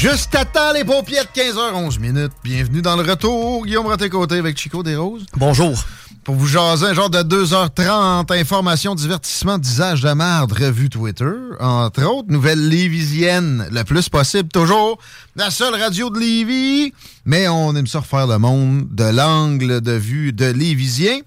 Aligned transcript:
Juste 0.00 0.32
à 0.36 0.44
temps, 0.44 0.72
les 0.72 0.84
paupières 0.84 1.24
de 1.24 1.40
15h11 1.40 1.98
minutes. 1.98 2.30
Bienvenue 2.44 2.82
dans 2.82 2.94
le 2.94 3.02
retour. 3.02 3.66
Guillaume 3.66 3.88
Raté-Côté 3.88 4.36
avec 4.36 4.56
Chico 4.56 4.84
Desroses. 4.84 5.26
Bonjour. 5.34 5.76
Pour 6.22 6.36
vous 6.36 6.46
jaser 6.46 6.86
un 6.86 6.94
genre 6.94 7.10
de 7.10 7.18
2h30, 7.18 8.32
information, 8.38 8.94
divertissement, 8.94 9.58
disage 9.58 10.02
de 10.02 10.12
merde, 10.12 10.52
revue 10.52 10.88
Twitter. 10.88 11.32
Entre 11.58 12.04
autres, 12.04 12.30
nouvelle 12.30 12.68
lévisienne, 12.68 13.66
le 13.72 13.82
plus 13.82 14.08
possible, 14.08 14.48
toujours. 14.50 14.98
La 15.34 15.50
seule 15.50 15.74
radio 15.74 16.10
de 16.10 16.20
Lévis. 16.20 16.92
Mais 17.24 17.48
on 17.48 17.74
aime 17.74 17.88
ça 17.88 17.98
refaire 17.98 18.28
le 18.28 18.38
monde 18.38 18.86
de 18.92 19.02
l'angle 19.02 19.80
de 19.80 19.92
vue 19.92 20.32
de 20.32 20.46
Lévisien. 20.46 21.18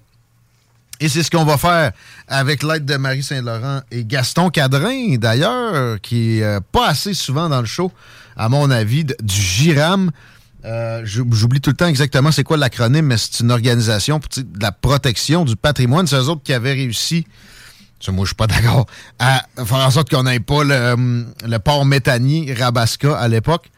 Et 1.02 1.08
c'est 1.08 1.24
ce 1.24 1.30
qu'on 1.32 1.44
va 1.44 1.58
faire 1.58 1.90
avec 2.28 2.62
l'aide 2.62 2.84
de 2.84 2.96
Marie 2.96 3.24
Saint-Laurent 3.24 3.80
et 3.90 4.04
Gaston 4.04 4.50
Cadrin, 4.50 5.16
d'ailleurs, 5.16 6.00
qui 6.00 6.38
est 6.38 6.44
euh, 6.44 6.60
pas 6.70 6.88
assez 6.90 7.12
souvent 7.12 7.48
dans 7.48 7.60
le 7.60 7.66
show, 7.66 7.90
à 8.36 8.48
mon 8.48 8.70
avis, 8.70 9.04
du 9.04 9.14
GIRAM. 9.34 10.12
Euh, 10.64 11.00
j'ou- 11.04 11.26
J'oublie 11.32 11.60
tout 11.60 11.70
le 11.70 11.76
temps 11.76 11.88
exactement 11.88 12.30
c'est 12.30 12.44
quoi 12.44 12.56
l'acronyme, 12.56 13.06
mais 13.06 13.16
c'est 13.18 13.40
une 13.40 13.50
organisation 13.50 14.20
pour, 14.20 14.28
de 14.36 14.62
la 14.62 14.70
protection 14.70 15.44
du 15.44 15.56
patrimoine. 15.56 16.06
C'est 16.06 16.14
eux 16.14 16.28
autres 16.28 16.44
qui 16.44 16.52
avaient 16.52 16.74
réussi, 16.74 17.26
moi 18.08 18.24
je 18.24 18.28
suis 18.28 18.36
pas 18.36 18.46
d'accord, 18.46 18.86
à 19.18 19.42
faire 19.64 19.78
en 19.78 19.90
sorte 19.90 20.08
qu'on 20.08 20.22
n'ait 20.22 20.38
pas 20.38 20.62
le, 20.62 20.92
hum, 20.92 21.26
port 21.64 21.84
méthanier 21.84 22.54
Rabasca 22.56 23.18
à 23.18 23.26
l'époque. 23.26 23.70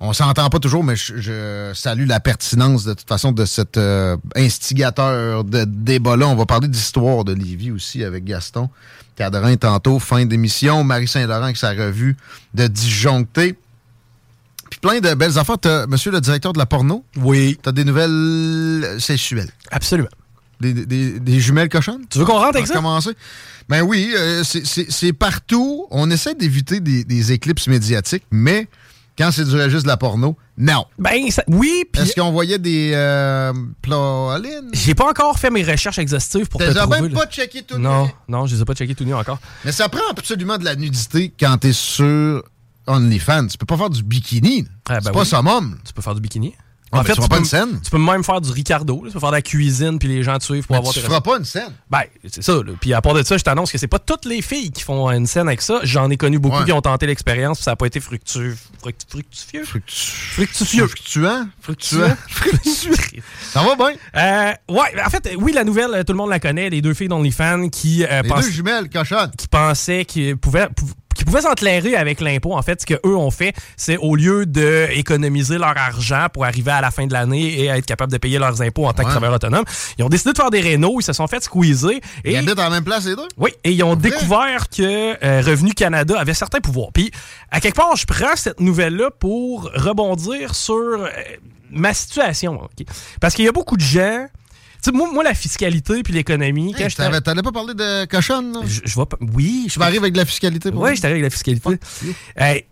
On 0.00 0.12
s'entend 0.12 0.48
pas 0.50 0.58
toujours, 0.58 0.84
mais 0.84 0.94
je, 0.94 1.16
je 1.16 1.72
salue 1.74 2.06
la 2.06 2.20
pertinence 2.20 2.84
de 2.84 2.92
toute 2.92 3.08
façon 3.08 3.32
de 3.32 3.44
cet 3.46 3.78
euh, 3.78 4.16
instigateur 4.34 5.42
de 5.44 5.64
débat-là. 5.64 6.28
On 6.28 6.36
va 6.36 6.44
parler 6.44 6.68
d'histoire 6.68 7.24
de 7.24 7.32
Lévis 7.32 7.70
aussi 7.70 8.04
avec 8.04 8.24
Gaston 8.24 8.68
Cadrin 9.16 9.56
tantôt, 9.56 9.98
fin 9.98 10.26
d'émission. 10.26 10.84
Marie 10.84 11.08
Saint-Laurent 11.08 11.44
avec 11.44 11.56
sa 11.56 11.70
revue 11.70 12.16
de 12.52 12.66
disjoncté. 12.66 13.54
Puis 14.68 14.80
plein 14.80 15.00
de 15.00 15.14
belles 15.14 15.38
affaires. 15.38 15.56
Monsieur 15.88 16.10
le 16.10 16.20
directeur 16.20 16.52
de 16.52 16.58
la 16.58 16.66
porno, 16.66 17.02
Oui, 17.16 17.58
t'as 17.62 17.72
des 17.72 17.84
nouvelles 17.84 18.96
sexuelles? 19.00 19.50
absolument. 19.70 20.08
Des, 20.60 20.72
des- 20.72 21.20
des 21.20 21.40
jumelles 21.40 21.68
cochonnes? 21.68 22.02
Tu 22.10 22.18
veux 22.18 22.24
qu'on 22.24 22.38
rentre 22.38 22.56
avec 22.56 22.66
ça? 22.66 22.74
commencer? 22.74 23.10
Ben 23.68 23.82
oui, 23.82 24.12
euh, 24.16 24.42
c'est- 24.44 25.12
partout. 25.12 25.86
On 25.90 26.10
essaie 26.10 26.34
d'éviter 26.34 26.80
des, 26.80 27.04
des 27.04 27.32
éclipses 27.32 27.66
médiatiques, 27.68 28.24
mais 28.30 28.66
quand 29.18 29.30
c'est 29.32 29.44
du 29.44 29.54
registre 29.54 29.84
de 29.84 29.88
la 29.88 29.96
porno, 29.96 30.36
non. 30.58 30.84
Ben, 30.98 31.30
ça- 31.30 31.44
oui, 31.48 31.84
puis 31.92 32.02
Est-ce 32.02 32.14
qu'on 32.14 32.30
voyait 32.32 32.58
des 32.58 32.92
euh, 32.94 33.52
plolines? 33.82 34.70
j'ai 34.72 34.94
pas 34.94 35.08
encore 35.08 35.38
fait 35.38 35.50
mes 35.50 35.62
recherches 35.62 35.98
exhaustives 35.98 36.46
pour 36.48 36.60
te 36.60 36.66
T'as 36.72 36.82
trouver. 36.82 37.00
même 37.02 37.12
là. 37.12 37.20
pas 37.20 37.26
checké 37.30 37.62
tout 37.62 37.78
Non, 37.78 38.04
nu. 38.06 38.10
non, 38.28 38.46
je 38.46 38.54
les 38.56 38.62
ai 38.62 38.64
pas 38.64 38.74
checkés 38.74 38.94
tout 38.94 39.04
nu 39.04 39.14
encore. 39.14 39.38
Mais 39.64 39.72
ça 39.72 39.88
prend 39.88 40.02
absolument 40.10 40.58
de 40.58 40.64
la 40.64 40.76
nudité 40.76 41.32
quand 41.38 41.56
t'es 41.58 41.72
sur 41.72 42.42
OnlyFans. 42.86 43.46
Tu 43.48 43.58
peux 43.58 43.66
pas 43.66 43.76
faire 43.76 43.90
du 43.90 44.02
bikini. 44.02 44.66
Ah, 44.88 44.94
ben 44.94 45.00
c'est 45.04 45.12
pas 45.12 45.20
oui. 45.20 45.26
summum. 45.26 45.78
Tu 45.84 45.92
peux 45.92 46.02
faire 46.02 46.14
du 46.14 46.20
bikini. 46.20 46.54
Ah, 46.92 46.98
ben, 47.02 47.04
tu 47.04 47.14
feras 47.16 47.28
pas 47.28 47.34
peux, 47.36 47.40
une 47.40 47.46
scène? 47.46 47.80
Tu 47.82 47.90
peux 47.90 47.98
même 47.98 48.22
faire 48.24 48.40
du 48.40 48.50
Ricardo. 48.52 49.02
là. 49.02 49.08
Tu 49.08 49.12
peux 49.14 49.20
faire 49.20 49.30
de 49.30 49.34
la 49.34 49.42
cuisine, 49.42 49.98
puis 49.98 50.08
les 50.08 50.22
gens 50.22 50.38
te 50.38 50.44
suivent 50.44 50.66
pour 50.66 50.74
Mais 50.74 50.78
avoir 50.78 50.94
tu 50.94 51.00
feras 51.00 51.20
pas 51.20 51.36
une 51.38 51.44
scène? 51.44 51.72
Ben, 51.90 52.02
c'est 52.28 52.42
ça. 52.42 52.52
là. 52.54 52.72
Puis 52.80 52.94
à 52.94 53.02
part 53.02 53.12
de 53.14 53.22
ça, 53.24 53.36
je 53.36 53.42
t'annonce 53.42 53.72
que 53.72 53.78
c'est 53.78 53.88
pas 53.88 53.98
toutes 53.98 54.24
les 54.24 54.40
filles 54.40 54.70
qui 54.70 54.82
font 54.82 55.10
une 55.10 55.26
scène 55.26 55.48
avec 55.48 55.62
ça. 55.62 55.80
J'en 55.82 56.08
ai 56.10 56.16
connu 56.16 56.38
beaucoup 56.38 56.58
Ouais. 56.58 56.64
qui 56.64 56.72
ont 56.72 56.80
tenté 56.80 57.06
l'expérience, 57.06 57.58
puis 57.58 57.64
ça 57.64 57.72
n'a 57.72 57.76
pas 57.76 57.86
été 57.86 57.98
fructueux. 58.00 58.56
Fruct- 58.82 59.04
fructifieux? 59.08 59.64
Fructueux. 59.64 60.86
Fructuant? 60.86 61.48
Fructueux. 61.60 62.16
Fructueux. 62.28 63.22
Ça 63.52 63.62
va 63.62 63.74
bien? 63.74 63.92
Euh, 64.16 64.52
ouais, 64.72 65.02
en 65.04 65.10
fait, 65.10 65.34
oui, 65.38 65.52
la 65.52 65.64
nouvelle, 65.64 65.90
euh, 65.92 66.04
tout 66.04 66.12
le 66.12 66.18
monde 66.18 66.30
la 66.30 66.40
connaît, 66.40 66.70
les 66.70 66.82
deux 66.82 66.94
filles 66.94 67.08
d'OnlyFans 67.08 67.68
qui, 67.68 68.04
euh, 68.04 68.22
Les 68.22 68.30
deux 68.30 68.50
jumelles 68.50 68.88
cochonnes. 68.88 69.30
qui 69.36 69.48
pensaient 69.48 70.04
qu'ils 70.04 70.36
pouvaient, 70.36 70.68
pou- 70.74 70.86
pouvaient 71.26 71.42
s'enclairer 71.42 71.94
avec 71.96 72.20
l'impôt. 72.20 72.54
En 72.56 72.62
fait, 72.62 72.80
ce 72.80 72.86
qu'eux 72.86 73.16
ont 73.16 73.30
fait, 73.30 73.52
c'est 73.76 73.96
au 73.98 74.16
lieu 74.16 74.46
d'économiser 74.46 75.58
leur 75.58 75.76
argent 75.76 76.26
pour 76.32 76.44
arriver 76.44 76.70
à 76.70 76.80
la 76.80 76.90
fin 76.90 77.06
de 77.06 77.12
l'année 77.12 77.60
et 77.60 77.66
être 77.66 77.84
capable 77.86 78.12
de 78.12 78.18
payer 78.18 78.38
leurs 78.38 78.62
impôts 78.62 78.86
en 78.86 78.92
tant 78.92 79.04
que 79.04 79.10
travailleurs 79.10 79.36
autonomes, 79.36 79.64
ils 79.98 80.04
ont 80.04 80.08
décidé 80.08 80.32
de 80.32 80.36
faire 80.38 80.50
des 80.50 80.60
rénaux, 80.60 80.96
ils 81.00 81.04
se 81.04 81.12
sont 81.12 81.26
fait 81.26 81.42
squeezer. 81.42 82.00
Ils 82.24 82.32
Et, 82.32 82.36
habitent 82.38 82.58
en 82.58 82.70
même 82.70 82.84
place, 82.84 83.04
les 83.06 83.16
deux? 83.16 83.28
oui, 83.36 83.50
et 83.64 83.72
ils 83.72 83.82
ont 83.82 83.96
découvert 83.96 84.68
que 84.68 84.82
euh, 85.24 85.42
Revenu 85.42 85.74
Canada 85.74 86.18
avait 86.18 86.34
certains 86.34 86.60
pouvoirs. 86.60 86.90
Puis, 86.94 87.10
à 87.50 87.60
quelque 87.60 87.76
part, 87.76 87.96
je 87.96 88.06
prends 88.06 88.36
cette 88.36 88.60
nouvelle-là 88.60 89.10
pour 89.18 89.70
rebondir 89.74 90.54
sur 90.54 90.74
euh, 90.74 91.08
ma 91.70 91.92
situation. 91.92 92.60
Parce 93.20 93.34
qu'il 93.34 93.44
y 93.44 93.48
a 93.48 93.52
beaucoup 93.52 93.76
de 93.76 93.82
gens... 93.82 94.26
Sais, 94.82 94.92
moi, 94.92 95.10
moi, 95.12 95.24
la 95.24 95.34
fiscalité 95.34 96.02
puis 96.02 96.12
l'économie... 96.12 96.74
Hey, 96.78 96.92
t'avais- 96.92 97.20
T'allais 97.20 97.42
pas 97.42 97.52
parler 97.52 97.74
de 97.74 98.04
cochonne, 98.06 98.52
là? 98.52 98.60
je, 98.66 98.80
je 98.84 98.96
vais 98.98 99.06
pas- 99.06 99.18
Oui, 99.34 99.66
je 99.72 99.80
arriver 99.80 99.98
avec 99.98 100.12
de 100.12 100.18
la 100.18 100.24
fiscalité 100.24 100.70
pour 100.70 100.82
oui, 100.82 100.96
je 100.96 101.00
t'arrive 101.02 101.16
avec 101.16 101.24
la 101.24 101.30
fiscalité. 101.30 101.78
Hey, 102.36 102.66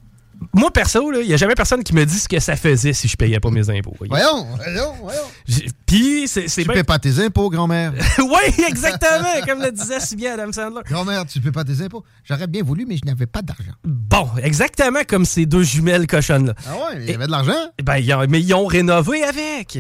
moi, 0.53 0.71
perso, 0.73 1.13
il 1.21 1.29
n'y 1.29 1.33
a 1.33 1.37
jamais 1.37 1.55
personne 1.55 1.83
qui 1.85 1.95
me 1.95 2.05
dit 2.05 2.19
ce 2.19 2.29
que 2.29 2.39
ça 2.41 2.57
faisait 2.57 2.93
si 2.93 3.07
je 3.09 3.17
payais 3.17 3.39
pas 3.41 3.51
mes 3.51 3.71
impôts. 3.71 3.95
voyez. 3.99 4.11
Voyons, 4.11 4.47
voyons, 4.57 4.93
voyons. 5.01 5.69
Puis, 5.87 6.27
c'est 6.27 6.47
Tu 6.47 6.65
bien. 6.65 6.75
paies 6.75 6.83
pas 6.85 6.99
tes 6.99 7.21
impôts, 7.25 7.49
grand-mère. 7.51 7.93
oui, 8.19 8.65
exactement, 8.69 9.41
comme 9.47 9.63
le 9.63 9.71
disait 9.71 10.01
si 10.01 10.17
bien 10.17 10.35
Adam 10.35 10.51
Sandler. 10.53 10.81
grand-mère, 10.87 11.25
tu 11.27 11.41
paies 11.41 11.53
pas 11.53 11.65
tes 11.65 11.81
impôts. 11.83 12.05
J'aurais 12.25 12.49
bien 12.49 12.63
voulu, 12.65 12.85
mais 12.87 12.97
je 12.97 13.07
n'avais 13.07 13.27
pas 13.27 13.43
d'argent. 13.43 13.73
Bon, 13.85 14.29
exactement 14.43 15.01
comme 15.09 15.25
ces 15.25 15.47
deux 15.47 15.63
jumelles 15.63 16.07
cochonnes-là. 16.09 16.55
Ah 16.69 16.73
ouais, 16.75 17.01
il 17.03 17.11
y 17.11 17.15
avait 17.15 17.27
de 17.27 17.31
l'argent? 17.31 17.53
Ben, 17.83 17.97
ils 17.99 18.13
ont- 18.13 18.27
mais 18.29 18.41
ils 18.41 18.55
ont 18.55 18.67
rénové 18.67 19.23
avec. 19.23 19.79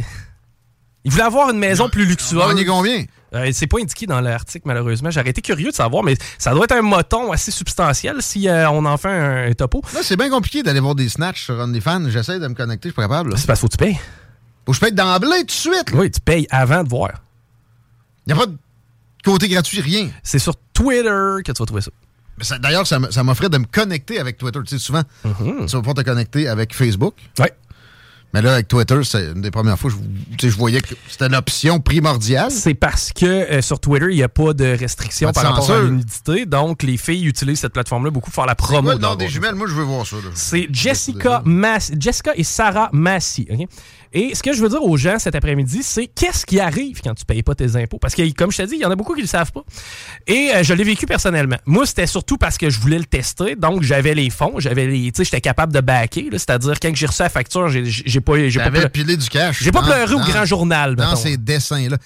Ils 1.04 1.10
voulaient 1.12 1.24
avoir 1.24 1.50
une 1.50 1.58
maison 1.58 1.88
plus 1.88 2.04
On 2.04 2.08
luxueuse. 2.08 2.48
gagnait 2.48 2.64
combien? 2.64 3.04
Euh, 3.34 3.50
c'est 3.52 3.66
pas 3.66 3.78
indiqué 3.80 4.06
dans 4.06 4.20
l'article, 4.20 4.62
malheureusement. 4.66 5.10
J'aurais 5.10 5.30
été 5.30 5.42
curieux 5.42 5.70
de 5.70 5.74
savoir, 5.74 6.02
mais 6.04 6.16
ça 6.38 6.52
doit 6.52 6.64
être 6.64 6.72
un 6.76 6.82
moton 6.82 7.32
assez 7.32 7.50
substantiel 7.50 8.16
si 8.20 8.48
euh, 8.48 8.70
on 8.70 8.84
en 8.86 8.96
fait 8.96 9.08
un, 9.08 9.50
un 9.50 9.52
topo. 9.54 9.82
Là, 9.92 10.00
c'est 10.02 10.16
bien 10.16 10.30
compliqué 10.30 10.62
d'aller 10.62 10.80
voir 10.80 10.94
des 10.94 11.08
snatchs 11.08 11.44
sur 11.44 11.58
OnlyFans. 11.58 12.08
J'essaie 12.10 12.38
de 12.38 12.46
me 12.46 12.54
connecter, 12.54 12.88
je 12.88 12.92
suis 12.92 12.96
pas 12.96 13.02
capable. 13.02 13.30
là. 13.30 13.36
C'est 13.36 13.46
parce 13.46 13.58
qu'il 13.60 13.68
faut 13.68 13.76
que 13.76 13.84
tu 13.84 13.90
payes. 13.90 13.98
Faut 14.64 14.72
que 14.72 14.76
je 14.76 14.80
paye 14.80 14.92
d'emblée 14.92 15.40
tout 15.40 15.46
de 15.46 15.50
suite. 15.50 15.90
là. 15.90 15.98
Oui, 15.98 16.10
tu 16.10 16.20
payes 16.20 16.46
avant 16.50 16.84
de 16.84 16.88
voir. 16.88 17.10
Il 18.26 18.32
n'y 18.34 18.40
a 18.40 18.42
pas 18.42 18.50
de 18.50 18.56
côté 19.24 19.48
gratuit, 19.48 19.80
rien. 19.80 20.08
C'est 20.22 20.38
sur 20.38 20.54
Twitter 20.72 21.08
que 21.44 21.52
tu 21.52 21.58
vas 21.58 21.66
trouver 21.66 21.82
ça. 21.82 21.90
Mais 22.38 22.44
ça- 22.44 22.58
D'ailleurs, 22.58 22.86
ça, 22.86 22.98
m'offrait 23.22 23.48
de 23.48 23.58
me 23.58 23.64
connecter 23.66 24.18
avec 24.20 24.38
Twitter. 24.38 24.58
Tu 24.66 24.78
sais, 24.78 24.82
souvent, 24.84 25.02
tu 25.22 25.76
vas 25.76 25.82
pas 25.82 25.94
te 25.94 26.00
connecter 26.02 26.48
avec 26.48 26.74
Facebook. 26.74 27.14
Ouais. 27.38 27.52
Mais 28.34 28.42
là, 28.42 28.54
avec 28.54 28.66
Twitter, 28.66 28.98
c'est 29.04 29.26
une 29.26 29.42
des 29.42 29.52
premières 29.52 29.78
fois 29.78 29.92
que 30.36 30.48
je, 30.48 30.56
voyais 30.56 30.80
que 30.80 30.96
c'était 31.08 31.28
l'option 31.28 31.78
primordiale. 31.78 32.50
C'est 32.50 32.74
parce 32.74 33.12
que 33.12 33.24
euh, 33.24 33.62
sur 33.62 33.78
Twitter, 33.78 34.06
il 34.10 34.16
n'y 34.16 34.24
a 34.24 34.28
pas 34.28 34.52
de 34.52 34.74
de 34.74 35.32
par 35.32 35.44
rapport 35.44 35.70
à 35.70 35.82
l'humidité. 35.82 36.44
Donc, 36.44 36.82
les 36.82 36.96
filles 36.96 37.26
utilisent 37.26 37.60
cette 37.60 37.74
plateforme-là 37.74 38.10
beaucoup 38.10 38.32
pour 38.32 38.34
faire 38.34 38.46
la 38.46 38.56
promo. 38.56 38.82
quoi 38.82 38.94
le 38.94 38.98
nom 38.98 39.14
des 39.14 39.28
jumelles? 39.28 39.54
Moi, 39.54 39.68
je 39.68 39.74
veux 39.74 39.84
voir 39.84 40.04
ça. 40.04 40.16
C'est 40.34 40.66
Jessica. 40.72 41.44
Jessica 41.96 42.32
et 42.34 42.42
Sarah 42.42 42.90
Massey. 42.92 43.46
ok? 43.48 43.68
Et 44.14 44.34
ce 44.34 44.42
que 44.44 44.52
je 44.52 44.62
veux 44.62 44.68
dire 44.68 44.82
aux 44.82 44.96
gens 44.96 45.18
cet 45.18 45.34
après-midi, 45.34 45.80
c'est 45.82 46.06
qu'est-ce 46.06 46.46
qui 46.46 46.60
arrive 46.60 47.00
quand 47.02 47.14
tu 47.14 47.24
payes 47.24 47.42
pas 47.42 47.54
tes 47.56 47.74
impôts? 47.76 47.98
Parce 47.98 48.14
que, 48.14 48.22
comme 48.32 48.52
je 48.52 48.58
t'ai 48.58 48.66
dit, 48.66 48.74
il 48.76 48.80
y 48.80 48.84
en 48.86 48.90
a 48.90 48.96
beaucoup 48.96 49.14
qui 49.14 49.20
le 49.22 49.26
savent 49.26 49.50
pas. 49.50 49.64
Et 50.28 50.50
euh, 50.54 50.62
je 50.62 50.72
l'ai 50.72 50.84
vécu 50.84 51.04
personnellement. 51.04 51.56
Moi, 51.66 51.84
c'était 51.84 52.06
surtout 52.06 52.38
parce 52.38 52.56
que 52.56 52.70
je 52.70 52.78
voulais 52.78 52.98
le 52.98 53.04
tester. 53.04 53.56
Donc, 53.56 53.82
j'avais 53.82 54.14
les 54.14 54.30
fonds, 54.30 54.54
j'avais 54.58 54.86
les, 54.86 55.10
tu 55.10 55.18
sais, 55.18 55.24
j'étais 55.24 55.40
capable 55.40 55.72
de 55.72 55.80
backer. 55.80 56.28
C'est-à-dire, 56.32 56.78
quand 56.80 56.94
j'ai 56.94 57.06
reçu 57.06 57.22
la 57.22 57.28
facture, 57.28 57.68
j'ai 57.68 58.20
pas, 58.20 58.48
j'ai 58.48 58.60
pas, 58.60 58.88
pilé 58.88 59.16
du 59.16 59.28
cash. 59.28 59.62
j'ai 59.62 59.72
pas 59.72 59.80
dans- 59.80 59.86
pleuré 59.88 60.14
au 60.14 60.20
grand 60.20 60.44
journal. 60.44 60.94
Dans 60.94 61.10
mettons. 61.10 61.16
ces 61.16 61.36
dessins-là. 61.36 61.98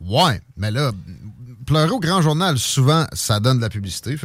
Ouais, 0.00 0.40
mais 0.56 0.70
là, 0.70 0.92
pleurer 1.70 1.90
au 1.90 2.00
grand 2.00 2.20
journal, 2.20 2.58
souvent, 2.58 3.06
ça 3.12 3.38
donne 3.38 3.58
de 3.58 3.62
la 3.62 3.68
publicité. 3.68 4.16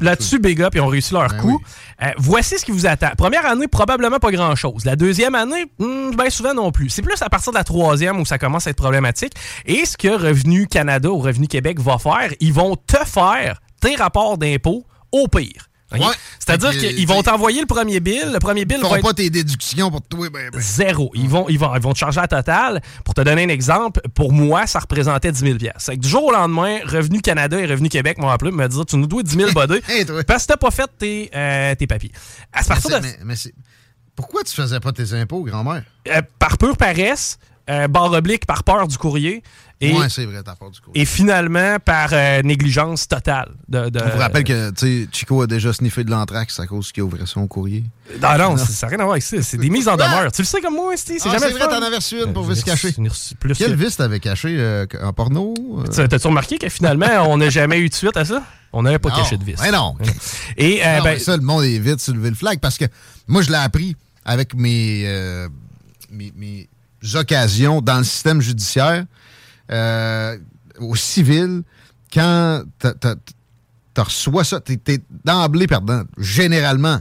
Là-dessus, 0.00 0.38
Big 0.38 0.62
Up, 0.62 0.74
ils 0.74 0.80
ont 0.80 0.86
réussi 0.86 1.12
leur 1.12 1.28
Ben 1.28 1.40
coup. 1.40 1.60
oui. 1.60 2.06
Euh, 2.06 2.10
voici 2.18 2.56
ce 2.56 2.64
qui 2.64 2.70
vous 2.70 2.86
attend. 2.86 3.10
Première 3.18 3.44
année, 3.46 3.66
probablement 3.66 4.18
pas 4.18 4.30
grand-chose. 4.30 4.84
La 4.84 4.94
deuxième 4.94 5.34
année, 5.34 5.66
hmm, 5.80 6.14
bien 6.16 6.30
souvent 6.30 6.54
non 6.54 6.70
plus. 6.70 6.88
C'est 6.90 7.02
plus 7.02 7.20
à 7.20 7.28
partir 7.28 7.52
de 7.52 7.58
la 7.58 7.64
troisième 7.64 8.20
où 8.20 8.24
ça 8.24 8.38
commence 8.38 8.68
à 8.68 8.70
être 8.70 8.76
problématique. 8.76 9.32
Et 9.66 9.84
ce 9.84 9.96
que 9.96 10.08
Revenu 10.08 10.68
Canada 10.68 11.10
ou 11.10 11.18
Revenu 11.18 11.48
Québec 11.48 11.80
va 11.80 11.98
faire, 11.98 12.32
ils 12.38 12.52
vont 12.52 12.76
te 12.76 13.04
faire 13.04 13.60
tes 13.80 13.96
rapports 13.96 14.38
d'impôts 14.38 14.84
au 15.10 15.26
pire. 15.26 15.68
Ouais. 16.00 16.14
C'est-à-dire 16.38 16.70
qu'ils 16.70 17.06
vont 17.06 17.22
t'envoyer 17.22 17.60
le 17.60 17.66
premier 17.66 18.00
bill. 18.00 18.30
Le 18.32 18.38
premier 18.38 18.64
bill 18.64 18.78
Ils 18.78 18.82
va 18.82 18.88
font 18.88 18.96
être 18.96 19.02
pas 19.02 19.14
tes 19.14 19.30
déductions 19.30 19.90
pour 19.90 20.02
toi. 20.02 20.28
Ben, 20.30 20.50
ben. 20.50 20.60
Zéro. 20.60 21.10
Ils 21.14 21.28
vont, 21.28 21.48
ils, 21.48 21.58
vont, 21.58 21.74
ils 21.74 21.80
vont 21.82 21.92
te 21.92 21.98
charger 21.98 22.20
à 22.20 22.28
total. 22.28 22.80
Pour 23.04 23.14
te 23.14 23.20
donner 23.20 23.44
un 23.44 23.48
exemple, 23.48 24.00
pour 24.14 24.32
moi, 24.32 24.66
ça 24.66 24.78
représentait 24.78 25.32
10 25.32 25.38
000 25.38 25.58
C'est 25.78 25.96
que 25.96 26.00
du 26.00 26.08
jour 26.08 26.24
au 26.24 26.32
lendemain, 26.32 26.78
Revenu 26.84 27.20
Canada 27.20 27.58
et 27.60 27.66
Revenu 27.66 27.88
Québec 27.88 28.18
m'ont 28.18 28.28
appelé 28.28 28.50
me 28.50 28.66
dire 28.68 28.84
Tu 28.86 28.96
nous 28.96 29.06
dois 29.06 29.22
10 29.22 29.34
000 29.36 29.52
bodés 29.52 29.82
Hey, 29.88 30.04
parce 30.26 30.44
que 30.44 30.48
t'as 30.48 30.56
pas 30.56 30.70
fait 30.70 30.90
tes, 30.98 31.30
euh, 31.34 31.74
tes 31.74 31.86
papiers. 31.86 32.12
À 32.52 32.60
Mais 32.68 32.74
de, 33.00 33.02
mais- 33.02 33.18
mais 33.24 33.34
Pourquoi 34.16 34.42
tu 34.44 34.54
faisais 34.54 34.80
pas 34.80 34.92
tes 34.92 35.12
impôts, 35.14 35.42
grand-mère? 35.42 35.82
euh, 36.08 36.22
par 36.38 36.58
pure 36.58 36.76
paresse, 36.76 37.38
euh, 37.70 37.88
barre 37.88 38.12
oblique 38.12 38.46
par 38.46 38.62
peur 38.62 38.86
du 38.86 38.98
courrier 38.98 39.42
et, 39.90 39.92
Ouais, 39.98 40.08
c'est 40.08 40.24
vrai, 40.24 40.42
t'as 40.44 40.52
du 40.54 40.80
coup. 40.80 40.90
et 40.94 41.04
finalement 41.04 41.76
par 41.84 42.10
euh, 42.12 42.42
négligence 42.42 43.06
totale. 43.08 43.50
De, 43.68 43.88
de- 43.88 44.00
On 44.04 44.08
vous 44.10 44.18
rappelle 44.18 44.44
que 44.44 44.72
Chico 45.12 45.42
a 45.42 45.46
déjà 45.46 45.72
sniffé 45.72 46.04
de 46.04 46.10
l'anthrax 46.10 46.58
à 46.60 46.66
cause 46.66 46.92
qu'il 46.92 47.02
ouvrait 47.02 47.26
son 47.26 47.46
courrier. 47.46 47.84
Non, 48.22 48.36
non, 48.38 48.56
c'est- 48.56 48.72
ça 48.72 48.86
n'a 48.86 48.90
rien 48.90 48.98
à 49.00 49.02
voir 49.04 49.12
avec 49.14 49.22
ça. 49.22 49.42
C'est 49.42 49.56
des 49.58 49.70
mises 49.70 49.88
en 49.88 49.96
demeure. 49.96 50.30
Tu 50.32 50.42
le 50.42 50.46
sais 50.46 50.60
comme 50.60 50.74
moi, 50.74 50.92
c'est 50.96 51.16
Ah, 51.24 51.30
jamais 51.32 51.38
c'est 51.38 51.50
vrai, 51.58 51.68
t'en 51.68 51.82
avais 51.82 51.96
reçu 51.96 52.16
une 52.22 52.32
pour 52.32 52.50
ai 52.50 52.62
caché. 52.62 52.92
plus 53.40 53.54
Quel 53.56 53.70
que- 53.76 53.84
vis 53.84 53.96
t'avais 53.96 54.20
caché 54.20 54.56
euh, 54.58 54.86
en 55.02 55.12
porno? 55.12 55.54
euh? 55.78 55.84
Tu- 55.92 56.08
T'as-tu 56.08 56.26
remarqué 56.26 56.58
que 56.58 56.68
finalement, 56.68 57.06
on 57.28 57.36
n'a 57.38 57.50
jamais 57.50 57.78
eu 57.78 57.88
de 57.88 57.94
suite 57.94 58.16
à 58.16 58.24
ça? 58.24 58.42
On 58.72 58.82
n'avait 58.82 58.98
pas 58.98 59.10
Non, 59.10 59.16
caché 59.16 59.36
de 59.36 59.44
vis. 59.44 59.54
ben 59.54 59.70
non. 59.70 59.94
Et, 60.56 60.78
Non, 60.78 60.82
ben, 60.84 61.04
mais 61.04 61.18
ça, 61.20 61.36
le 61.36 61.42
monde 61.42 61.62
est 61.64 61.78
vite 61.78 62.00
soulevé 62.00 62.28
le 62.30 62.34
flag 62.34 62.58
parce 62.58 62.76
que 62.76 62.84
moi, 63.28 63.40
je 63.42 63.50
l'ai 63.50 63.56
appris 63.56 63.96
avec 64.24 64.54
mes, 64.54 65.06
mes, 66.10 66.32
mes 66.36 66.68
occasions 67.14 67.80
dans 67.80 67.98
le 67.98 68.04
système 68.04 68.40
judiciaire, 68.40 69.04
euh, 69.70 70.36
au 70.78 70.94
civil, 70.96 71.62
quand 72.12 72.62
t'as- 72.78 72.94
t'as- 72.94 73.14
t'as 73.94 74.02
reçois 74.02 74.44
ça, 74.44 74.60
t'es 74.60 74.76
t'es 74.76 75.00
d'emblée 75.24 75.66
perdant, 75.66 76.02
généralement, 76.18 77.00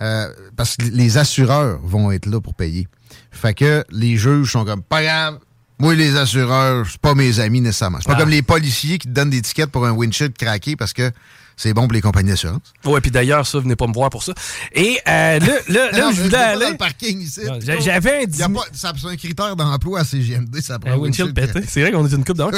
euh, 0.00 0.28
parce 0.56 0.76
que 0.76 0.84
les 0.84 1.18
assureurs 1.18 1.78
vont 1.82 2.10
être 2.12 2.26
là 2.26 2.40
pour 2.40 2.54
payer. 2.54 2.86
Fait 3.30 3.54
que 3.54 3.84
les 3.90 4.16
juges 4.16 4.50
sont 4.52 4.64
comme, 4.64 4.82
pas 4.82 5.02
grave, 5.02 5.38
moi, 5.78 5.94
les 5.94 6.16
assureurs, 6.16 6.86
c'est 6.90 7.00
pas 7.00 7.14
mes 7.14 7.38
amis 7.38 7.60
nécessairement. 7.60 7.98
C'est 8.00 8.08
pas 8.08 8.14
Ah. 8.16 8.20
comme 8.20 8.30
les 8.30 8.42
policiers 8.42 8.98
qui 8.98 9.08
te 9.08 9.12
donnent 9.12 9.30
des 9.30 9.42
tickets 9.42 9.70
pour 9.70 9.86
un 9.86 9.92
windshield 9.92 10.36
craqué 10.36 10.74
parce 10.74 10.92
que 10.94 11.10
c'est 11.56 11.72
bon 11.72 11.82
pour 11.82 11.92
les 11.92 12.00
compagnies 12.02 12.30
d'assurance. 12.30 12.60
ouais, 12.84 13.00
puis 13.00 13.10
d'ailleurs, 13.10 13.46
ça, 13.46 13.58
venez 13.58 13.76
pas 13.76 13.86
me 13.86 13.92
voir 13.94 14.10
pour 14.10 14.22
ça. 14.22 14.32
Et 14.72 14.98
euh, 15.08 15.38
là, 15.38 15.40
là, 15.68 15.90
là, 15.90 16.00
Non, 16.00 16.12
je 16.12 16.22
voulais 16.22 16.36
aller. 16.36 16.64
dans 16.66 16.70
le 16.72 16.76
parking 16.76 17.20
ici. 17.20 17.40
J'avais 17.80 18.18
un 18.18 18.20
Il 18.20 18.38
y 18.38 18.42
a 18.42 18.48
10 18.48 18.54
pas, 18.54 18.60
ça, 18.72 18.92
c'est 19.00 19.06
un 19.08 19.16
critère 19.16 19.56
d'emploi 19.56 20.00
à 20.00 20.04
CGMD, 20.04 20.60
ça 20.60 20.78
prend 20.78 20.96
windshield 20.96 21.34
pété. 21.34 21.60
C'est 21.66 21.80
vrai 21.80 21.92
qu'on 21.92 22.06
est 22.06 22.12
une 22.14 22.24
coupe 22.24 22.36
d'heure. 22.36 22.50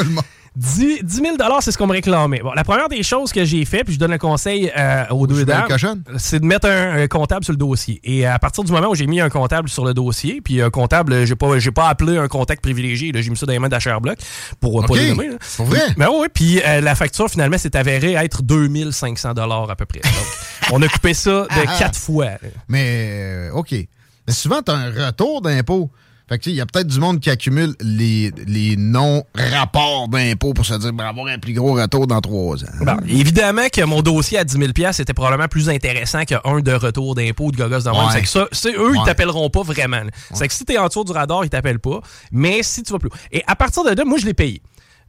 Tout 0.61 0.81
le 0.81 0.89
monde. 0.89 0.99
10, 1.03 1.05
10 1.05 1.15
000 1.39 1.61
c'est 1.61 1.73
ce 1.73 1.79
qu'on 1.79 1.87
me 1.87 1.93
réclamait. 1.93 2.41
Bon, 2.41 2.53
la 2.53 2.65
première 2.65 2.89
des 2.89 3.03
choses 3.03 3.33
que 3.33 3.45
j'ai 3.45 3.65
fait, 3.65 3.85
puis 3.85 3.95
je 3.95 3.99
donne 3.99 4.11
le 4.11 4.19
conseil 4.19 4.71
euh, 4.77 5.05
aux 5.11 5.27
deux 5.27 5.45
dames, 5.45 5.69
c'est 6.17 6.41
de 6.41 6.45
mettre 6.45 6.69
un, 6.69 7.03
un 7.03 7.07
comptable 7.07 7.45
sur 7.45 7.53
le 7.53 7.59
dossier. 7.59 8.01
Et 8.03 8.27
à 8.27 8.39
partir 8.39 8.65
du 8.65 8.73
moment 8.73 8.89
où 8.89 8.95
j'ai 8.95 9.07
mis 9.07 9.21
un 9.21 9.29
comptable 9.31 9.69
sur 9.69 9.85
le 9.85 9.95
dossier, 9.95 10.41
puis 10.41 10.61
un 10.61 10.71
comptable, 10.71 11.13
euh, 11.13 11.27
j'ai 11.27 11.37
pas, 11.37 11.59
j'ai 11.59 11.71
pas 11.71 11.89
appelé 11.89 12.17
un 12.19 12.29
contact 12.29 12.63
privilégié, 12.63 13.13
j'ai 13.15 13.31
mis 13.31 13.37
ça 13.37 13.47
dans 13.47 13.53
les 13.53 13.59
mains 13.59 13.69
d'HR 13.69 14.01
Block 14.01 14.19
pour 14.61 14.81
euh, 14.81 14.87
pas 14.87 14.95
OK. 14.95 14.99
les 14.99 15.09
nommer. 15.11 15.29
là. 15.29 15.37
Pour 15.57 15.67
vrai? 15.67 15.81
Mais 15.97 16.07
oui, 16.07 16.27
puis 16.33 16.61
euh, 16.65 16.81
la 16.81 16.95
facture 16.95 17.29
finalement 17.31 17.59
s'est 17.59 17.77
avérée 17.77 18.15
être 18.15 18.43
2500 18.43 19.31
à 19.37 19.77
peu 19.77 19.87
près. 19.87 20.01
Donc, 20.01 20.73
on 20.73 20.83
a 20.83 20.89
coupé 20.89 21.15
ça 21.15 21.31
de 21.43 21.47
Ah, 21.51 21.63
ah. 21.67 21.77
quatre 21.79 21.99
fois. 21.99 22.31
Mais, 22.69 23.51
OK. 23.53 23.73
Mais 23.73 24.33
souvent, 24.33 24.63
tu 24.63 24.73
as 24.73 24.75
un 24.75 25.07
retour 25.07 25.41
d'impôt. 25.41 25.91
Fait 26.29 26.37
que, 26.39 26.43
tu 26.45 26.51
sais, 26.51 26.55
il 26.55 26.59
y 26.59 26.61
a 26.61 26.67
peut-être 26.67 26.87
du 26.89 27.01
monde 27.01 27.21
qui 27.21 27.31
accumule 27.31 27.75
les, 27.81 28.31
les 28.47 28.77
non-rapports 28.77 30.09
d'impôt 30.09 30.53
pour 30.53 30.67
se 30.67 30.75
dire, 30.75 30.93
ben, 30.93 31.07
avoir 31.07 31.27
un 31.29 31.39
plus 31.39 31.55
gros 31.55 31.73
retour 31.75 32.07
dans 32.07 32.21
trois 32.21 32.63
ans. 32.65 32.69
Bon, 32.83 32.97
évidemment 33.07 33.69
que 33.73 33.83
mon 33.85 34.03
dossier 34.03 34.39
à 34.39 34.45
10 34.45 34.53
000 34.59 34.65
était 34.99 35.15
probablement 35.15 35.49
plus 35.49 35.69
intéressant 35.71 36.25
qu'un 36.25 36.61
de 36.61 36.73
retour 36.73 37.15
d'impôt 37.15 37.51
de 37.51 37.57
gogos 37.57 37.81
dans 37.81 37.93
le 37.93 37.99
Ouais. 37.99 38.13
C'est 38.13 38.23
que 38.23 38.29
ça, 38.29 38.47
c'est 38.53 38.73
eux, 38.75 38.93
ils 38.95 38.99
Ouais. 38.99 39.05
t'appelleront 39.07 39.49
pas 39.51 39.63
vraiment. 39.63 40.03
C'est 40.35 40.47
que 40.49 40.55
si 40.55 40.65
t'es 40.65 40.79
en 40.79 40.87
dessous 40.89 41.05
du 41.05 41.13
radar, 41.13 41.45
ils 41.45 41.51
t'appellent 41.51 41.79
pas. 41.81 42.01
Mais 42.31 42.63
si 42.63 42.83
tu 42.83 42.93
vas 42.93 42.99
plus. 42.99 43.11
Et 43.33 43.43
à 43.47 43.57
partir 43.57 43.83
de 43.85 43.91
là, 43.91 44.05
moi, 44.05 44.19
je 44.19 44.27
l'ai 44.27 44.35
payé. 44.35 44.61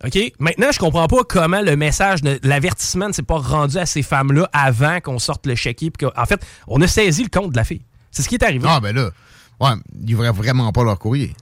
OK? 0.06 0.18
Maintenant, 0.40 0.68
je 0.72 0.80
comprends 0.80 1.08
pas 1.08 1.24
comment 1.28 1.62
le 1.62 1.76
message, 1.76 2.22
de- 2.22 2.40
l'avertissement 2.44 3.10
ne 3.10 3.14
s'est 3.14 3.22
pas 3.24 3.38
rendu 3.40 3.78
à 3.78 3.86
ces 3.86 4.02
femmes-là 4.04 4.50
avant 4.54 5.02
qu'on 5.02 5.20
sorte 5.20 5.46
le 5.46 5.56
chéquier. 5.56 5.92
En 6.16 6.26
fait, 6.26 6.42
on 6.68 6.82
a 6.82 6.88
saisi 6.88 7.24
le 7.24 7.30
compte 7.30 7.52
de 7.52 7.58
la 7.58 7.66
fille. 7.66 7.82
C'est 8.12 8.22
ce 8.24 8.30
qui 8.30 8.36
est 8.36 8.44
arrivé. 8.44 8.66
Ah, 8.68 8.80
ben 8.80 8.96
là, 8.96 9.10
ouais, 9.60 9.72
ils 10.08 10.16
ouvraient 10.16 10.32
vraiment 10.32 10.72
pas 10.72 10.84
leur 10.84 10.98
courrier. 11.00 11.36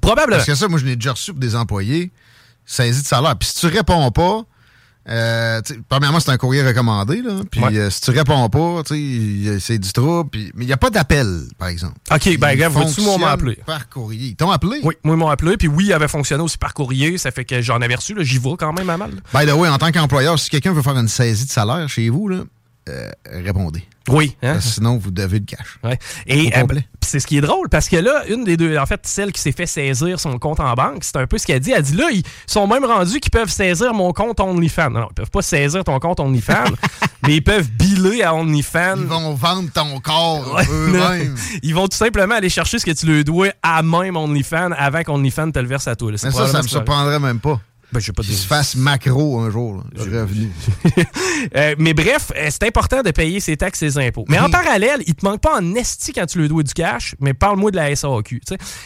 Probablement. 0.00 0.36
Parce 0.36 0.46
que 0.46 0.54
ça, 0.54 0.68
moi, 0.68 0.78
je 0.78 0.84
l'ai 0.84 0.96
déjà 0.96 1.12
reçu 1.12 1.32
pour 1.32 1.40
des 1.40 1.56
employés, 1.56 2.10
saisi 2.64 3.02
de 3.02 3.06
salaire. 3.06 3.36
Puis 3.36 3.48
si 3.48 3.60
tu 3.60 3.66
réponds 3.66 4.10
pas, 4.10 4.42
euh, 5.06 5.60
tu 5.60 5.82
premièrement, 5.86 6.18
c'est 6.18 6.30
un 6.30 6.38
courrier 6.38 6.62
recommandé, 6.66 7.20
là. 7.20 7.40
Puis 7.50 7.60
Ouais. 7.62 7.76
euh, 7.76 7.90
si 7.90 8.00
tu 8.00 8.10
réponds 8.10 8.48
pas, 8.48 8.82
tu 8.86 9.58
c'est 9.60 9.78
du 9.78 9.92
trouble. 9.92 10.30
Puis, 10.30 10.50
mais 10.54 10.64
il 10.64 10.66
n'y 10.66 10.72
a 10.72 10.78
pas 10.78 10.88
d'appel, 10.88 11.42
par 11.58 11.68
exemple. 11.68 11.96
OK, 12.10 12.38
ben, 12.38 12.54
gars, 12.56 12.70
m'a 12.70 12.80
fonctionne 12.80 13.22
appelé. 13.24 13.56
Par 13.66 13.88
courrier. 13.90 14.28
Ils 14.28 14.36
t'ont 14.36 14.50
appelé? 14.50 14.80
Oui, 14.82 14.94
moi, 15.04 15.14
ils 15.14 15.18
m'ont 15.18 15.28
appelé. 15.28 15.58
Puis 15.58 15.68
oui, 15.68 15.86
il 15.86 15.92
avait 15.92 16.08
fonctionné 16.08 16.42
aussi 16.42 16.56
par 16.56 16.72
courrier. 16.72 17.18
Ça 17.18 17.30
fait 17.32 17.44
que 17.44 17.60
j'en 17.60 17.82
avais 17.82 17.96
reçu. 17.96 18.14
là. 18.14 18.22
J'y 18.22 18.38
vais 18.38 18.54
quand 18.58 18.72
même 18.72 18.88
à 18.88 18.96
mal. 18.96 19.10
By 19.34 19.44
the 19.46 19.52
way, 19.52 19.68
en 19.68 19.76
tant 19.76 19.92
qu'employeur, 19.92 20.38
si 20.38 20.48
quelqu'un 20.48 20.72
veut 20.72 20.82
faire 20.82 20.96
une 20.96 21.08
saisie 21.08 21.44
de 21.44 21.50
salaire 21.50 21.86
chez 21.88 22.08
vous, 22.08 22.28
là, 22.28 22.38
euh, 22.88 23.10
répondez. 23.26 23.84
Oui. 24.08 24.36
Hein? 24.42 24.54
Parce 24.54 24.66
que 24.66 24.70
sinon, 24.72 24.98
vous 24.98 25.10
devez 25.10 25.38
le 25.38 25.46
cash. 25.46 25.78
Ouais. 25.82 25.98
Et 26.26 26.52
euh, 26.56 26.66
c'est 27.00 27.20
ce 27.20 27.26
qui 27.26 27.38
est 27.38 27.40
drôle 27.40 27.70
parce 27.70 27.88
que 27.88 27.96
là, 27.96 28.24
une 28.28 28.44
des 28.44 28.58
deux, 28.58 28.76
en 28.76 28.84
fait, 28.84 29.00
celle 29.04 29.32
qui 29.32 29.40
s'est 29.40 29.52
fait 29.52 29.66
saisir 29.66 30.20
son 30.20 30.38
compte 30.38 30.60
en 30.60 30.74
banque, 30.74 31.02
c'est 31.02 31.16
un 31.16 31.26
peu 31.26 31.38
ce 31.38 31.46
qu'elle 31.46 31.60
dit. 31.60 31.70
Elle 31.72 31.82
dit 31.82 31.94
là, 31.96 32.08
ils 32.12 32.22
sont 32.46 32.66
même 32.66 32.84
rendus 32.84 33.20
qu'ils 33.20 33.30
peuvent 33.30 33.48
saisir 33.50 33.94
mon 33.94 34.12
compte 34.12 34.40
OnlyFans. 34.40 34.90
Non, 34.90 35.00
non, 35.00 35.08
ils 35.10 35.14
peuvent 35.14 35.30
pas 35.30 35.40
saisir 35.42 35.84
ton 35.84 35.98
compte 35.98 36.20
OnlyFans, 36.20 36.64
mais 37.26 37.36
ils 37.36 37.42
peuvent 37.42 37.70
biller 37.70 38.22
à 38.22 38.34
OnlyFans. 38.34 38.96
Ils 38.98 39.06
vont 39.06 39.32
vendre 39.34 39.70
ton 39.72 39.98
corps 40.00 40.54
Ouais, 40.54 40.64
eux-mêmes. 40.70 41.36
Ils 41.62 41.74
vont 41.74 41.88
tout 41.88 41.96
simplement 41.96 42.34
aller 42.34 42.50
chercher 42.50 42.78
ce 42.78 42.84
que 42.84 42.90
tu 42.90 43.06
leur 43.06 43.24
dois 43.24 43.48
à 43.62 43.82
même 43.82 44.16
OnlyFans 44.16 44.72
avant 44.76 45.02
qu'OnlyFans 45.02 45.50
te 45.50 45.58
le 45.58 45.66
verse 45.68 45.88
à 45.88 45.96
toi. 45.96 46.12
là. 46.12 46.18
Mais 46.22 46.30
ça, 46.30 46.46
ça 46.48 46.62
me 46.62 46.68
surprendrait 46.68 47.20
même 47.20 47.40
pas. 47.40 47.58
Ben, 47.94 48.00
j'ai 48.00 48.12
pas 48.12 48.22
de- 48.22 48.26
se 48.28 48.46
fassent 48.46 48.74
macro 48.76 49.38
un 49.40 49.50
jour, 49.50 49.82
du 49.94 50.00
revenu. 50.02 50.50
Euh, 51.56 51.74
mais 51.78 51.92
bref, 51.94 52.32
euh, 52.36 52.48
c'est 52.50 52.64
important 52.64 53.02
de 53.02 53.10
payer 53.10 53.38
ses 53.38 53.56
taxes 53.56 53.82
et 53.82 53.90
ses 53.90 53.98
impôts. 53.98 54.24
Mais 54.28 54.38
en 54.38 54.48
parallèle, 54.50 55.02
il 55.06 55.14
te 55.14 55.24
manque 55.24 55.40
pas 55.40 55.58
en 55.60 55.74
esti 55.74 56.12
quand 56.12 56.26
tu 56.26 56.38
le 56.38 56.48
dois 56.48 56.62
du 56.62 56.72
cash, 56.72 57.14
mais 57.20 57.34
parle-moi 57.34 57.70
de 57.70 57.76
la 57.76 57.94
SAQ. 57.94 58.40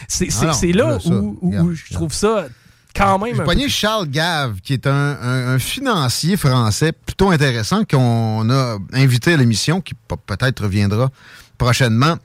C'est 0.07 0.27
Ah 0.43 0.53
c'est 0.53 0.71
là, 0.73 0.97
où, 1.05 1.73
je 1.73 1.93
trouve 1.93 2.13
ça 2.13 2.47
quand 2.95 3.17
même. 3.19 3.35
J'ai 3.35 3.43
pogné 3.43 3.69
Charles 3.69 4.07
Gave, 4.09 4.59
qui 4.61 4.73
est 4.73 4.85
un, 4.87 4.91
un- 5.21 5.47
un 5.55 5.59
financier 5.59 6.35
français 6.37 6.91
plutôt 6.91 7.29
intéressant 7.31 7.83
qu'on 7.85 8.49
a 8.49 8.77
invité 8.93 9.33
à 9.33 9.37
l'émission, 9.37 9.79
qui 9.81 9.93
pe- 9.93 10.15
peut-être 10.25 10.63
reviendra 10.63 11.09
prochainement. 11.57 12.17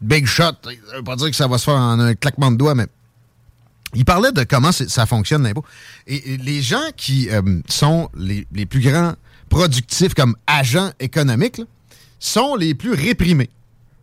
Big 0.00 0.26
shot, 0.26 0.42
ça 0.62 0.96
veut 0.98 1.02
pas 1.04 1.16
dire 1.16 1.30
que 1.30 1.36
ça 1.36 1.46
va 1.48 1.56
se 1.58 1.64
faire 1.64 1.74
en 1.74 1.98
un 1.98 2.14
claquement 2.14 2.50
de 2.50 2.56
doigts, 2.56 2.74
mais 2.74 2.86
il 3.96 4.04
parlait 4.04 4.32
de 4.32 4.44
comment 4.44 4.72
ça 4.72 5.06
fonctionne 5.06 5.42
l'impôt. 5.42 5.64
Et, 6.06 6.34
et 6.34 6.36
les 6.36 6.62
gens 6.62 6.88
qui 6.96 7.28
euh, 7.30 7.42
sont 7.68 8.08
les, 8.16 8.46
les 8.52 8.66
plus 8.66 8.80
grands 8.80 9.14
productifs 9.48 10.14
comme 10.14 10.36
agents 10.46 10.90
économiques 11.00 11.58
là, 11.58 11.64
sont 12.18 12.56
les 12.56 12.74
plus 12.74 12.92
réprimés. 12.92 13.50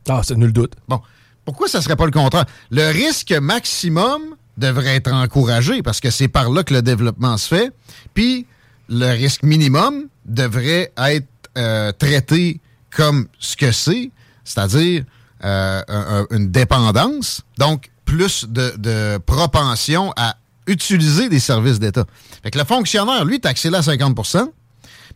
Ah, 0.09 0.21
c'est 0.23 0.35
nul 0.35 0.51
doute. 0.51 0.73
Bon, 0.87 1.01
pourquoi 1.45 1.67
ça 1.67 1.81
serait 1.81 1.95
pas 1.95 2.05
le 2.05 2.11
contraire? 2.11 2.45
Le 2.71 2.91
risque 2.91 3.31
maximum 3.31 4.21
devrait 4.57 4.95
être 4.95 5.11
encouragé 5.11 5.81
parce 5.81 5.99
que 5.99 6.09
c'est 6.09 6.27
par 6.27 6.49
là 6.49 6.63
que 6.63 6.73
le 6.73 6.81
développement 6.81 7.37
se 7.37 7.47
fait. 7.47 7.71
Puis 8.13 8.45
le 8.89 9.07
risque 9.11 9.43
minimum 9.43 10.07
devrait 10.25 10.91
être 10.97 11.27
euh, 11.57 11.91
traité 11.91 12.59
comme 12.89 13.27
ce 13.39 13.55
que 13.55 13.71
c'est, 13.71 14.11
c'est-à-dire 14.43 15.03
euh, 15.43 16.25
une 16.31 16.51
dépendance, 16.51 17.41
donc 17.57 17.89
plus 18.13 18.45
de, 18.47 18.73
de, 18.77 19.17
propension 19.17 20.13
à 20.15 20.35
utiliser 20.67 21.29
des 21.29 21.39
services 21.39 21.79
d'État. 21.79 22.05
Fait 22.43 22.51
que 22.51 22.59
le 22.59 22.63
fonctionnaire, 22.63 23.25
lui, 23.25 23.37
est 23.37 23.39
taxé 23.39 23.71
là 23.71 23.79
à 23.79 23.81
50% 23.81 24.49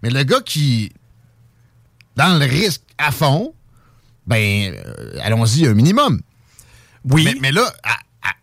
mais 0.04 0.10
le 0.10 0.24
gars 0.24 0.42
qui, 0.42 0.92
dans 2.16 2.38
le 2.38 2.46
risque 2.46 2.82
à 2.98 3.12
fond, 3.12 3.54
ben, 4.26 4.74
euh, 4.74 5.20
allons-y, 5.22 5.66
un 5.66 5.74
minimum. 5.74 6.22
Oui. 7.06 7.36
Mais, 7.42 7.52
là, 7.52 7.72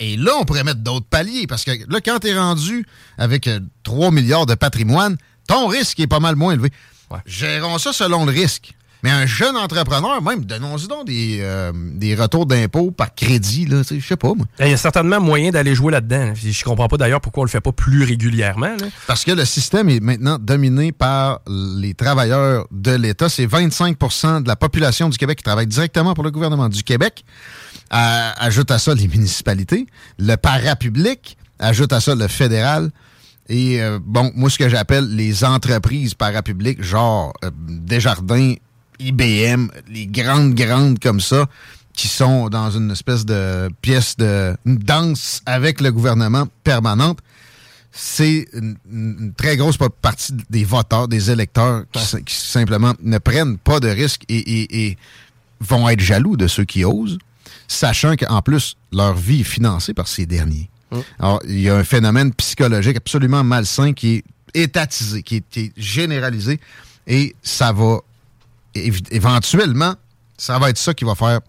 et 0.01 0.17
là, 0.17 0.33
on 0.41 0.45
pourrait 0.45 0.65
mettre 0.65 0.81
d'autres 0.81 1.07
paliers, 1.07 1.47
parce 1.47 1.65
que 1.65 1.71
là, 1.89 2.01
quand 2.01 2.21
tu 2.21 2.29
es 2.29 2.39
rendu 2.39 2.87
avec 3.19 3.49
3 3.83 4.11
milliards 4.11 4.47
de 4.47 4.55
patrimoine, 4.55 5.17
ton 5.47 5.67
risque 5.69 6.01
est 6.01 6.07
pas 6.07 6.21
mal 6.21 6.37
moins 6.37 6.55
élevé. 6.55 6.71
Gérons 7.27 7.79
ça 7.79 7.93
selon 7.93 8.25
le 8.25 8.33
risque. 8.33 8.75
Mais 9.05 9.11
un 9.11 9.27
jeune 9.27 9.55
entrepreneur, 9.55 10.23
même, 10.23 10.47
donnons-y 10.47 10.89
donc 10.89 11.05
des, 11.05 11.41
euh, 11.43 11.73
des 11.75 12.15
retours 12.15 12.47
d'impôts 12.47 12.91
par 12.91 13.15
crédit, 13.15 13.67
là, 13.67 13.83
je 13.83 14.01
sais 14.01 14.17
pas, 14.17 14.33
moi. 14.33 14.47
Il 14.61 14.69
y 14.69 14.73
a 14.73 14.79
certainement 14.79 15.21
moyen 15.21 15.51
d'aller 15.51 15.75
jouer 15.75 15.93
là-dedans. 15.93 16.33
Je 16.35 16.65
comprends 16.65 16.89
pas 16.89 16.97
d'ailleurs 16.97 17.21
pourquoi 17.21 17.43
on 17.43 17.45
le 17.45 17.51
fait 17.51 17.61
pas 17.61 17.73
plus 17.73 18.03
régulièrement. 18.05 18.75
Parce 19.07 19.23
que 19.27 19.33
le 19.33 19.45
système 19.45 19.91
est 19.91 20.01
maintenant 20.01 20.39
dominé 20.39 20.91
par 20.91 21.43
les 21.47 21.93
travailleurs 21.93 22.67
de 22.71 22.93
l'État. 22.93 23.29
C'est 23.29 23.47
25% 23.47 24.43
de 24.43 24.49
la 24.49 24.57
population 24.57 25.11
du 25.11 25.19
Québec 25.19 25.37
qui 25.37 25.45
travaille 25.45 25.67
directement 25.67 26.15
pour 26.15 26.25
le 26.25 26.31
gouvernement 26.31 26.71
du 26.71 26.83
Québec. 26.83 27.27
ajoute 27.91 28.71
à 28.71 28.79
ça 28.79 28.95
les 28.95 29.07
municipalités. 29.07 29.87
Le 30.19 30.37
parapublic. 30.37 31.37
Ajoute 31.59 31.93
à 31.93 32.01
ça 32.01 32.15
le 32.15 32.27
fédéral. 32.27 32.91
Et 33.51 33.83
euh, 33.83 33.99
bon, 34.03 34.33
moi, 34.35 34.49
ce 34.49 34.57
que 34.57 34.71
j'appelle 34.71 35.15
les 35.15 35.45
entreprises 35.45 36.15
parapubliques, 36.15 36.83
genre 36.83 37.35
euh, 37.45 37.51
Desjardins, 37.55 38.55
IBM, 38.99 39.69
les 39.89 40.07
grandes, 40.07 40.55
grandes 40.55 40.99
comme 40.99 41.21
ça, 41.21 41.47
qui 41.95 42.09
sont 42.09 42.49
dans 42.49 42.71
une 42.71 42.91
espèce 42.91 43.25
de 43.25 43.71
pièce 43.81 44.17
de 44.17 44.57
danse 44.67 45.41
avec 45.47 45.81
le 45.81 45.93
gouvernement 45.93 46.49
permanente, 46.65 47.21
c'est 47.93 48.49
une, 48.53 49.33
très 49.37 49.57
grosse 49.57 49.79
partie 50.03 50.33
des 50.51 50.65
voteurs, 50.65 51.07
des 51.07 51.31
électeurs 51.31 51.85
qui, 51.93 52.35
simplement 52.35 52.93
ne 53.03 53.19
prennent 53.19 53.57
pas 53.57 53.79
de 53.79 53.89
risques 53.89 54.25
et, 54.29 54.99
vont 55.61 55.89
être 55.89 56.01
jaloux 56.01 56.37
de 56.37 56.49
ceux 56.49 56.65
qui 56.65 56.85
osent, 56.85 57.19
sachant 57.69 58.17
qu'en 58.17 58.43
plus, 58.43 58.77
leur 58.93 59.15
vie 59.15 59.41
est 59.41 59.45
financée 59.45 59.95
par 59.95 60.09
ces 60.09 60.27
derniers. 60.27 60.69
Hum. 60.91 61.03
Alors, 61.19 61.41
il 61.47 61.61
y 61.61 61.71
a 61.71 61.77
un 61.77 61.85
phénomène 61.85 62.35
psychologique 62.35 62.97
absolument 62.97 63.45
malsain 63.45 63.93
qui 63.93 64.17
est 64.17 64.25
étatisé, 64.55 65.23
qui 65.23 65.37
est 65.37 65.73
généralisé, 65.77 66.61
et 67.07 67.35
ça 67.43 67.73
va 67.73 68.01
éventuellement, 68.75 69.95
ça 70.37 70.59
va 70.59 70.71
être 70.71 70.79
ça 70.79 70.95
qui 70.95 71.05
va 71.05 71.15
faire 71.15 71.41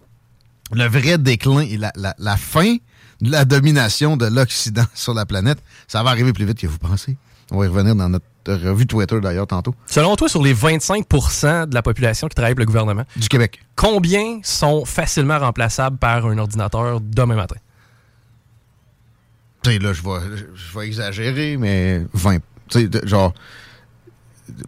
le 0.72 0.86
vrai 0.86 1.18
déclin 1.18 1.60
et 1.60 1.78
la, 1.78 2.36
fin 2.36 2.76
de 3.20 3.30
la 3.30 3.44
domination 3.44 4.16
de 4.16 4.26
l'Occident 4.26 4.86
sur 4.94 5.14
la 5.14 5.26
planète. 5.26 5.58
Ça 5.88 6.02
va 6.02 6.10
arriver 6.10 6.32
plus 6.32 6.44
vite 6.44 6.58
que 6.58 6.66
vous 6.66 6.78
pensez. 6.78 7.16
On 7.50 7.58
va 7.58 7.66
y 7.66 7.68
revenir 7.68 7.94
dans 7.94 8.08
notre 8.08 8.26
revue 8.46 8.86
Twitter 8.86 9.20
d'ailleurs 9.20 9.46
tantôt. 9.46 9.74
Selon 9.86 10.16
toi, 10.16 10.28
sur 10.28 10.42
les 10.42 10.54
25% 10.54 11.66
de 11.66 11.74
la 11.74 11.82
population 11.82 12.28
qui 12.28 12.34
travaille 12.34 12.54
pour 12.54 12.60
le 12.60 12.66
gouvernement 12.66 13.04
du 13.16 13.28
Québec, 13.28 13.60
combien 13.76 14.40
sont 14.42 14.84
facilement 14.84 15.38
remplaçables 15.38 15.96
par 15.96 16.26
un 16.26 16.38
ordinateur 16.38 17.00
demain 17.00 17.36
matin? 17.36 17.56
Tu 19.62 19.70
sais, 19.70 19.78
là, 19.78 19.92
je 19.92 20.02
vais, 20.02 20.46
je 20.54 20.78
vais 20.78 20.86
exagérer, 20.86 21.56
mais 21.56 22.04
20. 22.12 22.38
Tu 22.68 22.80
sais, 22.80 23.06
genre 23.06 23.32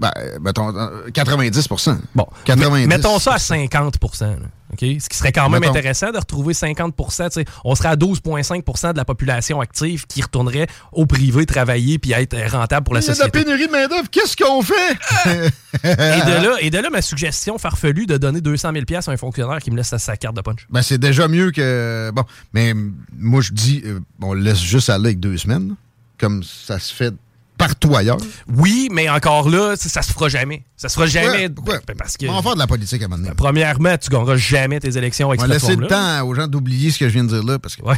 ben, 0.00 0.10
mettons, 0.40 0.72
90 1.12 1.68
Bon. 2.14 2.26
90 2.44 2.86
mettons 2.86 3.18
ça 3.18 3.34
à 3.34 3.38
50 3.38 3.98
OK? 4.72 4.80
Ce 4.80 5.08
qui 5.08 5.16
serait 5.16 5.32
quand 5.32 5.48
même 5.48 5.64
intéressant 5.64 6.10
de 6.10 6.18
retrouver 6.18 6.52
50% 6.52 7.44
On 7.64 7.74
serait 7.74 7.88
à 7.88 7.96
12,5% 7.96 8.92
de 8.92 8.96
la 8.96 9.04
population 9.04 9.60
active 9.60 10.06
qui 10.06 10.20
retournerait 10.20 10.66
au 10.92 11.06
privé 11.06 11.46
travailler 11.46 11.98
puis 11.98 12.12
être 12.12 12.36
rentable 12.50 12.84
pour 12.84 12.94
la 12.94 13.00
société. 13.00 13.30
Il 13.34 13.38
y 13.38 13.40
a 13.40 13.44
de 13.44 13.50
la 13.50 13.56
pénurie 13.56 13.66
de 13.66 13.72
main-d'œuvre. 13.72 14.10
Qu'est-ce 14.10 14.36
qu'on 14.36 14.62
fait? 14.62 14.92
et, 15.84 15.88
de 15.88 16.44
là, 16.44 16.56
et 16.60 16.70
de 16.70 16.78
là, 16.78 16.90
ma 16.90 17.02
suggestion 17.02 17.56
farfelue 17.58 18.06
de 18.06 18.18
donner 18.18 18.40
200 18.40 18.72
000 18.72 18.84
à 19.06 19.10
un 19.10 19.16
fonctionnaire 19.16 19.58
qui 19.58 19.70
me 19.70 19.76
laisse 19.76 19.96
sa, 19.96 20.16
carte 20.16 20.36
de 20.36 20.42
punch. 20.42 20.66
Ben, 20.70 20.82
c'est 20.82 20.98
déjà 20.98 21.28
mieux 21.28 21.50
que. 21.50 22.10
Bon, 22.14 22.24
mais 22.52 22.74
moi, 23.16 23.40
je 23.40 23.52
dis, 23.52 23.82
euh, 23.86 24.00
on 24.20 24.34
laisse 24.34 24.60
juste 24.60 24.90
aller 24.90 25.06
avec 25.06 25.20
deux 25.20 25.36
semaines, 25.38 25.76
comme 26.18 26.42
ça 26.42 26.78
se 26.78 26.92
fait 26.92 27.14
partout 27.58 27.94
ailleurs. 27.96 28.18
Oui, 28.48 28.88
mais 28.90 29.08
encore 29.10 29.50
là, 29.50 29.74
ça 29.76 30.00
se 30.00 30.12
fera 30.12 30.28
jamais. 30.28 30.64
Ça 30.76 30.88
se 30.88 30.94
fera 30.94 31.06
jamais. 31.06 31.48
Ben, 31.48 31.80
parce 31.98 32.16
que, 32.16 32.26
on 32.26 32.36
va 32.36 32.42
faire 32.42 32.54
de 32.54 32.60
la 32.60 32.66
politique 32.66 33.02
à 33.02 33.04
un 33.04 33.08
moment 33.08 33.22
donné. 33.22 33.34
Premièrement, 33.36 33.98
tu 33.98 34.08
gagneras 34.08 34.36
jamais 34.36 34.80
tes 34.80 34.96
élections 34.96 35.28
avec 35.28 35.40
On 35.40 35.46
va 35.46 35.52
laisser 35.52 35.76
le 35.76 35.86
temps 35.86 36.26
aux 36.26 36.34
gens 36.34 36.46
d'oublier 36.46 36.90
ce 36.90 36.98
que 36.98 37.08
je 37.08 37.14
viens 37.14 37.24
de 37.24 37.28
dire 37.28 37.44
là, 37.44 37.58
parce 37.58 37.76
que 37.76 37.82
moi, 37.82 37.96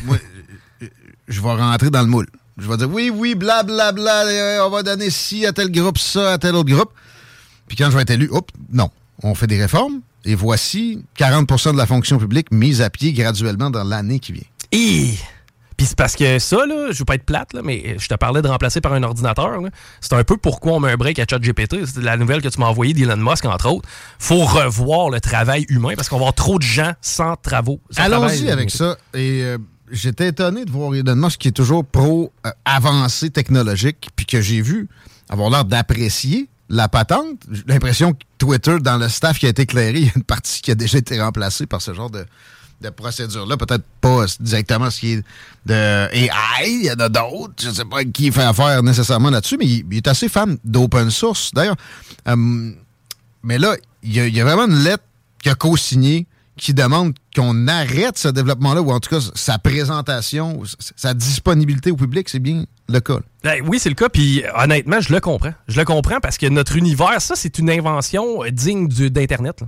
je 1.29 1.40
vais 1.40 1.49
rentrer 1.49 1.90
dans 1.90 2.02
le 2.02 2.09
moule. 2.09 2.26
Je 2.59 2.69
vais 2.69 2.76
dire 2.76 2.90
oui, 2.90 3.11
oui, 3.14 3.35
blablabla, 3.35 3.93
bla, 3.93 4.25
bla, 4.25 4.31
euh, 4.31 4.67
on 4.67 4.71
va 4.71 4.83
donner 4.83 5.09
ci 5.11 5.47
à 5.47 5.52
tel 5.52 5.71
groupe, 5.71 5.99
ça 5.99 6.33
à 6.33 6.38
tel 6.38 6.55
autre 6.55 6.71
groupe. 6.71 6.90
Puis 7.69 7.76
quand 7.76 7.90
je 7.90 7.97
vais 7.97 8.02
être 8.02 8.11
élu, 8.11 8.29
hop, 8.33 8.50
non. 8.73 8.90
On 9.23 9.35
fait 9.35 9.47
des 9.47 9.61
réformes 9.61 10.00
et 10.25 10.35
voici 10.35 11.02
40% 11.19 11.73
de 11.73 11.79
la 11.79 11.87
fonction 11.87 12.19
publique 12.19 12.50
mise 12.50 12.83
à 12.83 12.90
pied 12.90 13.12
graduellement 13.12 13.71
dans 13.71 13.85
l'année 13.85 14.19
qui 14.19 14.33
vient. 14.33 14.43
Et 14.73 15.14
puis 15.80 15.87
c'est 15.87 15.96
parce 15.96 16.14
que 16.14 16.38
ça, 16.38 16.66
là, 16.66 16.88
je 16.90 16.99
veux 16.99 17.06
pas 17.06 17.14
être 17.14 17.25
plate, 17.25 17.54
là, 17.54 17.62
mais 17.64 17.96
je 17.99 18.06
te 18.06 18.14
parlais 18.14 18.42
de 18.42 18.49
remplacer 18.49 18.82
par 18.82 18.92
un 18.92 19.02
ordinateur. 19.02 19.58
C'est 20.02 20.12
un 20.12 20.25
peu 20.25 20.37
pourquoi 20.37 20.72
on 20.72 20.80
met 20.80 20.92
un 20.92 20.99
break 20.99 21.18
à 21.18 21.25
ChatGPT. 21.26 21.87
C'est 21.87 22.02
la 22.02 22.18
nouvelle 22.18 22.42
que 22.42 22.49
tu 22.49 22.60
m'as 22.60 22.66
envoyée 22.66 22.92
d'Elon 22.92 23.16
Musk, 23.16 23.46
entre 23.46 23.70
autres. 23.70 23.88
faut 24.18 24.44
revoir 24.44 25.08
le 25.08 25.20
travail 25.22 25.64
humain 25.70 25.94
parce 25.96 26.10
qu'on 26.10 26.16
va 26.16 26.25
avoir 26.25 26.34
trop 26.34 26.58
de 26.58 26.62
gens 26.62 26.92
sans 27.00 27.34
travaux. 27.37 27.80
Allons-y 27.96 28.50
avec 28.50 28.70
ça. 28.70 28.99
Et 29.14 29.40
euh, 29.42 29.56
j'étais 29.90 30.28
étonné 30.28 30.66
de 30.66 30.70
voir 30.70 30.94
Elon 30.94 31.16
Musk 31.16 31.40
qui 31.40 31.49
est 31.49 31.52
toujours 31.52 31.82
pro 31.82 32.30
euh, 32.46 32.50
avancée 32.66 33.30
technologique, 33.30 34.10
puis 34.16 34.26
que 34.26 34.42
j'ai 34.42 34.60
vu 34.60 34.87
avoir 35.30 35.49
l'air 35.49 35.64
d'apprécier 35.64 36.50
la 36.68 36.90
patente. 36.90 37.38
J'ai 37.50 37.62
l'impression 37.68 38.12
que 38.12 38.18
Twitter, 38.37 38.76
dans 38.82 38.99
le 38.99 39.08
staff 39.08 39.38
qui 39.38 39.46
a 39.46 39.49
été 39.49 39.62
éclairé, 39.62 39.99
il 40.00 40.04
y 40.04 40.08
a 40.10 40.12
une 40.14 40.25
partie 40.25 40.60
qui 40.60 40.72
a 40.72 40.75
déjà 40.75 40.99
été 40.99 41.18
remplacée 41.18 41.64
par 41.64 41.80
ce 41.80 41.94
genre 41.94 42.10
de 42.10 42.26
de 42.80 42.90
procédure-là. 42.90 43.56
Peut-être 43.56 43.84
pas 44.00 44.25
directement 44.40 44.90
ce 44.90 45.00
qui 45.00 45.12
est 45.12 45.25
de 45.66 46.08
AI, 46.12 46.30
il 46.66 46.84
y 46.84 46.90
en 46.90 46.99
a 47.00 47.08
d'autres. 47.08 47.54
Je 47.60 47.68
ne 47.68 47.75
sais 47.75 47.84
pas 47.84 48.04
qui 48.04 48.30
fait 48.32 48.42
affaire 48.42 48.82
nécessairement 48.82 49.30
là-dessus, 49.30 49.56
mais 49.58 49.66
il, 49.66 49.96
est 49.96 50.08
assez 50.08 50.28
fan 50.28 50.56
d'open 50.64 51.10
source. 51.10 51.52
D'ailleurs, 51.54 51.76
euh, 52.28 52.72
mais 53.42 53.58
là, 53.58 53.76
il 54.02 54.16
y, 54.16 54.40
a, 54.40 54.44
vraiment 54.44 54.66
une 54.66 54.82
lettre 54.82 55.04
qu'il 55.42 55.52
a 55.52 55.54
co-signée 55.54 56.26
qui 56.56 56.75
demande 56.75 57.14
qu'on 57.34 57.68
arrête 57.68 58.18
ce 58.18 58.28
développement-là, 58.28 58.82
ou 58.82 58.90
en 58.90 59.00
tout 59.00 59.08
cas 59.08 59.25
sa 59.34 59.58
présentation, 59.58 60.62
sa 60.94 61.14
disponibilité 61.14 61.90
au 61.90 61.96
public, 61.96 62.28
c'est 62.28 62.38
bien 62.38 62.64
le 62.88 63.00
cas. 63.00 63.18
Ben 63.42 63.62
oui, 63.66 63.78
c'est 63.78 63.88
le 63.88 63.94
cas, 63.94 64.10
puis 64.10 64.42
honnêtement, 64.54 65.00
je 65.00 65.12
le 65.12 65.20
comprends. 65.20 65.54
Je 65.68 65.78
le 65.78 65.87
comprends 65.87 66.20
parce 66.20 66.37
que 66.37 66.46
notre 66.46 66.76
univers, 66.76 67.22
ça, 67.22 67.34
c'est 67.34 67.58
une 67.58 67.70
invention 67.70 68.42
digne 68.52 68.88
d'Internet 68.88 69.62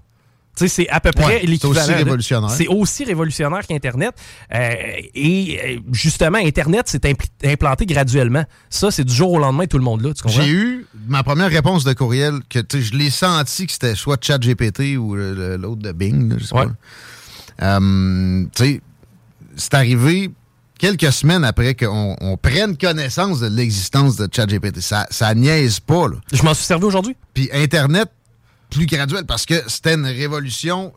c'est 0.55 0.89
à 0.89 1.01
peu 1.01 1.13
près 1.13 1.41
l'équivalent. 1.41 1.75
C'est 1.75 1.93
aussi 1.93 1.93
révolutionnaire. 1.93 2.51
C'est 2.51 2.69
aussi 2.69 3.05
révolutionnaire 3.05 3.67
qu'Internet. 3.67 4.15
Euh, 4.55 4.75
et 5.15 5.59
euh, 5.65 5.79
justement, 5.93 6.39
Internet 6.39 6.89
s'est 6.89 7.01
implanté 7.45 7.87
graduellement. 7.87 8.45
Ça, 8.71 8.91
c'est 8.91 9.05
du 9.05 9.15
jour 9.15 9.33
au 9.33 9.39
lendemain, 9.39 9.67
tout 9.67 9.79
le 9.79 9.85
monde 9.85 10.03
là. 10.03 10.11
J'ai 10.27 10.49
eu 10.49 10.87
ma 11.09 11.23
première 11.23 11.51
réponse 11.51 11.85
de 11.85 11.93
courriel 11.93 12.41
que 12.49 12.61
je 12.73 12.95
l'ai 12.95 13.11
senti 13.11 13.67
que 13.67 13.73
c'était 13.73 13.95
soit 13.95 14.23
ChatGPT 14.23 14.97
ou 14.99 15.15
l'autre 15.15 15.83
de 15.83 15.93
Bing. 15.93 16.35
je 16.39 16.45
sais 16.45 16.55
pas. 16.55 16.67
Euh, 17.63 18.45
c'est 19.57 19.75
arrivé 19.75 20.31
quelques 20.79 21.13
semaines 21.13 21.45
après 21.45 21.75
qu'on 21.75 22.39
prenne 22.41 22.77
connaissance 22.77 23.41
de 23.41 23.47
l'existence 23.47 24.17
de 24.17 24.29
ChatGPT. 24.31 24.81
Ça, 24.81 25.07
ça 25.11 25.35
niaise 25.35 25.81
pas. 25.81 26.07
Je 26.33 26.43
m'en 26.43 26.55
suis 26.55 26.65
servi 26.65 26.85
aujourd'hui. 26.85 27.17
Puis 27.35 27.49
Internet 27.53 28.11
plus 28.73 28.87
graduel 28.87 29.25
parce 29.27 29.47
que 29.47 29.55
c'était 29.69 29.95
une 29.95 30.07
révolution. 30.07 30.93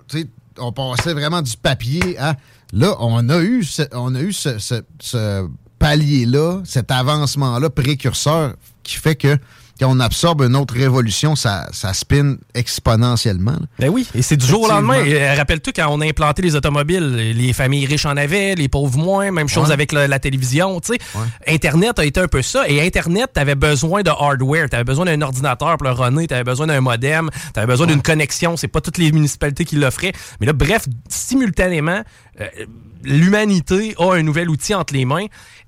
On 0.58 0.72
passait 0.72 1.14
vraiment 1.14 1.42
du 1.42 1.56
papier 1.58 2.18
à. 2.18 2.36
Là, 2.74 2.96
on 3.00 3.30
a 3.30 3.42
eu 3.42 3.64
ce, 3.64 3.84
on 3.94 4.16
a 4.16 4.22
eu 4.22 4.34
ce 4.34 5.48
palier-là, 5.80 6.62
cet 6.66 6.90
avancement-là 6.90 7.70
précurseur 7.70 8.56
qui 8.84 8.96
fait 8.96 9.16
que 9.16 9.38
quand 9.80 9.90
on 9.90 10.00
absorbe 10.00 10.42
une 10.42 10.56
autre 10.56 10.74
révolution, 10.74 11.36
ça, 11.36 11.68
ça 11.72 11.94
spin 11.94 12.38
exponentiellement. 12.54 13.58
Ben 13.80 13.90
oui, 13.90 14.08
et 14.16 14.22
c'est 14.22 14.38
du 14.38 14.46
jour 14.46 14.64
au 14.64 14.68
lendemain. 14.68 15.04
Euh, 15.06 15.36
rappelle-toi, 15.36 15.74
quand 15.76 15.88
on 15.90 16.00
a 16.02 16.06
implanté 16.06 16.42
les 16.42 16.56
automobiles, 16.56 17.34
les 17.36 17.54
familles 17.54 17.86
riches 17.86 18.06
en 18.06 18.16
avaient, 18.16 18.56
les 18.56 18.70
pauvres 18.70 18.98
moins, 18.98 19.32
même 19.32 19.50
chose 19.50 19.72
avec 19.72 19.92
la, 19.92 20.20
télévision. 20.20 20.80
tu 20.80 20.94
sais. 20.94 21.00
Internet 21.48 22.00
a 22.00 22.06
été 22.06 22.20
un 22.20 22.28
peu 22.28 22.42
ça. 22.42 22.68
Et 22.70 22.86
Internet, 22.86 23.32
tu 23.34 23.42
avais 23.42 23.56
besoin 23.56 24.02
de 24.02 24.10
hardware, 24.10 24.70
tu 24.70 24.76
avais 24.76 24.86
besoin 24.86 25.06
d'un 25.06 25.22
ordinateur 25.22 25.78
pour 25.78 25.88
le 25.88 25.94
runner, 25.94 26.28
tu 26.28 26.34
avais 26.34 26.44
besoin 26.44 26.68
d'un 26.68 26.82
modem, 26.82 27.30
tu 27.54 27.60
avais 27.60 27.68
besoin 27.68 27.88
d'une 27.88 28.02
connexion. 28.02 28.56
C'est 28.56 28.70
pas 28.70 28.82
toutes 28.82 28.98
les 28.98 29.12
municipalités 29.12 29.66
qui 29.66 29.76
l'offraient. 29.76 30.14
Mais 30.40 30.48
là, 30.48 30.54
bref, 30.54 30.86
simultanément, 31.10 32.02
euh, 32.40 32.48
l'humanité 33.04 33.96
a 33.98 34.14
un 34.14 34.24
nouvel 34.24 34.50
outil 34.50 34.74
entre 34.74 34.94
les 34.94 35.06
mains 35.06 35.28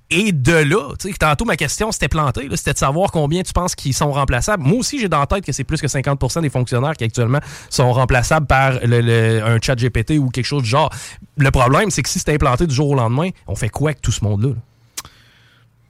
Et 0.10 0.32
de 0.32 0.54
là, 0.54 0.94
tu 0.98 1.10
sais, 1.10 1.18
tantôt 1.18 1.44
ma 1.44 1.58
question 1.58 1.92
s'était 1.92 2.08
plantée, 2.08 2.48
c'était 2.56 2.72
de 2.72 2.78
savoir 2.78 3.12
combien 3.12 3.44
tu 3.44 3.52
penses 3.52 3.76
qu'ils 3.76 3.94
sont 3.94 4.12
remplaçables. 4.12 4.64
Moi 4.64 4.80
aussi, 4.80 5.00
j'ai 5.00 5.10
dans 5.10 5.26
tête 5.26 5.44
que 5.44 5.52
c'est 5.52 5.66
plus 5.66 5.82
que 5.82 5.88
50% 5.88 6.42
des 6.42 6.50
fonctionnaires 6.50 6.94
qui 6.94 7.04
actuellement 7.04 7.40
sont 7.70 7.92
remplaçables 7.92 8.48
par 8.48 8.80
le, 8.84 9.42
un 9.44 9.60
chat 9.62 9.76
GPT 9.76 10.12
ou 10.12 10.30
quelque 10.30 10.46
chose 10.46 10.64
du 10.64 10.70
genre. 10.70 10.90
Le 11.36 11.52
problème, 11.52 11.92
c'est 11.92 12.04
que 12.04 12.10
si 12.10 12.20
c'était 12.20 12.36
implanté 12.36 12.68
du 12.68 12.74
jour 12.74 12.90
au 12.90 12.96
lendemain, 12.96 13.30
on 13.48 13.56
fait 13.56 13.70
quoi 13.70 13.90
avec 13.90 14.02
tout 14.02 14.12
ce 14.12 14.24
monde-là? 14.24 14.52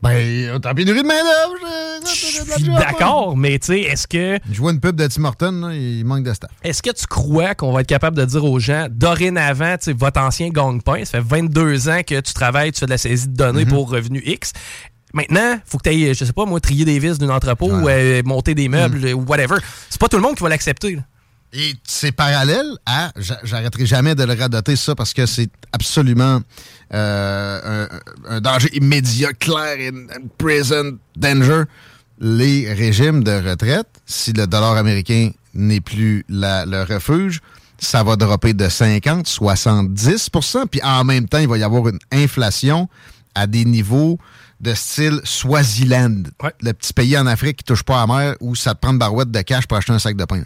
Ben, 0.02 0.60
t'as 0.62 0.74
pénurie 0.74 1.02
de 1.02 1.08
main-d'œuvre. 1.08 2.80
D'accord, 2.80 3.36
mais 3.36 3.58
tu 3.60 3.68
sais, 3.68 3.82
est-ce 3.82 4.08
que. 4.08 4.40
Je 4.52 4.60
vois 4.60 4.72
une 4.72 4.80
pub 4.80 4.96
de 4.96 5.08
Tim 5.08 5.26
Horton, 5.26 5.72
il 5.72 6.04
manque 6.06 6.24
de 6.24 6.34
staff. 6.34 6.52
Est-ce 6.64 6.84
que 6.84 6.92
tu 6.92 7.08
crois 7.08 7.56
qu'on 7.56 7.72
va 7.72 7.82
être 7.82 7.88
capable 7.88 8.18
de 8.18 8.26
dire 8.26 8.44
aux 8.46 8.60
gens, 8.60 8.88
dorénavant, 8.90 9.78
tu 9.78 9.86
sais, 9.86 9.94
votre 9.94 10.22
ancien 10.22 10.50
gang-pain, 10.50 11.04
ça 11.06 11.20
fait 11.20 11.28
22 11.28 11.90
ans 11.90 12.02
que 12.06 12.20
tu 12.20 12.34
travailles, 12.34 12.72
tu 12.72 12.80
fais 12.80 12.86
de 12.86 12.92
la 12.92 12.98
saisie 12.98 13.28
de 13.28 13.36
données 13.36 13.66
mm-hmm. 13.66 13.70
pour 13.70 13.90
revenu 13.90 14.22
X. 14.24 14.54
Maintenant, 15.14 15.58
faut 15.66 15.78
que 15.78 15.84
tu 15.84 15.90
ailles, 15.90 16.14
je 16.14 16.26
sais 16.26 16.34
pas, 16.34 16.46
moi, 16.46 16.60
trier 16.60 16.86
des 16.86 17.00
vis 17.00 17.18
d'un 17.18 17.30
entrepôt 17.30 17.72
ou 17.72 17.90
euh, 17.90 18.22
monter 18.24 18.54
des 18.54 18.70
meubles 18.70 19.00
mm. 19.00 19.14
ou 19.14 19.26
whatever. 19.28 19.56
C'est 19.90 20.00
pas 20.00 20.08
tout 20.08 20.18
le 20.18 20.24
monde 20.24 20.36
qui 20.36 20.44
va 20.44 20.50
l'accepter. 20.50 21.00
Et 21.54 21.76
c'est 21.84 22.12
parallèle 22.12 22.78
à, 22.86 23.12
j'arrêterai 23.44 23.86
jamais 23.86 24.16
de 24.16 24.24
le 24.24 24.34
radoter 24.34 24.76
ça 24.76 24.96
parce 24.96 25.14
que 25.14 25.26
c'est 25.26 25.50
absolument 25.72 26.42
euh, 26.94 27.88
un, 28.28 28.42
danger 28.42 28.70
immédiat, 28.76 29.32
clair, 29.34 29.78
and, 29.92 30.28
present 30.38 30.98
danger. 31.16 31.64
Les 32.20 32.74
régimes 32.74 33.24
de 33.24 33.50
retraite, 33.50 33.88
si 34.06 34.34
le 34.34 34.48
dollar 34.48 34.76
américain 34.76 35.32
n'est 35.54 35.82
plus 35.82 36.26
le 36.28 36.84
refuge, 36.84 37.42
ça 37.80 38.04
va 38.04 38.16
dropper 38.16 38.54
de 38.54 38.68
50, 38.68 39.28
70% 39.28 40.68
puis 40.68 40.82
en 40.84 41.04
même 41.04 41.30
temps, 41.30 41.38
il 41.38 41.48
va 41.48 41.58
y 41.58 41.64
avoir 41.64 41.88
une 41.88 42.00
inflation 42.12 42.90
à 43.36 43.48
des 43.48 43.66
niveaux 43.66 44.18
de 44.60 44.74
style 44.74 45.22
Swaziland, 45.24 46.24
le 46.62 46.72
petit 46.74 46.92
pays 46.92 47.18
en 47.18 47.28
Afrique 47.28 47.58
qui 47.58 47.64
touche 47.64 47.84
pas 47.84 48.02
à 48.02 48.08
la 48.08 48.14
mer 48.14 48.36
où 48.42 48.56
ça 48.56 48.74
te 48.74 48.80
prend 48.80 48.92
une 48.92 48.98
barouette 48.98 49.30
de 49.30 49.42
cash 49.42 49.68
pour 49.68 49.78
acheter 49.78 49.94
un 49.94 50.00
sac 50.00 50.18
de 50.18 50.26
pain 50.26 50.42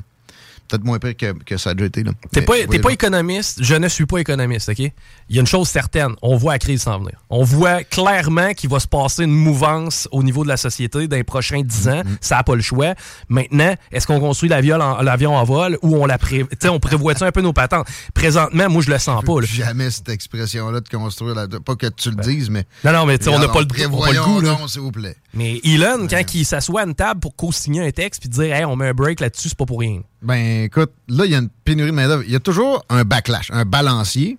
peut-être 0.72 0.86
moins 0.86 1.00
pire 1.00 1.16
que, 1.46 1.58
ça 1.58 1.72
a 1.72 1.74
déjà 1.74 1.88
été. 1.88 2.04
T'es 2.32 2.42
pas, 2.42 2.54
pas 2.82 2.90
économiste, 2.90 3.60
je 3.62 3.76
ne 3.76 3.88
suis 3.88 4.06
pas 4.06 4.20
économiste, 4.20 4.70
OK? 4.70 4.80
Il 4.80 5.36
y 5.36 5.38
a 5.38 5.42
une 5.42 5.48
chose 5.48 5.68
certaine, 5.68 6.16
on 6.22 6.38
voit 6.38 6.54
la 6.54 6.60
crise 6.60 6.84
s'en 6.84 7.00
venir. 7.00 7.18
On 7.30 7.44
voit 7.44 7.84
clairement 7.84 8.54
qu'il 8.54 8.70
va 8.70 8.80
se 8.80 8.88
passer 8.88 9.24
une 9.24 9.32
mouvance 9.32 10.08
au 10.12 10.24
niveau 10.24 10.44
de 10.44 10.50
la 10.50 10.58
société 10.58 11.08
dans 11.08 11.16
les 11.16 11.24
prochains 11.24 11.62
dix 11.62 11.88
ans. 11.88 12.02
Mm-hmm. 12.02 12.18
Ça 12.22 12.36
n'a 12.38 12.44
pas 12.44 12.56
le 12.56 12.62
choix. 12.62 12.94
Maintenant, 13.30 13.76
est-ce 13.92 14.08
qu'on 14.08 14.20
construit 14.20 14.50
l'avion 14.50 14.80
en, 14.80 15.06
en, 15.06 15.44
vol 15.44 15.78
ou 15.82 15.98
on 15.98 16.06
la 16.06 16.18
pré... 16.18 16.46
on 16.66 16.80
prévoit 16.80 17.14
un 17.22 17.32
peu 17.32 17.42
nos 17.42 17.54
patentes? 17.54 17.88
Présentement, 18.14 18.70
moi, 18.70 18.82
je 18.82 18.92
le 18.92 18.98
sens 18.98 19.24
pas. 19.24 19.42
Jamais 19.42 19.92
cette 19.92 20.10
expression-là 20.10 20.82
de 20.82 20.90
construire 20.90 21.36
la... 21.36 21.48
Pas 21.48 21.76
que 21.76 21.88
tu 21.88 22.10
le 22.10 22.16
ben. 22.16 22.24
dises, 22.24 22.50
mais... 22.50 22.66
Non, 22.84 22.94
non, 22.94 23.06
mais 23.06 23.18
on 23.28 23.40
n'a 23.40 23.48
pas, 23.48 23.62
le, 23.62 23.66
goût. 23.66 24.42
Non, 24.42 24.68
s'il 24.68 24.82
vous 24.82 24.92
plaît. 24.92 25.16
Mais 25.34 25.60
Elon, 25.64 26.08
quand 26.10 26.34
il 26.34 26.46
s'assoit 26.46 26.82
à 26.82 26.86
une 26.86 26.96
table 26.96 27.20
pour 27.20 27.36
co-signer 27.36 27.86
un 27.86 27.92
texte 27.92 28.22
puis 28.22 28.30
dire 28.30 28.54
hey, 28.54 28.66
on 28.66 28.76
met 28.76 28.90
un 28.90 28.94
break 28.94 29.20
là-dessus, 29.20 29.50
c'est 29.50 29.58
pas 29.58 29.66
pour 29.66 29.80
rien. 29.80 30.02
Ben 30.22 30.66
écoute, 30.66 30.92
là, 31.08 31.26
il 31.26 31.32
y 31.32 31.36
a 31.36 31.40
une 31.40 31.50
pénurie 31.50 31.90
de 31.90 31.96
main-d'œuvre. 31.96 32.24
Il 32.26 32.32
y 32.32 32.36
a 32.36 32.40
toujours 32.40 32.86
un 32.90 33.04
backlash, 33.04 33.50
un 33.52 33.66
balancier. 33.66 34.38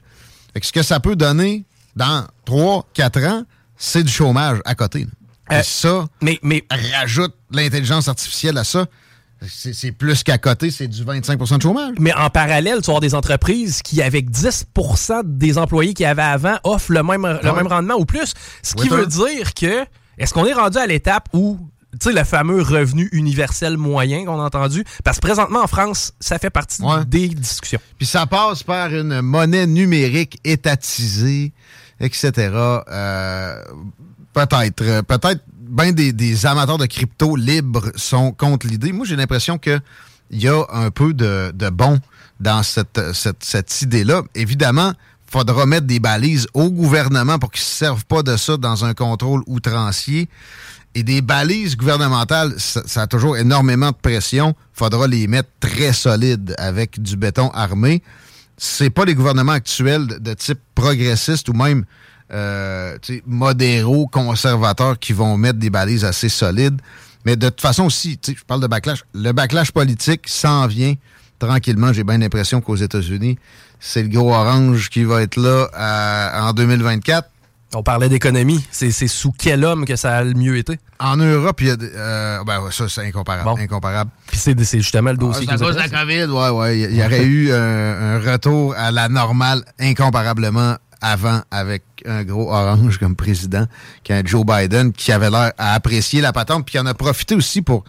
ce 0.61 0.73
que 0.73 0.83
ça 0.83 1.01
peut 1.01 1.17
donner 1.17 1.65
dans 1.97 2.27
3-4 2.47 3.29
ans, 3.29 3.45
c'est 3.77 4.05
du 4.05 4.13
chômage 4.13 4.61
à 4.65 4.75
côté. 4.75 5.07
Et 5.51 5.55
euh, 5.55 5.63
ça, 5.63 6.07
mais, 6.23 6.39
mais 6.43 6.65
rajoute 6.71 7.35
l'intelligence 7.51 8.09
artificielle 8.09 8.57
à 8.59 8.65
ça. 8.65 8.87
C'est 9.49 9.91
plus 9.91 10.23
qu'à 10.23 10.39
côté, 10.39 10.71
c'est 10.71 10.87
du 10.87 11.05
25% 11.05 11.57
de 11.57 11.63
chômage. 11.63 11.95
Mais 11.99 12.15
en 12.15 12.31
parallèle, 12.31 12.77
tu 12.77 12.83
vas 12.83 12.93
avoir 12.93 13.01
des 13.01 13.17
entreprises 13.17 13.83
qui, 13.83 14.01
avec 14.01 14.31
10% 14.31 15.23
des 15.25 15.59
employés 15.59 15.95
qu'il 15.95 16.05
y 16.05 16.07
avait 16.07 16.23
avant, 16.23 16.59
offrent 16.63 16.93
le 16.93 17.03
même, 17.03 17.27
le 17.43 17.53
même 17.53 17.67
rendement 17.67 17.95
ou 17.95 18.05
plus. 18.05 18.35
Ce 18.63 18.75
qui 18.75 18.89
veut 18.89 19.07
dire 19.07 19.53
que 19.55 19.85
est-ce 20.17 20.33
qu'on 20.33 20.47
est 20.47 20.53
rendu 20.53 20.79
à 20.79 20.87
l'étape 20.87 21.29
où 21.33 21.59
tu 21.93 22.09
sais, 22.09 22.13
le 22.13 22.25
fameux 22.25 22.63
revenu 22.63 23.09
universel 23.13 23.77
moyen 23.77 24.25
qu'on 24.25 24.41
a 24.41 24.45
entendu. 24.45 24.85
Parce 25.05 25.19
que 25.19 25.27
présentement, 25.27 25.63
en 25.63 25.67
France, 25.67 26.13
ça 26.21 26.39
fait 26.39 26.51
partie 26.51 26.83
des 27.07 27.29
discussions. 27.29 27.81
Puis 27.99 28.07
ça 28.07 28.27
passe 28.27 28.63
par 28.63 28.95
une 28.95 29.21
monnaie 29.21 29.67
numérique 29.67 30.41
étatisée, 30.43 31.53
etc. 32.01 32.33
Euh, 32.89 33.63
peut-être. 34.33 35.03
Peut-être 35.03 35.45
bien 35.49 35.93
des, 35.93 36.47
amateurs 36.47 36.79
de 36.79 36.87
crypto 36.87 37.37
libres 37.37 37.93
sont 37.95 38.33
contre 38.33 38.67
l'idée. 38.67 38.93
Moi, 38.93 39.07
j'ai 39.07 39.17
l'impression 39.17 39.59
qu'il 39.59 39.81
y 40.31 40.49
a 40.49 40.65
un 40.71 40.91
peu 40.91 41.13
de, 41.13 41.53
bon 41.71 42.01
dans 42.41 42.63
cette, 42.63 43.13
cette, 43.13 43.45
cette 43.45 43.83
idée-là. 43.83 44.23
Évidemment, 44.35 44.95
faudra 45.33 45.65
mettre 45.67 45.87
des 45.87 45.99
balises 46.01 46.47
au 46.53 46.71
gouvernement 46.71 47.39
pour 47.39 47.51
qu'ils 47.51 47.63
ne 47.63 47.67
se 47.67 47.77
servent 47.77 48.05
pas 48.05 48.23
de 48.23 48.37
ça 48.37 48.57
dans 48.57 48.85
un 48.85 48.95
contrôle 48.95 49.43
outrancier. 49.47 50.29
Et 50.95 51.03
des 51.03 51.23
balises 51.23 51.77
gouvernementales, 51.77 52.55
ça, 52.59 53.03
a 53.03 53.07
toujours 53.07 53.37
énormément 53.37 53.91
de 53.91 53.97
pression. 53.97 54.55
faudra 54.75 55.07
les 55.07 55.27
mettre 55.27 55.49
très 55.59 55.93
solides 55.93 56.55
avec 56.59 57.01
du 57.01 57.17
béton 57.17 57.49
armé. 57.51 58.03
C'est 58.59 58.91
pas 58.91 59.05
les 59.07 59.15
gouvernements 59.15 59.53
actuels 59.53 60.07
de, 60.21 60.35
type 60.35 60.61
progressiste 60.75 61.49
ou 61.49 61.55
même 61.55 61.85
euh, 62.33 62.99
modéraux, 63.27 64.07
conservateurs 64.07 64.99
qui 64.99 65.15
vont 65.15 65.37
mettre 65.39 65.59
des 65.59 65.71
balises 65.71 66.05
assez 66.05 66.29
solides. 66.29 66.81
Mais 67.25 67.37
de 67.37 67.49
toute 67.49 67.61
façon 67.61 67.85
aussi, 67.85 68.19
je 68.27 68.45
parle 68.47 68.61
de 68.61 68.67
backlash. 68.67 69.05
Le 69.15 69.33
backlash 69.33 69.73
politique 69.73 70.29
s'en 70.29 70.67
vient 70.67 70.95
tranquillement. 71.39 71.93
J'ai 71.93 72.05
bien 72.05 72.19
l'impression 72.19 72.61
qu'aux 72.61 72.77
États-Unis, 72.77 73.39
c'est 73.81 74.03
le 74.03 74.09
gros 74.09 74.33
orange 74.33 74.91
qui 74.91 75.05
va 75.05 75.23
être 75.23 75.37
là 75.37 75.69
euh, 75.75 76.49
en 76.49 76.53
2024. 76.53 77.29
On 77.75 77.83
parlait 77.83 78.09
d'économie. 78.09 78.65
C'est 78.71 78.93
sous 79.09 79.33
quel 79.33 79.65
homme 79.65 79.85
que 79.85 79.97
ça 79.97 80.19
a 80.19 80.25
le 80.25 80.35
mieux 80.35 80.57
été? 80.57 80.79
En 80.99 81.17
Europe, 81.17 81.61
il 81.61 81.69
y 81.69 81.71
a. 81.71 81.77
Euh, 81.81 82.45
ben, 82.45 82.61
ça, 82.71 82.89
c'est 82.89 83.07
incomparable. 83.07 83.61
incomparable. 83.61 84.11
Puis 84.27 84.39
c'est 84.39 84.81
justement 84.81 85.11
le 85.11 85.17
dossier 85.17 85.47
ah, 85.49 85.55
à 85.55 85.59
cause 85.59 85.75
de 85.75 85.81
la 85.81 85.89
COVID, 85.89 86.25
ouais, 86.25 86.51
ouais. 86.51 86.81
Il 86.81 86.97
y, 86.97 87.03
aurait 87.03 87.25
eu 87.25 87.53
un, 87.53 88.19
retour 88.19 88.75
à 88.77 88.91
la 88.91 89.09
normale 89.09 89.65
incomparablement 89.81 90.77
avant 91.01 91.41
avec 91.51 91.83
un 92.07 92.23
gros 92.23 92.53
orange 92.53 92.99
comme 92.99 93.17
président, 93.17 93.67
Joe 94.25 94.45
Biden 94.47 94.93
qui 94.93 95.11
avait 95.11 95.31
l'air 95.31 95.53
à 95.59 95.75
apprécier 95.75 96.21
la 96.21 96.33
patente, 96.33 96.65
puis 96.65 96.73
qui 96.73 96.79
en 96.79 96.87
a 96.87 96.95
profité 96.95 97.35
aussi 97.35 97.63
pour 97.63 97.85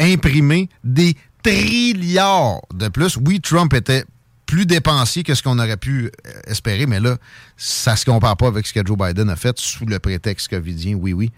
imprimer 0.00 0.68
des 0.82 1.16
trilliards 1.42 2.60
de 2.74 2.88
plus. 2.88 3.18
Oui, 3.24 3.40
Trump 3.40 3.74
était 3.74 4.04
plus 4.52 4.66
dépensier 4.66 5.22
que 5.22 5.34
ce 5.34 5.42
qu'on 5.42 5.58
aurait 5.58 5.78
pu 5.78 6.10
euh, 6.26 6.30
espérer, 6.46 6.84
mais 6.84 7.00
là, 7.00 7.16
ça 7.56 7.96
se 7.96 8.04
compare 8.04 8.36
pas 8.36 8.48
avec 8.48 8.66
ce 8.66 8.74
que 8.74 8.86
Joe 8.86 8.98
Biden 8.98 9.30
a 9.30 9.36
fait 9.36 9.58
sous 9.58 9.86
le 9.86 9.98
prétexte 9.98 10.48
covidien, 10.48 10.94
oui, 10.94 11.14
oui. 11.14 11.32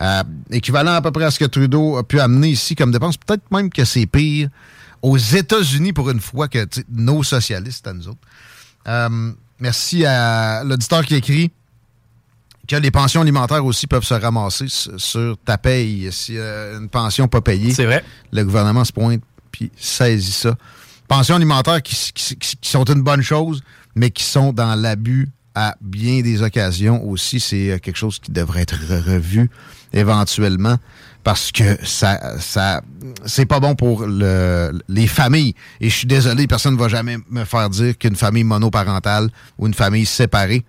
Euh, 0.00 0.22
équivalent 0.50 0.94
à 0.94 1.02
peu 1.02 1.12
près 1.12 1.24
à 1.24 1.30
ce 1.30 1.38
que 1.38 1.44
Trudeau 1.44 1.98
a 1.98 2.04
pu 2.04 2.18
amener 2.20 2.48
ici 2.48 2.74
comme 2.74 2.90
dépense. 2.90 3.18
Peut-être 3.18 3.42
même 3.50 3.68
que 3.68 3.84
c'est 3.84 4.06
pire 4.06 4.48
aux 5.02 5.18
États-Unis 5.18 5.92
pour 5.92 6.08
une 6.08 6.20
fois 6.20 6.48
que 6.48 6.66
nos 6.88 7.22
socialistes 7.22 7.86
à 7.86 7.92
nous 7.92 8.08
autres. 8.08 8.26
Euh, 8.88 9.32
merci 9.60 10.06
à 10.06 10.64
l'auditeur 10.64 11.04
qui 11.04 11.16
écrit 11.16 11.50
que 12.66 12.76
les 12.76 12.90
pensions 12.90 13.20
alimentaires 13.20 13.66
aussi 13.66 13.86
peuvent 13.86 14.04
se 14.04 14.14
ramasser 14.14 14.68
sur 14.68 15.36
ta 15.44 15.58
paye. 15.58 16.08
Si 16.12 16.38
une 16.38 16.88
pension 16.88 17.28
pas 17.28 17.42
payée, 17.42 17.74
c'est 17.74 17.84
vrai. 17.84 18.02
Le 18.32 18.42
gouvernement 18.42 18.86
se 18.86 18.92
pointe 18.92 19.20
puis 19.52 19.70
saisit 19.76 20.32
ça 20.32 20.56
pensions 21.16 21.36
alimentaires 21.36 21.80
qui, 21.80 21.96
sont 22.62 22.84
une 22.84 23.02
bonne 23.02 23.22
chose, 23.22 23.62
mais 23.94 24.10
qui 24.10 24.24
sont 24.24 24.52
dans 24.52 24.74
l'abus 24.74 25.28
à 25.54 25.76
bien 25.80 26.22
des 26.22 26.42
occasions 26.42 27.08
aussi. 27.08 27.38
C'est 27.38 27.70
euh, 27.70 27.78
quelque 27.78 27.96
chose 27.96 28.18
qui 28.18 28.32
devrait 28.32 28.62
être 28.62 28.74
revu 29.06 29.48
éventuellement 29.92 30.76
parce 31.22 31.52
que 31.52 31.78
ça, 31.84 32.40
ça 32.40 32.82
c'est 33.24 33.46
pas 33.46 33.60
bon 33.60 33.76
pour 33.76 34.04
les 34.06 35.06
familles. 35.06 35.54
Et 35.80 35.88
je 35.88 35.94
suis 35.94 36.08
désolé, 36.08 36.48
personne 36.48 36.74
ne 36.74 36.80
va 36.80 36.88
jamais 36.88 37.18
me 37.30 37.44
faire 37.44 37.70
dire 37.70 37.96
qu'une 37.96 38.16
famille 38.16 38.42
monoparentale 38.42 39.30
ou 39.56 39.68
une 39.68 39.74
famille 39.74 40.06
séparée 40.06 40.64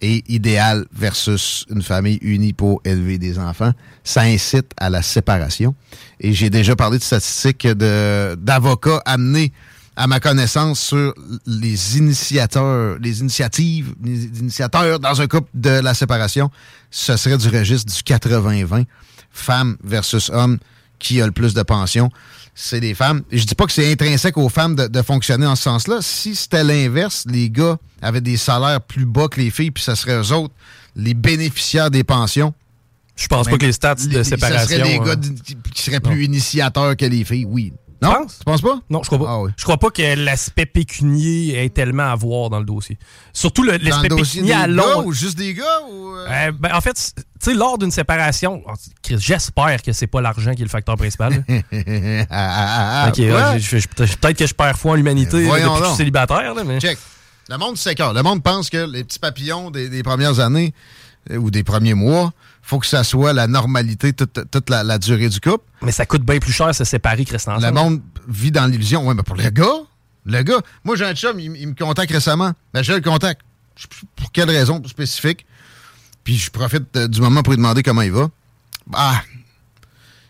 est 0.00 0.26
idéale 0.30 0.86
versus 0.94 1.66
une 1.68 1.82
famille 1.82 2.18
unie 2.22 2.54
pour 2.54 2.80
élever 2.86 3.18
des 3.18 3.38
enfants. 3.38 3.72
Ça 4.02 4.22
incite 4.22 4.72
à 4.78 4.88
la 4.88 5.02
séparation. 5.02 5.74
Et 6.20 6.32
j'ai 6.32 6.48
déjà 6.48 6.74
parlé 6.74 6.96
de 6.96 7.02
statistiques 7.02 7.66
d'avocats 7.68 9.02
amenés 9.04 9.52
à 9.96 10.06
ma 10.06 10.20
connaissance, 10.20 10.80
sur 10.80 11.14
les 11.46 11.98
initiateurs, 11.98 12.98
les 13.00 13.20
initiatives, 13.20 13.94
les 14.02 14.24
initiateurs 14.38 14.98
dans 15.00 15.20
un 15.20 15.26
couple 15.26 15.50
de 15.54 15.70
la 15.70 15.94
séparation, 15.94 16.50
ce 16.90 17.16
serait 17.16 17.38
du 17.38 17.48
registre 17.48 17.92
du 17.92 18.00
80-20, 18.00 18.86
femme 19.30 19.76
versus 19.82 20.30
homme, 20.30 20.58
qui 20.98 21.20
a 21.20 21.26
le 21.26 21.32
plus 21.32 21.54
de 21.54 21.62
pension. 21.62 22.10
C'est 22.54 22.80
des 22.80 22.94
femmes. 22.94 23.22
Je 23.32 23.44
dis 23.44 23.54
pas 23.54 23.66
que 23.66 23.72
c'est 23.72 23.90
intrinsèque 23.90 24.36
aux 24.36 24.48
femmes 24.48 24.74
de, 24.74 25.02
fonctionner 25.02 25.46
en 25.46 25.56
ce 25.56 25.62
sens-là. 25.62 25.98
Si 26.00 26.34
c'était 26.34 26.64
l'inverse, 26.64 27.24
les 27.26 27.48
gars 27.48 27.78
avaient 28.02 28.20
des 28.20 28.36
salaires 28.36 28.80
plus 28.80 29.06
bas 29.06 29.28
que 29.28 29.40
les 29.40 29.50
filles, 29.50 29.70
puis 29.70 29.82
ce 29.82 29.94
serait 29.94 30.20
eux 30.20 30.32
autres 30.32 30.54
les 30.96 31.14
bénéficiaires 31.14 31.90
des 31.90 32.04
pensions. 32.04 32.52
Je 33.16 33.26
pense 33.28 33.48
pas 33.48 33.58
que 33.58 33.66
les 33.66 33.72
stats 33.72 33.94
de 33.94 34.22
séparation. 34.22 34.68
Ce 34.68 34.74
seraient 34.74 34.82
des 34.82 34.98
gars 34.98 35.16
qui 35.74 35.82
seraient 35.82 36.00
plus 36.00 36.24
initiateurs 36.24 36.96
que 36.96 37.06
les 37.06 37.24
filles, 37.24 37.44
oui 37.44 37.72
Non? 38.02 38.10
Tu 38.12 38.16
penses? 38.22 38.38
Tu 38.38 38.44
penses 38.44 38.60
pas? 38.62 38.80
Non, 38.88 39.02
je 39.02 39.06
crois 39.08 39.18
pas. 39.18 39.26
Ah 39.28 39.40
oui. 39.40 39.50
Je 39.56 39.62
crois 39.64 39.76
pas 39.76 39.90
que 39.90 40.14
l'aspect 40.16 40.64
pécunier 40.66 41.62
ait 41.64 41.68
tellement 41.68 42.10
à 42.10 42.14
voir 42.14 42.48
dans 42.50 42.58
le 42.58 42.64
dossier. 42.64 42.98
Surtout 43.32 43.62
le- 43.62 43.72
Dans 43.72 43.84
le 43.84 43.90
l'aspect 43.90 44.08
pécunier 44.08 44.42
des 44.48 44.52
à 44.52 44.60
gars 44.60 44.66
long. 44.68 45.04
ou 45.06 45.12
juste 45.12 45.36
des 45.36 45.52
gars? 45.54 45.64
Ou, 45.90 46.08
euh? 46.16 46.26
Euh, 46.30 46.52
ben, 46.58 46.70
en 46.74 46.80
fait, 46.80 46.94
tu 46.94 47.22
sais, 47.40 47.54
lors 47.54 47.76
d'une 47.78 47.90
séparation, 47.90 48.62
oh, 48.66 48.72
j'espère 49.18 49.82
que 49.82 49.92
c'est 49.92 50.06
pas 50.06 50.20
l'argent 50.20 50.54
qui 50.54 50.62
est 50.62 50.64
le 50.64 50.70
facteur 50.70 50.96
principal. 50.96 51.44
Ah, 52.30 53.06
ok, 53.08 53.18
ouais. 53.18 53.32
ouais, 53.32 53.58
je- 53.58 53.78
je- 53.78 54.04
je- 54.06 54.16
peut-être 54.16 54.38
que 54.38 54.46
je 54.46 54.54
perds 54.54 54.78
foi 54.78 54.92
en 54.92 54.94
l'humanité 54.94 55.46
là, 55.46 55.58
depuis 55.58 55.68
que 55.70 55.78
je 55.80 55.84
suis 55.88 55.96
célibataire. 55.96 56.54
là, 56.54 56.64
mais... 56.64 56.80
Check. 56.80 56.98
Le 57.48 57.56
monde 57.58 57.76
s'écarte. 57.76 58.14
Le 58.14 58.22
monde 58.22 58.42
pense 58.42 58.70
que 58.70 58.90
les 58.90 59.02
petits 59.04 59.18
papillons 59.18 59.70
des, 59.70 59.88
des 59.88 60.02
premières 60.02 60.38
années 60.40 60.72
euh, 61.30 61.36
ou 61.36 61.50
des 61.50 61.64
premiers 61.64 61.94
mois, 61.94 62.32
faut 62.62 62.78
que 62.78 62.86
ça 62.86 63.02
soit 63.04 63.32
la 63.32 63.46
normalité 63.46 64.12
toute, 64.12 64.38
toute 64.50 64.70
la, 64.70 64.82
la 64.84 64.98
durée 64.98 65.28
du 65.28 65.40
couple. 65.40 65.64
mais 65.82 65.92
ça 65.92 66.06
coûte 66.06 66.22
bien 66.22 66.38
plus 66.38 66.52
cher 66.52 66.74
se 66.74 66.84
séparer 66.84 67.24
que 67.24 67.32
rester 67.32 67.50
Le 67.50 67.56
ensemble. 67.56 67.74
monde 67.74 68.00
vit 68.28 68.50
dans 68.52 68.66
l'illusion. 68.66 69.06
Ouais, 69.06 69.14
mais 69.14 69.22
pour 69.22 69.36
le 69.36 69.48
gars, 69.50 69.64
le 70.26 70.42
gars, 70.42 70.60
moi 70.84 70.96
j'ai 70.96 71.04
un 71.06 71.14
chum, 71.14 71.38
il, 71.40 71.56
il 71.56 71.68
me 71.68 71.74
contacte 71.74 72.12
récemment. 72.12 72.52
Ben, 72.74 72.82
je 72.82 72.92
le 72.92 73.00
contacte. 73.00 73.40
Je- 73.76 73.86
Pour 74.16 74.30
quelle 74.30 74.50
raison? 74.50 74.82
Spécifique? 74.86 75.46
Puis 76.22 76.36
je 76.36 76.50
profite 76.50 76.94
euh, 76.96 77.08
du 77.08 77.20
moment 77.20 77.42
pour 77.42 77.52
lui 77.54 77.56
demander 77.56 77.82
comment 77.82 78.02
il 78.02 78.12
va. 78.12 78.28
Ah, 78.92 79.22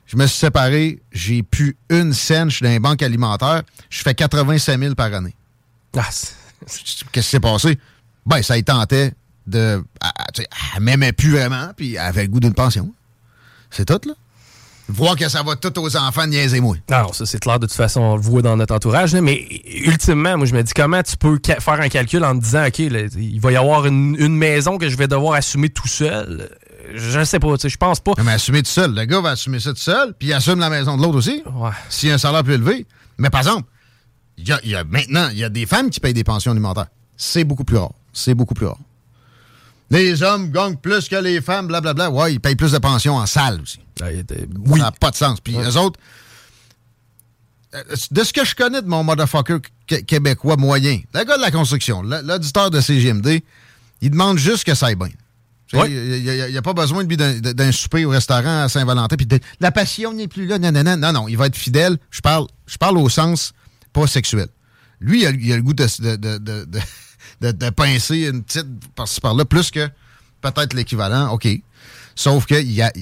je 0.07 0.17
me 0.17 0.27
suis 0.27 0.39
séparé, 0.39 1.01
j'ai 1.13 1.43
plus 1.43 1.77
une 1.89 2.13
scène, 2.13 2.49
je 2.51 2.57
suis 2.57 2.65
dans 2.65 2.71
les 2.71 2.79
banques 2.79 3.03
alimentaires, 3.03 3.63
je 3.91 4.03
fais 4.03 4.15
85 4.15 4.79
000 4.81 4.95
par 4.95 5.13
année. 5.15 5.35
Ah, 5.97 6.09
Qu'est-ce 6.67 7.05
qui 7.11 7.23
s'est 7.23 7.41
passé? 7.41 7.79
Ben, 8.27 8.43
ça 8.43 8.57
y 8.59 8.63
tentait 8.65 9.13
de. 9.47 9.83
Elle, 10.77 10.83
m'aimait 10.83 11.13
plus 11.13 11.33
vraiment, 11.33 11.71
puis 11.77 11.95
elle 11.95 12.01
avait 12.01 12.23
le 12.23 12.29
goût 12.29 12.41
d'une 12.41 12.55
pension. 12.55 12.93
C'est 13.71 13.85
tout, 13.85 14.01
là. 14.07 14.15
Voir 14.89 15.15
que 15.15 15.29
ça 15.29 15.45
va 15.45 15.55
tout 15.55 15.79
aux 15.79 15.97
enfants, 15.97 16.27
niaisez-moi. 16.27 16.77
Non, 16.91 17.13
ça 17.13 17.25
c'est 17.25 17.39
clair, 17.39 17.61
de 17.61 17.67
toute 17.67 17.77
façon, 17.77 18.01
on 18.01 18.17
le 18.17 18.23
voit 18.23 18.43
dans 18.43 18.57
notre 18.57 18.75
entourage. 18.75 19.15
là, 19.15 19.21
mais 19.21 19.47
ultimement, 19.85 20.37
moi 20.37 20.47
je 20.47 20.55
me 20.55 20.63
dis 20.65 20.73
comment 20.75 21.01
tu 21.01 21.17
peux 21.17 21.39
faire 21.45 21.81
un 21.81 21.89
calcul 21.89 22.25
en 22.25 22.37
te 22.37 22.43
disant, 22.43 22.67
OK, 22.67 22.79
là, 22.79 23.03
il 23.17 23.41
va 23.41 23.53
y 23.53 23.57
avoir 23.57 23.87
une, 23.87 24.17
une 24.19 24.37
maison 24.37 24.79
que 24.79 24.89
je 24.89 24.97
vais 24.97 25.07
devoir 25.07 25.35
assumer 25.35 25.69
tout 25.69 25.87
seul. 25.87 26.51
Je 26.93 27.21
ne 27.21 27.25
sais 27.25 27.39
pas, 27.39 27.57
tu 27.57 27.63
sais, 27.63 27.69
je 27.69 27.77
pense 27.77 28.01
pas. 28.01 28.15
Mais 28.25 28.33
assumer 28.33 28.63
tout 28.63 28.71
seul. 28.71 28.93
Le 28.93 29.05
gars 29.05 29.21
va 29.21 29.31
assumer 29.31 29.61
ça 29.61 29.71
tout 29.71 29.79
seul, 29.79 30.13
puis 30.19 30.29
il 30.29 30.33
assume 30.33 30.59
la 30.59 30.71
maison 30.71 30.97
de 30.97 31.03
l'autre 31.03 31.19
aussi. 31.19 31.43
Ouais. 31.55 31.71
S'il 31.89 32.09
y 32.09 32.13
a 32.13 32.17
un 32.17 32.19
salaire 32.19 32.43
plus 32.43 32.55
élevé. 32.55 32.85
Mais 33.19 33.31
par 33.31 33.43
exemple, 33.43 33.69
a, 34.51 34.59
y 34.65 34.75
a 34.75 34.85
maintenant, 34.85 35.29
il 35.31 35.39
y 35.39 35.45
a 35.45 35.49
des 35.49 35.67
femmes 35.67 35.91
qui 35.91 36.01
payent 36.01 36.15
des 36.15 36.25
pensions 36.25 36.53
alimentaires. 36.53 36.87
C'est 37.17 37.45
beaucoup 37.45 37.65
plus 37.65 37.77
rare. 37.77 37.93
C'est 38.13 38.35
beaucoup 38.35 38.55
plus 38.55 38.67
rare. 38.67 38.79
Les 39.91 40.23
hommes 40.23 40.51
gagnent 40.51 40.77
plus 40.77 41.09
que 41.09 41.17
les 41.17 41.41
femmes, 41.41 41.67
blablabla. 41.67 42.11
Ouais, 42.11 42.35
ils 42.35 42.41
payent 42.41 42.55
plus 42.57 42.73
de 42.73 42.79
pensions 42.79 43.17
en 43.17 43.27
salle 43.27 43.61
aussi. 43.61 43.81
Oui. 44.03 44.79
Ça 44.79 44.85
n'a 44.85 44.93
pas 44.93 45.11
de 45.11 45.17
sens. 45.17 45.41
Puis 45.41 45.57
eux 45.57 45.77
autres, 45.77 45.99
euh, 47.75 47.83
de 48.11 48.25
ce 48.25 48.33
que 48.33 48.45
je 48.45 48.55
connais 48.55 48.83
de 48.83 48.87
mon 48.89 49.05
motherfucker 49.05 49.59
qué- 49.87 50.03
québécois 50.03 50.57
moyen, 50.57 51.01
le 51.15 51.25
gars 51.25 51.37
de 51.37 51.43
la 51.43 51.51
construction, 51.51 52.03
l'auditeur 52.03 52.71
de 52.71 52.81
CGMD, 52.81 53.43
il 54.01 54.11
demande 54.11 54.39
juste 54.39 54.65
que 54.65 54.75
ça 54.75 54.87
aille 54.87 54.95
bien. 54.97 55.09
Oui. 55.73 55.89
Il 55.89 56.51
n'y 56.51 56.57
a, 56.57 56.63
pas 56.63 56.73
besoin 56.73 57.05
de 57.05 57.09
lui 57.09 57.17
d'un- 57.17 57.71
souper 57.73 58.05
au 58.05 58.11
restaurant 58.11 58.63
à 58.65 58.69
Saint-Valentin. 58.69 59.15
Puis 59.17 59.29
la 59.61 59.71
passion 59.71 60.13
n'est 60.13 60.27
plus 60.27 60.47
là. 60.47 60.59
Non, 60.59 60.73
non, 60.73 60.83
non, 60.83 60.97
non, 60.97 61.13
non. 61.13 61.29
Il 61.29 61.37
va 61.37 61.47
être 61.47 61.55
fidèle. 61.57 61.97
Je 62.11 62.21
parle, 62.21 62.47
je 62.67 62.77
parle 62.77 62.99
au 62.99 63.09
sens 63.09 63.53
pas 63.93 64.09
sexuel. 64.09 64.49
Lui, 65.01 65.23
il 65.23 65.27
a, 65.27 65.31
il 65.31 65.53
a 65.53 65.57
le 65.57 65.63
goût 65.63 65.73
de, 65.73 65.87
de, 66.01 66.17
de, 66.17 66.39
de, 66.65 66.79
de- 67.41 67.71
pincer 67.71 68.29
une 68.29 68.43
petite 68.43 68.67
par-ci 68.95 69.21
par-là, 69.21 69.45
plus 69.45 69.71
que 69.71 69.89
peut-être 70.41 70.75
l'équivalent. 70.75 71.31
OK. 71.33 71.49
Sauf 72.15 72.47
qu'il 72.47 72.71
y 72.73 72.83
a, 72.83 72.93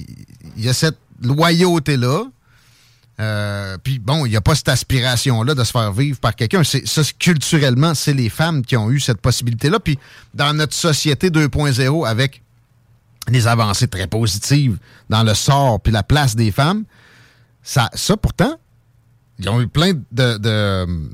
y 0.57 0.69
a 0.69 0.73
cette 0.73 0.97
loyauté-là. 1.21 2.23
Euh, 3.19 3.77
Puis 3.83 3.99
bon, 3.99 4.25
il 4.25 4.29
n'y 4.29 4.37
a 4.37 4.41
pas 4.41 4.55
cette 4.55 4.69
aspiration-là 4.69 5.53
de 5.53 5.63
se 5.65 5.71
faire 5.71 5.91
vivre 5.91 6.19
par 6.19 6.35
quelqu'un. 6.35 6.63
C'est- 6.63 6.85
Ça, 6.87 7.01
culturellement, 7.19 7.93
c'est 7.93 8.13
les 8.13 8.29
femmes 8.29 8.63
qui 8.63 8.77
ont 8.77 8.89
eu 8.89 8.99
cette 9.01 9.19
possibilité-là. 9.19 9.79
Puis 9.81 9.99
dans 10.33 10.53
notre 10.53 10.73
société 10.73 11.29
2.0, 11.29 12.05
avec 12.05 12.41
les 13.27 13.45
avancées 13.45 13.89
très 13.89 14.07
positives 14.07 14.77
dans 15.09 15.23
le 15.23 15.33
sort 15.33 15.81
puis 15.81 15.91
la 15.91 16.01
place 16.03 16.35
des 16.37 16.51
femmes, 16.51 16.85
ça, 17.61 17.89
pourtant, 18.21 18.57
ils 19.37 19.49
ont 19.49 19.59
eu 19.59 19.67
plein 19.67 19.91
de, 20.11 20.37
de- 20.37 21.09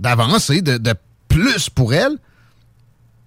d'avancées, 0.00 0.62
de 0.62 0.94
plus 1.32 1.68
pour 1.70 1.94
elles. 1.94 2.16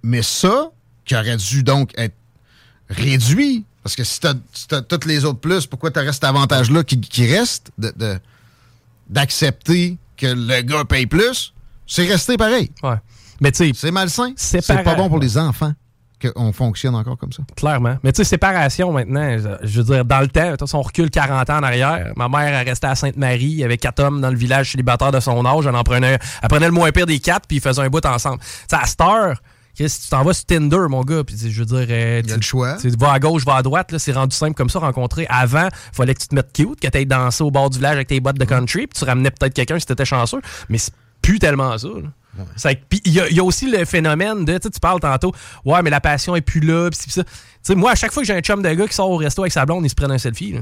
Mais 0.03 0.21
ça, 0.21 0.69
qui 1.05 1.15
aurait 1.15 1.37
dû 1.37 1.63
donc 1.63 1.91
être 1.97 2.15
réduit, 2.89 3.65
parce 3.83 3.95
que 3.95 4.03
si 4.03 4.19
tu 4.19 4.27
as, 4.27 4.81
toutes 4.81 5.05
les 5.05 5.25
autres 5.25 5.39
plus, 5.39 5.65
pourquoi 5.65 5.91
tu 5.91 5.99
cet 6.11 6.23
avantage-là 6.23 6.83
qui, 6.83 6.99
qui 6.99 7.25
reste 7.27 7.71
de- 7.77 7.93
de- 7.95 8.19
d'accepter 9.09 9.97
que 10.17 10.27
le 10.27 10.61
gars 10.61 10.85
paye 10.85 11.05
plus? 11.07 11.53
C'est 11.87 12.05
resté 12.07 12.37
pareil. 12.37 12.71
Ouais. 12.83 12.95
Mais 13.41 13.51
tu 13.51 13.57
sais, 13.65 13.71
C'est 13.75 13.91
malsain. 13.91 14.33
C'est 14.35 14.61
pas 14.83 14.95
bon 14.95 15.09
pour 15.09 15.19
les 15.19 15.37
enfants 15.37 15.73
qu'on 16.31 16.53
fonctionne 16.53 16.95
encore 16.95 17.17
comme 17.17 17.31
ça. 17.31 17.43
clairement. 17.55 17.97
Mais 18.03 18.11
tu 18.11 18.17
sais, 18.17 18.23
séparation 18.23 18.91
maintenant, 18.91 19.37
je, 19.63 19.81
veux 19.81 19.83
dire, 19.83 20.05
dans 20.05 20.19
le 20.21 20.27
temps, 20.27 20.51
attention, 20.53 20.79
on 20.79 20.83
recule 20.83 21.09
40 21.09 21.49
ans 21.49 21.57
en 21.59 21.63
arrière. 21.63 22.11
Ma 22.15 22.27
mère, 22.29 22.41
elle 22.59 22.67
restait 22.67 22.87
à 22.87 22.95
Sainte-Marie, 22.95 23.43
il 23.45 23.57
y 23.59 23.63
avait 23.63 23.77
quatre 23.77 24.01
hommes 24.03 24.21
dans 24.21 24.29
le 24.29 24.37
village 24.37 24.71
célibataire 24.71 25.11
de 25.11 25.19
son 25.19 25.45
âge. 25.45 25.65
Elle 25.67 25.75
en 25.75 25.83
prenait, 25.83 26.17
elle 26.41 26.49
prenait 26.49 26.67
le 26.67 26.71
moins 26.73 26.91
pire 26.91 27.05
des 27.05 27.19
quatre, 27.19 27.47
puis 27.47 27.57
ils 27.57 27.61
faisaient 27.61 27.81
un 27.81 27.89
bout 27.89 28.05
ensemble. 28.05 28.39
Tu 28.39 28.45
sais, 28.69 28.75
à 28.75 28.85
cette 28.85 29.01
heure, 29.01 29.41
Chris, 29.75 29.93
tu 30.03 30.07
t'en 30.09 30.23
vas 30.23 30.33
sur 30.33 30.45
Tinder, 30.45 30.77
mon 30.89 31.01
gars, 31.01 31.23
puis 31.25 31.35
tu 31.35 31.49
je 31.51 31.59
veux 31.59 31.65
dire, 31.65 31.85
euh, 31.89 32.21
Il 32.23 32.29
y 32.29 32.31
a 32.31 32.35
tu- 32.35 32.39
le 32.39 32.45
choix. 32.45 32.77
tu 32.79 32.89
vas 32.91 33.11
à 33.11 33.19
gauche, 33.19 33.43
va 33.45 33.55
à 33.55 33.61
droite, 33.61 33.91
là, 33.91 33.99
c'est 33.99 34.13
rendu 34.13 34.33
simple 34.33 34.53
comme 34.53 34.69
ça, 34.69 34.79
rencontrer. 34.79 35.25
Avant, 35.29 35.67
fallait 35.91 36.13
que 36.13 36.21
tu 36.21 36.27
te 36.29 36.35
mettes 36.35 36.53
cute, 36.53 36.79
que 36.79 36.87
tu 36.87 36.97
ailles 36.97 37.05
danser 37.05 37.43
au 37.43 37.51
bord 37.51 37.69
du 37.69 37.79
village 37.79 37.95
avec 37.95 38.07
tes 38.07 38.21
bottes 38.21 38.37
de 38.39 38.45
country, 38.45 38.87
puis 38.87 38.97
tu 38.97 39.03
ramenais 39.03 39.31
peut-être 39.31 39.53
quelqu'un 39.53 39.77
si 39.77 39.85
t'étais 39.85 40.05
chanceux, 40.05 40.39
mais 40.69 40.77
c'est 40.77 40.93
plus 41.21 41.39
tellement 41.39 41.77
ça. 41.77 41.87
là. 41.89 42.07
Puis 42.89 43.01
il 43.05 43.13
y, 43.13 43.19
a- 43.19 43.29
il 43.29 43.35
y 43.35 43.39
a 43.39 43.43
aussi 43.43 43.69
le 43.69 43.85
phénomène 43.85 44.45
de, 44.45 44.57
tu 44.57 44.69
parles 44.81 44.99
tantôt, 44.99 45.31
ouais, 45.65 45.81
mais 45.81 45.89
la 45.89 46.01
passion 46.01 46.35
est 46.35 46.41
plus 46.41 46.59
là, 46.61 46.89
puis 46.89 47.11
ça. 47.11 47.23
Moi, 47.75 47.91
à 47.91 47.95
chaque 47.95 48.11
fois 48.11 48.21
que 48.23 48.27
j'ai 48.27 48.35
un 48.35 48.41
chum 48.41 48.61
de 48.61 48.73
gars 48.73 48.87
qui 48.87 48.93
sort 48.93 49.09
au 49.09 49.17
resto 49.17 49.41
avec 49.41 49.51
sa 49.53 49.65
blonde, 49.65 49.85
il 49.85 49.89
se 49.89 49.95
prend 49.95 50.09
un 50.09 50.17
selfie. 50.17 50.53
Là. 50.53 50.59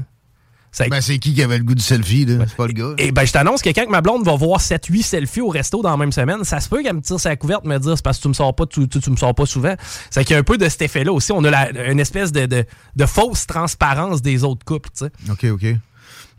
C'est 0.72 0.88
Ben, 0.88 1.00
c'est 1.00 1.18
qui 1.18 1.32
qui 1.34 1.42
avait 1.42 1.58
le 1.58 1.62
goût 1.64 1.76
du 1.76 1.82
selfie, 1.82 2.24
là? 2.24 2.44
C'est 2.48 2.56
pas 2.56 2.66
le 2.66 2.72
gars. 2.72 2.94
et 2.98 3.12
ben, 3.12 3.24
je 3.24 3.30
t'annonce 3.32 3.62
que 3.62 3.68
quand 3.70 3.88
ma 3.88 4.00
blonde 4.00 4.24
va 4.24 4.34
voir 4.34 4.60
7-8 4.60 5.02
selfies 5.04 5.40
au 5.40 5.48
resto 5.48 5.82
dans 5.82 5.90
la 5.90 5.96
même 5.96 6.10
semaine, 6.10 6.42
ça 6.42 6.58
se 6.58 6.68
peut 6.68 6.82
qu'elle 6.82 6.96
me 6.96 7.00
tire 7.00 7.20
sa 7.20 7.36
couverte, 7.36 7.64
me 7.64 7.78
dire 7.78 7.96
c'est 7.96 8.02
parce 8.02 8.16
que 8.18 8.22
tu 8.22 8.28
me 8.28 8.32
sors 8.34 8.52
pas, 8.56 8.66
tu, 8.66 8.88
tu- 8.88 8.98
tu 9.00 9.10
me 9.10 9.16
sors 9.16 9.34
pas 9.36 9.46
souvent. 9.46 9.74
C'est 10.10 10.24
qu'il 10.24 10.34
y 10.34 10.36
a 10.36 10.40
un 10.40 10.42
peu 10.42 10.58
de 10.58 10.68
cet 10.68 10.82
effet-là 10.82 11.12
aussi. 11.12 11.30
On 11.30 11.44
a 11.44 11.50
la- 11.50 11.90
une 11.92 12.00
espèce 12.00 12.32
de, 12.32 12.46
de, 12.46 12.64
de 12.96 13.06
fausse 13.06 13.46
transparence 13.46 14.20
des 14.20 14.42
autres 14.42 14.64
couples, 14.64 14.88
tu 14.98 15.04
sais. 15.04 15.12
OK, 15.30 15.44
OK. 15.52 15.76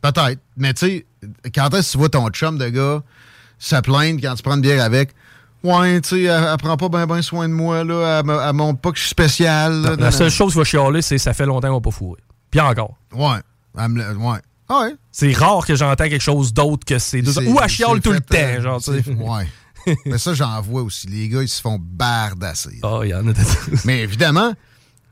Peut-être. 0.02 0.40
Mais 0.58 0.74
tu 0.74 0.86
sais, 0.86 1.06
quand 1.54 1.74
est-ce 1.74 1.88
que 1.88 1.92
tu 1.94 1.98
vois 2.00 2.10
ton 2.10 2.28
chum 2.30 2.58
de 2.58 2.68
gars 2.68 3.04
se 3.58 3.76
plaindre 3.78 4.20
quand 4.22 4.36
tu 4.36 4.44
prends 4.44 4.56
une 4.56 4.62
bière 4.62 4.84
avec? 4.84 5.12
Ouais, 5.66 6.02
tu 6.02 6.10
sais, 6.10 6.22
elle, 6.24 6.48
elle 6.52 6.58
prend 6.58 6.78
pas 6.78 6.90
bien 6.90 7.08
ben 7.08 7.22
soin 7.22 7.48
de 7.50 7.54
moi, 7.54 7.84
là. 7.84 8.22
Elle, 8.24 8.30
elle 8.48 8.54
montre 8.54 8.80
pas 8.80 8.92
que 8.92 8.98
je 8.98 9.02
suis 9.02 9.10
spécial. 9.10 9.82
là, 9.82 9.96
La 9.98 10.12
seule 10.12 10.30
chose 10.30 10.54
qui 10.54 10.60
va 10.60 10.64
chialer, 10.64 11.02
c'est 11.02 11.18
ça 11.18 11.34
fait 11.34 11.46
longtemps 11.46 11.70
qu'on 11.70 11.76
va 11.76 11.82
pas 11.82 11.92
fourré. 11.92 12.22
Puis 12.52 12.60
encore. 12.60 12.96
Ouais. 13.14 13.38
Elle 13.78 13.90
me 13.90 14.16
ouais. 14.16 14.40
Ah 14.70 14.82
ouais. 14.82 14.96
C'est 15.12 15.34
rare 15.34 15.66
que 15.66 15.76
j'entends 15.76 16.08
quelque 16.08 16.22
chose 16.22 16.54
d'autre 16.54 16.86
que 16.86 16.94
deux. 17.22 17.32
C'est- 17.32 17.48
Ou 17.48 17.60
à 17.60 17.68
chiale 17.68 18.02
tout 18.02 18.12
le 18.12 18.18
euh, 18.18 18.56
temps, 18.58 18.62
genre, 18.62 18.82
tu 18.82 18.92
sais. 18.92 19.12
Ouais. 19.12 19.48
Mais 20.06 20.18
ça, 20.18 20.34
j'en 20.34 20.60
vois 20.62 20.82
aussi. 20.82 21.08
Les 21.08 21.30
gars, 21.30 21.42
ils 21.44 21.48
se 21.50 21.62
font 21.62 21.78
bardasser. 21.80 22.80
Ah, 22.84 23.02
il 23.04 23.10
y 23.10 23.14
en 23.14 23.28
a 23.28 23.32
Mais 23.86 24.02
évidemment, 24.02 24.54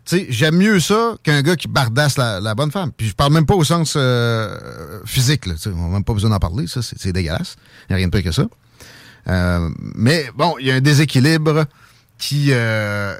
tu 0.06 0.18
sais, 0.18 0.26
j'aime 0.30 0.56
mieux 0.56 0.80
ça 0.80 1.16
qu'un 1.24 1.42
gars 1.42 1.56
qui 1.56 1.68
bardasse 1.68 2.18
la, 2.18 2.40
la 2.40 2.56
bonne 2.56 2.72
femme. 2.72 2.92
Puis 2.92 3.10
je 3.10 3.14
parle 3.14 3.34
même 3.34 3.46
pas 3.46 3.56
au 3.56 3.64
sens 3.64 3.94
euh, 3.96 5.00
physique. 5.06 5.46
Là, 5.46 5.54
tu 5.54 5.60
sais, 5.62 5.70
on 5.70 5.88
n'a 5.88 5.94
même 5.94 6.04
pas 6.04 6.14
besoin 6.14 6.30
d'en 6.32 6.40
parler. 6.40 6.66
Ça, 6.68 6.82
c'est 6.82 6.98
c'est 7.00 7.14
dégueulasse. 7.14 7.56
Il 7.90 7.92
n'y 7.92 7.94
a 7.94 7.98
rien 7.98 8.08
de 8.08 8.12
pire 8.12 8.24
que 8.24 8.32
ça. 8.32 8.46
Euh, 9.28 9.70
mais 9.96 10.30
bon, 10.36 10.56
il 10.60 10.68
y 10.68 10.72
a 10.72 10.76
un 10.76 10.82
déséquilibre 10.82 11.66
qui, 12.18 12.48
euh, 12.52 13.16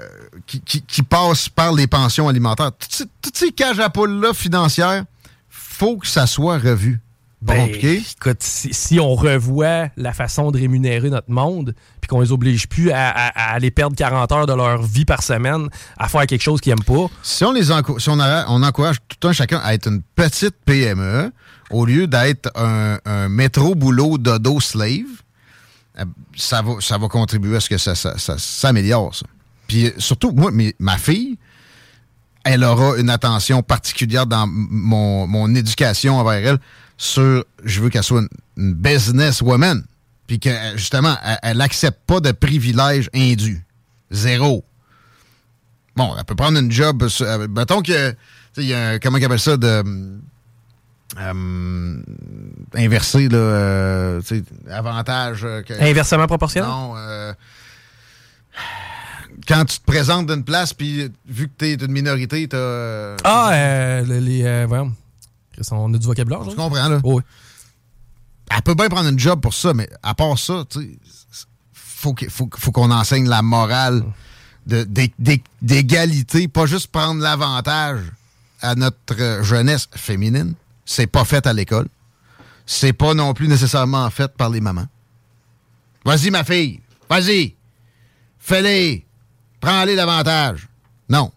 qui, 0.46 0.60
qui- 0.60 0.82
qui 0.82 1.02
passe 1.02 1.48
par 1.48 1.72
les 1.72 1.86
pensions 1.86 2.28
alimentaires. 2.28 2.72
Toutes 2.78 2.92
ces, 2.92 3.04
toutes 3.22 3.36
ces 3.36 3.52
cages 3.52 3.80
à 3.80 3.90
poules-là 3.90 4.32
financières, 4.34 5.04
faut 5.48 5.96
que 5.98 6.06
ça 6.06 6.26
soit 6.26 6.58
revu. 6.58 7.00
Pas 7.46 7.52
Ben, 7.54 7.66
compliqué. 7.66 8.02
écoute, 8.18 8.38
si, 8.42 8.72
si 8.72 8.98
on 9.00 9.14
revoit 9.14 9.88
la 9.98 10.14
façon 10.14 10.50
de 10.50 10.58
rémunérer 10.58 11.10
notre 11.10 11.30
monde, 11.30 11.74
puis 12.00 12.08
qu'on 12.08 12.20
les 12.22 12.32
oblige 12.32 12.66
plus 12.68 12.90
à, 12.90 13.10
à- 13.10 13.50
à 13.50 13.54
aller 13.54 13.70
perdre 13.70 13.94
40 13.96 14.32
heures 14.32 14.46
de 14.46 14.54
leur 14.54 14.82
vie 14.82 15.04
par 15.04 15.22
semaine 15.22 15.68
à 15.98 16.08
faire 16.08 16.26
quelque 16.26 16.42
chose 16.42 16.60
qu'ils 16.62 16.72
n'aiment 16.74 16.84
pas, 16.84 17.06
Si 17.22 17.44
on 17.44 17.52
les 17.52 17.70
encourage, 17.70 18.02
si 18.02 18.08
on, 18.08 18.18
encourage 18.62 18.96
tout 19.20 19.28
un 19.28 19.32
chacun 19.34 19.60
à 19.62 19.74
être 19.74 19.88
une 19.88 20.00
petite 20.14 20.54
PME 20.64 21.32
au 21.70 21.84
lieu 21.84 22.06
d'être 22.06 22.50
un, 22.58 22.98
un 23.04 23.28
métro 23.28 23.74
boulot 23.74 24.16
dodo 24.16 24.60
slave, 24.60 25.02
ça 26.36 26.62
va, 26.62 26.74
ça 26.80 26.98
va 26.98 27.08
contribuer 27.08 27.56
à 27.56 27.60
ce 27.60 27.68
que 27.68 27.78
ça, 27.78 27.94
ça- 27.94 28.16
s'améliore. 28.38 29.14
Puis 29.66 29.86
euh, 29.86 29.90
surtout, 29.98 30.32
moi, 30.32 30.50
ma 30.78 30.98
fille, 30.98 31.38
elle 32.44 32.64
aura 32.64 32.98
une 32.98 33.10
attention 33.10 33.62
particulière 33.62 34.26
dans 34.26 34.46
mon, 34.46 35.26
mon 35.26 35.54
éducation 35.54 36.18
envers 36.18 36.46
elle 36.46 36.58
sur 36.96 37.44
je 37.64 37.80
veux 37.80 37.88
qu'elle 37.90 38.02
soit 38.02 38.20
une, 38.20 38.28
une 38.56 38.74
business 38.74 39.40
woman. 39.40 39.84
Puis 40.26 40.40
que 40.40 40.48
euh, 40.48 40.76
justement, 40.76 41.16
elle- 41.42 41.56
n'accepte 41.58 42.00
pas 42.06 42.20
de 42.20 42.32
privilèges 42.32 43.08
indus. 43.14 43.64
Zéro. 44.10 44.64
Bon, 45.96 46.14
elle 46.18 46.24
peut 46.24 46.34
prendre 46.34 46.58
une 46.58 46.72
job. 46.72 47.06
euh, 47.20 47.48
mettons 47.48 47.80
que. 47.82 48.10
tu 48.10 48.16
sais, 48.54 48.62
il 48.62 48.66
y 48.66 48.74
a 48.74 48.98
comment 48.98 49.18
on 49.18 49.22
appelle 49.22 49.38
ça 49.38 49.56
de. 49.56 49.82
Euh, 51.20 51.96
inversé, 52.74 53.28
là, 53.28 53.38
euh, 53.38 54.20
avantage. 54.70 55.44
euh, 55.44 55.62
que- 55.62 55.74
Inversement 55.80 56.26
proportionnel? 56.26 56.68
Non, 56.70 56.94
euh, 56.96 57.32
quand 59.48 59.64
tu 59.64 59.78
te 59.78 59.84
présentes 59.84 60.26
d'une 60.30 60.44
place, 60.44 60.72
puis 60.72 61.10
vu 61.26 61.48
que 61.48 61.52
tu 61.58 61.66
es 61.66 61.74
une 61.74 61.92
minorité, 61.92 62.48
tu 62.48 62.56
as. 62.56 63.16
Ah, 63.24 64.02
le- 64.06 64.18
les. 64.18 64.64
Voyons. 64.66 64.92
On 65.70 65.92
a 65.94 65.98
du 65.98 66.06
vocabulaire. 66.06 66.40
Tu 66.48 66.56
comprends, 66.56 66.88
là? 66.88 66.98
Oui. 67.04 67.22
Elle 68.50 68.62
peut 68.62 68.74
bien 68.74 68.88
prendre 68.88 69.08
une 69.08 69.18
job 69.18 69.40
pour 69.40 69.54
ça, 69.54 69.72
mais 69.72 69.88
à 70.02 70.14
part 70.14 70.38
ça, 70.38 70.64
tu 70.68 70.98
faut 71.72 72.12
que- 72.12 72.28
faut, 72.28 72.48
faut 72.56 72.72
qu'on 72.72 72.90
enseigne 72.90 73.28
la 73.28 73.40
morale 73.42 74.02
d'égalité, 75.62 76.48
pas 76.48 76.66
juste 76.66 76.88
prendre 76.88 77.22
l'avantage 77.22 78.00
à 78.60 78.74
notre 78.74 79.42
jeunesse 79.42 79.88
féminine. 79.94 80.54
C'est 80.84 81.06
pas 81.06 81.24
fait 81.24 81.46
à 81.46 81.52
l'école. 81.52 81.88
C'est 82.66 82.92
pas 82.92 83.14
non 83.14 83.34
plus 83.34 83.48
nécessairement 83.48 84.08
fait 84.10 84.32
par 84.36 84.50
les 84.50 84.60
mamans. 84.60 84.86
Vas-y, 86.04 86.30
ma 86.30 86.44
fille. 86.44 86.80
Vas-y. 87.08 87.54
Fais-les. 88.38 89.04
Prends-les 89.60 89.96
davantage. 89.96 90.68
Non. 91.08 91.32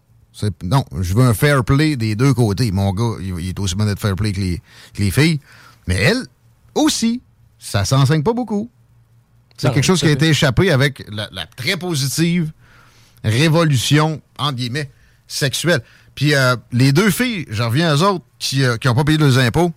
Non, 0.62 0.84
je 1.00 1.14
veux 1.14 1.24
un 1.24 1.34
fair 1.34 1.64
play 1.64 1.96
des 1.96 2.14
deux 2.14 2.32
côtés. 2.32 2.70
Mon 2.70 2.92
gars, 2.92 3.16
il, 3.20 3.34
il 3.40 3.48
est 3.48 3.58
aussi 3.58 3.74
bon 3.74 3.86
d'être 3.86 3.98
fair 3.98 4.14
play 4.14 4.32
que 4.32 4.40
les, 4.40 4.62
que 4.94 5.02
les 5.02 5.10
filles. 5.10 5.40
Mais 5.86 5.96
elle 5.96 6.22
aussi, 6.74 7.20
ça 7.58 7.84
s'enseigne 7.84 8.22
pas 8.22 8.34
beaucoup. 8.34 8.70
C'est 9.56 9.72
quelque 9.72 9.84
chose 9.84 10.00
qui 10.00 10.06
a 10.06 10.12
été 10.12 10.28
échappé 10.28 10.70
avec 10.70 11.04
la, 11.10 11.28
la 11.32 11.46
très 11.46 11.76
positive 11.76 12.52
révolution, 13.24 14.22
entre 14.38 14.54
guillemets, 14.54 14.90
sexuelle. 15.26 15.82
Puis 16.18 16.34
euh, 16.34 16.56
les 16.72 16.90
deux 16.90 17.12
filles, 17.12 17.46
j'en 17.48 17.68
reviens 17.68 17.94
aux 17.94 18.02
autres, 18.02 18.24
qui 18.40 18.62
n'ont 18.62 18.94
pas 18.96 19.04
payé 19.04 19.18
leurs 19.18 19.38
impôts, 19.38 19.72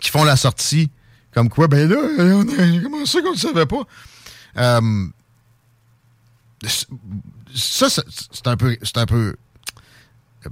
qui 0.00 0.08
font 0.08 0.24
la 0.24 0.36
sortie, 0.38 0.90
comme 1.34 1.50
quoi, 1.50 1.68
ben 1.68 1.86
là, 1.86 1.98
on 2.18 2.48
a, 2.48 2.82
comment 2.82 3.04
ça 3.04 3.20
qu'on 3.20 3.32
ne 3.32 3.36
savait 3.36 3.66
pas? 3.66 3.82
Euh, 4.56 5.06
ça, 7.54 7.90
c'est 7.90 8.46
un 8.46 8.56
peu, 8.56 8.78
c'est 8.82 8.96
un 8.96 9.04
peu 9.04 9.36
euh, 10.46 10.50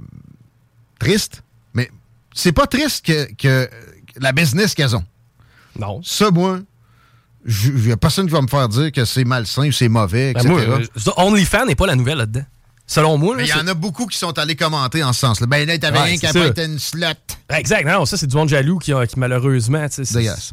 triste, 0.99 1.41
mais 1.73 1.89
c'est 2.35 2.51
pas 2.51 2.67
triste 2.67 3.03
que, 3.03 3.33
que 3.33 3.67
la 4.17 4.31
business 4.31 4.75
qu'elles 4.75 4.95
ont. 4.95 5.05
Non. 5.79 6.03
Ça, 6.03 6.29
moi, 6.29 6.59
il 7.47 7.73
n'y 7.73 7.91
a 7.91 7.97
personne 7.97 8.27
qui 8.27 8.33
va 8.33 8.43
me 8.43 8.47
faire 8.47 8.69
dire 8.69 8.91
que 8.91 9.05
c'est 9.05 9.23
malsain 9.23 9.69
ou 9.69 9.71
c'est 9.71 9.89
mauvais, 9.89 10.33
Ben, 10.33 10.45
etc. 10.45 10.69
euh, 10.69 10.85
ça, 10.97 11.13
OnlyFans 11.17 11.65
n'est 11.65 11.73
pas 11.73 11.87
la 11.87 11.95
nouvelle 11.95 12.19
là-dedans. 12.19 12.45
Selon 12.85 13.17
moi. 13.17 13.35
mais 13.37 13.43
il 13.45 13.49
y 13.49 13.53
en 13.53 13.67
a 13.67 13.73
beaucoup 13.73 14.05
qui 14.07 14.17
sont 14.17 14.37
allés 14.37 14.55
commenter 14.57 15.03
en 15.03 15.13
ce 15.13 15.21
sens-là. 15.21 15.47
Ben 15.47 15.65
là, 15.65 15.77
t'avais 15.77 15.99
rien 15.99 16.17
pas 16.33 16.47
été 16.47 16.65
une 16.65 16.79
slot. 16.79 17.07
Exact. 17.49 17.85
Non, 17.87 18.05
ça, 18.05 18.17
c'est 18.17 18.27
du 18.27 18.35
monde 18.35 18.49
jaloux 18.49 18.77
qui, 18.77 18.91
a- 18.93 19.07
qui 19.07 19.17
malheureusement. 19.19 19.85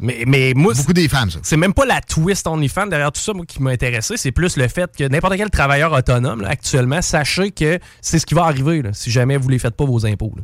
Mais, 0.01 0.23
mais 0.25 0.53
moi, 0.55 0.73
Beaucoup 0.73 0.93
des 0.93 1.09
femmes, 1.09 1.29
ça. 1.29 1.39
c'est 1.43 1.57
même 1.57 1.73
pas 1.73 1.85
la 1.85 1.99
twist 2.01 2.47
OnlyFans 2.47 2.87
derrière 2.87 3.11
tout 3.11 3.21
ça, 3.21 3.33
moi, 3.33 3.45
qui 3.45 3.61
m'a 3.61 3.71
intéressé. 3.71 4.15
C'est 4.17 4.31
plus 4.31 4.55
le 4.55 4.67
fait 4.69 4.89
que 4.97 5.03
n'importe 5.03 5.35
quel 5.35 5.49
travailleur 5.49 5.91
autonome, 5.91 6.41
là, 6.41 6.49
actuellement, 6.49 7.01
sachez 7.01 7.51
que 7.51 7.79
c'est 8.01 8.17
ce 8.17 8.25
qui 8.25 8.33
va 8.33 8.43
arriver 8.45 8.81
là, 8.81 8.91
si 8.93 9.11
jamais 9.11 9.35
vous 9.37 9.49
les 9.49 9.59
faites 9.59 9.75
pas 9.75 9.85
vos 9.85 10.05
impôts. 10.05 10.33
là. 10.37 10.43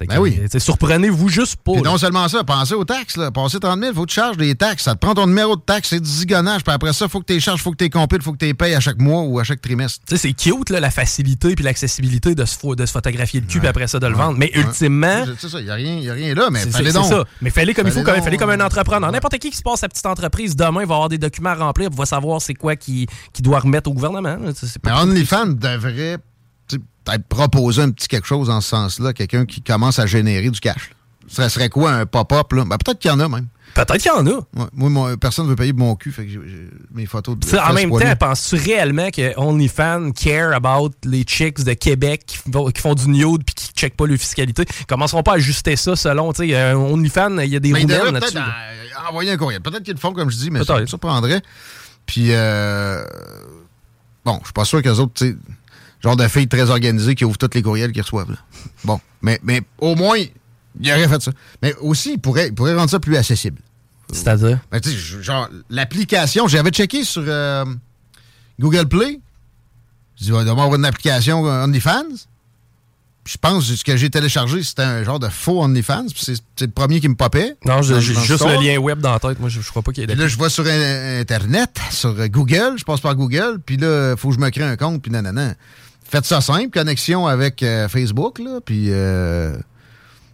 Ben 0.00 0.18
oui. 0.18 0.38
Surprenez-vous 0.58 1.28
juste 1.28 1.56
pas. 1.56 1.72
Puis 1.72 1.82
là. 1.82 1.90
non 1.90 1.98
seulement 1.98 2.28
ça, 2.28 2.44
pensez 2.44 2.74
aux 2.74 2.84
taxes. 2.84 3.16
Là. 3.16 3.30
Passer 3.30 3.58
30 3.60 3.78
000, 3.78 3.92
il 3.92 3.94
faut 3.94 4.02
que 4.04 4.10
tu 4.10 4.14
charges 4.14 4.36
des 4.36 4.54
taxes. 4.54 4.84
Ça 4.84 4.94
te 4.94 4.98
prend 4.98 5.14
ton 5.14 5.26
numéro 5.26 5.56
de 5.56 5.60
taxe, 5.62 5.88
c'est 5.88 6.00
du 6.00 6.08
zigonnage. 6.08 6.62
Puis 6.64 6.72
après 6.74 6.92
ça, 6.92 7.06
il 7.06 7.10
faut 7.10 7.20
que 7.20 7.26
tu 7.26 7.32
les 7.34 7.40
charges, 7.40 7.60
il 7.60 7.62
faut 7.62 7.70
que 7.72 7.76
tu 7.76 7.84
les 7.84 7.90
compiles, 7.90 8.18
il 8.20 8.24
faut 8.24 8.32
que 8.32 8.38
tu 8.38 8.44
les 8.46 8.54
payes 8.54 8.74
à 8.74 8.80
chaque 8.80 8.98
mois 8.98 9.22
ou 9.22 9.38
à 9.38 9.44
chaque 9.44 9.60
trimestre. 9.60 10.00
Tu 10.06 10.16
sais, 10.16 10.22
c'est 10.28 10.32
cute, 10.32 10.70
là, 10.70 10.80
la 10.80 10.90
facilité 10.90 11.54
puis 11.54 11.64
l'accessibilité 11.64 12.34
de 12.34 12.44
se, 12.44 12.74
de 12.74 12.86
se 12.86 12.92
photographier 12.92 13.40
le 13.40 13.46
cul 13.46 13.58
puis 13.58 13.68
après 13.68 13.86
ça 13.86 13.98
de 13.98 14.06
le 14.06 14.14
vendre. 14.14 14.36
Mais 14.38 14.50
ultimement, 14.54 15.24
C'est 15.40 15.48
ça, 15.48 15.58
il 15.60 15.64
n'y 15.64 15.70
a, 15.70 15.74
rien- 15.74 16.12
rien 16.12 16.34
là, 16.34 16.48
mais 16.50 16.60
fallait 16.60 16.90
c'est 16.90 16.94
donc. 16.98 17.06
ça. 17.06 17.24
Mais 17.40 17.50
fallait 17.50 17.74
comme 17.74 17.86
il 17.86 17.92
faut, 17.92 18.02
comme, 18.02 18.20
fallait 18.22 18.36
comme 18.36 18.50
un 18.50 18.60
entrepreneur. 18.60 19.10
N'importe 19.10 19.38
qui 19.38 19.50
qui 19.50 19.56
se 19.56 19.62
passe 19.62 19.80
sa 19.80 19.88
petite 19.88 20.06
entreprise 20.06 20.56
demain 20.56 20.84
va 20.84 20.94
avoir 20.94 21.08
des 21.08 21.18
documents 21.18 21.50
à 21.50 21.54
remplir, 21.54 21.90
va 21.90 22.04
savoir 22.06 22.40
c'est 22.42 22.54
quoi 22.54 22.76
qu'il 22.76 23.06
doit 23.40 23.60
remettre 23.60 23.90
au 23.90 23.94
gouvernement. 23.94 24.36
là. 24.36 24.52
Mais 24.84 24.92
OnlyFans 24.92 25.46
devrait 25.46 26.18
peut-être 27.06 27.26
proposer 27.26 27.82
un 27.82 27.90
petit 27.90 28.08
quelque 28.08 28.26
chose 28.26 28.48
dans 28.48 28.60
ce 28.60 28.68
sens-là, 28.68 29.12
quelqu'un 29.12 29.46
qui 29.46 29.62
commence 29.62 29.98
à 29.98 30.06
générer 30.06 30.50
du 30.50 30.60
cash. 30.60 30.90
Ça 31.28 31.48
serait 31.48 31.68
quoi 31.68 31.92
un 31.92 32.06
pop-up? 32.06 32.52
là? 32.52 32.64
Ben, 32.64 32.76
peut-être 32.76 32.98
qu'il 32.98 33.10
y 33.10 33.14
en 33.14 33.20
a 33.20 33.28
même. 33.28 33.46
Peut-être 33.74 33.96
qu'il 33.98 34.10
y 34.10 34.14
en 34.14 34.26
a. 34.26 34.30
Ouais, 34.54 34.66
moi, 34.72 35.16
personne 35.16 35.44
ne 35.46 35.50
veut 35.50 35.56
payer 35.56 35.72
mon 35.72 35.96
cul, 35.96 36.10
fait 36.12 36.24
que 36.24 36.38
mes 36.94 37.04
photos 37.04 37.36
de 37.38 37.58
en 37.58 37.72
même 37.72 37.90
temps, 37.90 38.16
penses-tu 38.16 38.56
réellement 38.56 39.10
que 39.10 39.38
OnlyFans 39.38 40.12
care 40.12 40.54
about 40.54 40.92
les 41.04 41.24
chicks 41.24 41.62
de 41.64 41.74
Québec 41.74 42.22
qui 42.26 42.36
font, 42.38 42.70
qui 42.70 42.80
font 42.80 42.94
du 42.94 43.08
nude 43.08 43.42
puis 43.44 43.54
qui 43.54 43.72
checkent 43.72 43.96
pas 43.96 44.06
leur 44.06 44.18
fiscalité? 44.18 44.64
Commenceront 44.88 45.22
pas 45.22 45.32
à 45.32 45.34
ajuster 45.34 45.76
ça 45.76 45.94
selon, 45.96 46.32
euh, 46.40 46.74
OnlyFans, 46.74 47.38
il 47.40 47.50
y 47.50 47.56
a 47.56 47.60
des 47.60 47.72
roumelles 47.72 47.86
devraient 47.86 48.12
là-dessus. 48.12 48.38
en- 48.38 49.08
envoyer 49.10 49.32
un 49.32 49.36
courriel. 49.36 49.60
Peut-être 49.60 49.82
qu'ils 49.82 49.94
le 49.94 50.00
font, 50.00 50.12
comme 50.12 50.30
je 50.30 50.36
dis, 50.36 50.50
mais 50.50 50.64
ça 50.64 50.80
me 50.80 50.86
surprendrait. 50.86 51.42
Puis, 52.06 52.28
euh, 52.30 53.04
bon, 54.24 54.38
je 54.40 54.46
suis 54.46 54.52
pas 54.54 54.64
sûr 54.64 54.80
qu'eux 54.80 54.90
autres, 54.92 55.12
tu 55.14 55.26
sais, 55.30 55.36
genre 56.06 56.16
de 56.16 56.28
filles 56.28 56.48
très 56.48 56.70
organisées 56.70 57.14
qui 57.14 57.24
ouvrent 57.24 57.38
tous 57.38 57.50
les 57.54 57.62
courriels 57.62 57.92
qu'ils 57.92 58.02
reçoivent. 58.02 58.30
là. 58.30 58.38
Bon, 58.84 59.00
mais, 59.22 59.40
mais 59.42 59.60
au 59.78 59.94
moins, 59.94 60.16
ils 60.80 60.92
auraient 60.92 61.08
fait 61.08 61.20
ça. 61.22 61.32
Mais 61.62 61.74
aussi, 61.80 62.12
ils 62.14 62.18
pourraient, 62.20 62.48
ils 62.48 62.54
pourraient 62.54 62.74
rendre 62.74 62.90
ça 62.90 63.00
plus 63.00 63.16
accessible. 63.16 63.60
C'est-à-dire? 64.12 64.60
Ben, 64.70 64.80
tu 64.80 64.90
sais, 64.90 64.96
je- 64.96 65.20
genre, 65.20 65.48
l'application, 65.68 66.46
j'avais 66.46 66.70
checké 66.70 67.02
sur 67.02 67.24
euh, 67.26 67.64
Google 68.60 68.86
Play. 68.86 69.18
Je 70.16 70.22
dis, 70.24 70.28
il 70.28 70.32
va 70.32 70.42
y 70.44 70.48
avoir 70.48 70.72
une 70.74 70.84
application 70.84 71.42
OnlyFans. 71.42 72.04
Je 73.24 73.36
pense 73.38 73.68
que 73.68 73.74
ce 73.74 73.82
que 73.82 73.96
j'ai 73.96 74.08
téléchargé, 74.08 74.62
c'était 74.62 74.82
un 74.84 75.02
genre 75.02 75.18
de 75.18 75.28
faux 75.28 75.60
OnlyFans. 75.60 76.06
Puis 76.14 76.22
c'est 76.56 76.64
le 76.66 76.70
premier 76.70 77.00
qui 77.00 77.08
me 77.08 77.16
popait. 77.16 77.56
Non, 77.66 77.82
j'ai 77.82 78.00
juste 78.00 78.44
le 78.46 78.62
lien 78.64 78.78
web 78.78 79.00
dans 79.00 79.10
la 79.12 79.18
tête. 79.18 79.40
Moi, 79.40 79.48
je, 79.48 79.60
je 79.60 79.68
crois 79.68 79.82
pas 79.82 79.90
qu'il 79.90 80.02
y 80.02 80.04
ait 80.04 80.06
Puis 80.06 80.16
là, 80.16 80.28
je 80.28 80.36
vois 80.36 80.48
sur 80.48 80.64
Internet, 80.64 81.76
sur 81.90 82.14
Google, 82.28 82.74
je 82.76 82.84
passe 82.84 83.00
par 83.00 83.16
Google, 83.16 83.58
puis 83.66 83.76
là, 83.76 84.12
il 84.12 84.16
faut 84.16 84.28
que 84.28 84.36
je 84.36 84.40
me 84.40 84.48
crée 84.50 84.62
un 84.62 84.76
compte, 84.76 85.02
puis 85.02 85.10
nanana. 85.10 85.54
Faites 86.08 86.24
ça 86.24 86.40
simple, 86.40 86.70
connexion 86.70 87.26
avec 87.26 87.62
euh, 87.62 87.88
Facebook, 87.88 88.38
là, 88.38 88.60
puis... 88.64 88.86
euh, 88.90 89.56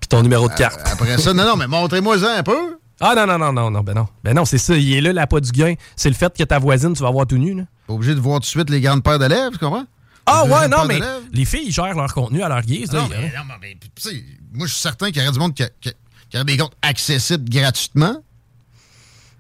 Puis 0.01 0.09
ton 0.09 0.23
numéro 0.23 0.49
de 0.49 0.55
carte. 0.55 0.81
après 0.85 1.17
ça, 1.19 1.33
non, 1.33 1.45
non, 1.45 1.57
mais 1.57 1.67
montrez-moi 1.67 2.19
ça 2.19 2.37
un 2.39 2.43
peu. 2.43 2.77
Ah 3.01 3.15
non, 3.17 3.27
non, 3.27 3.39
non, 3.39 3.53
non, 3.53 3.71
non, 3.71 3.81
ben 3.81 3.95
non. 3.95 4.07
Ben 4.23 4.35
non, 4.35 4.45
c'est 4.45 4.59
ça, 4.59 4.77
il 4.77 4.93
est 4.93 5.01
là 5.01 5.13
l'appât 5.13 5.41
du 5.41 5.51
gain. 5.51 5.75
C'est 5.97 6.09
le 6.09 6.15
fait 6.15 6.37
que 6.37 6.45
ta 6.45 6.59
voisine, 6.59 6.93
tu 6.95 7.03
vas 7.03 7.11
voir 7.11 7.27
tout 7.27 7.37
nu. 7.39 7.55
Là. 7.55 7.65
Pas 7.89 7.95
obligé 7.95 8.15
de 8.15 8.21
voir 8.21 8.37
tout 8.37 8.43
de 8.43 8.47
suite 8.47 8.71
les 8.71 8.81
grandes 8.81 9.03
paires 9.03 9.19
de 9.19 9.25
lèvres, 9.25 9.53
tu 9.53 9.59
comprends? 9.59 9.87
Ah 10.27 10.45
ouais, 10.45 10.69
non, 10.69 10.85
mais 10.87 11.01
les 11.33 11.45
filles 11.45 11.65
ils 11.67 11.73
gèrent 11.73 11.95
leur 11.97 12.15
contenu 12.15 12.43
à 12.43 12.49
leur 12.49 12.61
guise. 12.63 12.93
là, 12.93 13.01
Non, 13.01 13.07
a- 13.07 13.09
mais, 13.09 13.33
non, 13.37 13.55
mais, 13.61 13.77
tu 13.81 14.03
sais, 14.03 14.23
moi, 14.53 14.69
je 14.69 14.73
suis 14.73 14.81
certain 14.83 15.07
qu'il 15.11 15.21
y 15.21 15.25
aurait 15.25 15.33
du 15.33 15.39
monde 15.41 15.53
qui, 15.55 15.65
qui- 15.81 15.91
qui 16.31 16.37
aurait 16.37 16.45
des 16.45 16.57
comptes 16.57 16.77
accessibles 16.81 17.49
gratuitement. 17.51 18.23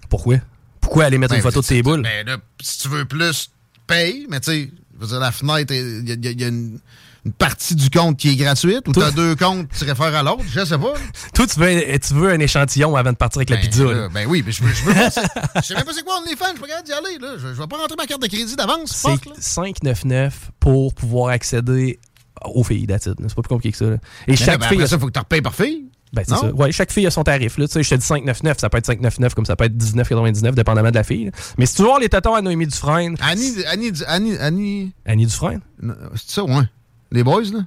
Pourquoi? 0.08 0.36
Pourquoi 0.80 1.04
aller 1.04 1.18
mettre 1.18 1.32
Ben, 1.34 1.36
une 1.38 1.42
photo 1.42 1.60
de 1.60 1.66
tes 1.66 1.82
boules? 1.82 2.02
Ben, 2.02 2.26
là, 2.26 2.36
si 2.60 2.78
tu 2.80 2.88
veux 2.88 3.04
plus, 3.04 3.50
paye, 3.86 4.26
mais 4.28 4.40
tu 4.40 4.50
sais, 4.50 4.70
je 5.02 5.06
veux 5.06 5.12
dire, 5.12 5.20
la 5.20 5.32
fenêtre, 5.32 5.72
il 5.74 6.08
y 6.08 6.12
a, 6.12 6.30
y 6.30 6.34
y 6.42 6.44
une, 6.48 6.78
une 7.24 7.32
partie 7.32 7.74
du 7.74 7.88
compte 7.90 8.16
qui 8.18 8.30
est 8.30 8.36
gratuite, 8.36 8.86
ou 8.88 8.92
tu 8.92 9.02
as 9.02 9.10
deux 9.10 9.36
comptes, 9.36 9.68
tu 9.76 9.84
réfères 9.84 10.14
à 10.14 10.22
l'autre, 10.22 10.42
je 10.50 10.64
sais 10.64 10.78
pas. 10.78 10.94
Toi, 11.34 11.46
tu 11.46 11.60
veux, 11.60 11.66
un, 11.68 11.98
tu 11.98 12.14
veux 12.14 12.30
un 12.30 12.38
échantillon 12.40 12.96
avant 12.96 13.12
de 13.12 13.16
partir 13.16 13.38
avec 13.38 13.50
la 13.50 13.56
Ben, 13.56 13.62
pizza. 13.62 13.84
là, 13.84 14.08
ben 14.08 14.26
oui, 14.28 14.42
mais 14.44 14.50
je 14.52 14.62
veux, 14.62 14.72
je 14.72 14.82
veux 14.84 14.92
sais 15.62 15.74
même 15.74 15.84
pas 15.84 15.92
c'est 15.92 16.04
quoi 16.04 16.18
OnlyFans, 16.20 16.44
je 16.46 16.50
suis 16.52 16.60
pas 16.60 16.66
capable 16.68 16.86
d'y 16.86 16.92
aller, 16.92 17.18
là. 17.20 17.34
Je, 17.36 17.48
je 17.54 17.60
vais 17.60 17.66
pas 17.66 17.76
rentrer 17.76 17.96
ma 17.96 18.06
carte 18.06 18.22
de 18.22 18.26
crédit 18.28 18.56
d'avance, 18.56 18.90
C'est 18.92 19.08
fuck, 19.10 19.26
là. 19.26 19.32
5,99 19.38 20.30
pour 20.58 20.94
pouvoir 20.94 21.28
accéder 21.32 21.98
aux 22.44 22.64
filles 22.64 22.86
d'attitude. 22.86 23.14
C'est 23.20 23.34
pas 23.34 23.42
plus 23.42 23.48
compliqué 23.48 23.70
que 23.72 23.78
ça. 23.78 23.84
là. 23.84 23.96
Et 24.26 24.32
Mais 24.32 24.36
chaque 24.36 24.46
là, 24.48 24.58
ben, 24.58 24.66
fille. 24.68 24.76
après 24.78 24.88
ça, 24.88 24.98
faut 24.98 25.06
que 25.06 25.12
tu 25.12 25.18
repayes 25.20 25.42
par 25.42 25.54
fille. 25.54 25.84
Ben, 26.12 26.24
c'est 26.26 26.32
Non? 26.34 26.40
ça. 26.40 26.52
Ouais, 26.52 26.72
chaque 26.72 26.92
fille 26.92 27.06
a 27.06 27.10
son 27.10 27.24
tarif. 27.24 27.56
Là. 27.58 27.66
Tu 27.66 27.72
sais, 27.72 27.82
je 27.82 27.88
te 27.90 27.94
dis 27.94 28.06
5,99, 28.06 28.58
ça 28.58 28.68
peut 28.68 28.78
être 28.78 28.86
5,99 28.86 29.34
comme 29.34 29.46
ça 29.46 29.56
peut 29.56 29.64
être 29.64 29.76
19,99, 29.76 30.52
dépendamment 30.54 30.90
de 30.90 30.94
la 30.94 31.04
fille. 31.04 31.26
là. 31.26 31.30
Mais 31.56 31.64
si 31.66 31.76
tu 31.76 31.82
veux 31.82 31.88
voir 31.88 32.00
les 32.00 32.08
tatons 32.10 32.34
à 32.34 32.42
Noémie 32.42 32.66
Dufresne. 32.66 33.16
Annie, 33.20 33.54
Annie, 33.66 33.92
Annie, 34.06 34.36
Annie, 34.38 34.92
Annie 35.06 35.26
Dufresne? 35.26 35.60
non, 35.80 35.94
c'est 36.14 36.30
ça, 36.30 36.44
ouais. 36.44 36.64
Les 37.10 37.22
boys, 37.24 37.42
là? 37.52 37.60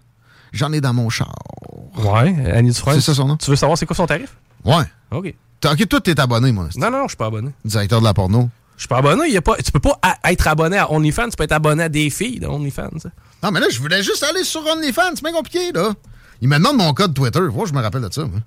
J'en 0.53 0.71
ai 0.73 0.79
dans 0.81 0.93
mon 0.93 1.10
char. 1.10 1.34
Ouais, 1.97 2.36
Annie 2.53 2.69
Dufresne. 2.71 2.95
C'est 2.95 3.01
ça 3.01 3.13
son 3.15 3.27
nom? 3.27 3.38
Tu 3.38 3.49
veux 3.49 3.55
savoir 3.55 3.77
c'est 3.77 3.86
quoi 3.86 3.95
son 3.95 4.05
tarif? 4.08 4.36
Ouais. 4.63 4.84
OK. 5.12 5.34
T'as- 5.60 5.73
Ok, 5.73 5.88
toi, 5.88 5.99
t'es 6.01 6.19
abonné, 6.19 6.51
moi. 6.51 6.67
Non, 6.75 6.91
non, 6.91 7.03
je 7.03 7.10
suis 7.10 7.17
pas 7.17 7.25
abonné. 7.27 7.49
Directeur 7.63 7.99
de 7.99 8.05
la 8.05 8.13
porno. 8.13 8.49
Je 8.77 8.81
suis 8.81 8.88
pas 8.88 8.97
abonné. 8.97 9.29
Y 9.29 9.38
a 9.38 9.41
pas, 9.41 9.55
tu 9.58 9.71
peux 9.71 9.79
pas 9.79 9.97
a- 10.01 10.31
être 10.31 10.47
abonné 10.47 10.77
à 10.77 10.91
OnlyFans, 10.91 11.29
tu 11.29 11.36
peux 11.38 11.45
être 11.45 11.51
abonné 11.53 11.84
à 11.84 11.89
des 11.89 12.10
filles 12.10 12.39
de 12.39 12.47
OnlyFans. 12.47 12.89
Non, 13.41 13.51
mais 13.51 13.60
là, 13.60 13.67
je 13.71 13.79
voulais 13.79 14.03
juste 14.03 14.21
aller 14.23 14.43
sur 14.43 14.65
OnlyFans. 14.65 15.12
C'est 15.15 15.23
bien 15.23 15.31
compliqué, 15.34 15.71
là. 15.71 15.93
Il 16.41 16.47
me 16.49 16.57
demande 16.57 16.77
mon 16.77 16.93
code 16.93 17.13
Twitter. 17.13 17.39
Vois, 17.49 17.65
je 17.65 17.73
me 17.73 17.81
rappelle 17.81 18.01
de 18.01 18.11
ça, 18.13 18.25
moi. 18.25 18.39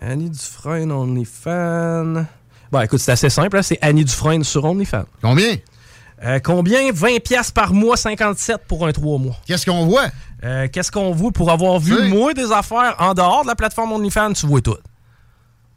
Annie 0.00 0.30
Dufresne, 0.30 0.92
OnlyFans. 0.92 2.24
Bon, 2.70 2.80
écoute, 2.82 3.00
c'est 3.00 3.12
assez 3.12 3.30
simple. 3.30 3.62
C'est 3.62 3.78
Annie 3.80 4.04
Dufresne 4.04 4.44
sur 4.44 4.64
OnlyFans. 4.64 5.06
Combien? 5.22 5.56
Euh, 6.24 6.38
combien? 6.40 6.90
20$ 6.90 7.20
piastres 7.20 7.52
par 7.54 7.72
mois, 7.72 7.96
57 7.96 8.62
pour 8.68 8.86
un 8.86 8.92
3 8.92 9.18
mois. 9.18 9.36
Qu'est-ce 9.46 9.64
qu'on 9.66 9.86
voit? 9.86 10.06
Euh, 10.44 10.68
Qu'est-ce 10.70 10.90
qu'on 10.92 11.12
voit 11.12 11.32
pour 11.32 11.50
avoir 11.50 11.78
vu, 11.80 11.96
Oui. 12.00 12.08
moi, 12.10 12.34
des 12.34 12.52
affaires 12.52 12.94
en 12.98 13.14
dehors 13.14 13.42
de 13.42 13.48
la 13.48 13.54
plateforme 13.56 13.92
OnlyFans? 13.92 14.32
Tu 14.34 14.46
vois 14.46 14.60
tout. 14.60 14.76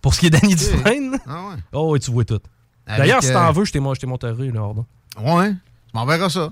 Pour 0.01 0.13
ce 0.15 0.19
qui 0.19 0.27
est 0.27 0.29
d'Annie 0.31 0.55
Dufresne, 0.55 1.17
Ah 1.27 1.43
ouais. 1.49 1.55
oh, 1.73 1.97
tu 1.97 2.11
vois 2.11 2.25
tout. 2.25 2.39
D'ailleurs, 2.87 3.23
si 3.23 3.31
t'en 3.31 3.49
euh, 3.49 3.51
veux, 3.51 3.65
je 3.65 3.71
t'ai 3.71 3.79
mon- 3.79 3.93
je 3.93 3.99
t'ai 4.01 4.07
montré, 4.07 4.31
là, 4.33 4.61
Ordon. 4.61 4.85
Ouais, 5.19 5.51
tu 5.51 5.57
m'enverras 5.93 6.29
ça. 6.29 6.49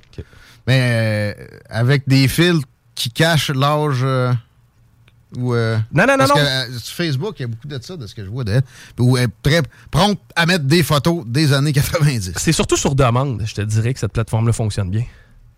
Mais 0.67 1.33
euh, 1.37 1.45
avec 1.69 2.07
des 2.07 2.27
fils 2.27 2.61
qui 2.95 3.09
cachent 3.11 3.49
l'âge 3.49 4.05
Ou, 5.37 5.53
euh, 5.53 5.77
Non, 5.93 6.05
non, 6.07 6.13
non, 6.13 6.17
parce 6.17 6.29
non. 6.29 6.35
que, 6.35 6.39
euh, 6.41 6.79
sur 6.79 6.95
Facebook, 6.95 7.35
il 7.37 7.41
y 7.43 7.45
a 7.45 7.47
beaucoup 7.47 7.67
de 7.67 7.79
ça, 7.81 7.95
de 7.95 8.07
ce 8.07 8.15
que 8.15 8.23
je 8.25 8.29
vois 8.29 8.43
d'elle. 8.43 8.63
Elle 8.97 9.17
est 9.23 9.27
très 9.43 9.61
prompte 9.91 10.19
à 10.35 10.45
mettre 10.47 10.65
des 10.65 10.81
photos 10.81 11.23
des 11.27 11.53
années 11.53 11.71
90. 11.73 12.33
C'est 12.37 12.51
surtout 12.51 12.77
sur 12.77 12.95
demande, 12.95 13.43
je 13.45 13.53
te 13.53 13.61
dirais 13.61 13.93
que 13.93 13.99
cette 13.99 14.13
plateforme-là 14.13 14.53
fonctionne 14.53 14.89
bien. 14.89 15.03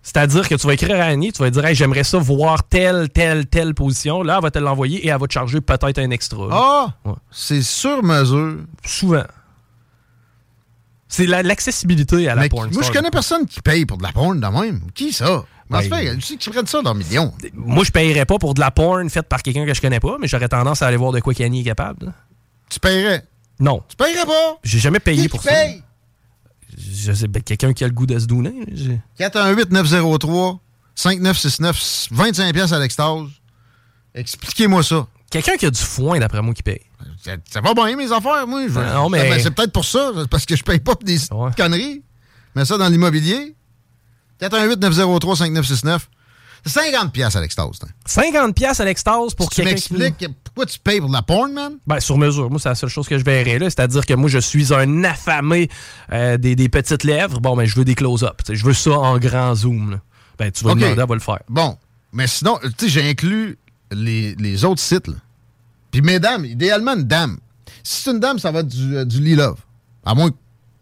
C'est-à-dire 0.03 0.49
que 0.49 0.55
tu 0.55 0.65
vas 0.67 0.73
écrire 0.73 0.99
à 0.99 1.03
Annie, 1.05 1.31
tu 1.31 1.43
vas 1.43 1.49
dire 1.51 1.63
hey, 1.63 1.75
j'aimerais 1.75 2.03
ça 2.03 2.17
voir 2.17 2.63
telle, 2.67 3.07
telle, 3.09 3.45
telle 3.45 3.73
position. 3.75 4.23
Là, 4.23 4.37
elle 4.37 4.41
va 4.43 4.49
te 4.51 4.57
l'envoyer 4.59 5.05
et 5.05 5.09
elle 5.09 5.19
va 5.19 5.27
te 5.27 5.33
charger 5.33 5.61
peut-être 5.61 5.99
un 5.99 6.09
extra. 6.09 6.47
Ah! 6.51 6.93
Ouais. 7.05 7.13
C'est 7.31 7.61
sur 7.61 8.01
mesure. 8.03 8.57
Souvent. 8.83 9.23
C'est 11.07 11.25
la- 11.27 11.43
l'accessibilité 11.43 12.27
à 12.29 12.35
la 12.35 12.41
Mais 12.43 12.49
porn 12.49 12.69
moi, 12.71 12.83
je 12.83 12.91
connais 12.91 13.11
personne 13.11 13.45
qui 13.45 13.61
paye 13.61 13.85
pour 13.85 13.97
de 13.97 14.03
la 14.03 14.11
porn 14.11 14.39
de 14.39 14.47
même. 14.47 14.81
Qui 14.95 15.11
ça? 15.13 15.43
Comment 15.71 15.81
Ben, 15.81 15.89
ça 15.89 15.97
fait? 16.11 16.15
Tu 16.17 16.21
sais 16.21 16.35
qu'ils 16.37 16.51
prennent 16.51 16.67
ça 16.67 16.81
dans 16.81 16.93
millions. 16.93 17.33
Moi, 17.53 17.83
je 17.83 17.91
payerais 17.91 18.25
pas 18.25 18.37
pour 18.37 18.53
de 18.53 18.59
la 18.59 18.71
porn 18.71 19.09
faite 19.09 19.27
par 19.29 19.41
quelqu'un 19.41 19.65
que 19.65 19.73
je 19.73 19.81
connais 19.81 19.99
pas, 19.99 20.17
mais 20.19 20.27
j'aurais 20.27 20.49
tendance 20.49 20.81
à 20.81 20.87
aller 20.87 20.97
voir 20.97 21.11
de 21.13 21.19
quoi 21.19 21.33
qu'Annie 21.33 21.61
est 21.61 21.65
capable. 21.65 22.07
là. 22.07 22.13
Tu 22.69 22.79
paierais? 22.79 23.25
Non. 23.59 23.81
Tu 23.87 23.95
paierais 23.95 24.25
pas? 24.25 24.57
J'ai 24.63 24.79
jamais 24.79 24.99
payé 24.99 25.23
Qui 25.23 25.29
pour 25.29 25.41
qui 25.41 25.47
ça. 25.47 25.53
paye? 25.53 25.83
Je 26.77 27.11
sais, 27.13 27.27
ben, 27.27 27.41
quelqu'un 27.43 27.73
qui 27.73 27.83
a 27.83 27.87
le 27.87 27.93
goût 27.93 28.05
de 28.05 28.17
se 28.19 28.25
donner. 28.25 28.53
j'ai- 28.71 28.99
418-903-5969, 30.95 32.07
25 32.11 32.53
pièces 32.53 32.71
à 32.71 32.79
l'extase. 32.79 33.27
Expliquez-moi 34.13 34.83
ça. 34.83 35.07
Quelqu'un 35.29 35.55
qui 35.57 35.65
a 35.65 35.69
du 35.71 35.79
foin, 35.81 36.19
d'après 36.19 36.41
moi, 36.41 36.53
qui 36.53 36.63
paye. 36.63 36.81
Ça, 37.23 37.31
ça 37.49 37.61
va 37.61 37.73
bien, 37.73 37.95
mes 37.95 38.11
affaires, 38.11 38.45
moi. 38.47 38.61
Je- 38.67 38.79
Non, 38.93 39.09
mais- 39.09 39.29
Ben, 39.29 39.39
c'est 39.41 39.51
peut-être 39.51 39.71
pour 39.71 39.85
ça, 39.85 40.11
parce 40.29 40.45
que 40.45 40.55
je 40.55 40.63
paye 40.63 40.79
pas 40.79 40.95
pour 40.95 41.03
des 41.05 41.17
Ouais. 41.31 41.51
conneries. 41.55 42.03
Mais 42.55 42.65
ça, 42.65 42.77
dans 42.77 42.89
l'immobilier, 42.89 43.55
418-903-5969, 44.41 45.99
c'est 46.63 46.69
50 46.73 47.11
pièces 47.11 47.35
à 47.35 47.41
l'extase. 47.41 47.79
hein. 47.83 47.87
50$ 48.07 48.53
piastres 48.53 48.81
à 48.81 48.85
l'extase 48.85 49.33
pour 49.33 49.49
Tu 49.49 49.57
quelqu'un 49.61 49.75
qui... 49.75 49.93
m'expliques 49.93 50.29
pourquoi 50.43 50.65
tu 50.65 50.79
payes 50.79 50.99
pour 50.99 51.09
de 51.09 51.13
la 51.13 51.21
porn, 51.23 51.51
man? 51.53 51.73
Ben, 51.87 51.99
sur 51.99 52.17
mesure. 52.17 52.49
Moi, 52.49 52.59
c'est 52.59 52.69
la 52.69 52.75
seule 52.75 52.89
chose 52.89 53.07
que 53.07 53.17
je 53.17 53.23
verrais 53.23 53.57
là. 53.57 53.69
C'est-à-dire 53.69 54.05
que 54.05 54.13
moi, 54.13 54.29
je 54.29 54.37
suis 54.37 54.73
un 54.73 55.03
affamé 55.03 55.69
euh, 56.11 56.37
des, 56.37 56.55
des 56.55 56.69
petites 56.69 57.03
lèvres. 57.03 57.39
Bon, 57.39 57.55
ben, 57.55 57.65
je 57.65 57.75
veux 57.75 57.85
des 57.85 57.95
close-up. 57.95 58.41
Tu 58.45 58.55
Je 58.55 58.63
veux 58.65 58.73
ça 58.73 58.91
en 58.91 59.17
grand 59.17 59.55
zoom. 59.55 59.91
là. 59.91 60.01
Ben, 60.37 60.51
tu 60.51 60.63
vas 60.63 60.71
Ok. 60.71 60.79
demander, 60.79 61.01
elle 61.01 61.07
va 61.07 61.15
le 61.15 61.21
faire. 61.21 61.39
Bon, 61.49 61.77
mais 62.13 62.27
sinon, 62.27 62.59
tu 62.61 62.69
sais, 62.85 62.89
j'ai 62.89 63.09
inclus 63.09 63.57
les, 63.91 64.35
les 64.35 64.63
autres 64.65 64.81
sites. 64.81 65.07
là. 65.07 65.15
Puis 65.91 66.01
mesdames, 66.01 66.45
idéalement 66.45 66.93
une 66.93 67.03
dame. 67.03 67.37
Si 67.83 68.03
c'est 68.03 68.11
une 68.11 68.19
dame, 68.19 68.37
ça 68.39 68.51
va 68.51 68.59
être 68.59 68.67
du, 68.67 68.97
euh, 68.97 69.05
du 69.05 69.19
Lee 69.19 69.35
Love. 69.35 69.57
À 70.05 70.13
moins 70.13 70.29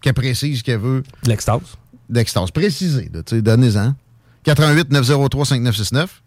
qu'elle 0.01 0.13
précise 0.13 0.61
qu'elle 0.61 0.79
veut 0.79 1.03
De 1.23 1.29
l'extase. 1.29 1.61
D'extase. 2.09 2.51
Précisez, 2.51 3.09
donnez-en. 3.31 3.95
88 4.43 4.91
903 4.91 5.45
5969. 5.45 6.21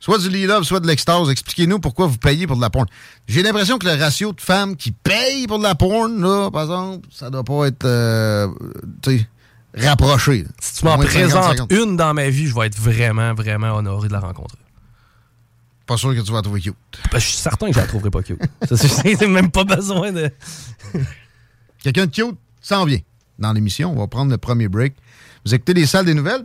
Soit 0.00 0.18
du 0.18 0.28
Lee 0.28 0.44
Love, 0.44 0.64
soit 0.64 0.80
de 0.80 0.86
l'extase. 0.86 1.30
Expliquez-nous 1.30 1.78
pourquoi 1.78 2.06
vous 2.06 2.18
payez 2.18 2.46
pour 2.46 2.56
de 2.56 2.60
la 2.60 2.68
porn. 2.68 2.86
J'ai 3.26 3.42
l'impression 3.42 3.78
que 3.78 3.86
le 3.86 3.98
ratio 3.98 4.32
de 4.32 4.40
femmes 4.40 4.76
qui 4.76 4.90
payent 4.90 5.46
pour 5.46 5.58
de 5.58 5.62
la 5.62 5.74
porn, 5.74 6.20
là, 6.20 6.50
par 6.50 6.62
exemple, 6.62 7.08
ça 7.10 7.30
doit 7.30 7.44
pas 7.44 7.68
être, 7.68 7.86
euh, 7.86 8.48
rapproché. 9.74 10.44
Si 10.60 10.80
tu 10.80 10.84
m'en 10.84 10.94
Au 10.94 10.96
moins 10.96 11.06
50, 11.06 11.30
présentes 11.30 11.56
50. 11.56 11.72
une 11.72 11.96
dans 11.96 12.12
ma 12.12 12.28
vie, 12.28 12.46
je 12.46 12.54
vais 12.54 12.66
être 12.66 12.78
vraiment, 12.78 13.32
vraiment 13.34 13.76
honoré 13.76 14.08
de 14.08 14.12
la 14.12 14.20
rencontrer. 14.20 14.58
Pas 15.86 15.96
sûr 15.96 16.14
que 16.14 16.20
tu 16.20 16.30
vas 16.30 16.38
la 16.38 16.42
trouver 16.42 16.60
cute. 16.60 16.74
Ben, 17.12 17.18
je 17.18 17.24
suis 17.26 17.36
certain 17.36 17.68
que 17.68 17.74
je 17.74 17.78
la 17.78 17.86
trouverai 17.86 18.10
pas 18.10 18.22
cute. 18.22 18.40
C'est 18.74 19.26
même 19.26 19.50
pas 19.50 19.64
besoin 19.64 20.12
de... 20.12 20.30
Quelqu'un 21.82 22.06
de 22.06 22.10
cute 22.10 22.36
s'en 22.60 22.84
vient 22.84 23.00
dans 23.38 23.52
l'émission. 23.52 23.92
On 23.92 23.98
va 23.98 24.06
prendre 24.06 24.30
le 24.30 24.38
premier 24.38 24.68
break. 24.68 24.94
Vous 25.44 25.54
écoutez 25.54 25.74
les 25.74 25.86
salles 25.86 26.06
des 26.06 26.14
nouvelles? 26.14 26.44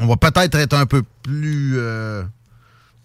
On 0.00 0.06
va 0.06 0.16
peut-être 0.16 0.56
être 0.56 0.74
un 0.74 0.86
peu 0.86 1.02
plus 1.22 1.74
euh, 1.76 2.24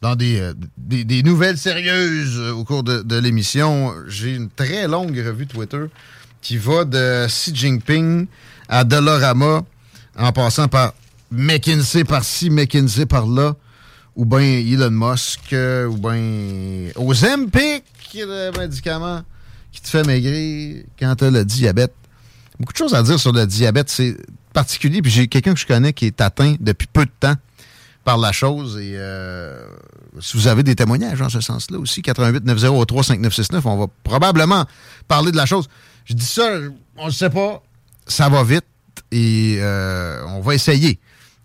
dans 0.02 0.16
des, 0.16 0.40
euh, 0.40 0.54
des, 0.78 1.04
des 1.04 1.22
nouvelles 1.22 1.60
sérieuses 1.60 2.40
euh, 2.40 2.52
au 2.54 2.64
cours 2.64 2.82
de, 2.82 3.20
l'émission. 3.20 3.94
J'ai 4.08 4.34
une 4.34 4.50
très 4.50 4.88
longue 4.88 5.16
revue 5.16 5.46
Twitter 5.46 5.86
qui 6.42 6.58
va 6.58 6.86
de 6.86 7.28
Xi 7.28 7.54
Jinping 7.54 8.26
à 8.68 8.84
Dolorama 8.84 9.64
en 10.18 10.32
passant 10.32 10.68
par 10.68 10.94
McKinsey 11.32 12.04
par-ci, 12.04 12.50
McKinsey 12.50 13.06
par-là, 13.06 13.56
ou 14.16 14.26
bien 14.26 14.40
Elon 14.40 14.90
Musk, 14.90 15.54
ou 15.90 15.98
bien 15.98 16.92
Ozempic, 16.96 17.84
le 18.16 18.58
médicament 18.58 19.22
qui 19.72 19.82
te 19.82 19.90
fait 19.90 20.04
maigrir 20.04 20.84
quand 20.98 21.16
tu 21.16 21.26
as 21.26 21.32
le 21.32 21.46
diabète. 21.46 21.94
Beaucoup 22.60 22.74
de 22.74 22.78
choses 22.78 22.96
à 22.96 23.04
dire 23.04 23.20
sur 23.20 23.34
le 23.34 23.46
diabète. 23.46 23.90
C'est 23.90 24.16
particulier. 24.56 25.02
Puis 25.02 25.12
j'ai 25.12 25.28
quelqu'un 25.28 25.54
que 25.54 25.60
je 25.60 25.68
connais 25.68 25.94
qui 25.94 26.06
est 26.08 26.22
atteint 26.22 26.56
depuis 26.60 26.88
peu 26.88 27.06
de 27.06 27.12
temps 27.20 27.36
par 28.06 28.18
la 28.18 28.32
chose. 28.32 28.80
Et 28.82 28.94
euh, 28.96 29.68
si 30.22 30.38
vous 30.38 30.48
avez 30.48 30.64
des 30.64 30.76
témoignages 30.76 31.22
en 31.22 31.30
ce 31.30 31.42
sens-là 31.42 31.78
aussi, 31.78 32.02
88 32.02 32.46
903 32.46 33.04
5969, 33.04 33.66
on 33.66 33.78
va 33.78 33.88
probablement 34.04 34.66
parler 35.08 35.32
de 35.32 35.38
la 35.38 35.46
chose. 35.46 35.68
Je 36.06 36.14
dis 36.14 36.26
ça, 36.26 36.48
on 36.98 37.08
ne 37.08 37.12
sait 37.12 37.30
pas. 37.30 37.62
Ça 38.08 38.30
va 38.30 38.44
vite 38.44 38.66
et 39.12 39.58
euh, 39.60 40.24
on 40.28 40.40
va 40.40 40.56
essayer. 40.56 41.00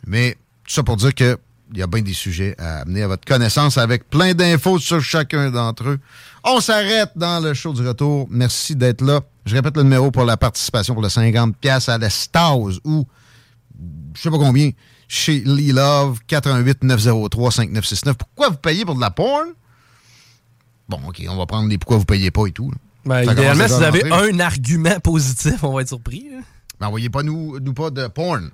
Mais 0.07 0.37
tout 0.65 0.73
ça 0.73 0.83
pour 0.83 0.97
dire 0.97 1.15
que 1.15 1.37
il 1.73 1.79
y 1.79 1.83
a 1.83 1.87
bien 1.87 2.03
des 2.03 2.15
sujets 2.15 2.57
à 2.59 2.81
amener 2.81 3.03
à 3.03 3.09
votre 3.09 3.25
connaissance 3.25 3.79
avec 3.79 4.09
plein 4.11 4.35
d'infos 4.35 4.79
sur 4.79 5.01
chacun 5.01 5.51
d'entre 5.51 5.89
eux. 5.89 5.99
On 6.45 6.61
s'arrête 6.61 7.11
dans 7.17 7.41
le 7.43 7.55
show 7.55 7.73
du 7.73 7.87
retour. 7.87 8.27
Merci 8.31 8.75
d'être 8.77 9.03
là. 9.03 9.21
Je 9.45 9.55
répète 9.55 9.77
le 9.77 9.83
numéro 9.83 10.11
pour 10.11 10.25
la 10.25 10.37
participation 10.37 10.95
pour 10.95 11.03
le 11.03 11.09
50 11.09 11.57
pièces 11.57 11.89
à 11.89 11.99
l'Estase 11.99 12.81
ou 12.85 13.07
je 14.15 14.21
sais 14.21 14.31
pas 14.31 14.39
combien 14.39 14.71
chez 15.09 15.43
Lee 15.45 15.73
Love 15.73 16.21
88 16.27 16.83
903 16.85 17.51
5969. 17.53 18.17
Pourquoi 18.17 18.49
vous 18.51 18.57
payez 18.57 18.85
pour 18.85 18.95
de 18.95 19.01
la 19.01 19.11
porn? 19.11 19.49
Bon, 20.89 21.01
OK, 21.09 21.23
on 21.29 21.37
va 21.37 21.47
prendre 21.47 21.69
les 21.69 21.79
pourquoi 21.79 21.99
vous 21.99 22.05
payez 22.05 22.31
pas 22.31 22.47
et 22.47 22.53
tout. 22.53 22.71
Ben, 23.05 23.23
idéalement, 23.23 23.67
si 23.67 23.75
vous 23.75 23.83
avez 23.83 24.13
un 24.13 24.41
argument 24.41 25.01
positif, 25.01 25.63
on 25.65 25.73
va 25.73 25.83
être 25.83 25.89
surpris. 25.89 26.27
Mais 26.81 26.87
envoyez 26.87 27.11
pas 27.11 27.23
nous, 27.23 27.59
nous 27.61 27.73
pas 27.75 27.91
de 27.91 28.07
porn. 28.09 28.51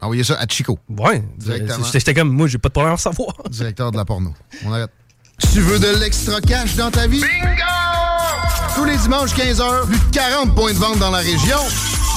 Envoyez 0.00 0.24
ça 0.24 0.34
à 0.34 0.46
Chico, 0.46 0.78
Ouais. 0.88 1.22
Directement. 1.38 1.84
J'étais 1.84 1.98
j'étais 2.00 2.14
comme, 2.14 2.30
moi, 2.30 2.46
j'ai 2.48 2.58
pas 2.58 2.68
de 2.68 2.74
problème 2.74 2.94
à 2.94 2.98
savoir. 2.98 3.34
directeur 3.50 3.90
de 3.90 3.96
la 3.96 4.04
porno. 4.04 4.34
On 4.64 4.72
arrête. 4.72 4.90
Tu 5.52 5.60
veux 5.60 5.78
de 5.78 5.98
l'extra 6.00 6.40
cash 6.40 6.74
dans 6.76 6.90
ta 6.90 7.06
vie? 7.06 7.20
Bingo! 7.20 7.62
Tous 8.74 8.84
les 8.84 8.96
dimanches 8.96 9.34
15h, 9.34 9.86
plus 9.86 9.98
de 9.98 10.10
40 10.12 10.54
points 10.54 10.72
de 10.72 10.78
vente 10.78 10.98
dans 10.98 11.10
la 11.10 11.18
région. 11.18 11.58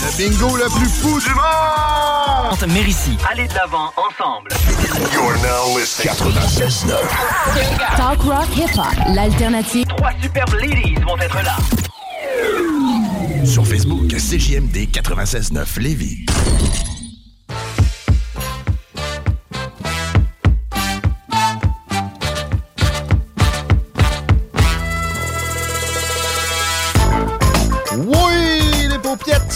Le 0.02 0.18
bingo 0.18 0.56
le 0.56 0.66
plus 0.78 0.90
fou 0.90 1.20
du 1.20 1.30
monde! 1.30 2.74
Mérici. 2.74 3.18
Allez 3.30 3.48
de 3.48 3.54
l'avant 3.54 3.92
ensemble. 3.98 4.50
Talk 7.96 8.22
rock 8.22 8.48
hip 8.56 8.78
hop, 8.78 9.14
l'alternative. 9.14 9.86
Trois 9.96 10.12
superbes 10.22 10.54
ladies 10.56 10.96
vont 11.06 11.18
être 11.18 11.38
là. 11.44 11.58
Sur 13.46 13.66
Facebook, 13.66 14.08
CJMD 14.10 14.90
96.9 14.92 15.80
Lévis. 15.80 16.26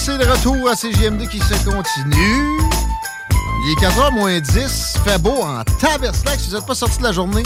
C'est 0.03 0.17
le 0.17 0.25
retour 0.25 0.67
à 0.67 0.75
CGMD 0.75 1.27
qui 1.27 1.37
se 1.37 1.53
continue. 1.63 2.59
Il 3.63 3.71
est 3.71 3.85
4h 3.85 4.11
moins 4.13 4.39
10, 4.39 4.97
fait 5.05 5.19
beau 5.19 5.43
en 5.43 5.63
taberslac. 5.79 6.39
Si 6.39 6.49
vous 6.49 6.55
n'êtes 6.55 6.65
pas 6.65 6.73
sortis 6.73 6.97
de 6.97 7.03
la 7.03 7.11
journée, 7.11 7.43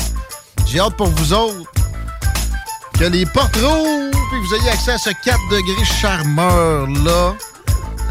j'ai 0.66 0.80
hâte 0.80 0.96
pour 0.96 1.08
vous 1.08 1.34
autres 1.34 1.70
que 2.98 3.04
les 3.04 3.26
portes 3.26 3.58
rouvrent 3.58 4.08
et 4.08 4.12
que 4.12 4.48
vous 4.48 4.56
ayez 4.56 4.70
accès 4.70 4.94
à 4.94 4.98
ce 4.98 5.10
4 5.10 5.38
degrés 5.52 5.84
charmeur-là. 5.84 7.34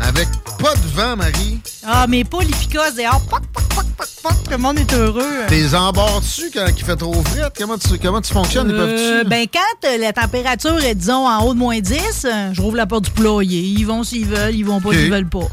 Avec 0.07 0.29
pas 0.59 0.75
de 0.75 0.89
vent, 0.95 1.17
Marie. 1.17 1.59
Ah, 1.85 2.07
mais 2.09 2.25
pas 2.25 2.41
les 2.41 2.47
picosses 2.53 2.95
dehors. 2.97 3.21
Poc, 3.29 3.41
poc, 3.53 3.65
poc, 3.75 3.85
poc, 3.97 4.09
poc. 4.23 4.33
Tout 4.45 4.51
le 4.51 4.59
monde 4.59 4.79
est 4.79 4.93
heureux. 4.93 5.47
T'es 5.49 5.75
embarres 5.75 6.21
dessus 6.21 6.51
quand 6.53 6.67
il 6.77 6.85
fait 6.85 6.97
trop 6.97 7.15
frais? 7.25 7.49
Comment 7.57 7.79
tu, 7.79 7.99
comment 7.99 8.21
tu 8.21 8.33
fonctionnes? 8.33 8.69
Ils 8.69 8.75
Euh, 8.75 8.87
peuvent-tu- 9.23 9.29
ben, 9.29 9.47
quand 9.53 9.89
euh, 9.89 9.99
la 9.99 10.13
température 10.13 10.79
est, 10.85 10.95
disons, 10.95 11.27
en 11.27 11.43
haut 11.45 11.55
de 11.55 11.59
moins 11.59 11.81
10, 11.81 11.99
euh, 12.27 12.51
je 12.53 12.61
rouvre 12.61 12.77
la 12.77 12.87
porte 12.87 13.05
du 13.05 13.11
poulailler. 13.11 13.61
Ils 13.63 13.85
vont 13.85 14.05
s'ils 14.05 14.27
veulent, 14.27 14.55
ils 14.55 14.65
vont 14.65 14.81
pas 14.81 14.91
Ok. 14.91 14.95
s'ils 14.95 15.11
veulent 15.11 15.29
pas. 15.29 15.49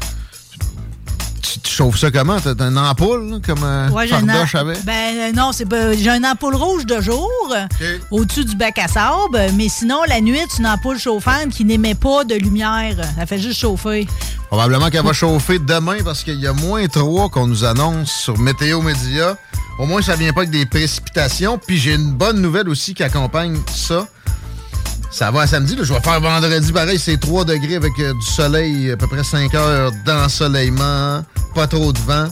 Tu, 1.42 1.60
tu 1.60 1.70
chauffes 1.70 1.98
ça 1.98 2.10
comment? 2.10 2.38
T'as 2.40 2.54
une 2.68 2.78
ampoule, 2.78 3.30
là, 3.30 3.36
comme 3.44 3.62
euh, 3.64 3.88
Ouais, 3.90 4.06
Fardoche 4.06 4.54
avait? 4.54 4.78
Ben 4.84 5.16
euh, 5.16 5.32
non, 5.32 5.50
c'est 5.52 5.66
pas- 5.66 5.92
j'ai 5.94 6.08
une 6.10 6.24
ampoule 6.24 6.54
rouge 6.54 6.86
de 6.86 7.00
jour 7.00 7.28
au-dessus 8.10 8.44
du 8.44 8.56
bac 8.56 8.78
à 8.78 8.88
sable, 8.88 9.38
mais 9.56 9.68
sinon 9.68 9.98
la 10.08 10.20
nuit, 10.20 10.38
c'est 10.50 10.58
une 10.60 10.66
ampoule 10.66 10.98
chauffante 10.98 11.50
qui 11.50 11.64
n'émet 11.64 11.94
pas 11.94 12.24
de 12.24 12.34
lumière. 12.34 12.96
Elle 13.20 13.26
fait 13.26 13.38
juste 13.38 13.58
chauffer. 13.60 14.06
Probablement 14.48 14.90
qu'elle 14.90 15.04
va 15.04 15.12
chauffer 15.12 15.58
demain 15.58 15.96
parce 16.04 16.22
qu'il 16.24 16.38
y 16.40 16.46
a 16.46 16.52
moins 16.52 16.86
3 16.86 17.28
qu'on 17.30 17.46
nous 17.46 17.64
annonce 17.64 18.10
sur 18.12 18.38
Météo 18.38 18.80
Média. 18.82 19.36
Au 19.78 19.86
moins, 19.86 20.02
ça 20.02 20.14
vient 20.14 20.32
pas 20.34 20.42
avec 20.42 20.50
des 20.50 20.66
précipitations. 20.66 21.58
Puis 21.58 21.78
j'ai 21.78 21.94
une 21.94 22.12
bonne 22.12 22.40
nouvelle 22.42 22.68
aussi 22.68 22.92
qui 22.94 23.02
accompagne 23.02 23.58
ça. 23.74 24.06
Ça 25.12 25.30
va 25.30 25.42
à 25.42 25.46
samedi. 25.46 25.76
là. 25.76 25.84
Je 25.84 25.92
vais 25.92 26.00
faire 26.00 26.20
vendredi 26.20 26.72
pareil, 26.72 26.98
c'est 26.98 27.18
3 27.18 27.44
degrés 27.44 27.76
avec 27.76 27.92
euh, 27.98 28.14
du 28.14 28.26
soleil, 28.26 28.90
à 28.90 28.96
peu 28.96 29.06
près 29.06 29.22
5 29.22 29.54
heures 29.54 29.92
d'ensoleillement, 30.06 31.22
pas 31.54 31.66
trop 31.66 31.92
de 31.92 31.98
vent. 31.98 32.28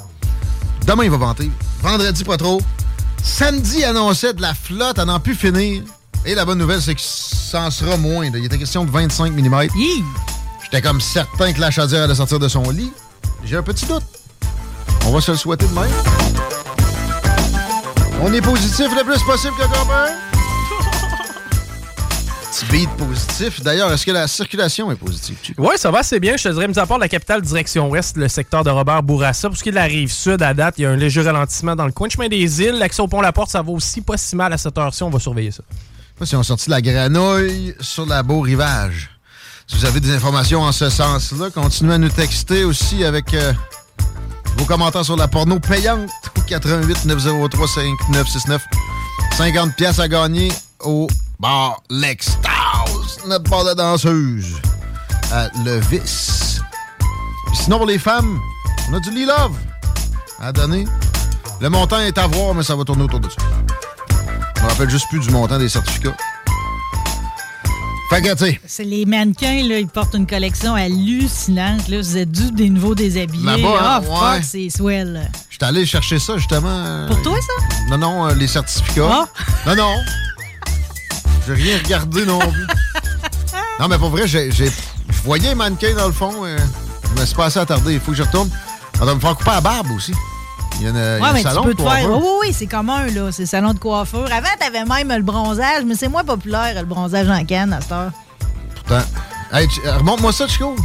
Demain, 0.86 1.04
il 1.04 1.10
va 1.10 1.18
vanter. 1.18 1.50
Vendredi, 1.82 2.24
pas 2.24 2.38
trop. 2.38 2.60
Samedi 3.22 3.84
annonçait 3.84 4.32
de 4.32 4.40
la 4.40 4.54
flotte 4.54 4.98
à 4.98 5.04
n'en 5.04 5.20
plus 5.20 5.34
finir. 5.34 5.82
Et 6.24 6.34
la 6.34 6.44
bonne 6.44 6.58
nouvelle, 6.58 6.80
c'est 6.80 6.94
que 6.94 7.00
ça 7.00 7.62
en 7.62 7.70
sera 7.70 7.96
moins. 7.98 8.24
là. 8.30 8.38
Il 8.38 8.44
était 8.46 8.58
question 8.58 8.84
de 8.84 8.90
25 8.90 9.32
mm. 9.32 9.66
J'étais 10.64 10.82
comme 10.82 11.00
certain 11.00 11.52
que 11.52 11.60
la 11.60 11.70
chaudière 11.70 12.04
allait 12.04 12.14
sortir 12.14 12.38
de 12.38 12.48
son 12.48 12.68
lit. 12.70 12.92
J'ai 13.44 13.56
un 13.56 13.62
petit 13.62 13.84
doute. 13.86 14.02
On 15.06 15.12
va 15.12 15.20
se 15.20 15.30
le 15.32 15.36
souhaiter 15.36 15.66
de 15.66 15.74
même. 15.74 15.90
On 18.22 18.32
est 18.32 18.42
positif 18.42 18.88
le 18.96 19.04
plus 19.04 19.22
possible 19.22 19.54
que 19.56 19.64
copain. 19.64 20.29
Petit 22.50 22.66
beat 22.66 22.90
positif. 22.96 23.62
D'ailleurs, 23.62 23.92
est-ce 23.92 24.04
que 24.04 24.10
la 24.10 24.26
circulation 24.26 24.90
est 24.90 24.96
positive? 24.96 25.36
Oui, 25.56 25.74
ça 25.76 25.92
va 25.92 26.00
assez 26.00 26.18
bien. 26.18 26.36
Je 26.36 26.42
te 26.42 26.48
dirais, 26.48 26.66
mis 26.66 26.76
à 26.80 26.84
part 26.84 26.98
la 26.98 27.08
capitale 27.08 27.42
direction 27.42 27.88
ouest, 27.88 28.16
le 28.16 28.26
secteur 28.26 28.64
de 28.64 28.70
Robert 28.70 29.04
Bourassa. 29.04 29.48
Pour 29.48 29.56
ce 29.56 29.62
qui 29.62 29.68
est 29.68 29.72
de 29.72 29.76
la 29.76 29.84
rive 29.84 30.10
sud, 30.10 30.42
à 30.42 30.52
date, 30.52 30.74
il 30.78 30.82
y 30.82 30.84
a 30.84 30.90
un 30.90 30.96
léger 30.96 31.22
ralentissement 31.22 31.76
dans 31.76 31.86
le 31.86 31.92
coin 31.92 32.08
de 32.08 32.12
chemin 32.12 32.26
des 32.26 32.60
îles. 32.60 32.76
L'accès 32.76 33.02
au 33.02 33.06
pont 33.06 33.20
La 33.20 33.30
Porte, 33.30 33.50
ça 33.50 33.62
va 33.62 33.70
aussi 33.70 34.00
pas 34.00 34.16
si 34.16 34.34
mal 34.34 34.52
à 34.52 34.58
cette 34.58 34.76
heure-ci. 34.76 35.04
On 35.04 35.10
va 35.10 35.20
surveiller 35.20 35.52
ça. 35.52 35.62
Je 35.70 35.76
sais 35.76 36.14
pas 36.18 36.26
si 36.26 36.34
on 36.34 36.42
sorti 36.42 36.70
la 36.70 36.82
granouille 36.82 37.76
sur 37.78 38.04
la 38.04 38.24
beau 38.24 38.40
rivage. 38.40 39.10
Si 39.68 39.76
vous 39.76 39.84
avez 39.84 40.00
des 40.00 40.10
informations 40.10 40.62
en 40.62 40.72
ce 40.72 40.90
sens-là, 40.90 41.50
continuez 41.50 41.94
à 41.94 41.98
nous 41.98 42.08
texter 42.08 42.64
aussi 42.64 43.04
avec 43.04 43.32
euh, 43.32 43.52
vos 44.56 44.64
commentaires 44.64 45.04
sur 45.04 45.16
la 45.16 45.28
porno 45.28 45.60
payante 45.60 46.10
au 46.36 46.40
88 46.40 47.04
903 47.04 47.68
5969. 47.68 48.60
50 49.36 49.76
pièces 49.76 50.00
à 50.00 50.08
gagner 50.08 50.50
au 50.80 51.06
bar 51.40 51.82
L'Extase, 51.88 53.18
notre 53.26 53.48
bar 53.50 53.64
de 53.64 53.72
danseuse 53.74 54.56
à 55.32 55.48
Levis. 55.64 56.60
Puis 57.46 57.56
Sinon, 57.56 57.78
pour 57.78 57.86
les 57.86 57.98
femmes, 57.98 58.38
on 58.90 58.94
a 58.94 59.00
du 59.00 59.10
Lee 59.10 59.24
Love 59.24 59.56
à 60.40 60.52
donner. 60.52 60.84
Le 61.60 61.68
montant 61.68 61.98
est 62.00 62.16
à 62.18 62.26
voir, 62.26 62.54
mais 62.54 62.62
ça 62.62 62.76
va 62.76 62.84
tourner 62.84 63.04
autour 63.04 63.20
de 63.20 63.28
ça. 63.28 63.36
Je 64.56 64.62
me 64.62 64.68
rappelle 64.68 64.90
juste 64.90 65.08
plus 65.08 65.20
du 65.20 65.30
montant 65.30 65.58
des 65.58 65.68
certificats. 65.68 66.14
Fait 68.10 68.20
que, 68.22 68.32
tu 68.32 68.38
sais, 68.44 68.60
C'est 68.66 68.84
les 68.84 69.06
mannequins, 69.06 69.62
là, 69.68 69.78
ils 69.78 69.86
portent 69.86 70.14
une 70.16 70.26
collection 70.26 70.74
hallucinante. 70.74 71.86
Là. 71.88 71.98
Vous 71.98 72.16
êtes 72.16 72.30
dû 72.30 72.50
des 72.50 72.68
nouveaux 72.68 72.94
déshabillés. 72.96 73.46
Là-bas, 73.46 74.02
fuck, 74.04 74.12
ouais. 74.32 74.42
c'est 74.42 74.68
swell. 74.68 75.30
j'étais 75.48 75.64
allé 75.66 75.86
chercher 75.86 76.18
ça, 76.18 76.36
justement. 76.36 76.68
euh, 76.68 77.06
Pour 77.06 77.22
toi, 77.22 77.38
ça? 77.40 77.76
Non, 77.88 77.98
non, 77.98 78.26
euh, 78.26 78.34
les 78.34 78.48
certificats. 78.48 79.08
Ah. 79.08 79.28
Non, 79.64 79.76
non. 79.76 79.94
J'ai 81.46 81.54
rien 81.54 81.78
regardé 81.78 82.24
non 82.26 82.38
plus. 82.38 82.66
non, 83.80 83.88
mais 83.88 83.98
pour 83.98 84.10
vrai, 84.10 84.26
j'ai, 84.28 84.50
j'ai- 84.52 84.70
je 84.70 85.22
voyais 85.24 85.50
un 85.50 85.54
mannequin 85.54 85.94
dans 85.94 86.06
le 86.06 86.12
fond. 86.12 86.44
euh, 86.44 86.56
je 87.14 87.20
me 87.20 87.26
suis 87.26 87.34
pas 87.34 87.46
assez 87.46 87.58
attardé. 87.58 87.94
Il 87.94 88.00
faut 88.00 88.12
que 88.12 88.16
je 88.16 88.22
retourne. 88.22 88.50
On 89.00 89.04
va 89.04 89.14
me 89.14 89.20
faire 89.20 89.34
couper 89.34 89.50
la 89.50 89.60
barbe 89.60 89.90
aussi. 89.92 90.12
Il 90.76 90.82
y 90.84 90.86
a, 90.86 90.90
une, 90.90 90.96
il 90.96 90.98
y 90.98 91.02
a 91.02 91.18
Ouais, 91.20 91.28
un 91.28 91.32
mais 91.32 91.38
tu 91.42 91.48
salon 91.48 91.62
peux 91.64 91.70
de 91.74 91.74
te 91.74 91.82
faire. 91.82 91.90
coiffeur. 91.90 92.16
Oui, 92.18 92.22
oui, 92.24 92.46
oui, 92.48 92.54
c'est 92.56 92.66
commun, 92.66 93.06
là. 93.06 93.32
C'est 93.32 93.42
le 93.42 93.48
salon 93.48 93.72
de 93.74 93.78
coiffure. 93.78 94.28
Avant, 94.32 94.48
t'avais 94.58 94.84
même 94.84 95.08
le 95.16 95.22
bronzage, 95.22 95.84
mais 95.86 95.94
c'est 95.94 96.08
moins 96.08 96.24
populaire, 96.24 96.74
le 96.74 96.84
bronzage 96.86 97.28
en 97.28 97.44
canne 97.44 97.72
à 97.72 97.80
cette 97.80 97.92
heure. 97.92 98.12
Pourtant. 98.74 99.02
Hey, 99.52 99.66
tu- 99.68 99.80
euh, 99.86 99.96
remonte-moi 99.98 100.32
ça, 100.32 100.46
Chico. 100.46 100.76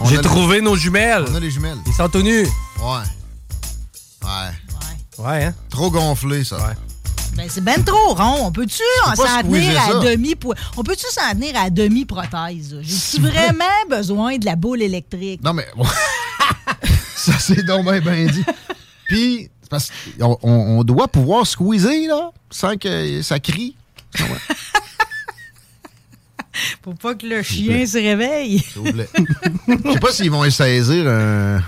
On 0.00 0.06
J'ai 0.08 0.20
trouvé 0.20 0.60
nos 0.60 0.76
jumelles. 0.76 1.24
On 1.30 1.34
a 1.34 1.40
les 1.40 1.50
jumelles. 1.50 1.78
Ils 1.86 1.92
sont 1.92 2.08
tout 2.08 2.22
nus. 2.22 2.46
Ouais. 2.80 3.02
Ouais. 4.24 4.50
Ouais, 5.18 5.44
hein? 5.44 5.54
Trop 5.70 5.90
gonflé, 5.90 6.44
ça. 6.44 6.56
Ben, 7.36 7.46
c'est 7.48 7.62
ben 7.62 7.82
trop 7.82 8.14
rond. 8.14 8.46
On 8.46 8.52
peut-tu 8.52 8.82
s'en 9.16 9.42
tenir 9.42 9.80
à 9.80 9.92
ça. 9.92 10.00
demi 10.00 10.34
On 10.76 10.82
peut-tu 10.84 11.06
s'en 11.10 11.30
tenir 11.32 11.56
à 11.56 11.70
demi-prothèse? 11.70 12.76
J'ai-tu 12.82 13.22
vraiment 13.22 13.64
besoin 13.88 14.36
de 14.36 14.44
la 14.44 14.54
boule 14.56 14.82
électrique? 14.82 15.42
Non, 15.42 15.54
mais. 15.54 15.66
ça, 17.16 17.32
c'est 17.38 17.64
donc 17.64 17.84
bien 17.84 18.00
ben 18.00 18.30
dit. 18.30 18.44
Puis, 19.08 19.50
parce 19.70 19.90
qu'on 20.18 20.38
on, 20.42 20.84
doit 20.84 21.08
pouvoir 21.08 21.46
squeezer, 21.46 22.06
là, 22.08 22.30
sans 22.50 22.76
que 22.76 23.22
ça 23.22 23.40
crie. 23.40 23.76
Ouais, 24.18 24.26
Pour 26.82 26.94
pas 26.96 27.14
que 27.14 27.26
le 27.26 27.42
chien 27.42 27.86
se 27.86 27.96
réveille. 27.96 28.62
Je 28.76 29.92
sais 29.92 29.98
pas 29.98 30.12
s'ils 30.12 30.30
vont 30.30 30.48
saisir 30.50 31.08
un- 31.08 31.62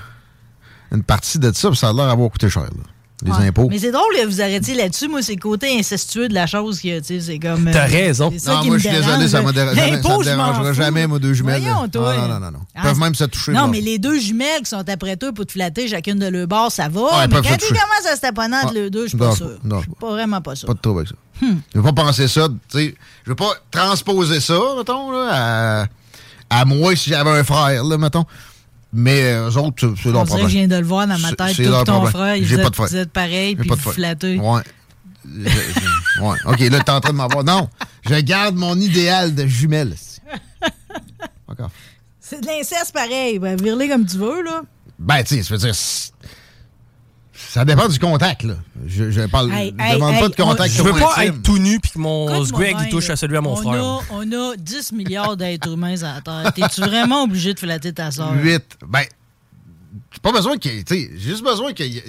une 0.93 1.03
partie 1.03 1.39
de 1.39 1.51
ça, 1.53 1.71
puis 1.71 1.79
ça 1.79 1.89
a 1.89 1.93
l'air 1.95 2.07
d'avoir 2.07 2.31
coûté 2.31 2.51
cher, 2.51 2.65
là. 2.65 2.83
Les 3.23 3.31
Ouais. 3.31 3.47
impôts. 3.47 3.69
Mais 3.71 3.79
c'est 3.79 3.93
drôle 3.93 4.13
que 4.17 4.27
vous 4.27 4.41
arrêtiez 4.43 4.75
là-dessus. 4.75 5.07
Moi, 5.09 5.23
c'est 5.23 5.37
le 5.37 5.41
côté 5.41 5.79
incestueux 5.79 6.29
de 6.29 6.35
la 6.35 6.47
chose 6.49 6.81
que, 6.81 6.99
tu 6.99 7.05
sais, 7.07 7.21
c'est 7.21 7.39
comme. 7.39 7.69
euh, 7.69 7.73
T'as 7.73 7.85
raison. 7.87 8.29
c'est 8.33 8.41
ça 8.41 8.55
Non, 8.57 8.61
qui 8.63 8.67
moi, 8.69 8.77
je 8.79 8.83
suis 8.83 8.91
désolé, 8.91 9.13
dérange. 9.17 9.29
ça, 9.31 9.41
m'a 9.43 9.53
déra- 9.53 9.75
jamais- 9.75 10.03
ça 10.03 10.19
me 10.19 10.25
dérangera 10.25 10.73
jamais, 10.73 11.07
moi, 11.07 11.19
deux 11.21 11.33
jumelles. 11.33 11.63
Voyons, 11.63 11.89
toi. 11.89 12.17
Non, 12.17 12.29
non, 12.29 12.41
non, 12.41 12.51
non. 12.51 12.59
Ils 12.75 12.81
Ah, 12.81 12.83
peuvent 12.83 12.99
même 12.99 13.15
se 13.15 13.25
toucher. 13.25 13.53
Non, 13.53 13.63
là. 13.63 13.69
mais 13.69 13.81
les 13.81 13.99
deux 13.99 14.19
jumelles 14.19 14.63
qui 14.65 14.71
sont 14.71 14.85
après 14.89 15.17
toi 15.17 15.33
pour 15.33 15.47
te 15.47 15.53
flatter 15.53 15.87
chacune 15.87 16.19
de 16.19 16.27
leur 16.27 16.49
bord, 16.49 16.73
ça 16.73 16.89
va. 16.89 17.27
Mais 17.29 17.35
quand 17.37 17.43
toucher. 17.43 17.69
commencent 17.69 18.13
à 18.13 18.17
se 18.17 18.21
taponner 18.21 18.57
entre 18.63 18.75
les 18.75 18.91
deux, 18.91 19.05
je 19.05 19.09
suis 19.11 19.19
Non, 19.19 19.31
pas 19.31 19.37
sûr. 19.37 19.51
non, 19.63 19.77
Je 19.79 19.83
suis 19.85 19.93
pas 19.99 20.11
vraiment 20.11 20.41
pas 20.43 20.57
sûr. 20.57 20.67
Pas 20.67 20.75
de 20.75 20.81
trouble 20.81 20.99
avec 21.01 21.09
ça. 21.11 21.47
Hmm. 21.47 21.59
Je 21.73 21.79
veux 21.81 21.85
pas 21.85 22.03
penser 22.03 22.27
ça, 22.29 22.49
tu 22.69 22.79
sais. 22.79 22.95
Je 23.25 23.31
veux 23.31 23.37
pas 23.37 23.53
transposer 23.71 24.41
ça, 24.41 24.59
mettons, 24.77 25.13
là, 25.13 25.87
à, 26.51 26.61
à 26.61 26.65
moi 26.65 26.95
si 26.97 27.11
j'avais 27.11 27.31
un 27.31 27.45
frère, 27.45 27.85
là, 27.85 27.97
mettons. 27.97 28.25
Mais 28.97 29.23
euh, 29.25 29.51
eux 29.51 29.57
autres, 29.59 29.93
c'est- 30.01 30.11
leur 30.13 30.25
problème. 30.25 30.49
je 30.49 30.53
viens 30.57 30.69
de 30.69 30.77
le 30.77 30.87
voir 30.87 31.07
dans 31.09 31.19
ma 31.19 31.33
tête. 31.33 31.57
c'est 31.57 31.65
leur 31.65 31.83
ton 31.85 31.95
problème. 32.01 32.13
frère, 32.13 32.37
vous 32.43 32.57
pas 32.57 32.63
êtes, 32.63 32.71
de 32.71 32.75
frère. 32.77 32.89
vous 32.89 32.97
êtes 32.97 33.11
pareils, 33.11 33.51
J'ai 33.51 33.57
puis 33.57 33.69
vous 33.69 33.77
flattez. 33.91 34.39
Ouais. 34.39 34.63
Je- 35.27 35.49
je- 35.51 36.21
ouais. 36.23 36.37
OK, 36.47 36.61
là, 36.61 36.81
t'es 36.81 36.91
en 36.91 37.01
train 37.01 37.13
de 37.13 37.17
m'avoir. 37.17 37.43
Non, 37.45 37.69
je 38.09 38.15
garde 38.21 38.55
mon 38.57 38.79
idéal 38.79 39.35
de 39.35 39.47
jumelle. 39.47 39.95
Encore. 41.49 41.71
C'est 42.21 42.41
de 42.41 42.47
l'inceste 42.47 42.93
pareil. 42.93 43.39
Ben, 43.39 43.61
virler 43.61 43.89
comme 43.89 44.07
tu 44.07 44.17
veux, 44.17 44.43
là. 44.43 44.63
Ben, 44.99 45.23
tu 45.25 45.37
sais, 45.37 45.43
ça 45.43 45.55
veut 45.55 45.61
dire. 45.61 45.75
Ça 47.49 47.65
dépend 47.65 47.89
du 47.89 47.99
contact, 47.99 48.43
là. 48.43 48.55
Je, 48.87 49.11
je 49.11 49.23
parle. 49.23 49.53
Hey, 49.53 49.75
je 49.79 49.85
hey, 49.85 49.95
demande 49.95 50.19
pas 50.19 50.29
de 50.29 50.35
contact 50.35 50.75
Je 50.75 50.83
veux 50.83 50.93
pas 50.93 51.15
intime. 51.17 51.35
être 51.35 51.43
tout 51.43 51.59
nu 51.59 51.81
puis 51.81 51.93
que 51.93 51.99
mon 51.99 52.45
il 52.45 52.89
touche 52.91 53.11
à 53.11 53.17
celui 53.17 53.37
à 53.37 53.41
mon 53.41 53.53
on 53.53 53.57
frère. 53.57 53.83
A, 53.83 54.01
on 54.11 54.33
a 54.33 54.57
10 54.57 54.93
milliards 54.93 55.37
d'êtres 55.37 55.73
humains 55.73 55.97
sur 55.97 56.07
la 56.07 56.21
Terre. 56.21 56.53
T'es-tu 56.53 56.81
vraiment 56.81 57.23
obligé 57.25 57.55
de 57.55 57.59
flatter 57.59 57.93
ta 57.93 58.11
soeur? 58.11 58.33
8. 58.35 58.79
Ben, 58.89 59.05
j'ai 60.13 60.21
pas 60.21 60.33
besoin 60.33 60.57
qu'il. 60.57 60.83
J'ai 60.89 61.11
juste 61.19 61.45
besoin 61.45 61.73
qu'il 61.73 61.87
il 61.97 62.03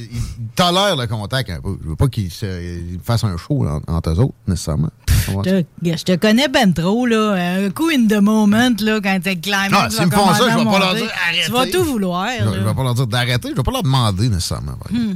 tolère 0.56 0.96
le 0.96 1.06
contact 1.08 1.50
un 1.50 1.62
peu. 1.62 1.78
Je 1.84 1.90
veux 1.90 1.96
pas 1.96 2.08
qu'il 2.08 2.32
se- 2.32 2.46
il 2.94 3.00
fasse 3.04 3.24
un 3.24 3.38
show 3.38 3.66
en- 3.68 3.82
entre 3.88 4.10
eux 4.12 4.20
autres, 4.20 4.34
nécessairement. 4.48 4.90
Je 5.28 5.62
te, 5.62 5.64
je 5.98 6.04
te 6.04 6.16
connais 6.18 6.48
ben 6.48 6.72
trop, 6.74 7.06
là. 7.06 7.34
Un 7.34 7.70
coup 7.72 7.90
in 7.90 8.08
the 8.08 8.22
moment, 8.22 8.70
là, 8.80 9.00
quand 9.02 9.20
t'es 9.24 9.36
climbé. 9.38 9.74
Ah, 9.76 9.90
s'ils 9.90 10.06
me 10.06 10.12
font 10.12 10.34
ça, 10.34 10.50
je 10.52 10.58
vais 10.58 10.64
pas 10.66 10.80
leur 10.80 10.96
dire 10.96 11.12
Tu 11.46 11.52
vas 11.52 11.58
arrêtez. 11.60 11.72
tout 11.78 11.84
vouloir, 11.84 12.28
Je, 12.40 12.44
je 12.46 12.60
vais 12.64 12.74
pas 12.74 12.84
leur 12.84 12.94
dire 12.96 13.08
d'arrêter, 13.08 13.50
je 13.50 13.56
vais 13.56 13.64
pas 13.64 13.72
leur 13.72 13.84
demander 13.84 14.30
nécessairement. 14.30 14.78
Hmm. 14.92 15.14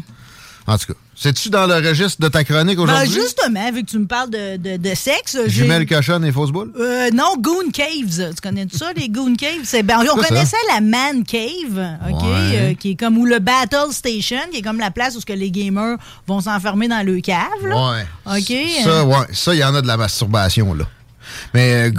En 0.70 0.78
tout 0.78 0.94
cas, 0.94 1.00
c'est-tu 1.16 1.50
dans 1.50 1.66
le 1.66 1.76
registre 1.76 2.22
de 2.22 2.28
ta 2.28 2.44
chronique 2.44 2.78
Ben, 2.78 2.84
aujourd'hui? 2.84 3.14
justement, 3.22 3.72
vu 3.72 3.84
que 3.84 3.90
tu 3.90 3.98
me 3.98 4.06
parles 4.06 4.30
de, 4.30 4.58
de, 4.58 4.78
de 4.78 4.96
sexe, 4.96 5.36
Jumelles 5.48 5.88
cochonnes 5.88 6.24
et 6.24 6.32
fausses 6.32 6.52
boules? 6.52 6.72
Euh, 6.80 7.10
non, 7.12 7.34
Goon 7.40 7.72
Caves. 7.74 8.34
Tu 8.36 8.42
connais 8.42 8.68
ça, 8.72 8.94
les 8.96 9.10
Goon 9.10 9.36
Caves? 9.36 9.66
Ben, 9.84 9.98
on 10.00 10.22
ça? 10.22 10.28
connaissait 10.28 10.56
la 10.74 10.80
Man 10.80 11.24
Cave, 11.24 11.98
OK? 12.10 12.22
Ouais. 12.22 12.30
euh, 12.54 12.74
qui 12.76 12.92
est 12.92 12.96
comme, 12.96 13.18
ou 13.18 13.26
le 13.26 13.40
Battle 13.40 13.92
Station, 13.92 14.38
qui 14.52 14.60
est 14.60 14.62
comme 14.62 14.80
la 14.80 14.92
place 14.92 15.16
où 15.16 15.22
que 15.22 15.34
les 15.34 15.50
gamers 15.52 15.98
vont 16.28 16.40
s'enfermer 16.42 16.88
dans 16.88 17.06
le 17.06 17.20
cave, 17.20 17.66
là. 17.66 17.92
Ouais. 17.92 18.38
OK? 18.38 18.84
Ça, 18.84 19.04
ouais. 19.06 19.18
Ça, 19.34 19.54
il 19.56 19.60
y 19.60 19.64
en 19.64 19.74
a 19.74 19.82
de 19.82 19.88
la 19.88 19.98
masturbation, 19.98 20.74
là. 20.76 20.86
Mais 21.54 21.90
euh, 21.90 21.92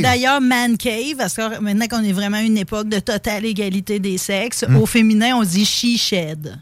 D'ailleurs, 0.00 0.40
Man 0.40 0.76
Cave, 0.78 1.16
parce 1.18 1.34
que 1.34 1.58
maintenant 1.60 1.86
qu'on 1.88 2.02
est 2.04 2.12
vraiment 2.12 2.36
à 2.38 2.42
une 2.42 2.56
époque 2.58 2.88
de 2.88 2.98
totale 2.98 3.44
égalité 3.46 3.98
des 3.98 4.18
sexes, 4.18 4.64
Hmm. 4.68 4.76
au 4.76 4.86
féminin, 4.86 5.36
on 5.36 5.42
dit 5.42 5.64
she 5.64 5.98
shed. 5.98 6.58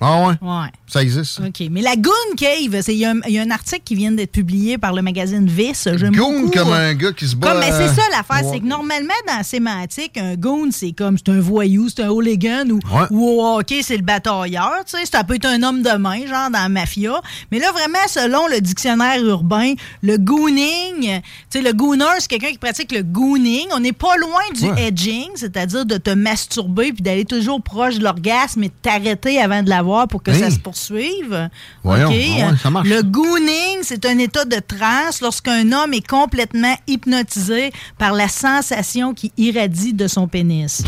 Ah 0.00 0.26
ouais? 0.28 0.34
Ouais. 0.42 0.66
Ça 0.86 1.02
existe? 1.02 1.38
ça? 1.38 1.42
OK. 1.46 1.62
Mais 1.70 1.80
la 1.80 1.96
Goon 1.96 2.12
Cave, 2.36 2.82
il 2.88 2.94
y, 2.94 3.04
a 3.06 3.10
un- 3.12 3.20
il 3.26 3.32
y 3.32 3.38
a 3.38 3.42
un 3.42 3.50
article 3.50 3.82
qui 3.84 3.94
vient 3.94 4.12
d'être 4.12 4.30
publié 4.32 4.76
par 4.76 4.92
le 4.92 5.00
magazine 5.00 5.46
Vice. 5.46 5.88
J'aime 5.96 6.14
Goon 6.14 6.40
beaucoup, 6.42 6.50
comme 6.58 6.68
euh, 6.68 6.90
un 6.90 6.94
gars 6.94 7.12
qui 7.12 7.26
se 7.26 7.34
bat. 7.34 7.50
Comme, 7.52 7.60
mais 7.60 7.70
c'est 7.72 7.88
ça 7.94 8.02
euh, 8.02 8.10
l'affaire, 8.16 8.44
ouais. 8.46 8.50
c'est 8.52 8.60
que 8.60 8.66
normalement, 8.66 9.14
dans 9.26 9.36
la 9.38 9.42
sémantique, 9.42 10.18
un 10.18 10.34
goon, 10.34 10.68
c'est 10.70 10.92
comme 10.92 11.16
c'est 11.16 11.30
un 11.32 11.40
voyou, 11.40 11.88
c'est 11.88 12.02
un 12.02 12.10
hooligan, 12.10 12.68
ou, 12.70 12.78
Ouais. 12.94 13.06
ou 13.10 13.26
au 13.40 13.56
hockey, 13.58 13.82
c'est 13.82 13.96
le 13.96 14.02
batailleur. 14.02 14.70
Tu 14.86 14.98
sais, 14.98 15.06
ça 15.06 15.24
peut 15.24 15.36
être 15.36 15.46
un 15.46 15.62
homme 15.62 15.82
de 15.82 15.96
main, 15.96 16.18
genre 16.26 16.50
dans 16.50 16.58
la 16.62 16.68
mafia. 16.68 17.20
Mais 17.50 17.58
là, 17.58 17.72
vraiment, 17.72 17.98
selon 18.06 18.46
le 18.48 18.60
dictionnaire 18.60 19.24
urbain, 19.24 19.72
le 20.02 20.18
gooning, 20.18 21.00
tu 21.00 21.22
sais, 21.50 21.62
le 21.62 21.72
gooner, 21.72 22.04
c'est 22.18 22.28
quelqu'un 22.28 22.50
qui 22.50 22.58
pratique 22.58 22.92
le 22.92 23.02
gooning. 23.02 23.66
On 23.74 23.80
n'est 23.80 23.92
pas 23.92 24.16
loin 24.18 24.42
du 24.54 24.66
Ouais. 24.66 24.88
edging, 24.88 25.28
c'est-à-dire 25.36 25.86
de 25.86 25.96
te 25.96 26.10
masturber 26.10 26.92
puis 26.92 27.02
d'aller 27.02 27.24
toujours 27.24 27.62
proche 27.62 27.96
de 27.98 28.04
l'orgasme 28.04 28.62
et 28.64 28.68
de 28.68 28.74
t'arrêter 28.82 29.40
avant 29.40 29.62
de 29.62 29.70
l'avoir 29.70 29.85
pour 30.08 30.22
que 30.22 30.30
Hey. 30.30 30.40
ça 30.40 30.50
se 30.50 30.58
poursuive. 30.58 31.48
Voyons, 31.82 32.08
ah 32.10 32.50
ouais, 32.50 32.56
ça 32.62 32.70
marche. 32.70 32.88
Le 32.88 33.02
gooning, 33.02 33.78
c'est 33.82 34.04
un 34.06 34.18
état 34.18 34.44
de 34.44 34.56
transe 34.58 35.20
lorsqu'un 35.20 35.70
homme 35.72 35.94
est 35.94 36.06
complètement 36.06 36.74
hypnotisé 36.86 37.72
par 37.98 38.12
la 38.12 38.28
sensation 38.28 39.14
qui 39.14 39.32
irradie 39.36 39.94
de 39.94 40.08
son 40.08 40.26
pénis. 40.28 40.82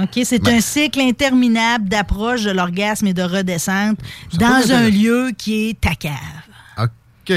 OK, 0.00 0.20
c'est 0.24 0.38
Ben. 0.42 0.56
un 0.56 0.60
cycle 0.60 1.00
interminable 1.00 1.88
d'approche 1.88 2.42
de 2.44 2.50
l'orgasme 2.52 3.06
et 3.08 3.14
de 3.14 3.22
redescente 3.22 3.98
dans 4.34 4.70
un 4.70 4.88
lieu 4.90 5.30
qui 5.36 5.70
est 5.70 5.80
ta 5.80 5.94
cave. 5.94 6.12
OK. 7.30 7.36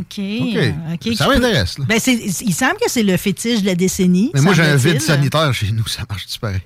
OK. 0.00 0.20
OK. 0.20 1.06
OK. 1.08 1.16
Ça 1.16 1.28
m'intéresse, 1.28 1.78
là. 1.78 1.84
Ben, 1.88 1.98
c'est- 2.00 2.40
il 2.42 2.54
semble 2.54 2.74
que 2.74 2.88
c'est 2.90 3.02
le 3.02 3.16
fétiche 3.16 3.60
de 3.62 3.66
la 3.66 3.74
décennie. 3.74 4.30
Mais 4.34 4.40
moi, 4.40 4.54
j'ai 4.54 4.62
un 4.62 4.76
vide 4.76 5.00
sanitaire 5.00 5.52
chez 5.54 5.70
nous, 5.72 5.86
ça 5.88 6.02
marche-tu 6.08 6.38
pareil? 6.38 6.60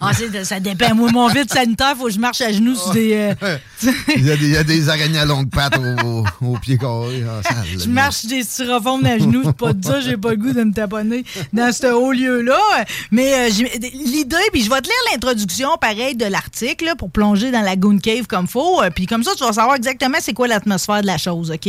Ah, 0.00 0.12
c'est- 0.14 0.44
ça 0.44 0.60
dépend. 0.60 0.94
Moi, 0.94 1.10
mon 1.12 1.28
vide 1.28 1.50
sanitaire, 1.52 1.94
faut 1.96 2.06
que 2.06 2.12
je 2.12 2.18
marche 2.18 2.40
à 2.40 2.52
genoux 2.52 2.74
sur 2.74 2.92
des. 2.92 3.12
euh, 3.42 3.56
il, 4.16 4.26
y 4.26 4.30
a 4.30 4.36
des, 4.36 4.44
il 4.46 4.52
y 4.52 4.56
a 4.56 4.64
des 4.64 4.88
araignées 4.88 5.18
à 5.18 5.24
longues 5.24 5.50
pattes 5.50 5.78
au, 5.78 6.06
au, 6.06 6.24
au 6.52 6.58
pied 6.58 6.76
carré. 6.78 7.22
Ah, 7.28 7.40
ça, 7.42 7.54
Je 7.78 7.88
marche 7.88 8.16
sur 8.16 8.28
des 8.30 8.42
styrofoams 8.42 9.04
à 9.06 9.18
genoux, 9.18 9.42
c'est 9.44 9.56
pas 9.56 9.72
de 9.72 9.84
ça, 9.84 10.00
j'ai 10.00 10.16
pas 10.16 10.30
le 10.30 10.36
goût 10.36 10.52
de 10.52 10.62
me 10.64 10.72
taponner 10.72 11.24
dans 11.52 11.72
ce 11.72 11.86
haut 11.86 12.12
lieu-là. 12.12 12.58
Mais 13.10 13.32
euh, 13.34 13.48
l'idée, 13.92 14.36
puis 14.52 14.62
je 14.64 14.70
vais 14.70 14.80
te 14.80 14.86
lire 14.86 14.94
l'introduction, 15.12 15.68
pareil, 15.80 16.14
de 16.16 16.26
l'article, 16.26 16.84
là, 16.86 16.96
pour 16.96 17.10
plonger 17.10 17.50
dans 17.50 17.62
la 17.62 17.76
Goon 17.76 17.98
Cave 17.98 18.26
comme 18.26 18.46
faut. 18.46 18.82
euh, 18.82 18.90
Puis 18.94 19.06
comme 19.06 19.22
ça, 19.24 19.32
tu 19.36 19.44
vas 19.44 19.52
savoir 19.52 19.76
exactement 19.76 20.18
c'est 20.20 20.32
quoi 20.34 20.48
l'atmosphère 20.48 21.02
de 21.02 21.06
la 21.06 21.18
chose, 21.18 21.50
OK? 21.50 21.68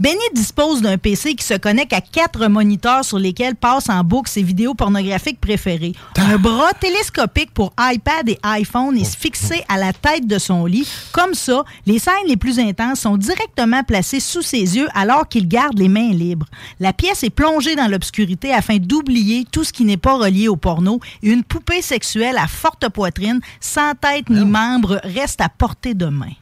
Benny 0.00 0.18
dispose 0.34 0.82
d'un 0.82 0.98
PC 0.98 1.34
qui 1.34 1.44
se 1.44 1.54
connecte 1.54 1.92
à 1.92 2.00
quatre 2.00 2.46
moniteurs 2.48 3.04
sur 3.04 3.18
lesquels 3.18 3.56
passe 3.56 3.88
en 3.88 4.04
boucle 4.04 4.30
ses 4.30 4.42
vidéos 4.42 4.74
pornographiques 4.74 5.40
préférées. 5.40 5.94
Un 6.16 6.36
bras 6.36 6.72
télescopique 6.72 7.52
pour 7.52 7.72
iPad 7.78 8.28
et 8.28 8.38
iPhone 8.42 8.96
est 8.96 9.16
fixé 9.16 9.64
à 9.68 9.78
la 9.78 9.92
tête 9.92 10.26
de 10.26 10.38
son 10.38 10.66
lit. 10.66 10.88
Comme 11.12 11.34
ça, 11.34 11.64
les 11.86 11.98
scènes 11.98 12.14
les 12.26 12.36
plus 12.36 12.58
intenses 12.58 13.00
sont 13.00 13.16
directement 13.16 13.82
placées 13.82 14.20
sous 14.20 14.42
ses 14.42 14.76
yeux 14.76 14.88
alors 14.94 15.28
qu'il 15.28 15.48
garde 15.48 15.78
les 15.78 15.88
mains 15.88 16.12
libres. 16.12 16.46
La 16.80 16.92
pièce 16.92 17.22
est 17.24 17.30
plongée 17.30 17.76
dans 17.76 17.88
l'obscurité 17.88 18.52
afin 18.52 18.76
d'oublier 18.76 19.44
tout 19.50 19.64
ce 19.64 19.72
qui 19.72 19.84
n'est 19.84 19.96
pas 19.96 20.16
relié 20.16 20.48
au 20.48 20.56
porno 20.56 21.00
et 21.22 21.30
une 21.30 21.44
poupée 21.44 21.82
sexuelle 21.82 22.38
à 22.38 22.46
forte 22.46 22.88
poitrine, 22.88 23.40
sans 23.60 23.94
tête 23.94 24.30
ni 24.30 24.44
membre, 24.44 25.00
reste 25.04 25.40
à 25.40 25.48
portée 25.48 25.94
de 25.94 26.06
main. 26.06 26.32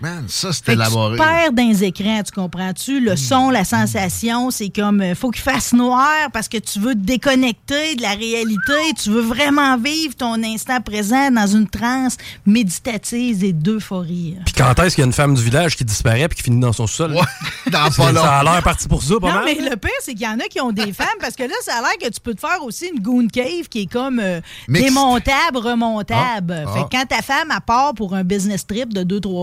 Man, 0.00 0.24
ça, 0.28 0.52
c'est 0.52 0.64
Fait 0.64 0.72
élaboré. 0.72 1.16
tu 1.16 1.22
perds 1.22 1.52
dans 1.52 1.68
les 1.68 1.84
écrans, 1.84 2.20
tu 2.24 2.32
comprends-tu? 2.32 3.00
Le 3.00 3.14
son, 3.16 3.50
la 3.50 3.64
sensation, 3.64 4.50
c'est 4.50 4.70
comme, 4.70 5.00
euh, 5.00 5.14
faut 5.14 5.30
qu'il 5.30 5.42
fasse 5.42 5.72
noir 5.72 6.30
parce 6.32 6.48
que 6.48 6.58
tu 6.58 6.80
veux 6.80 6.94
te 6.94 7.00
déconnecter 7.00 7.94
de 7.94 8.02
la 8.02 8.10
réalité, 8.10 8.72
tu 9.00 9.10
veux 9.10 9.20
vraiment 9.20 9.76
vivre 9.78 10.16
ton 10.16 10.42
instant 10.42 10.80
présent 10.80 11.30
dans 11.30 11.46
une 11.46 11.68
transe 11.68 12.16
méditative 12.44 13.44
et 13.44 13.52
d'euphorie. 13.52 14.36
Puis 14.44 14.54
quand 14.54 14.76
est-ce 14.80 14.96
qu'il 14.96 15.02
y 15.02 15.04
a 15.04 15.06
une 15.06 15.12
femme 15.12 15.34
du 15.34 15.42
village 15.42 15.76
qui 15.76 15.84
disparaît 15.84 16.26
puis 16.28 16.36
qui 16.38 16.42
finit 16.42 16.60
dans 16.60 16.72
son 16.72 16.86
sol? 16.88 17.14
dans 17.70 17.90
ça, 17.90 18.02
pas 18.02 18.12
long. 18.12 18.22
ça 18.22 18.38
a 18.38 18.42
l'air 18.44 18.62
parti 18.62 18.88
pour 18.88 19.02
ça, 19.02 19.14
pas 19.20 19.28
Non, 19.28 19.34
mal. 19.36 19.44
mais 19.44 19.54
le 19.70 19.76
pire, 19.76 19.90
c'est 20.02 20.14
qu'il 20.14 20.22
y 20.26 20.28
en 20.28 20.38
a 20.40 20.44
qui 20.50 20.60
ont 20.60 20.72
des 20.72 20.92
femmes 20.92 21.06
parce 21.20 21.36
que 21.36 21.44
là, 21.44 21.54
ça 21.62 21.74
a 21.76 21.80
l'air 21.82 21.96
que 22.00 22.12
tu 22.12 22.20
peux 22.20 22.34
te 22.34 22.40
faire 22.40 22.62
aussi 22.64 22.90
une 22.92 23.00
goon 23.00 23.28
cave 23.28 23.68
qui 23.70 23.82
est 23.82 23.86
comme 23.92 24.18
euh, 24.18 24.40
démontable, 24.68 25.58
remontable. 25.58 26.64
Ah, 26.66 26.72
Fait 26.72 26.80
ah. 26.80 26.88
que 26.90 26.96
quand 26.96 27.06
ta 27.06 27.22
femme, 27.22 27.50
à 27.50 27.60
part 27.60 27.94
pour 27.94 28.14
un 28.14 28.24
business 28.24 28.66
trip 28.66 28.92
de 28.92 29.02
2-3 29.18 29.35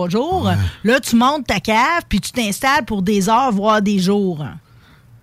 là, 0.83 0.99
tu 0.99 1.15
montes 1.15 1.47
ta 1.47 1.59
cave 1.59 2.03
puis 2.09 2.19
tu 2.19 2.31
t'installes 2.31 2.85
pour 2.85 3.01
des 3.01 3.29
heures, 3.29 3.51
voire 3.51 3.81
des 3.81 3.99
jours. 3.99 4.43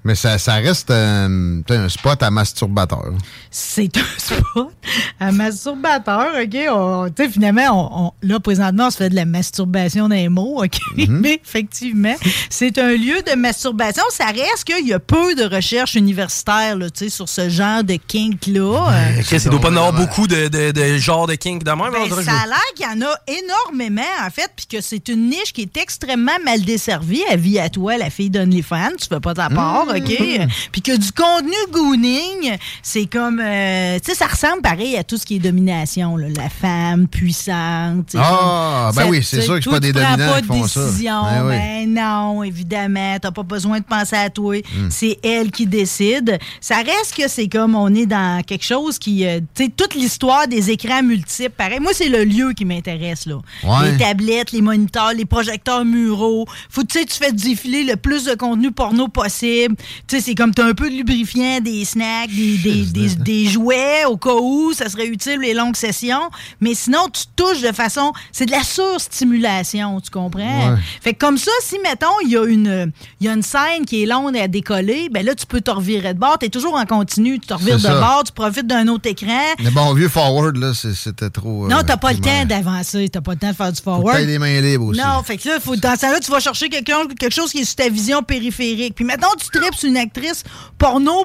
Mais 0.03 0.15
ça, 0.15 0.39
ça 0.39 0.55
reste 0.55 0.91
un, 0.91 1.61
un 1.69 1.89
spot 1.91 2.23
à 2.23 2.31
masturbateur. 2.31 3.13
C'est 3.51 3.95
un 3.99 4.01
spot 4.19 4.73
à 5.21 5.31
masturbateur, 5.31 6.29
OK? 6.43 6.57
On- 6.71 7.09
Tu 7.15 7.25
sais, 7.25 7.29
finalement, 7.31 7.63
on, 7.71 8.07
on- 8.07 8.13
là, 8.23 8.41
présentement, 8.41 8.87
on 8.87 8.91
se 8.91 8.97
fait 8.97 9.11
de 9.11 9.15
la 9.15 9.27
masturbation 9.27 10.09
les 10.09 10.29
mots, 10.29 10.65
OK? 10.65 10.79
Mais 11.09 11.41
effectivement, 11.45 12.15
c'est 12.49 12.79
un 12.79 12.93
lieu 12.93 13.21
de 13.31 13.35
masturbation. 13.37 14.03
Ça 14.11 14.27
reste 14.27 14.65
qu'il 14.65 14.87
y 14.87 14.93
a 14.95 14.99
peu 14.99 15.35
de 15.35 15.45
recherches 15.45 15.95
universitaires, 15.97 16.77
là, 16.77 16.89
tu 16.91 17.05
sais, 17.05 17.11
sur 17.11 17.29
ce 17.29 17.49
genre 17.51 17.85
de 17.85 17.95
kink-là. 17.97 18.89
Euh, 19.19 19.23
Chris, 19.23 19.43
il 19.45 19.51
doit 19.51 19.61
pas 19.61 19.69
y 19.69 19.73
en 19.73 19.77
avoir 19.77 19.93
beaucoup 19.93 20.27
de, 20.27 20.49
de, 20.49 20.71
de 20.71 20.97
genres 20.99 21.27
de 21.27 21.35
kink 21.35 21.63
de 21.63 21.71
même. 21.71 21.93
ben, 21.93 22.05
dirait, 22.09 22.25
ça 22.25 22.31
je- 22.33 22.45
a 22.45 22.47
l'air 22.47 22.59
qu'il 22.75 22.87
y 22.87 22.89
en 22.89 23.07
a 23.07 23.15
énormément, 23.27 24.03
en 24.27 24.31
fait, 24.31 24.51
puis 24.57 24.67
que 24.67 24.81
c'est 24.81 25.09
une 25.09 25.29
niche 25.29 25.53
qui 25.53 25.63
est 25.63 25.77
extrêmement 25.77 26.39
mal 26.45 26.63
desservie. 26.63 27.23
Avis 27.31 27.59
à 27.59 27.69
toi, 27.69 27.99
la 27.99 28.09
fille 28.11 28.31
d'OnlyFans, 28.31 28.97
tu 28.99 29.07
fais 29.09 29.21
pas 29.21 29.35
ta 29.35 29.49
part, 29.51 29.87
Mmh. 29.87 29.90
OK? 29.97 30.49
Puis 30.73 30.83
que 30.83 30.97
du 30.97 31.13
contenu 31.13 31.55
gooning, 31.71 32.57
c'est 32.83 33.07
comme... 33.07 33.41
euh, 33.41 33.99
tu 34.05 34.11
sais, 34.11 34.17
ça 34.17 34.27
ressemble 34.27 34.63
pareil 34.63 34.97
à 34.97 35.05
tout 35.05 35.17
ce 35.17 35.27
qui 35.27 35.37
est 35.37 35.39
domination, 35.41 36.17
là, 36.17 36.27
la 36.35 36.49
femme 36.49 37.07
puissante. 37.09 38.15
Ah, 38.17 38.91
ben 38.95 39.03
ça- 39.03 39.09
oui, 39.09 39.23
c'est 39.23 39.41
sûr 39.43 39.55
que 39.57 39.61
c'est 39.61 39.65
toi, 39.65 39.73
pas 39.75 39.81
des 39.81 39.93
dominants 39.93 40.17
pas 40.17 40.37
qui 40.37 40.43
de 40.43 40.47
font 40.47 40.67
ça. 40.67 40.85
décision. 40.87 41.23
Ben 41.25 41.45
oui. 41.47 41.55
Ben 41.57 41.95
non, 41.95 42.43
évidemment, 42.43 43.17
t'as 43.21 43.31
pas 43.31 43.43
besoin 43.43 43.79
de 43.79 43.85
penser 43.85 44.17
à 44.17 44.31
toi. 44.31 44.57
Hmm. 44.59 44.89
C'est 44.91 45.19
elle 45.23 45.51
qui 45.51 45.67
décide. 45.67 46.39
Ça 46.61 46.77
reste 46.77 47.15
que 47.17 47.29
c'est 47.29 47.49
comme 47.49 47.75
on 47.75 47.95
est 47.95 48.07
dans 48.07 48.43
quelque 48.45 48.65
chose 48.65 48.99
qui, 48.99 49.27
euh, 49.27 49.41
tu 49.55 49.65
sais, 49.65 49.71
toute 49.77 49.95
l'histoire 49.95 50.47
des 50.49 50.71
écrans 50.71 51.03
multiples. 51.03 51.51
Pareil, 51.57 51.81
moi 51.81 51.93
c'est 51.95 52.09
le 52.09 52.25
lieu 52.25 52.53
qui 52.53 52.65
m'intéresse 52.65 53.27
là. 53.27 53.37
Ouais. 53.65 53.93
Les 53.93 53.99
tablettes, 53.99 54.53
les 54.53 54.63
moniteurs, 54.63 55.13
les 55.15 55.25
projecteurs 55.25 55.85
muraux. 55.85 56.47
Faut 56.69 56.83
tu 56.83 56.99
sais, 56.99 57.05
tu 57.05 57.15
fais 57.17 57.33
défiler 57.33 57.85
le 57.85 57.97
plus 57.97 58.25
de 58.25 58.35
contenu 58.35 58.71
porno 58.73 59.09
possible. 59.09 59.75
Tu 60.07 60.17
sais, 60.17 60.21
c'est 60.23 60.35
comme 60.35 60.53
t'as 60.55 60.67
un 60.67 60.75
peu 60.75 60.89
de 60.91 60.95
lubrifiant, 60.95 61.61
des 61.61 61.85
snacks, 61.85 62.31
des, 62.31 62.57
des, 62.59 62.85
des- 62.87 63.15
des 63.17 63.47
jouets 63.47 64.05
au 64.07 64.17
cas 64.17 64.35
où 64.41 64.73
ça 64.73 64.89
serait 64.89 65.07
utile 65.07 65.39
les 65.41 65.55
longues 65.55 65.77
sessions. 65.77 66.31
Mais 66.61 66.75
sinon, 66.75 67.07
tu 67.13 67.23
touches 67.37 67.61
de 67.63 67.73
façon, 67.73 68.13
c'est 68.33 68.47
de 68.47 68.51
la 68.53 68.63
surstimulation, 68.63 70.01
tu 70.01 70.11
comprends? 70.11 70.73
Ouais. 70.73 70.79
Fait 71.03 71.15
que 71.15 71.19
comme 71.19 71.39
ça, 71.39 71.51
si, 71.63 71.77
mettons, 71.83 72.07
il 72.25 72.31
y, 72.31 72.37
a 72.37 72.45
une- 72.45 72.93
y 73.21 73.29
a 73.29 73.33
une 73.33 73.43
scène 73.43 73.85
qui 73.87 74.03
est 74.03 74.07
longue 74.07 74.37
à 74.37 74.49
décoller, 74.49 75.09
ben 75.11 75.25
là, 75.25 75.35
tu 75.35 75.47
peux 75.47 75.61
te 75.61 75.71
revirer 75.71 76.15
de 76.15 76.19
bord. 76.19 76.39
Tu 76.39 76.47
es 76.47 76.49
toujours 76.49 76.75
en 76.75 76.87
continu. 76.87 77.39
Tu 77.39 77.47
te 77.49 77.55
revires 77.55 77.77
de 77.77 77.81
ça. 77.83 78.01
bord, 78.01 78.23
tu 78.25 78.33
profites 78.33 78.67
d'un 78.67 78.87
autre 78.89 79.09
écran. 79.09 79.39
Le 79.59 79.71
bon 79.71 79.93
vieux 79.95 80.09
forward, 80.09 80.57
là, 80.57 80.73
c'était 80.75 81.31
trop. 81.31 81.69
Non, 81.69 81.79
euh, 81.79 81.83
t'as 81.87 81.97
pas 81.97 82.13
le 82.13 82.19
temps 82.21 82.45
d'avancer. 82.47 83.09
T'as 83.09 83.21
pas 83.21 83.33
le 83.33 83.39
temps 83.39 83.51
de 83.51 83.55
faire 83.57 83.73
du 83.73 83.79
Faut 83.81 83.91
forward. 83.95 84.17
t'aies 84.19 84.27
les 84.27 84.39
mains 84.39 84.61
libres 84.61 84.87
aussi. 84.87 85.01
Non, 85.01 85.23
fait 85.25 85.37
que 85.37 85.49
là, 85.49 85.61
faut, 85.61 85.77
dans 85.77 85.95
ce 85.97 86.01
temps-là, 86.03 86.21
tu 86.21 86.31
vas 86.31 86.41
chercher 86.41 86.69
quelqu'un, 86.69 87.07
quelque 87.19 87.35
chose 87.35 87.51
qui 87.51 87.59
est 87.59 87.65
sur 87.65 87.77
ta 87.77 87.89
vision 87.89 88.23
périphérique. 88.23 88.95
Puis 88.95 89.05
maintenant, 89.05 89.29
tu 89.39 89.49
tripes 89.59 89.70
sur 89.75 89.89
une 89.89 89.97
actrice 89.97 90.45
porno, 90.79 91.25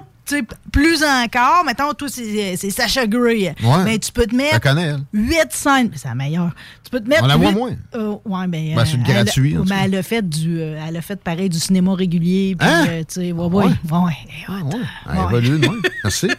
plus 0.72 1.04
encore. 1.04 1.64
Mettons, 1.66 1.94
toi, 1.94 2.08
c'est 2.10 2.56
c'est 2.58 2.72
Sacha 2.72 3.06
Grey. 3.06 3.54
Ouais. 3.64 3.84
Mais 3.84 4.00
tu 4.00 4.12
peux 4.12 4.26
te 4.26 4.32
Je 4.32 4.36
mettre 4.38 4.60
connais, 4.60 4.88
elle. 4.88 5.04
8 5.14 5.38
scènes. 5.52 5.92
C'est 5.96 6.08
la 6.08 6.16
meilleure. 6.16 6.50
Tu 6.84 6.90
peux 6.90 7.00
te 7.00 7.08
mettre. 7.08 7.24
On 7.24 7.28
la 7.28 7.38
voit 7.38 7.52
moins. 7.52 7.76
Euh, 7.94 8.16
ouais, 8.26 8.48
ben, 8.48 8.76
Ben, 8.76 8.86
c'est 8.86 8.98
euh, 8.98 9.04
gratuit, 9.04 9.52
Elle, 9.54 9.60
en 9.60 9.64
tout 9.64 9.70
ben, 9.70 9.78
elle 9.84 9.96
a 9.96 10.02
fait 10.04 10.28
du. 10.28 10.60
euh, 10.60 10.84
elle 10.88 10.98
a 10.98 11.02
fait 11.02 11.16
pareil 11.22 11.48
du 11.50 11.60
cinéma 11.60 11.94
régulier. 11.94 12.56
Puis, 12.58 12.68
Hein? 12.68 12.86
euh, 12.90 13.00
tu 13.08 13.14
sais, 13.22 13.32
ouais, 13.34 13.46
ouais, 13.46 13.66
ouais, 13.66 13.72
ouais. 13.92 14.16
Elle 15.12 15.18
évolue 15.20 15.60
de 15.60 15.68
même. 15.68 15.82
Merci. 16.04 16.28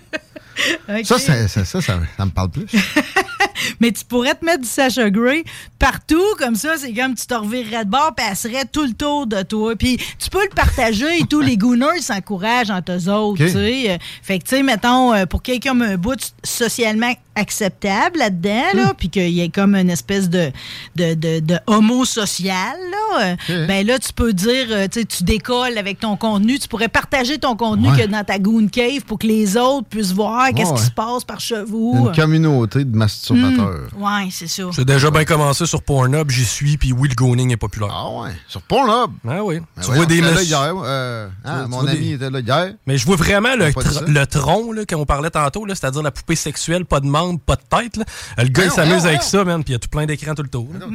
Ça, 1.04 1.18
ça, 1.18 1.46
ça, 1.66 1.80
ça 1.82 1.96
me 1.98 2.30
parle 2.30 2.48
plus. 2.48 2.64
Mais 3.80 3.92
tu 3.92 4.04
pourrais 4.04 4.34
te 4.34 4.44
mettre 4.44 4.62
du 4.62 4.68
Sacha 4.68 5.10
Grey 5.10 5.44
partout, 5.78 6.24
comme 6.38 6.54
ça, 6.54 6.74
c'est 6.76 6.92
comme 6.92 7.14
tu 7.14 7.26
te 7.26 7.34
revirerais 7.34 7.84
de 7.84 7.90
bord, 7.90 8.14
puis 8.16 8.26
elle 8.28 8.36
serait 8.36 8.64
tout 8.64 8.84
le 8.84 8.92
tour 8.92 9.26
de 9.26 9.42
toi. 9.42 9.74
Puis 9.76 9.98
tu 10.18 10.30
peux 10.30 10.42
le 10.42 10.54
partager 10.54 11.18
et 11.18 11.26
tous 11.26 11.40
les 11.40 11.56
gooners 11.56 12.00
s'encouragent 12.00 12.70
entre 12.70 12.92
eux 12.92 13.08
autres, 13.08 13.44
tu 13.44 13.50
sais. 13.50 13.98
Fait 14.22 14.38
que, 14.38 14.44
tu 14.44 14.56
sais, 14.56 14.62
mettons, 14.62 15.12
euh, 15.12 15.26
pour 15.26 15.42
quelqu'un 15.42 15.80
un 15.80 15.96
bout 15.96 16.32
socialement 16.42 17.12
acceptable 17.36 18.18
là-dedans, 18.18 18.64
là, 18.74 18.92
puis 18.96 19.08
qu'il 19.08 19.28
y 19.30 19.40
ait 19.40 19.48
comme 19.48 19.74
une 19.76 19.90
espèce 19.90 20.28
de, 20.28 20.50
de, 20.96 21.14
de, 21.14 21.40
de 21.40 21.58
homo 21.66 22.04
social, 22.04 22.76
là, 22.90 23.36
euh, 23.50 23.66
ben 23.66 23.86
là, 23.86 23.98
tu 23.98 24.12
peux 24.12 24.32
dire, 24.32 24.66
euh, 24.70 24.88
tu 24.90 25.00
sais, 25.00 25.06
tu 25.06 25.22
décolles 25.24 25.78
avec 25.78 26.00
ton 26.00 26.16
contenu, 26.16 26.58
tu 26.58 26.66
pourrais 26.68 26.88
partager 26.88 27.38
ton 27.38 27.54
contenu 27.56 27.88
Ouais. 27.90 28.02
que 28.02 28.06
dans 28.08 28.24
ta 28.24 28.38
goon 28.38 28.66
cave 28.68 29.04
pour 29.06 29.18
que 29.18 29.26
les 29.26 29.56
autres 29.56 29.86
puissent 29.88 30.12
voir 30.12 30.48
qu'est-ce 30.54 30.70
Ouais, 30.72 30.76
qui 30.78 30.82
se 30.84 30.90
passe 30.90 31.24
par 31.24 31.38
chez 31.40 31.62
vous. 31.62 31.94
Une 32.08 32.12
communauté 32.16 32.84
de 32.84 32.96
masturbateurs. 32.96 33.88
Hmm. 33.96 34.02
Ouais, 34.02 34.28
c'est 34.30 34.48
ça. 34.48 34.64
J'ai 34.72 34.84
déjà 34.84 35.10
bien 35.10 35.24
commencé 35.24 35.66
sur 35.66 35.82
Pornhub, 35.82 36.30
j'y 36.30 36.44
suis, 36.44 36.76
puis 36.76 36.92
oui, 36.92 37.08
le 37.08 37.14
goning 37.14 37.52
est 37.52 37.56
populaire. 37.56 37.90
Ah 37.92 38.10
ouais, 38.22 38.30
sur 38.48 38.62
Pornhub. 38.62 39.12
Ah 39.28 39.44
oui. 39.44 39.60
Ben 39.76 39.82
tu 39.84 39.92
vois 39.92 40.06
des 40.06 40.20
là 40.20 40.42
hier. 40.42 40.72
euh, 40.84 41.28
hein, 41.44 41.62
Tu 41.64 41.70
mon 41.70 41.80
vois 41.82 41.90
ami 41.90 42.00
des- 42.00 42.12
était 42.14 42.30
là 42.30 42.40
hier. 42.40 42.74
Mais 42.86 42.96
je 42.98 43.06
vois 43.06 43.16
vraiment 43.16 43.54
le, 43.56 43.66
tr- 43.70 44.06
le 44.06 44.26
tronc 44.26 44.72
là, 44.72 44.84
qu'on 44.86 45.04
parlait 45.06 45.30
tantôt, 45.30 45.64
là, 45.64 45.74
c'est-à-dire 45.74 46.02
la 46.02 46.10
poupée 46.10 46.36
sexuelle, 46.36 46.84
pas 46.84 47.00
de 47.00 47.06
pas 47.36 47.56
de 47.56 47.62
tête. 47.68 47.96
là. 47.96 48.04
Le 48.38 48.44
gars, 48.44 48.64
il 48.64 48.70
Voyons, 48.70 48.74
s'amuse 48.74 48.90
voyons, 48.92 49.06
avec 49.06 49.22
ça, 49.22 49.44
man, 49.44 49.62
puis 49.64 49.72
il 49.72 49.74
y 49.74 49.76
a 49.76 49.78
tout 49.78 49.88
plein 49.88 50.06
d'écrans 50.06 50.34
tout 50.34 50.42
le 50.42 50.48
tour. 50.48 50.68
là. 50.72 50.80
Non, 50.80 50.86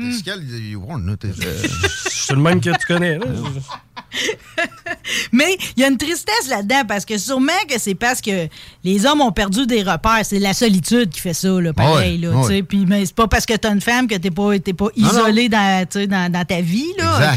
t'es 1.18 1.30
t'es- 1.30 1.30
C'est 2.10 2.34
le 2.34 2.40
même 2.42 2.62
que 2.62 2.70
tu 2.70 2.86
connais. 2.88 3.18
là. 3.18 3.26
Mais 5.32 5.58
il 5.76 5.82
y 5.82 5.86
a 5.86 5.88
une 5.89 5.97
tristesse 5.97 6.47
là-dedans 6.49 6.84
parce 6.88 7.06
que 7.06 7.18
sûrement 7.18 7.52
que 7.70 7.80
c'est 7.80 7.95
parce 7.95 8.22
que 8.22 8.47
les 8.84 9.06
hommes 9.06 9.22
ont 9.22 9.32
perdu 9.32 9.66
des 9.66 9.84
repères. 9.84 10.22
C'est 10.24 10.39
la 10.39 10.54
solitude 10.54 11.10
qui 11.10 11.20
fait 11.20 11.34
ça, 11.34 11.49
là, 11.62 11.74
pareil. 11.74 12.26
Ouais, 12.26 12.32
là. 12.58 12.62
Puis, 12.68 12.86
mais 12.88 13.06
c'est 13.06 13.16
pas 13.16 13.28
parce 13.28 13.45
que 13.45 13.54
t'as 13.56 13.72
une 13.72 13.82
femme 13.82 14.08
que 14.08 14.16
t'es 14.16 14.32
pas, 14.32 14.58
t'es 14.60 14.74
pas 14.74 14.88
isolé 14.95 15.49
dans, 15.49 15.86
dans, 16.08 16.32
dans 16.32 16.45
ta 16.45 16.62
vie. 16.62 16.88
Là? 16.97 17.34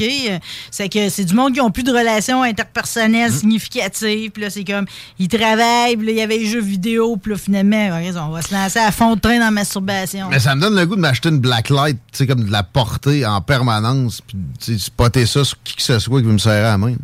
C'est 0.71 0.89
que 0.89 1.09
c'est 1.09 1.25
du 1.25 1.35
monde 1.35 1.53
qui 1.55 1.61
ont 1.61 1.71
plus 1.71 1.83
de 1.85 1.93
relations 1.93 2.43
interpersonnelles 2.43 3.31
Mm. 3.31 3.35
significatives. 3.35 4.31
Puis 4.31 4.43
là, 4.43 4.51
c'est 4.51 4.65
comme, 4.65 4.87
ils 5.19 5.29
travaillent, 5.29 5.97
puis 5.97 6.07
là, 6.07 6.12
il 6.12 6.19
y 6.19 6.23
avait 6.23 6.39
les 6.39 6.47
jeux 6.47 6.61
vidéo. 6.61 7.17
Puis 7.17 7.33
là, 7.33 7.39
finalement, 7.39 8.01
on 8.17 8.31
va 8.31 8.43
se 8.43 8.53
lancer 8.53 8.79
à 8.79 8.91
fond 8.93 9.15
de 9.15 9.21
train 9.21 9.39
dans 9.39 9.47
la 9.47 9.51
masturbation. 9.51 10.29
Mais 10.31 10.41
ça 10.41 10.55
me 10.55 10.61
donne 10.61 10.75
le 10.77 10.87
goût 10.87 10.97
de 10.97 11.01
m'acheter 11.01 11.29
une 11.29 11.39
blacklight, 11.41 11.97
tu 12.12 12.19
sais, 12.19 12.27
comme 12.27 12.45
de 12.45 12.51
la 12.53 12.62
porter 12.62 13.25
en 13.27 13.41
permanence, 13.41 14.21
puis 14.21 14.79
spotter 14.79 15.27
ça 15.27 15.45
sur 15.45 15.57
qui 15.62 15.77
que 15.77 15.83
ce 15.83 15.99
soit 15.99 16.21
qui 16.21 16.27
veut 16.27 16.33
me 16.33 16.39
serrer 16.55 16.63
la 16.63 16.79
main. 16.79 16.95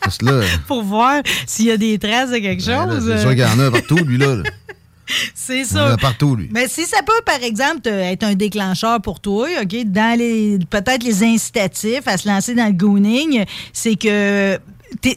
Parce 0.00 0.18
que 0.18 0.26
là, 0.26 0.42
Pour 0.66 0.82
voir 0.82 1.22
s'il 1.46 1.66
y 1.66 1.70
a 1.70 1.76
des 1.76 1.98
traces 1.98 2.30
de 2.30 2.36
quelque 2.38 2.64
ben 2.66 2.90
chose. 2.90 3.06
c'est 3.06 3.18
sûr 3.20 3.30
qu'il 3.30 3.38
y 3.38 3.44
en 3.44 3.58
a 3.58 3.70
partout, 3.70 3.96
lui, 4.04 4.18
là. 4.18 4.36
là. 4.36 4.42
C'est 5.34 5.56
Il 5.60 5.60
y 5.60 5.64
en 5.64 5.66
ça. 5.68 5.92
a 5.92 5.96
partout, 5.96 6.34
lui. 6.36 6.48
Mais 6.52 6.66
si 6.68 6.84
ça 6.84 6.98
peut, 7.06 7.12
par 7.26 7.42
exemple, 7.42 7.80
te- 7.82 7.88
être 7.88 8.22
un 8.24 8.34
déclencheur 8.34 9.00
pour 9.00 9.20
toi, 9.20 9.48
OK, 9.62 9.76
dans 9.86 10.18
les 10.18 10.58
peut-être 10.70 11.02
les 11.04 11.22
incitatifs 11.22 12.06
à 12.06 12.16
se 12.16 12.28
lancer 12.28 12.54
dans 12.54 12.66
le 12.66 12.72
gooning, 12.72 13.44
c'est 13.72 13.96
que 13.96 14.58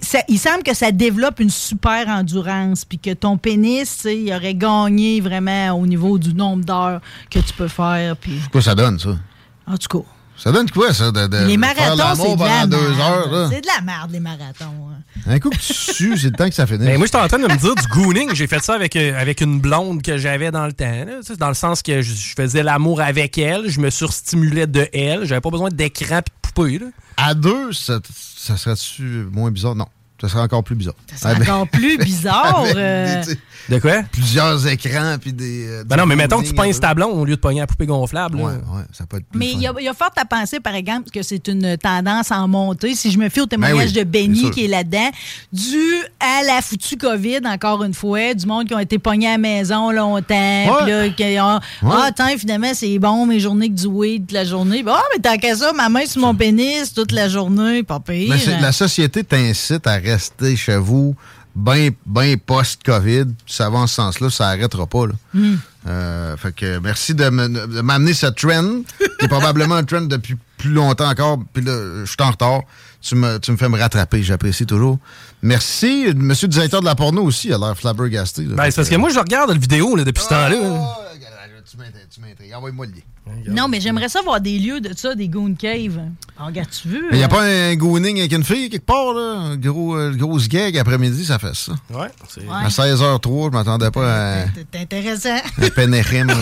ça- 0.02 0.24
il 0.28 0.40
semble 0.40 0.64
que 0.64 0.74
ça 0.74 0.92
développe 0.92 1.40
une 1.40 1.50
super 1.50 2.08
endurance, 2.10 2.84
puis 2.86 2.98
que 3.00 3.14
ton 3.14 3.38
pénis, 3.38 4.06
il 4.06 4.32
aurait 4.34 4.56
gagné 4.56 5.20
vraiment 5.22 5.72
au 5.80 5.86
niveau 5.88 6.18
du 6.18 6.34
nombre 6.34 6.64
d'heures 6.66 7.02
que 7.30 7.40
tu 7.40 7.54
peux 7.54 7.70
faire. 7.70 8.16
Puis, 8.18 8.40
Quoi 8.52 8.62
ça 8.62 8.76
donne, 8.76 9.00
ça? 9.00 9.18
en 9.68 9.78
tout 9.78 10.00
cas, 10.00 10.06
Ça 10.38 10.52
donne 10.52 10.70
quoi, 10.70 10.94
ça? 10.94 11.12
De, 11.12 11.26
de 11.28 11.38
les 11.46 11.58
faire 11.58 11.60
marathons, 11.60 11.96
l'amour 11.98 12.26
c'est 12.30 12.36
de 12.36 12.44
la 12.44 12.68
deux 12.68 13.00
heures? 13.00 13.50
C'est 13.52 13.62
de 13.62 13.68
la 13.68 13.82
merde, 13.82 14.12
les 14.12 14.20
marathons. 14.20 14.66
hein. 14.66 15.02
Un 15.26 15.40
coup 15.40 15.50
que 15.50 15.58
tu 15.58 15.74
sues, 15.74 16.18
c'est 16.18 16.28
le 16.28 16.32
temps 16.34 16.48
que 16.48 16.54
ça 16.56 16.68
finisse. 16.68 16.86
Ben, 16.86 16.98
moi, 16.98 17.08
j'étais 17.08 17.18
en 17.18 17.28
train 17.28 17.40
de 17.40 17.44
me 17.52 17.58
dire 17.58 17.74
du 17.76 17.88
gooning. 17.88 18.34
J'ai 18.36 18.46
fait 18.48 18.64
ça 18.64 18.76
avec, 18.76 18.96
euh, 18.96 19.20
avec 19.20 19.42
une 19.42 19.60
blonde 19.60 20.02
que 20.04 20.18
j'avais 20.18 20.52
dans 20.52 20.66
le 20.68 20.74
temps. 20.74 20.86
là. 21.06 21.36
Dans 21.38 21.48
le 21.48 21.54
sens 21.56 21.82
que 21.82 22.02
je, 22.02 22.14
je 22.14 22.34
faisais 22.36 22.62
l'amour 22.64 23.02
avec 23.02 23.38
elle, 23.38 23.68
je 23.70 23.80
me 23.80 23.90
surstimulais 23.90 24.68
de 24.68 24.88
elle. 24.94 25.26
J'avais 25.26 25.42
pas 25.42 25.50
besoin 25.50 25.70
d'écran 25.70 26.20
et 26.20 26.22
de 26.22 26.26
poupée. 26.54 26.80
là. 26.80 26.86
À 27.18 27.34
deux, 27.34 27.74
ça, 27.74 28.00
ça 28.38 28.58
serait-tu 28.58 29.28
moins 29.32 29.50
bizarre? 29.52 29.76
Non. 29.76 29.88
Ça 30.20 30.30
serait 30.30 30.42
encore 30.42 30.64
plus 30.64 30.76
bizarre. 30.76 30.96
C'est 31.16 31.28
encore 31.28 31.68
plus 31.68 31.98
bizarre. 31.98 32.66
Euh, 32.76 33.24
des- 33.24 33.38
De 33.76 33.80
quoi? 33.80 34.02
plusieurs 34.12 34.66
écrans 34.68 35.18
puis 35.20 35.34
des. 35.34 35.68
euh, 35.68 35.84
Ben 35.86 35.98
non, 35.98 36.06
mais 36.06 36.16
mettons 36.16 36.42
que 36.42 36.48
tu 36.48 36.54
pinces 36.54 36.78
un 36.78 36.80
ta 36.80 36.94
blonde 36.94 37.18
au 37.20 37.26
lieu 37.26 37.36
de 37.36 37.40
pogner 37.42 37.60
la 37.60 37.68
poupée 37.68 37.86
gonflable. 37.86 38.38
Ouais, 38.38 38.44
ouais, 38.54 38.84
ça 38.94 39.06
peut 39.06 39.18
être 39.18 39.26
plus 39.28 39.38
Mais 39.40 39.52
il 39.52 39.60
y, 39.60 39.68
a- 39.68 39.74
il 39.80 39.84
y 39.86 39.88
a 39.90 39.94
fort 39.94 40.12
à 40.16 40.26
penser, 40.26 40.60
par 40.60 40.74
exemple, 40.76 41.10
que 41.12 41.22
c'est 41.22 41.48
une 41.48 41.78
tendance 41.78 42.32
en 42.32 42.48
montée. 42.48 42.96
Si 42.96 43.12
je 43.12 43.18
me 43.20 43.30
fie 43.30 43.42
au 43.42 43.46
témoignage 43.46 43.94
Ben 43.94 44.00
oui, 44.00 44.06
de 44.06 44.10
Benny 44.10 44.52
qui 44.52 44.66
est 44.66 44.68
là-dedans, 44.68 45.10
dû 45.52 45.78
à 46.20 46.44
la 46.46 46.62
foutue 46.62 46.98
COVID, 46.98 47.40
encore 47.46 47.84
une 47.84 47.94
fois, 47.94 48.34
du 48.34 48.46
monde 48.46 48.68
qui 48.68 48.74
ont 48.74 48.80
été 48.80 49.00
pognés 49.00 49.28
à 49.28 49.32
la 49.34 49.38
maison 49.38 49.92
longtemps, 49.92 50.34
Ouais. 50.34 50.84
puis 50.84 50.92
là, 50.92 51.10
qui 51.10 51.40
ont, 51.40 51.88
Ouais. 51.90 51.96
ah, 52.00 52.10
tiens, 52.16 52.38
finalement, 52.38 52.72
c'est 52.74 52.98
bon, 53.00 53.26
mes 53.26 53.40
journées 53.40 53.70
que 53.70 53.76
du 53.76 53.88
weed 53.88 54.22
toute 54.28 54.32
la 54.34 54.46
journée. 54.46 54.84
Ah, 54.88 55.02
mais 55.16 55.22
tant 55.22 55.38
qu'à 55.38 55.56
ça, 55.56 55.74
ma 55.74 55.90
main 55.90 56.06
sur 56.06 56.22
mon 56.22 56.34
pénis 56.36 56.94
toute 56.94 57.12
la 57.12 57.28
journée, 57.30 57.84
pas 57.84 58.00
pire. 58.00 58.34
Mais 58.48 58.62
la 58.62 58.72
société 58.72 59.24
t'incite 59.24 59.86
à 59.88 60.00
rester 60.12 60.56
chez 60.56 60.78
vous 60.78 61.16
bien 61.56 61.90
ben 62.06 62.38
post-COVID. 62.38 63.26
Ça 63.48 63.70
va 63.70 63.80
en 63.80 63.88
ce 63.88 63.96
sens-là, 63.96 64.30
ça 64.30 64.46
n'arrêtera 64.56 64.86
pas. 64.86 65.08
Là. 65.08 65.14
Hmm. 65.34 65.56
Euh, 65.88 66.38
fait 66.38 66.54
que 66.54 66.78
merci 66.80 67.16
de 67.16 67.30
me- 67.30 67.48
de 67.48 67.82
m'amener 67.82 68.14
ce 68.14 68.28
trend, 68.28 68.82
qui 69.20 69.26
est 69.26 69.28
probablement 69.28 69.76
un 69.76 69.84
trend 69.84 70.02
depuis 70.02 70.36
plus 70.58 70.70
longtemps 70.72 71.10
encore. 71.10 71.40
Puis 71.54 71.64
là, 71.64 72.02
je 72.02 72.06
suis 72.06 72.18
en 72.22 72.32
retard. 72.32 72.62
Tu 73.02 73.16
me, 73.16 73.38
tu 73.40 73.52
me 73.52 73.58
fais 73.58 73.70
me 73.70 73.78
rattraper, 73.80 74.22
j'apprécie 74.24 74.66
toujours. 74.66 75.00
Merci. 75.42 76.08
Monsieur 76.16 76.48
le 76.48 76.52
directeur 76.52 76.82
de 76.82 76.86
la 76.86 76.96
porno 76.96 77.24
aussi, 77.24 77.48
il 77.48 77.54
a 77.54 77.58
l'air 77.58 77.78
flabbergasté. 77.78 78.44
là. 78.44 78.56
Ben, 78.56 78.66
c'est 78.70 78.76
parce 78.76 78.90
que 78.90 78.96
moi, 78.96 79.10
je 79.10 79.20
regarde 79.20 79.50
la 79.52 79.58
vidéo 79.58 79.96
là, 79.96 80.04
depuis 80.04 80.24
ce 80.24 80.30
temps-là. 80.30 80.58
Ah, 80.64 80.98
tu 81.70 82.22
m'intrigues. 82.22 82.54
Envoie-moi 82.54 82.86
le 82.86 82.92
lien. 82.94 83.54
Non, 83.54 83.68
mais 83.68 83.82
j'aimerais 83.82 84.08
ça 84.10 84.22
voir 84.22 84.40
des 84.40 84.58
lieux 84.58 84.80
de 84.80 84.96
ça, 84.96 85.16
des 85.16 85.28
goon 85.28 85.54
caves. 85.56 86.00
Ah, 86.40 86.46
regarde, 86.46 86.70
tu 86.70 86.88
veux? 86.88 87.02
Mais 87.12 87.18
il 87.18 87.18
n'y 87.18 87.24
a 87.24 87.28
pas 87.28 87.44
un 87.44 87.76
gooning 87.76 88.20
avec 88.20 88.32
une 88.32 88.44
fille 88.44 88.70
quelque 88.70 88.86
part, 88.86 89.14
là? 89.14 89.34
Un 89.52 89.58
gros, 89.58 89.96
euh, 89.98 90.12
grosse 90.14 90.48
gag 90.48 90.78
après-midi, 90.78 91.26
ça 91.26 91.38
fait 91.40 91.54
ça. 91.56 91.74
Ouais. 91.90 92.08
À 92.50 92.70
16h03, 92.70 93.52
je 93.52 93.58
m'attendais 93.58 93.92
pas 93.92 94.42
à 94.42 94.46
C'est 94.56 94.80
intéressant. 94.82 95.38
un 95.62 95.70
pénérim. 95.76 96.32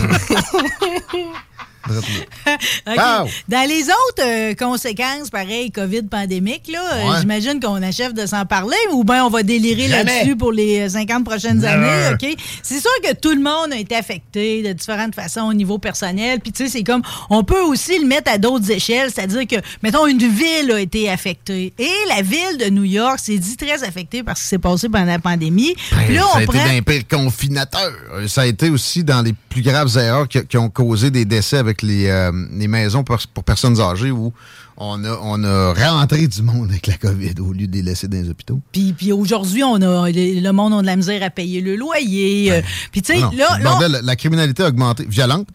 Wow! 2.86 3.28
Dans 3.48 3.68
les 3.68 3.82
autres 3.84 4.22
euh, 4.24 4.54
conséquences, 4.54 5.30
pareil, 5.30 5.70
COVID 5.70 6.02
pandémique, 6.04 6.68
là, 6.72 6.80
euh, 6.94 7.20
j'imagine 7.20 7.60
qu'on 7.60 7.82
achève 7.82 8.12
de 8.12 8.26
s'en 8.26 8.44
parler 8.46 8.76
ou 8.92 9.04
bien 9.04 9.24
on 9.24 9.30
va 9.30 9.42
délirer 9.42 9.88
là-dessus 9.88 10.36
pour 10.36 10.52
les 10.52 10.80
euh, 10.80 10.88
50 10.88 11.24
prochaines 11.24 11.58
Never. 11.58 11.68
années. 11.68 12.14
OK? 12.14 12.36
C'est 12.62 12.80
sûr 12.80 12.90
que 13.02 13.14
tout 13.14 13.30
le 13.34 13.42
monde 13.42 13.72
a 13.72 13.76
été 13.76 13.94
affecté 13.96 14.62
de 14.62 14.72
différentes 14.72 15.14
façons 15.14 15.42
au 15.42 15.54
niveau 15.54 15.78
personnel. 15.78 16.40
Puis, 16.40 16.52
tu 16.52 16.64
sais, 16.64 16.70
c'est 16.70 16.84
comme, 16.84 17.02
on 17.30 17.44
peut 17.44 17.60
aussi 17.62 17.98
le 17.98 18.06
mettre 18.06 18.30
à 18.30 18.38
d'autres 18.38 18.70
échelles, 18.70 19.10
c'est-à-dire 19.14 19.46
que, 19.46 19.56
mettons, 19.82 20.06
une 20.06 20.18
ville 20.18 20.72
a 20.72 20.80
été 20.80 21.08
affectée. 21.08 21.72
Et 21.78 21.90
la 22.08 22.22
ville 22.22 22.58
de 22.58 22.70
New 22.70 22.84
York 22.84 23.18
s'est 23.18 23.38
dit 23.38 23.56
très 23.56 23.82
affectée 23.84 24.22
par 24.22 24.36
ce 24.36 24.42
qui 24.42 24.48
s'est 24.48 24.58
passé 24.58 24.88
pendant 24.88 25.04
la 25.06 25.18
pandémie. 25.18 25.74
Puis 26.06 26.14
là, 26.14 26.22
ça 26.22 26.28
on 26.34 26.38
a 26.38 26.42
été 26.42 26.52
d'un 26.52 26.82
pire 26.82 27.02
confinateur. 27.08 27.92
Euh, 28.14 28.28
Ça 28.28 28.42
a 28.42 28.46
été 28.46 28.70
aussi 28.70 29.04
dans 29.04 29.22
les 29.22 29.34
plus 29.48 29.62
graves 29.62 29.96
erreurs 29.96 30.28
qui, 30.28 30.44
qui 30.46 30.56
ont 30.56 30.68
causé 30.68 31.10
des 31.10 31.24
décès 31.24 31.58
avec 31.58 31.75
les, 31.82 32.08
euh, 32.08 32.32
les 32.52 32.68
maisons 32.68 33.04
pour, 33.04 33.18
pour 33.34 33.44
personnes 33.44 33.80
âgées 33.80 34.10
où 34.10 34.32
on 34.76 35.02
a, 35.04 35.18
on 35.22 35.42
a 35.44 35.72
rentré 35.72 36.26
du 36.26 36.42
monde 36.42 36.70
avec 36.70 36.86
la 36.86 36.96
COVID 36.98 37.34
au 37.40 37.52
lieu 37.52 37.66
de 37.66 37.72
les 37.76 37.82
laisser 37.82 38.08
dans 38.08 38.18
les 38.22 38.28
hôpitaux. 38.28 38.60
Puis, 38.72 38.92
puis 38.92 39.12
aujourd'hui, 39.12 39.62
on 39.64 39.76
a 39.76 40.10
le 40.10 40.40
le 40.40 40.52
monde 40.52 40.74
a 40.74 40.80
de 40.82 40.86
la 40.86 40.96
misère 40.96 41.22
à 41.22 41.30
payer 41.30 41.60
le 41.60 41.76
loyer. 41.76 42.52
euh, 42.52 42.62
Puis 42.92 43.02
tu 43.02 43.14
sais, 43.14 43.20
là, 43.36 44.00
la 44.02 44.16
criminalité 44.16 44.62
a 44.62 44.68
augmenté, 44.68 45.04
violente, 45.08 45.48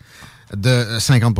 de 0.55 0.97
50 0.99 1.35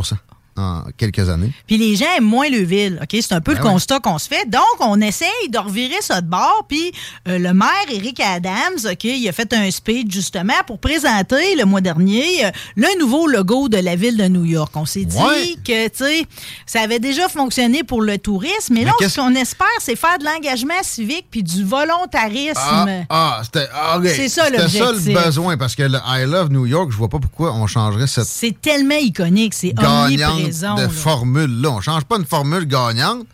en 0.61 0.83
quelques 0.97 1.29
années. 1.29 1.51
Puis 1.67 1.77
les 1.77 1.95
gens 1.95 2.05
aiment 2.17 2.23
moins 2.25 2.49
le 2.49 2.59
ville, 2.59 2.99
OK? 3.01 3.09
C'est 3.21 3.33
un 3.33 3.41
peu 3.41 3.53
Ben 3.53 3.61
le 3.63 3.69
constat 3.69 3.99
qu'on 3.99 4.17
se 4.17 4.27
fait. 4.27 4.49
Donc, 4.49 4.61
on 4.79 4.99
essaye 5.01 5.27
de 5.49 5.57
revirer 5.57 6.01
ça 6.01 6.21
de 6.21 6.27
bord. 6.27 6.65
Puis 6.67 6.91
euh, 7.27 7.37
le 7.37 7.53
maire, 7.53 7.67
Eric 7.91 8.19
Adams, 8.19 8.91
OK, 8.91 9.03
il 9.03 9.27
a 9.27 9.31
fait 9.31 9.51
un 9.53 9.69
speech 9.71 10.11
justement 10.11 10.53
pour 10.67 10.79
présenter 10.79 11.55
le 11.55 11.65
mois 11.65 11.81
dernier 11.81 12.45
euh, 12.45 12.51
le 12.75 12.87
nouveau 12.99 13.27
logo 13.27 13.69
de 13.69 13.77
la 13.77 13.95
ville 13.95 14.17
de 14.17 14.27
New 14.27 14.45
York. 14.45 14.71
On 14.75 14.85
s'est 14.85 15.05
dit 15.05 15.17
Ouais. 15.17 15.55
que, 15.65 15.87
tu 15.89 15.97
sais, 16.05 16.25
ça 16.65 16.81
avait 16.81 16.99
déjà 16.99 17.27
fonctionné 17.29 17.83
pour 17.83 18.01
le 18.01 18.17
tourisme. 18.17 18.73
Mais, 18.73 18.81
Mais 18.81 18.85
là, 18.85 18.93
ce 19.09 19.19
qu'on 19.19 19.35
espère, 19.35 19.67
c'est 19.79 19.95
faire 19.95 20.17
de 20.19 20.25
l'engagement 20.25 20.73
civique 20.83 21.25
puis 21.31 21.43
du 21.43 21.63
volontarisme. 21.63 22.53
Ah, 22.55 22.85
ah, 23.09 23.41
c'était 23.43 23.67
ah, 23.73 23.97
ok. 23.97 24.07
C'est 24.07 24.29
ça, 24.29 24.45
C'était 24.45 24.57
ça 24.69 24.85
l'objectif. 24.85 25.13
le 25.15 25.23
besoin, 25.25 25.57
parce 25.57 25.75
que 25.75 25.83
le 25.83 25.97
I 26.05 26.25
Love 26.25 26.49
New 26.51 26.65
York, 26.65 26.89
je 26.91 26.97
vois 26.97 27.09
pas 27.09 27.19
pourquoi 27.19 27.53
on 27.53 27.67
changerait 27.67 28.07
cette 28.07 28.25
C'est 28.25 28.59
tellement 28.59 28.95
iconique, 28.95 29.53
c'est 29.53 29.73
gagnante 29.73 30.50
de 30.51 30.81
là. 30.83 30.89
formule-là. 30.89 31.69
On 31.71 31.81
change 31.81 32.03
pas 32.05 32.17
une 32.17 32.25
formule 32.25 32.65
gagnante. 32.65 33.25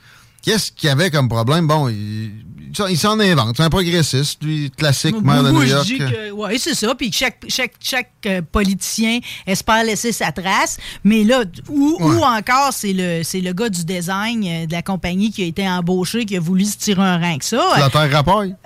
Qu'est-ce 0.44 0.72
qu'il 0.72 0.88
y 0.88 0.92
avait 0.92 1.12
comme 1.12 1.28
problème? 1.28 1.68
Bon, 1.68 1.90
il, 1.90 2.32
il 2.90 2.98
s'en- 2.98 3.20
invente. 3.20 3.58
C'est 3.58 3.64
un 3.64 3.70
progressiste, 3.70 4.42
lui, 4.44 4.72
classique, 4.72 5.20
maire 5.22 5.44
de 5.44 5.50
Moi, 5.52 5.66
New 5.66 5.70
York. 5.70 5.88
oui, 6.34 6.58
c'est 6.60 6.74
ça. 6.76 6.96
Puis 6.96 7.10
que 7.12 7.18
chaque, 7.18 7.40
chaque, 7.50 7.74
chaque 7.82 8.12
euh, 8.28 8.42
politicien 8.50 9.20
espère 9.46 9.84
laisser 9.84 10.14
sa 10.14 10.32
trace. 10.32 10.78
Mais 11.04 11.24
là, 11.26 11.44
ou, 11.70 11.98
ou 12.00 12.24
encore, 12.24 12.70
c'est 12.72 12.94
le, 12.94 13.24
c'est 13.24 13.42
le 13.42 13.52
gars 13.52 13.68
du 13.68 13.84
design 13.84 14.46
euh, 14.48 14.66
de 14.68 14.72
la 14.72 14.82
compagnie 14.82 15.32
qui 15.32 15.44
a 15.44 15.48
été 15.48 15.68
embauché, 15.68 16.24
qui 16.26 16.38
a 16.38 16.40
voulu 16.40 16.64
se 16.64 16.78
tirer 16.78 17.02
un 17.02 17.18
rein 17.18 17.38
que 17.40 17.46
ça. 17.46 17.74
La 17.78 17.90
terre 17.90 18.10
rapaille. 18.12 18.56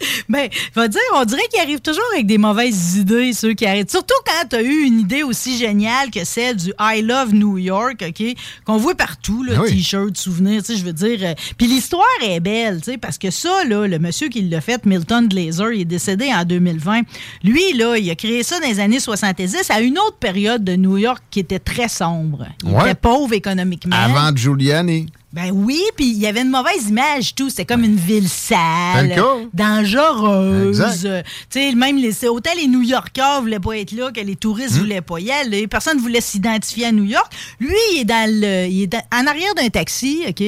Ben, 0.28 0.48
vais 0.74 0.88
dire, 0.88 1.00
on 1.14 1.24
dirait 1.24 1.46
qu'ils 1.52 1.60
arrivent 1.60 1.80
toujours 1.80 2.02
avec 2.14 2.26
des 2.26 2.38
mauvaises 2.38 2.96
idées, 2.96 3.32
ceux 3.32 3.54
qui 3.54 3.64
arrivent. 3.66 3.88
Surtout 3.88 4.14
quand 4.24 4.48
tu 4.50 4.56
as 4.56 4.62
eu 4.62 4.82
une 4.84 5.00
idée 5.00 5.22
aussi 5.22 5.56
géniale 5.56 6.10
que 6.10 6.24
celle 6.24 6.56
du 6.56 6.72
I 6.80 7.00
Love 7.02 7.32
New 7.34 7.58
York, 7.58 8.04
OK? 8.08 8.34
Qu'on 8.64 8.76
voit 8.76 8.94
partout, 8.94 9.44
Ah 9.54 9.60
oui. 9.62 9.70
t-shirt, 9.76 10.12
tu 10.14 10.30
sais, 10.62 10.76
je 10.76 10.84
veux 10.84 10.92
dire. 10.92 11.18
euh, 11.22 11.34
Puis 11.56 11.66
l'histoire 11.66 12.04
est 12.24 12.40
belle, 12.40 12.78
tu 12.82 12.92
sais, 12.92 12.98
parce 12.98 13.18
que 13.18 13.30
ça, 13.30 13.64
là, 13.64 13.86
le 13.86 13.98
monsieur 13.98 14.28
qui 14.28 14.42
l'a 14.42 14.60
fait, 14.60 14.84
Milton 14.84 15.28
Glaser, 15.28 15.66
il 15.74 15.80
est 15.82 15.84
décédé 15.84 16.30
en 16.32 16.44
2020. 16.44 17.02
Lui, 17.44 17.72
là, 17.74 17.96
il 17.96 18.10
a 18.10 18.14
créé 18.14 18.42
ça 18.42 18.58
dans 18.60 18.66
les 18.68 18.80
années 18.80 19.00
70 19.00 19.70
à 19.70 19.80
une 19.80 19.98
autre 19.98 20.16
période 20.18 20.64
de 20.64 20.74
New 20.76 20.98
York 20.98 21.22
qui 21.30 21.40
était 21.40 21.58
très 21.58 21.88
sombre. 21.88 22.46
Il 22.64 22.70
Ouais. 22.70 22.82
était 22.90 22.94
pauvre 22.94 23.32
économiquement. 23.32 23.96
Avant 23.96 24.34
Giuliani. 24.34 25.06
Ben 25.32 25.50
oui, 25.52 25.82
puis 25.96 26.06
il 26.06 26.18
y 26.18 26.26
avait 26.26 26.42
une 26.42 26.50
mauvaise 26.50 26.88
image, 26.88 27.34
tout. 27.34 27.50
C'était 27.50 27.66
comme 27.66 27.84
une 27.84 27.96
ville 27.96 28.28
sale, 28.28 29.14
dangereuse. 29.52 30.82
Euh, 31.04 31.22
Tu 31.50 31.60
sais, 31.60 31.74
même 31.74 31.96
les, 31.98 32.12
c'est 32.12 32.28
autant 32.28 32.50
les 32.56 32.66
New 32.66 32.82
Yorkers 32.82 33.40
voulaient 33.42 33.60
pas 33.60 33.76
être 33.76 33.92
là 33.92 34.10
que 34.12 34.20
les 34.20 34.36
touristes 34.36 34.76
Hmm. 34.76 34.78
voulaient 34.80 35.00
pas 35.02 35.18
y 35.20 35.30
aller. 35.30 35.66
Personne 35.66 35.98
voulait 35.98 36.20
s'identifier 36.20 36.86
à 36.86 36.92
New 36.92 37.04
York. 37.04 37.30
Lui, 37.60 37.74
il 37.94 38.00
est 38.00 38.04
dans 38.04 38.30
le, 38.30 38.66
il 38.68 38.82
est 38.84 38.86
dans- 38.86 39.02
en 39.12 39.26
arrière 39.26 39.54
d'un 39.54 39.68
taxi, 39.68 40.20
ok, 40.28 40.42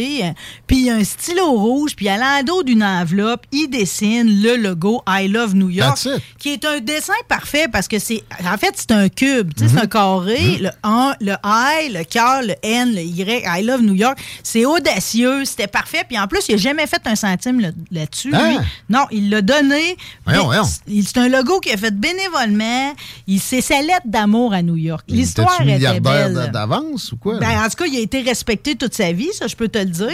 puis 0.66 0.78
il 0.78 0.90
a 0.90 0.94
un 0.94 1.04
stylo 1.04 1.50
rouge, 1.52 1.94
puis 1.94 2.08
à 2.08 2.16
l'endos 2.16 2.62
d'une 2.62 2.82
enveloppe, 2.84 3.44
il 3.52 3.68
dessine 3.68 4.42
le 4.42 4.56
logo 4.56 5.02
I 5.06 5.28
Love 5.28 5.54
New 5.54 5.70
York, 5.70 5.98
qui 6.38 6.50
est 6.50 6.64
un 6.64 6.80
dessin 6.80 7.12
parfait 7.28 7.66
parce 7.70 7.88
que 7.88 7.98
c'est, 7.98 8.22
en 8.44 8.56
fait, 8.56 8.72
c'est 8.76 8.92
un 8.92 9.08
cube, 9.08 9.52
tu 9.54 9.64
sais, 9.64 9.68
Mm-hmm. 9.68 9.74
c'est 9.74 9.82
un 9.82 9.86
carré, 9.86 10.58
le 10.60 10.70
1, 10.82 11.14
le 11.20 11.34
I, 11.44 11.92
le 11.92 12.04
cœur, 12.04 12.42
le 12.42 12.54
N, 12.62 12.94
le 12.94 13.02
Y, 13.02 13.44
I 13.46 13.62
Love 13.62 13.82
New 13.82 13.94
York. 13.94 14.18
C'est 14.42 14.64
audacieux, 14.78 15.44
c'était 15.44 15.66
parfait. 15.66 16.02
Puis 16.08 16.18
en 16.18 16.26
plus, 16.26 16.40
il 16.48 16.52
n'a 16.52 16.56
jamais 16.58 16.86
fait 16.86 17.00
un 17.06 17.14
centime 17.14 17.60
là- 17.60 17.70
là-dessus. 17.90 18.30
Hein? 18.34 18.62
Non, 18.88 19.04
il 19.10 19.30
l'a 19.30 19.42
donné. 19.42 19.96
C'est 21.02 21.18
un 21.18 21.28
logo 21.28 21.60
qu'il 21.60 21.72
a 21.72 21.76
fait 21.76 21.94
bénévolement. 21.94 22.92
Il 23.26 23.40
C'est 23.40 23.60
sa 23.60 23.80
lettre 23.80 24.06
d'amour 24.06 24.52
à 24.52 24.62
New 24.62 24.76
York. 24.76 25.04
L'histoire 25.08 25.60
était 25.62 26.00
milliardaire 26.00 26.28
d'avance 26.52 27.12
ou 27.12 27.16
quoi? 27.16 27.38
Ben, 27.38 27.60
en 27.64 27.68
tout 27.68 27.76
cas, 27.76 27.86
il 27.86 27.96
a 27.96 28.00
été 28.00 28.20
respecté 28.22 28.74
toute 28.76 28.94
sa 28.94 29.12
vie, 29.12 29.28
ça, 29.32 29.46
je 29.46 29.56
peux 29.56 29.68
te 29.68 29.78
le 29.78 29.86
dire. 29.86 30.08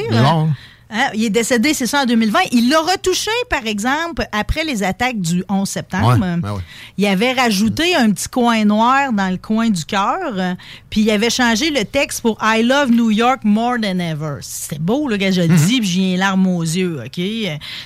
Hein, 0.97 1.11
il 1.15 1.25
est 1.25 1.31
décédé, 1.31 1.75
c'est 1.75 1.89
ça, 1.89 2.03
en 2.03 2.07
2020. 2.07 2.39
Il 2.53 2.69
l'a 2.71 2.79
retouché, 2.81 3.31
par 3.51 3.67
exemple, 3.67 4.25
après 4.31 4.63
les 4.65 4.85
attaques 4.85 5.21
du 5.21 5.43
11 5.49 5.69
septembre. 5.69 6.11
Ouais, 6.13 6.19
ben 6.39 6.53
ouais. 6.53 6.61
Il 6.97 7.05
avait 7.07 7.33
rajouté 7.33 7.97
un 7.97 8.13
petit 8.13 8.29
coin 8.29 8.65
noir 8.65 9.13
dans 9.13 9.29
le 9.29 9.37
coin 9.37 9.71
du 9.71 9.85
cœur, 9.85 10.19
euh, 10.37 10.55
puis 10.91 11.01
il 11.01 11.11
avait 11.11 11.31
changé 11.31 11.71
le 11.71 11.85
texte 11.85 12.21
pour 12.21 12.39
I 12.41 12.63
love 12.63 12.93
New 12.93 13.11
York 13.11 13.41
more 13.43 13.75
than 13.83 13.99
ever. 13.99 14.37
C'était 14.41 14.79
beau, 14.79 15.09
là, 15.09 15.19
quand 15.19 15.33
je 15.33 15.41
le 15.41 15.49
dis, 15.49 15.81
puis 15.81 15.89
j'ai 15.89 16.01
les 16.13 16.17
larmes 16.17 16.47
aux 16.47 16.63
yeux, 16.63 17.01
OK? 17.05 17.21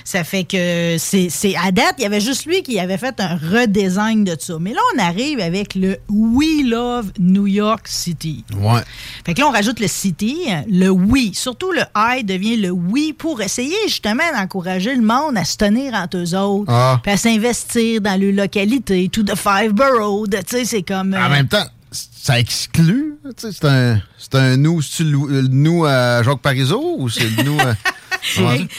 Ça 0.03 0.23
fait 0.23 0.43
que 0.43 0.97
c'est 0.99 1.29
c'est- 1.29 1.55
à 1.55 1.71
date, 1.71 1.95
il 1.97 2.03
y 2.03 2.05
avait 2.05 2.21
juste 2.21 2.45
lui 2.45 2.61
qui 2.61 2.79
avait 2.79 2.97
fait 2.99 3.19
un 3.19 3.35
redesign 3.37 4.23
de 4.23 4.35
ça. 4.39 4.53
Mais 4.61 4.73
là, 4.73 4.81
on 4.95 4.99
arrive 4.99 5.39
avec 5.39 5.73
le 5.73 5.97
We 6.09 6.63
love 6.63 7.11
New 7.19 7.47
York 7.47 7.87
City. 7.87 8.43
Ouais. 8.55 8.81
Fait 9.25 9.33
que 9.33 9.39
là, 9.41 9.47
on 9.47 9.51
rajoute 9.51 9.79
le 9.79 9.87
city, 9.87 10.37
le 10.69 10.89
oui. 10.89 11.31
Surtout 11.33 11.71
le 11.71 11.81
I 11.95 12.23
devient 12.23 12.57
le 12.57 12.69
oui 12.99 13.13
pour 13.13 13.41
essayer 13.41 13.75
justement 13.87 14.23
d'encourager 14.35 14.93
le 14.95 15.01
monde 15.01 15.37
à 15.37 15.45
se 15.45 15.57
tenir 15.57 15.93
entre 15.93 16.17
eux 16.17 16.35
autres, 16.35 16.71
Ah. 16.71 16.99
puis 17.01 17.11
à 17.11 17.17
s'investir 17.17 18.01
dans 18.01 18.19
les 18.19 18.31
localités, 18.31 19.09
to 19.09 19.23
the 19.23 19.35
five 19.35 19.71
boroughs. 19.73 20.27
Tu 20.29 20.37
sais, 20.47 20.65
c'est 20.65 20.83
comme. 20.83 21.13
euh, 21.13 21.25
En 21.25 21.29
même 21.29 21.47
temps, 21.47 21.65
ça 21.91 22.39
exclut. 22.39 23.15
C'est 23.37 23.65
un, 23.65 24.01
c'est 24.17 24.35
un 24.35 24.57
nous, 24.57 24.81
c'est 24.81 25.03
le 25.03 25.41
nous 25.47 25.85
à 25.85 26.21
Jacques 26.23 26.41
Parizeau 26.41 26.95
ou 26.99 27.09
c'est 27.09 27.29
le 27.29 27.43
nous 27.43 27.59
à. 27.59 27.73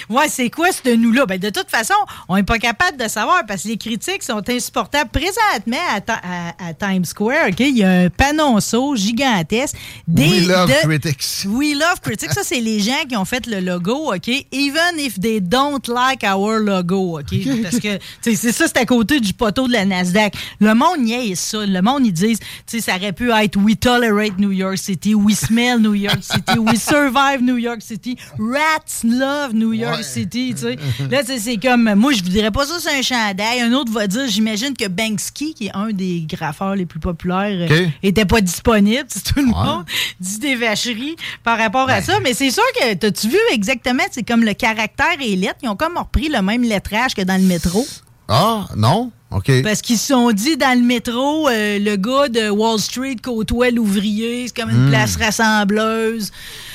Ouais, 0.08 0.28
c'est 0.28 0.50
quoi 0.50 0.68
ce 0.72 0.94
nous-là? 0.94 1.26
Ben, 1.26 1.38
de 1.38 1.50
toute 1.50 1.70
façon, 1.70 1.94
on 2.28 2.36
n'est 2.36 2.42
pas 2.42 2.58
capable 2.58 2.96
de 2.98 3.08
savoir 3.08 3.42
parce 3.46 3.62
que 3.62 3.68
les 3.68 3.76
critiques 3.76 4.22
sont 4.22 4.42
insupportables. 4.48 5.10
Présentement, 5.10 5.76
à, 5.94 6.00
ta- 6.00 6.14
à- 6.22 6.68
à 6.68 6.74
Times 6.74 7.04
Square, 7.04 7.48
OK, 7.48 7.60
il 7.60 7.76
y 7.78 7.84
a 7.84 7.90
un 7.90 8.10
panonceau 8.10 8.96
gigantesque. 8.96 9.76
Des, 10.06 10.28
We 10.28 10.46
love 10.46 10.68
de- 10.68 10.86
critics. 10.88 11.24
We 11.46 11.74
love 11.74 12.00
critics. 12.02 12.32
Ça, 12.32 12.42
c'est 12.44 12.60
les 12.60 12.80
gens 12.80 13.04
qui 13.08 13.16
ont 13.16 13.24
fait 13.24 13.46
le 13.46 13.60
logo, 13.60 14.12
OK? 14.14 14.28
Even 14.52 14.98
if 14.98 15.18
they 15.20 15.40
don't 15.40 15.86
like 15.88 16.22
our 16.24 16.58
logo, 16.58 17.18
OK? 17.18 17.34
Parce 17.62 17.78
que, 17.78 17.98
c'est 18.22 18.34
ça, 18.52 18.66
c'est 18.66 18.78
à 18.78 18.86
côté 18.86 19.20
du 19.20 19.32
poteau 19.34 19.66
de 19.66 19.72
la 19.72 19.84
Nasdaq. 19.84 20.34
Le 20.60 20.74
monde 20.74 20.98
y 21.08 21.34
ça. 21.36 21.64
Le 21.66 21.80
monde, 21.82 22.06
ils 22.06 22.12
disent, 22.12 22.38
tu 22.38 22.46
sais, 22.66 22.80
ça 22.80 22.96
aurait 22.96 23.12
pu 23.12 23.30
être 23.32 23.56
We 23.56 23.78
tolerate 23.78 24.38
New 24.38 24.52
York 24.52 24.78
City, 24.78 25.14
We 25.14 25.36
smell 25.36 25.78
New 25.80 25.94
York 25.94 26.22
City, 26.22 26.58
We 26.58 26.80
survive 26.80 27.42
New 27.42 27.56
York 27.58 27.82
City, 27.82 28.16
Rats 28.38 29.02
love 29.04 29.29
New 29.52 29.72
York 29.72 30.02
City, 30.04 30.54
tu 30.54 30.62
sais. 30.62 30.76
Là, 31.10 31.22
c'est 31.24 31.56
comme, 31.56 31.94
moi, 31.94 32.12
je 32.12 32.22
vous 32.22 32.28
dirais 32.28 32.50
pas 32.50 32.66
ça, 32.66 32.74
c'est 32.80 32.98
un 32.98 33.02
chandail. 33.02 33.60
Un 33.60 33.72
autre 33.72 33.92
va 33.92 34.06
dire, 34.06 34.26
j'imagine 34.28 34.76
que 34.76 34.88
Banksy, 34.88 35.54
qui 35.54 35.66
est 35.66 35.74
un 35.74 35.90
des 35.90 36.26
graffeurs 36.28 36.74
les 36.76 36.86
plus 36.86 37.00
populaires, 37.00 37.68
euh, 37.70 37.86
OK. 37.86 37.92
était 38.02 38.24
pas 38.24 38.40
disponible. 38.40 39.06
Tout 39.26 39.40
le 39.40 39.46
monde 39.46 39.84
dit 40.20 40.38
des 40.38 40.54
vacheries 40.56 41.16
par 41.44 41.58
rapport 41.58 41.88
à 41.88 42.02
ça. 42.02 42.20
Mais 42.20 42.34
c'est 42.34 42.50
sûr 42.50 42.64
que, 42.80 42.94
t'as-tu 42.94 43.28
vu 43.28 43.38
exactement, 43.52 44.02
c'est 44.10 44.26
comme 44.26 44.44
le 44.44 44.54
caractère 44.54 45.20
et 45.20 45.28
les 45.28 45.36
lettres, 45.36 45.60
ils 45.62 45.68
ont 45.68 45.76
comme 45.76 45.96
repris 45.96 46.28
le 46.28 46.42
même 46.42 46.62
lettrage 46.62 47.14
que 47.14 47.22
dans 47.22 47.40
le 47.40 47.46
métro. 47.46 47.86
Ah, 48.28 48.66
non? 48.76 49.10
Parce 49.30 49.80
qu'ils 49.82 49.98
se 49.98 50.08
sont 50.08 50.32
dit 50.32 50.56
dans 50.56 50.76
le 50.78 50.84
métro, 50.84 51.48
euh, 51.48 51.78
le 51.78 51.96
gars 51.96 52.28
de 52.28 52.50
Wall 52.50 52.78
Street 52.80 53.16
côtoie 53.22 53.70
l'ouvrier, 53.70 54.48
c'est 54.48 54.56
comme 54.60 54.70
une 54.70 54.86
Hmm. 54.86 54.90
place 54.90 55.16
rassembleuse. 55.16 56.32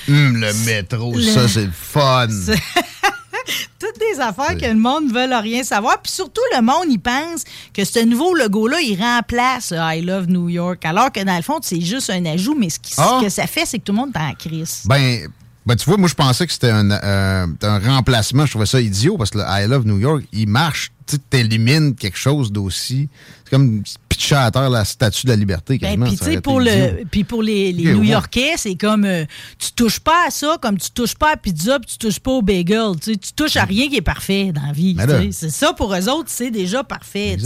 Hum, 0.08 0.38
le 0.38 0.54
métro, 0.66 1.14
Le- 1.16 1.22
ça, 1.22 1.48
c'est 1.48 1.70
fun. 1.72 2.28
Toutes 3.80 4.00
des 4.00 4.20
affaires 4.20 4.58
que 4.58 4.66
le 4.66 4.74
monde 4.76 5.10
ne 5.10 5.14
veut 5.14 5.36
rien 5.38 5.64
savoir. 5.64 6.02
Puis 6.02 6.12
surtout, 6.12 6.42
le 6.56 6.62
monde, 6.62 6.86
il 6.90 6.98
pense 7.00 7.44
que 7.74 7.84
ce 7.86 8.00
nouveau 8.04 8.34
logo-là, 8.34 8.80
il 8.82 9.00
remplace 9.00 9.72
euh, 9.72 9.78
I 9.94 10.02
Love 10.02 10.28
New 10.30 10.50
York. 10.50 10.84
Alors 10.86 11.12
que 11.12 11.24
dans 11.24 11.36
le 11.36 11.44
fond, 11.44 11.60
c'est 11.62 11.82
juste 11.82 12.10
un 12.10 12.26
ajout. 12.26 12.56
Mais 12.58 12.70
ce, 12.70 12.80
qui- 12.80 12.94
ce 12.96 13.02
Ah. 13.02 13.20
que 13.22 13.30
ça 13.30 13.46
fait, 13.46 13.66
c'est 13.66 13.78
que 13.80 13.84
tout 13.84 13.92
le 13.92 14.00
monde 14.00 14.12
est 14.16 14.20
en 14.20 14.34
crise. 14.34 14.82
Ben, 14.86 15.28
ben, 15.66 15.76
tu 15.76 15.86
vois, 15.86 15.98
moi, 15.98 16.08
je 16.08 16.14
pensais 16.14 16.46
que 16.46 16.54
c'était 16.54 16.70
un, 16.70 16.92
euh, 16.92 17.48
un 17.64 17.80
remplacement. 17.80 18.46
Je 18.46 18.52
trouvais 18.52 18.68
ça 18.68 18.80
idiot 18.80 19.18
parce 19.18 19.32
que 19.32 19.40
le 19.40 19.44
I 19.48 19.68
Love 19.68 19.86
New 19.86 19.98
York, 19.98 20.24
il 20.32 20.48
marche. 20.48 20.92
Tu 21.08 21.18
élimines 21.38 21.96
quelque 21.96 22.18
chose 22.18 22.52
d'aussi. 22.52 23.10
C'est 23.44 23.52
comme 23.52 23.84
pitcher 24.16 24.36
à 24.36 24.52
terre 24.52 24.70
la 24.70 24.86
statue 24.86 25.26
de 25.26 25.32
la 25.32 25.36
liberté, 25.36 25.78
Ben, 25.78 26.02
puis, 26.04 26.38
pour, 26.42 26.62
été 26.62 26.72
le, 26.72 26.88
idiot. 26.88 27.08
puis 27.12 27.24
pour 27.24 27.44
les, 27.44 27.72
les 27.72 27.84
Ok, 27.84 27.88
ouais. 27.88 27.94
New-Yorkais, 27.96 28.54
c'est 28.58 28.76
comme 28.76 29.06
euh, 29.06 29.26
tu 29.60 29.72
touches 29.74 30.00
pas 30.00 30.28
à 30.28 30.32
ça, 30.32 30.58
comme 30.62 30.78
tu 30.78 30.90
touches 30.92 31.16
pas 31.16 31.34
à 31.34 31.38
pizza, 31.38 31.80
puis 31.80 31.92
tu 31.92 31.98
touches 31.98 32.20
pas 32.20 32.32
au 32.32 32.42
bagel. 32.42 32.92
Tu 33.02 33.14
sais, 33.14 33.18
tu 33.18 33.34
touches 33.34 33.58
à 33.58 33.66
rien 33.66 33.88
qui 33.90 33.98
est 33.98 34.02
parfait 34.02 34.52
dans 34.54 34.66
la 34.66 34.72
vie. 34.72 34.96
C'est 35.32 35.50
ça, 35.50 35.74
pour 35.74 35.94
eux 35.94 36.10
autres, 36.10 36.30
c'est 36.30 36.52
déjà 36.52 36.84
parfait. 36.84 37.38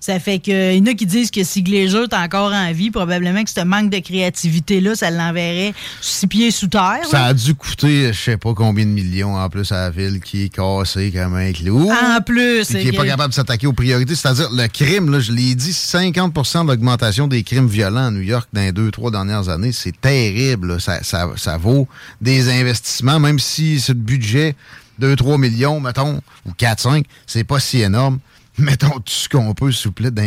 Ça 0.00 0.18
fait 0.20 0.38
que, 0.38 0.74
il 0.74 0.78
y 0.78 0.82
en 0.82 0.92
a 0.92 0.94
qui 0.94 1.06
disent 1.06 1.30
que 1.30 1.44
si 1.44 1.62
Glazer 1.62 2.04
est 2.04 2.14
encore 2.14 2.52
en 2.52 2.72
vie, 2.72 2.90
probablement 2.90 3.44
que 3.44 3.50
ce 3.50 3.60
manque 3.60 3.90
de 3.90 3.98
créativité-là, 3.98 4.94
ça 4.94 5.10
l'enverrait 5.10 5.74
six 6.00 6.26
pieds 6.26 6.50
sous 6.50 6.68
terre. 6.68 7.00
Ça 7.10 7.18
là. 7.18 7.26
a 7.26 7.34
dû 7.34 7.54
coûter, 7.54 8.12
je 8.12 8.18
sais 8.20 8.36
pas 8.36 8.54
combien 8.54 8.84
de 8.84 8.90
millions 8.90 9.36
en 9.36 9.48
plus 9.48 9.70
à 9.72 9.76
la 9.82 9.90
ville 9.90 10.20
qui 10.20 10.44
est 10.44 10.48
cassée 10.48 11.12
comme 11.12 11.34
un 11.34 11.52
clou. 11.52 11.90
En 11.90 12.20
plus, 12.22 12.66
qui 12.68 12.84
n'est 12.84 12.92
pas 12.92 13.06
capable 13.06 13.30
de 13.30 13.34
s'attaquer 13.34 13.66
aux 13.66 13.72
priorités. 13.72 14.14
C'est-à-dire, 14.14 14.48
le 14.50 14.66
crime, 14.68 15.10
là, 15.10 15.20
je 15.20 15.32
l'ai 15.32 15.54
dit, 15.54 15.72
50 16.00 16.64
de 16.64 16.68
l'augmentation 16.70 17.28
des 17.28 17.42
crimes 17.42 17.66
violents 17.66 18.06
à 18.06 18.10
New 18.10 18.20
York 18.22 18.48
dans 18.54 18.62
les 18.62 18.72
deux, 18.72 18.90
trois 18.90 19.10
dernières 19.10 19.48
années, 19.50 19.72
c'est 19.72 19.98
terrible. 20.00 20.80
Ça, 20.80 21.02
ça- 21.02 21.30
ça 21.36 21.58
vaut 21.58 21.86
des 22.22 22.48
investissements, 22.50 23.20
même 23.20 23.38
si 23.38 23.80
ce 23.80 23.92
budget, 23.92 24.56
2-3 24.98 25.36
millions, 25.38 25.78
mettons, 25.78 26.20
ou 26.46 26.52
4-5, 26.56 27.04
c'est 27.26 27.44
pas 27.44 27.60
si 27.60 27.80
énorme. 27.82 28.18
Mettons 28.58 28.90
tout 28.98 29.02
ce 29.12 29.28
qu'on 29.28 29.52
peut, 29.54 29.72
s'il 29.72 29.82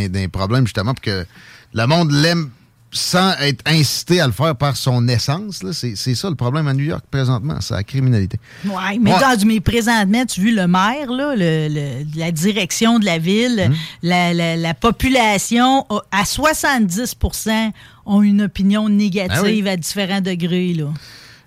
d'un 0.08 0.30
problème, 0.30 0.66
justement, 0.68 0.94
pour 0.94 1.02
que 1.04 1.26
le 1.74 1.86
monde 1.88 2.12
l'aime 2.12 2.50
sans 2.94 3.34
être 3.40 3.62
incité 3.66 4.22
à 4.22 4.28
le 4.28 4.34
faire 4.34 4.56
par 4.56 4.78
son 4.78 5.08
essence. 5.08 5.62
C'est 5.74 6.16
ça 6.16 6.30
le 6.30 6.36
problème 6.36 6.68
à 6.68 6.74
New 6.74 6.86
York 6.86 7.04
présentement, 7.10 7.58
c'est 7.60 7.74
la 7.74 7.84
criminalité. 7.84 8.40
Oui, 8.66 8.72
mais 9.02 9.12
Ouais. 9.14 9.20
mais 9.46 9.60
présentement, 9.60 10.26
tu 10.26 10.40
as 10.40 10.44
vu 10.44 10.56
le 10.56 10.68
maire, 10.68 11.12
là, 11.12 11.36
le- 11.36 11.68
le- 11.70 12.06
la 12.20 12.32
direction 12.32 13.00
de 13.00 13.06
la 13.06 13.18
ville, 13.18 13.64
Hum. 13.68 13.76
la, 14.04 14.34
la- 14.34 14.56
la 14.56 14.74
population, 14.74 15.86
à 16.12 16.24
70% 16.26 17.72
ont 18.06 18.22
une 18.22 18.42
opinion 18.44 18.90
négative 18.90 19.32
Ah 19.38 19.44
oui. 19.44 19.68
à 19.68 19.78
différents 19.78 20.22
degrés. 20.22 20.74
Là. 20.74 20.86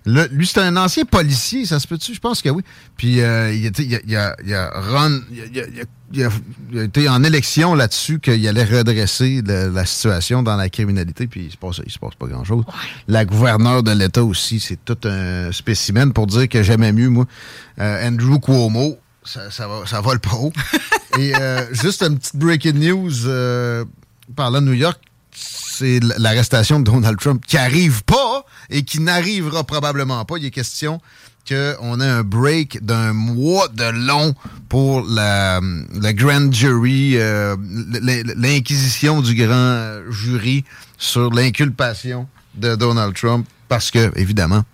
Lui, 0.07 0.47
c'est 0.47 0.61
un 0.61 0.77
ancien 0.77 1.05
policier, 1.05 1.67
ça 1.67 1.81
se 1.81 1.87
peut-tu? 1.89 2.15
Je 2.15 2.21
pense 2.21 2.41
que 2.41 2.49
oui. 2.49 2.63
Puis 2.97 3.21
euh, 3.21 3.53
il, 3.53 3.67
était- 3.67 3.83
il 3.85 3.95
a, 3.97 3.99
il 4.07 4.17
a- 4.17 4.37
il 4.45 4.55
a 4.55 4.71
run- 4.71 5.21
il 5.33 5.41
a- 5.41 5.45
il 5.53 5.61
a- 5.61 5.65
il 5.73 5.81
a- 5.81 5.85
il 6.13 6.23
a- 6.25 6.31
il 6.73 6.79
a 6.79 6.83
été 6.85 7.09
en 7.09 7.25
élection 7.25 7.75
là-dessus 7.75 8.21
qu'il 8.21 8.47
allait 8.47 8.63
redresser 8.65 9.43
le- 9.45 9.69
la 9.71 9.85
situation 9.85 10.45
dans 10.45 10.55
la 10.57 10.69
criminalité, 10.69 11.27
puis 11.27 11.47
il 11.47 11.51
se 11.51 11.57
passe, 11.57 11.81
il 11.85 11.91
se 11.91 11.99
passe 11.99 12.15
pas 12.15 12.27
grand-chose. 12.29 12.63
La 13.09 13.25
gouverneure 13.25 13.83
de 13.83 13.91
l'État 13.91 14.23
aussi, 14.23 14.61
c'est 14.61 14.79
tout 14.85 14.99
un 15.09 15.51
spécimen 15.51 16.13
pour 16.13 16.29
dire 16.29 16.49
que 16.49 16.63
j'aimais 16.63 16.93
mieux, 16.93 17.09
moi, 17.09 17.27
euh, 17.81 18.09
Andrew 18.09 18.39
Cuomo. 18.39 18.97
Ça, 19.25 19.51
ça, 19.51 19.67
va, 19.67 19.85
ça 19.87 20.01
vole 20.01 20.21
pas 20.21 20.35
haut. 20.37 20.53
Et 21.19 21.35
euh, 21.35 21.65
juste 21.75 22.03
une 22.03 22.17
petite 22.17 22.37
breaking 22.37 22.75
news 22.75 23.11
euh, 23.27 23.85
parlant 24.37 24.61
de 24.61 24.67
New 24.67 24.73
York, 24.75 25.01
c'est 25.35 25.99
l'arrestation 26.19 26.79
de 26.79 26.85
Donald 26.85 27.19
Trump 27.19 27.45
qui 27.45 27.57
arrive 27.59 28.05
pas 28.05 28.45
et 28.71 28.83
qui 28.83 29.01
n'arrivera 29.01 29.65
probablement 29.65 30.25
pas. 30.25 30.37
Il 30.39 30.45
est 30.45 30.51
question 30.51 31.01
qu'on 31.49 32.01
ait 32.01 32.09
un 32.09 32.23
break 32.23 32.85
d'un 32.85 33.13
mois 33.13 33.69
de 33.69 34.07
long 34.07 34.35
pour 34.69 35.03
la, 35.03 35.61
grand 36.13 36.53
jury, 36.53 37.13
euh, 37.17 37.57
l'inquisition 38.37 39.23
du 39.23 39.35
grand 39.35 40.11
jury 40.11 40.65
sur 40.99 41.31
l'inculpation 41.31 42.27
de 42.55 42.75
Donald 42.75 43.15
Trump 43.15 43.47
parce 43.69 43.91
que, 43.91 44.13
évidemment, 44.19 44.65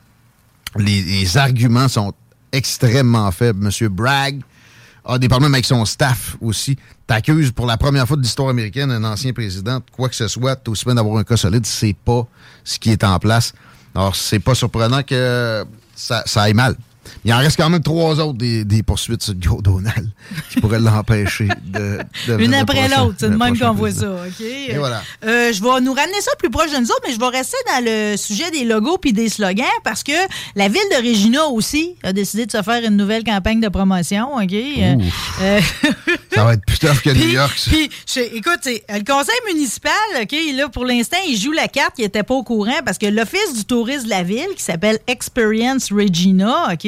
les, 0.79 1.37
arguments 1.37 1.89
sont 1.89 2.13
extrêmement 2.53 3.31
faibles. 3.33 3.65
Monsieur 3.65 3.89
Bragg 3.89 4.41
a 5.05 5.19
des 5.19 5.29
problèmes 5.29 5.55
avec 5.55 5.67
son 5.67 5.85
staff 5.85 6.37
aussi. 6.41 6.77
T'accuses 7.07 7.51
pour 7.51 7.67
la 7.67 7.77
première 7.77 8.07
fois 8.07 8.17
de 8.17 8.23
l'histoire 8.23 8.49
américaine 8.49 8.91
un 8.91 9.05
ancien 9.05 9.33
président 9.33 9.79
de 9.79 9.85
quoi 9.91 10.09
que 10.09 10.15
ce 10.15 10.29
soit, 10.29 10.57
t'as 10.57 10.71
aussi 10.71 10.85
d'avoir 10.87 11.17
un 11.19 11.25
cas 11.25 11.37
solide, 11.37 11.67
c'est 11.67 11.97
pas 12.05 12.27
ce 12.65 12.79
qui 12.79 12.91
est 12.91 13.05
en 13.05 13.19
place. 13.19 13.53
Alors, 13.95 14.17
c'est 14.17 14.39
pas 14.39 14.55
surprenant 14.55 15.03
que 15.03 15.65
ça, 15.95 16.23
ça 16.27 16.43
aille 16.43 16.55
mal. 16.55 16.77
Il 17.25 17.33
en 17.33 17.39
reste 17.39 17.57
quand 17.57 17.69
même 17.71 17.83
trois 17.83 18.19
autres 18.21 18.39
des, 18.39 18.65
des 18.65 18.83
poursuites 18.83 19.23
sur 19.23 19.35
Joe 19.41 19.63
Donald 19.63 20.09
qui 20.51 20.61
pourraient 20.61 20.81
l'empêcher 20.81 21.49
de, 21.67 21.99
de 22.29 22.39
Une 22.43 22.55
après 22.55 22.89
l'autre, 22.89 23.15
c'est 23.19 23.27
de 23.27 23.33
le 23.33 23.39
même 23.39 23.59
qu'on 23.59 23.73
voit 23.73 23.91
ça. 23.93 24.11
OK? 24.13 24.41
Et 24.41 24.75
voilà. 24.77 25.03
Euh, 25.25 25.53
je 25.53 25.63
vais 25.63 25.81
nous 25.81 25.93
ramener 25.93 26.21
ça 26.21 26.31
plus 26.39 26.51
proche 26.51 26.71
de 26.73 26.79
nous 26.79 26.87
autres, 26.91 27.03
mais 27.07 27.13
je 27.13 27.19
vais 27.19 27.27
rester 27.27 27.57
dans 27.67 27.85
le 27.85 28.17
sujet 28.17 28.51
des 28.51 28.65
logos 28.65 28.99
puis 28.99 29.13
des 29.13 29.29
slogans 29.29 29.65
parce 29.85 30.03
que 30.03 30.13
la 30.57 30.69
ville 30.69 30.81
de 30.93 31.09
Regina 31.09 31.47
aussi 31.47 31.97
a 32.03 32.13
décidé 32.13 32.47
de 32.47 32.53
se 32.53 32.63
faire 32.63 32.85
une 32.85 32.97
nouvelle 32.97 33.25
campagne 33.25 33.61
de 33.61 33.69
promotion. 33.69 34.35
OK? 34.37 34.53
Euh, 34.53 34.97
euh, 35.43 35.61
Ça 36.35 36.45
va 36.45 36.55
être 36.55 36.65
plus 36.67 36.79
tough 36.79 37.01
que 37.03 37.11
New 37.15 37.29
York. 37.29 37.57
ça. 37.59 37.71
Puis, 37.71 37.91
je- 38.07 38.37
écoute, 38.37 38.61
le 38.65 39.05
conseil 39.05 39.35
municipal, 39.53 39.93
OK, 40.23 40.35
là, 40.55 40.69
pour 40.69 40.85
l'instant, 40.85 41.19
il 41.29 41.37
joue 41.39 41.53
la 41.53 41.69
carte, 41.69 41.95
il 41.99 42.03
n'était 42.03 42.23
pas 42.23 42.35
au 42.35 42.43
courant 42.43 42.81
parce 42.85 42.99
que 42.99 43.07
l'Office 43.07 43.55
du 43.57 43.65
tourisme 43.65 44.05
de 44.05 44.11
la 44.11 44.23
ville, 44.23 44.49
qui 44.57 44.63
s'appelle 44.63 44.99
Experience 45.07 45.91
Regina, 45.93 46.69
OK, 46.73 46.87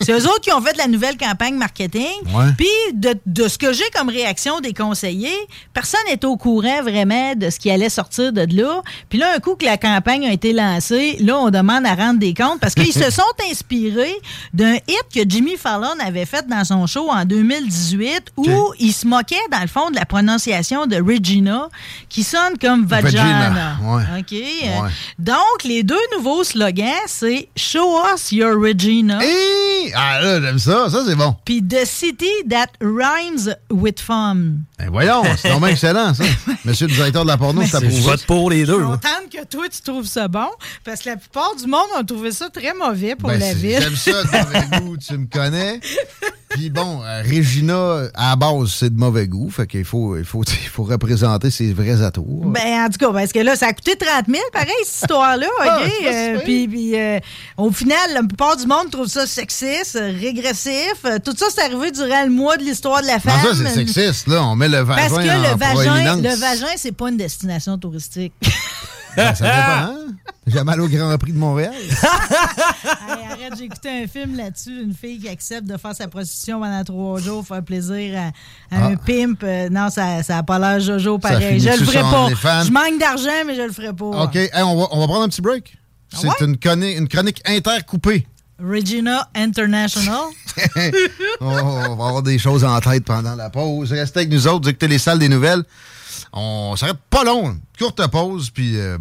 C'est 0.00 0.12
eux 0.12 0.26
autres 0.26 0.40
qui 0.40 0.52
ont 0.52 0.60
fait 0.60 0.76
la 0.76 0.86
nouvelle 0.86 1.16
campagne 1.16 1.54
marketing. 1.54 2.22
Puis, 2.56 2.66
de, 2.94 3.14
de 3.26 3.48
ce 3.48 3.58
que 3.58 3.72
j'ai 3.72 3.88
comme 3.94 4.08
réaction 4.08 4.60
des 4.60 4.72
conseillers, 4.72 5.36
personne 5.72 6.00
n'est 6.08 6.24
au 6.24 6.36
courant 6.36 6.82
vraiment 6.82 7.34
de 7.34 7.50
ce 7.50 7.58
qui 7.58 7.70
allait 7.70 7.88
sortir 7.88 8.32
de 8.32 8.46
là. 8.56 8.82
Puis 9.08 9.18
là, 9.18 9.32
un 9.34 9.40
coup 9.40 9.54
que 9.54 9.64
la 9.64 9.76
campagne 9.76 10.26
a 10.26 10.32
été 10.32 10.52
lancée, 10.52 11.16
là, 11.20 11.38
on 11.38 11.50
demande 11.50 11.86
à 11.86 11.94
rendre 11.94 12.18
des 12.18 12.34
comptes 12.34 12.60
parce 12.60 12.74
qu'ils 12.74 12.92
se 12.92 13.10
sont 13.10 13.22
inspirés 13.50 14.16
d'un 14.52 14.74
hit 14.74 15.04
que 15.14 15.20
Jimmy 15.28 15.56
Fallon 15.56 15.94
avait 16.04 16.26
fait 16.26 16.46
dans 16.46 16.64
son 16.64 16.86
show 16.86 17.08
en 17.10 17.24
2018 17.24 18.32
où 18.36 18.48
il 18.78 18.92
se 18.92 19.06
moquait, 19.06 19.36
dans 19.50 19.60
le 19.60 19.66
fond, 19.66 19.90
de 19.90 19.96
la 19.96 20.04
prononciation 20.04 20.86
de 20.86 20.96
Regina, 20.96 21.68
qui 22.08 22.22
sonne 22.22 22.58
comme 22.60 22.86
vagina. 22.86 23.50
Vagina, 23.50 23.76
ouais. 23.82 24.02
OK? 24.20 24.32
Ouais. 24.32 24.90
Donc, 25.18 25.64
les 25.64 25.82
deux 25.82 25.96
nouveaux 26.16 26.44
slogans, 26.44 26.92
c'est 27.06 27.48
Show 27.56 27.98
us 28.14 28.32
your 28.32 28.60
Regina. 28.60 29.24
Et... 29.24 29.45
Ah 29.94 30.20
là, 30.20 30.40
j'aime 30.40 30.58
ça. 30.58 30.88
Ça, 30.90 31.02
c'est 31.06 31.14
bon. 31.14 31.34
Puis 31.44 31.62
The 31.62 31.84
City 31.84 32.30
That 32.48 32.68
Rhymes 32.80 33.54
with 33.70 34.00
Fun. 34.00 34.58
Ben 34.78 34.90
voyons, 34.90 35.22
c'est 35.40 35.48
vraiment 35.48 35.68
excellent, 35.68 36.12
ça. 36.12 36.24
Monsieur 36.66 36.86
le 36.86 36.92
directeur 36.92 37.22
de 37.22 37.28
la 37.28 37.38
porno, 37.38 37.62
c'est 37.62 37.68
Je 37.70 37.76
approuvé. 37.76 38.00
vote 38.02 38.26
pour 38.26 38.50
les 38.50 38.60
Je 38.60 38.66
deux. 38.66 38.74
suis 38.74 38.82
moi. 38.84 38.98
contente 39.02 39.32
que 39.32 39.44
toi, 39.46 39.64
tu 39.70 39.80
trouves 39.80 40.04
ça 40.06 40.28
bon, 40.28 40.48
parce 40.84 41.00
que 41.00 41.08
la 41.08 41.16
plupart 41.16 41.54
du 41.56 41.66
monde 41.66 41.86
ont 41.98 42.04
trouvé 42.04 42.30
ça 42.30 42.50
très 42.50 42.74
mauvais 42.74 43.16
pour 43.16 43.30
Ben, 43.30 43.40
la 43.40 43.54
ville. 43.54 43.80
J'aime 43.80 43.96
ça, 43.96 44.22
de 44.22 44.28
mauvais 44.30 44.80
goût, 44.80 44.96
tu 44.98 45.16
me 45.16 45.26
connais. 45.26 45.80
Puis 46.50 46.70
bon, 46.70 47.02
euh, 47.04 47.22
Regina, 47.22 48.02
à 48.14 48.30
la 48.30 48.36
base, 48.36 48.68
c'est 48.70 48.94
de 48.94 48.98
mauvais 48.98 49.26
goût. 49.26 49.50
Fait 49.50 49.66
qu'il 49.66 49.84
faut, 49.84 50.16
il 50.16 50.24
faut, 50.24 50.42
il 50.44 50.68
faut 50.68 50.84
représenter 50.84 51.50
ses 51.50 51.72
vrais 51.72 52.02
atours. 52.02 52.46
Ben, 52.46 52.84
en 52.84 52.88
tout 52.88 52.98
cas, 52.98 53.12
parce 53.12 53.32
que 53.32 53.40
là, 53.40 53.56
ça 53.56 53.66
a 53.66 53.72
coûté 53.72 53.96
30 53.96 54.26
000, 54.28 54.38
pareil, 54.52 54.68
cette 54.84 55.02
histoire-là. 55.02 55.46
Ah, 55.60 55.80
OK? 55.84 55.92
Euh, 56.06 56.38
puis, 56.44 56.68
puis, 56.68 56.98
euh, 56.98 57.18
au 57.56 57.70
final, 57.72 57.98
la 58.14 58.20
plupart 58.22 58.56
du 58.56 58.66
monde 58.66 58.90
trouve 58.90 59.06
ça 59.08 59.26
sexiste, 59.26 59.98
régressif. 60.00 60.94
Euh, 61.04 61.18
Tout 61.22 61.34
ça, 61.36 61.46
c'est 61.52 61.62
arrivé 61.62 61.90
durant 61.90 62.22
le 62.24 62.30
mois 62.30 62.56
de 62.56 62.62
l'histoire 62.62 63.02
de 63.02 63.06
la 63.06 63.18
femme. 63.18 63.32
Non, 63.42 63.52
ça, 63.54 63.64
c'est 63.64 63.74
sexiste, 63.74 64.28
là. 64.28 64.44
On 64.44 64.54
met 64.54 64.65
le 64.68 64.78
vagin 64.78 65.08
Parce 65.08 65.12
que 65.24 65.30
en 65.30 65.42
le 65.42 65.56
vagin, 65.58 66.16
le 66.16 66.34
vagin, 66.36 66.72
c'est 66.76 66.92
pas 66.92 67.08
une 67.10 67.16
destination 67.16 67.78
touristique. 67.78 68.32
Ben, 69.16 69.34
ça 69.34 69.44
dépend, 69.44 69.92
hein? 69.92 70.06
J'ai 70.46 70.62
mal 70.62 70.80
au 70.80 70.88
Grand 70.88 71.16
Prix 71.18 71.32
de 71.32 71.38
Montréal. 71.38 71.72
Arrête, 73.08 73.52
j'ai 73.58 73.64
écouté 73.64 73.88
un 73.88 74.06
film 74.06 74.36
là-dessus, 74.36 74.82
une 74.82 74.94
fille 74.94 75.18
qui 75.18 75.28
accepte 75.28 75.64
de 75.66 75.76
faire 75.76 75.94
sa 75.94 76.06
prostitution 76.08 76.60
pendant 76.60 76.84
trois 76.84 77.18
jours, 77.20 77.44
faire 77.46 77.62
plaisir 77.62 78.18
à, 78.18 78.76
à 78.76 78.86
un 78.88 78.94
Ah. 78.94 79.00
pimp. 79.04 79.42
Euh, 79.42 79.68
non, 79.70 79.88
ça 79.90 80.20
n'a 80.28 80.42
pas 80.42 80.58
l'air 80.58 80.80
Jojo 80.80 81.18
pareil. 81.18 81.60
Je 81.60 81.68
le 81.70 81.84
ferai 81.86 82.00
pas. 82.02 82.62
Je 82.64 82.70
manque 82.70 82.98
d'argent, 83.00 83.44
mais 83.46 83.54
je 83.54 83.62
le 83.62 83.72
ferai 83.72 83.92
pas. 83.92 84.04
OK, 84.24 84.36
hey, 84.36 84.50
on, 84.62 84.76
va, 84.78 84.86
on 84.90 85.00
va 85.00 85.06
prendre 85.06 85.22
un 85.22 85.28
petit 85.28 85.42
break. 85.42 85.76
C'est 86.12 86.28
ouais? 86.28 86.34
une, 86.40 86.56
chronique, 86.58 86.98
une 86.98 87.08
chronique 87.08 87.42
intercoupée. 87.46 88.26
Regina 88.58 89.28
International. 89.34 90.24
on, 91.40 91.46
on 91.46 91.96
va 91.96 92.06
avoir 92.06 92.22
des 92.22 92.38
choses 92.38 92.64
en 92.64 92.80
tête 92.80 93.04
pendant 93.04 93.34
la 93.34 93.50
pause. 93.50 93.92
Restez 93.92 94.20
avec 94.20 94.30
nous 94.32 94.46
autres, 94.48 94.68
écoutez 94.68 94.88
les 94.88 94.98
salles 94.98 95.18
des 95.18 95.28
nouvelles. 95.28 95.62
On 96.32 96.76
s'arrête 96.76 96.98
pas 97.10 97.24
long. 97.24 97.56
Courte 97.78 98.06
pause, 98.08 98.50
puis 98.50 98.78
euh, 98.78 98.98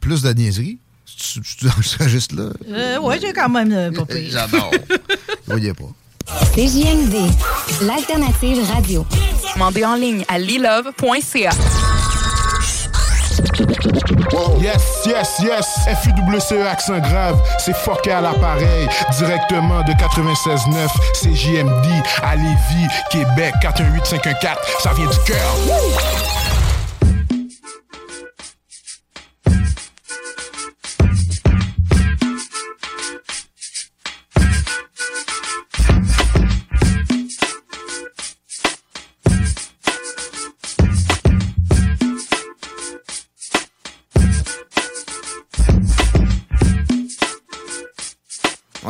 plus 0.00 0.22
de 0.22 0.32
niaiseries. 0.32 0.78
Tu, 1.06 1.40
tu, 1.40 1.56
tu 1.56 1.66
enregistres 2.00 2.34
là? 2.34 2.48
Euh, 2.68 2.98
ouais, 2.98 3.18
j'ai 3.20 3.32
quand 3.32 3.48
même 3.48 3.72
euh, 3.72 3.90
pas 3.92 4.04
pire. 4.04 4.28
J'adore. 4.30 4.70
Vous 4.88 4.96
voyez 5.46 5.72
pas. 5.74 5.84
CJMD, 6.54 7.14
l'alternative 7.82 8.64
radio. 8.72 9.06
Demandez 9.54 9.84
en 9.84 9.94
ligne 9.94 10.24
à 10.28 10.38
lilove.ca. 10.38 11.50
Yes, 14.58 15.06
yes, 15.06 15.38
yes. 15.42 15.66
FUWCE 16.02 16.66
accent 16.66 16.98
grave. 16.98 17.40
C'est 17.58 17.76
fucké 17.76 18.12
à 18.12 18.20
l'appareil. 18.20 18.88
Directement 19.18 19.82
de 19.82 19.92
96.9 19.92 20.88
CJMD 21.14 21.86
à 22.22 22.36
Lévis, 22.36 22.88
Québec. 23.10 23.54
418-514. 23.62 24.56
Ça 24.80 24.92
vient 24.94 25.06
du 25.06 25.18
cœur. 25.26 26.43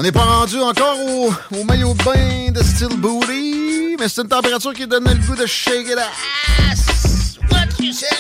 N'est 0.05 0.13
pas 0.13 0.25
rendu 0.25 0.59
encore 0.61 0.99
au, 1.01 1.33
au 1.57 1.65
maillot 1.65 1.95
de 1.95 2.03
bain 2.05 2.51
de 2.53 2.63
style 2.63 2.95
booty, 2.99 3.97
mais 3.99 4.07
c'est 4.07 4.21
une 4.21 4.29
température 4.29 4.75
qui 4.75 4.87
donne 4.87 5.05
le 5.05 5.15
goût 5.27 5.35
de 5.35 5.47
shake 5.47 5.87
it 5.89 5.97
ass. 5.99 7.39
Watch 7.51 7.81
yourself. 7.81 8.13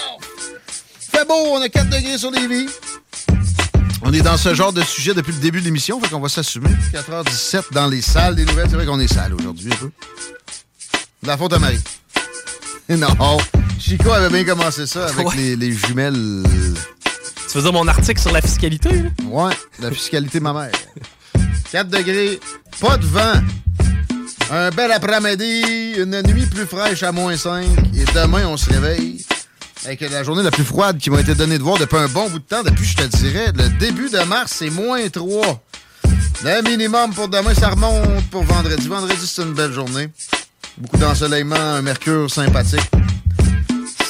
Fait 1.12 1.26
beau, 1.28 1.34
on 1.34 1.60
a 1.60 1.68
4 1.68 1.90
degrés 1.90 2.16
sur 2.16 2.30
les 2.30 2.46
vies. 2.48 2.68
On 4.00 4.12
est 4.14 4.22
dans 4.22 4.38
ce 4.38 4.54
genre 4.54 4.72
de 4.72 4.80
sujet 4.82 5.12
depuis 5.12 5.32
le 5.32 5.40
début 5.40 5.60
de 5.60 5.66
l'émission, 5.66 6.00
fait 6.00 6.08
qu'on 6.08 6.20
va 6.20 6.30
s'assumer. 6.30 6.70
4h17 6.94 7.72
dans 7.72 7.86
les 7.86 8.00
salles 8.00 8.34
des 8.36 8.46
nouvelles. 8.46 8.66
C'est 8.70 8.76
vrai 8.76 8.86
qu'on 8.86 9.00
est 9.00 9.12
sale 9.12 9.34
aujourd'hui 9.34 9.70
un 9.70 9.76
peu. 9.76 9.90
De 11.22 11.28
la 11.28 11.36
faute 11.36 11.52
à 11.52 11.58
Marie. 11.58 11.80
non. 12.88 13.08
Chico 13.78 14.10
avait 14.10 14.30
bien 14.30 14.44
commencé 14.54 14.86
ça 14.86 15.06
avec 15.08 15.28
Ouais. 15.28 15.36
les, 15.36 15.56
les 15.56 15.72
jumelles. 15.72 16.42
Tu 17.50 17.58
veux 17.58 17.62
dire 17.62 17.72
mon 17.74 17.86
article 17.88 18.20
sur 18.20 18.32
la 18.32 18.40
fiscalité? 18.40 18.90
là? 18.90 19.10
Ouais, 19.26 19.52
la 19.80 19.90
fiscalité 19.90 20.40
ma 20.40 20.54
mère. 20.54 20.70
4 21.70 21.88
degrés, 21.88 22.40
pas 22.80 22.96
de 22.96 23.06
vent. 23.06 23.42
Un 24.50 24.70
bel 24.70 24.92
après-midi, 24.92 25.94
une 25.96 26.22
nuit 26.22 26.46
plus 26.46 26.66
fraîche 26.66 27.02
à 27.02 27.12
moins 27.12 27.36
5. 27.36 27.64
Et 27.94 28.04
demain, 28.14 28.46
on 28.46 28.56
se 28.56 28.70
réveille 28.70 29.24
avec 29.84 30.00
la 30.00 30.22
journée 30.22 30.42
la 30.42 30.50
plus 30.50 30.64
froide 30.64 30.98
qui 30.98 31.10
m'a 31.10 31.20
été 31.20 31.34
donnée 31.34 31.58
de 31.58 31.62
voir 31.62 31.78
depuis 31.78 31.96
un 31.96 32.08
bon 32.08 32.28
bout 32.30 32.38
de 32.38 32.44
temps. 32.44 32.62
Depuis, 32.62 32.84
je 32.84 32.96
te 32.96 33.16
dirais, 33.16 33.52
le 33.54 33.68
début 33.78 34.08
de 34.08 34.18
mars, 34.20 34.54
c'est 34.58 34.70
moins 34.70 35.08
3. 35.08 35.62
Le 36.44 36.62
minimum 36.62 37.12
pour 37.14 37.28
demain, 37.28 37.54
ça 37.54 37.70
remonte 37.70 38.24
pour 38.30 38.44
vendredi. 38.44 38.86
Vendredi, 38.86 39.26
c'est 39.26 39.42
une 39.42 39.54
belle 39.54 39.72
journée. 39.72 40.08
Beaucoup 40.76 40.98
d'ensoleillement, 40.98 41.56
un 41.56 41.82
mercure 41.82 42.30
sympathique. 42.30 42.90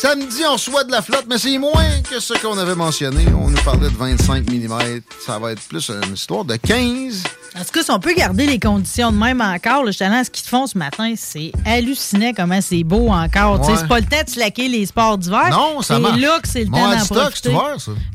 Samedi, 0.01 0.43
on 0.47 0.55
reçoit 0.55 0.85
de 0.85 0.91
la 0.91 1.01
flotte, 1.01 1.27
mais 1.29 1.39
c'est 1.39 1.57
moins 1.59 2.01
que 2.11 2.21
ce 2.21 2.35
qu'on 2.35 2.59
avait 2.59 2.75
mentionné. 2.75 3.25
On 3.41 3.49
nous 3.49 3.63
parlait 3.63 3.89
de 3.89 3.97
25 3.97 4.51
mm. 4.51 5.01
Ça 5.25 5.39
va 5.39 5.53
être 5.53 5.63
plus 5.63 5.91
une 5.91 6.15
histoire 6.15 6.45
de 6.45 6.57
15. 6.57 7.23
En 7.57 7.61
tout 7.61 7.71
cas, 7.73 7.83
si 7.85 7.91
on 7.93 8.01
peut 8.01 8.15
garder 8.15 8.47
les 8.47 8.59
conditions 8.59 9.13
de 9.13 9.17
même 9.17 9.41
encore, 9.41 9.85
là, 9.85 9.93
justement, 9.93 10.25
ce 10.25 10.31
qu'ils 10.31 10.47
font 10.49 10.67
ce 10.67 10.77
matin, 10.77 11.15
c'est 11.17 11.53
hallucinant 11.65 12.33
comment 12.37 12.61
c'est 12.61 12.83
beau 12.83 13.11
encore. 13.11 13.61
Ouais. 13.69 13.77
C'est 13.79 13.87
pas 13.87 14.01
le 14.01 14.07
temps 14.07 14.23
de 14.27 14.29
slacker 14.31 14.67
les 14.69 14.87
sports 14.87 15.19
d'hiver. 15.19 15.51
Non, 15.53 15.81
ça 15.81 16.01
marche. 16.01 16.15
C'est 16.17 16.21
là 16.21 16.39
que 16.43 16.49
c'est 16.49 16.65
le 16.65 16.71
temps 16.71 16.91
d'en 16.91 17.05
profiter. 17.21 17.53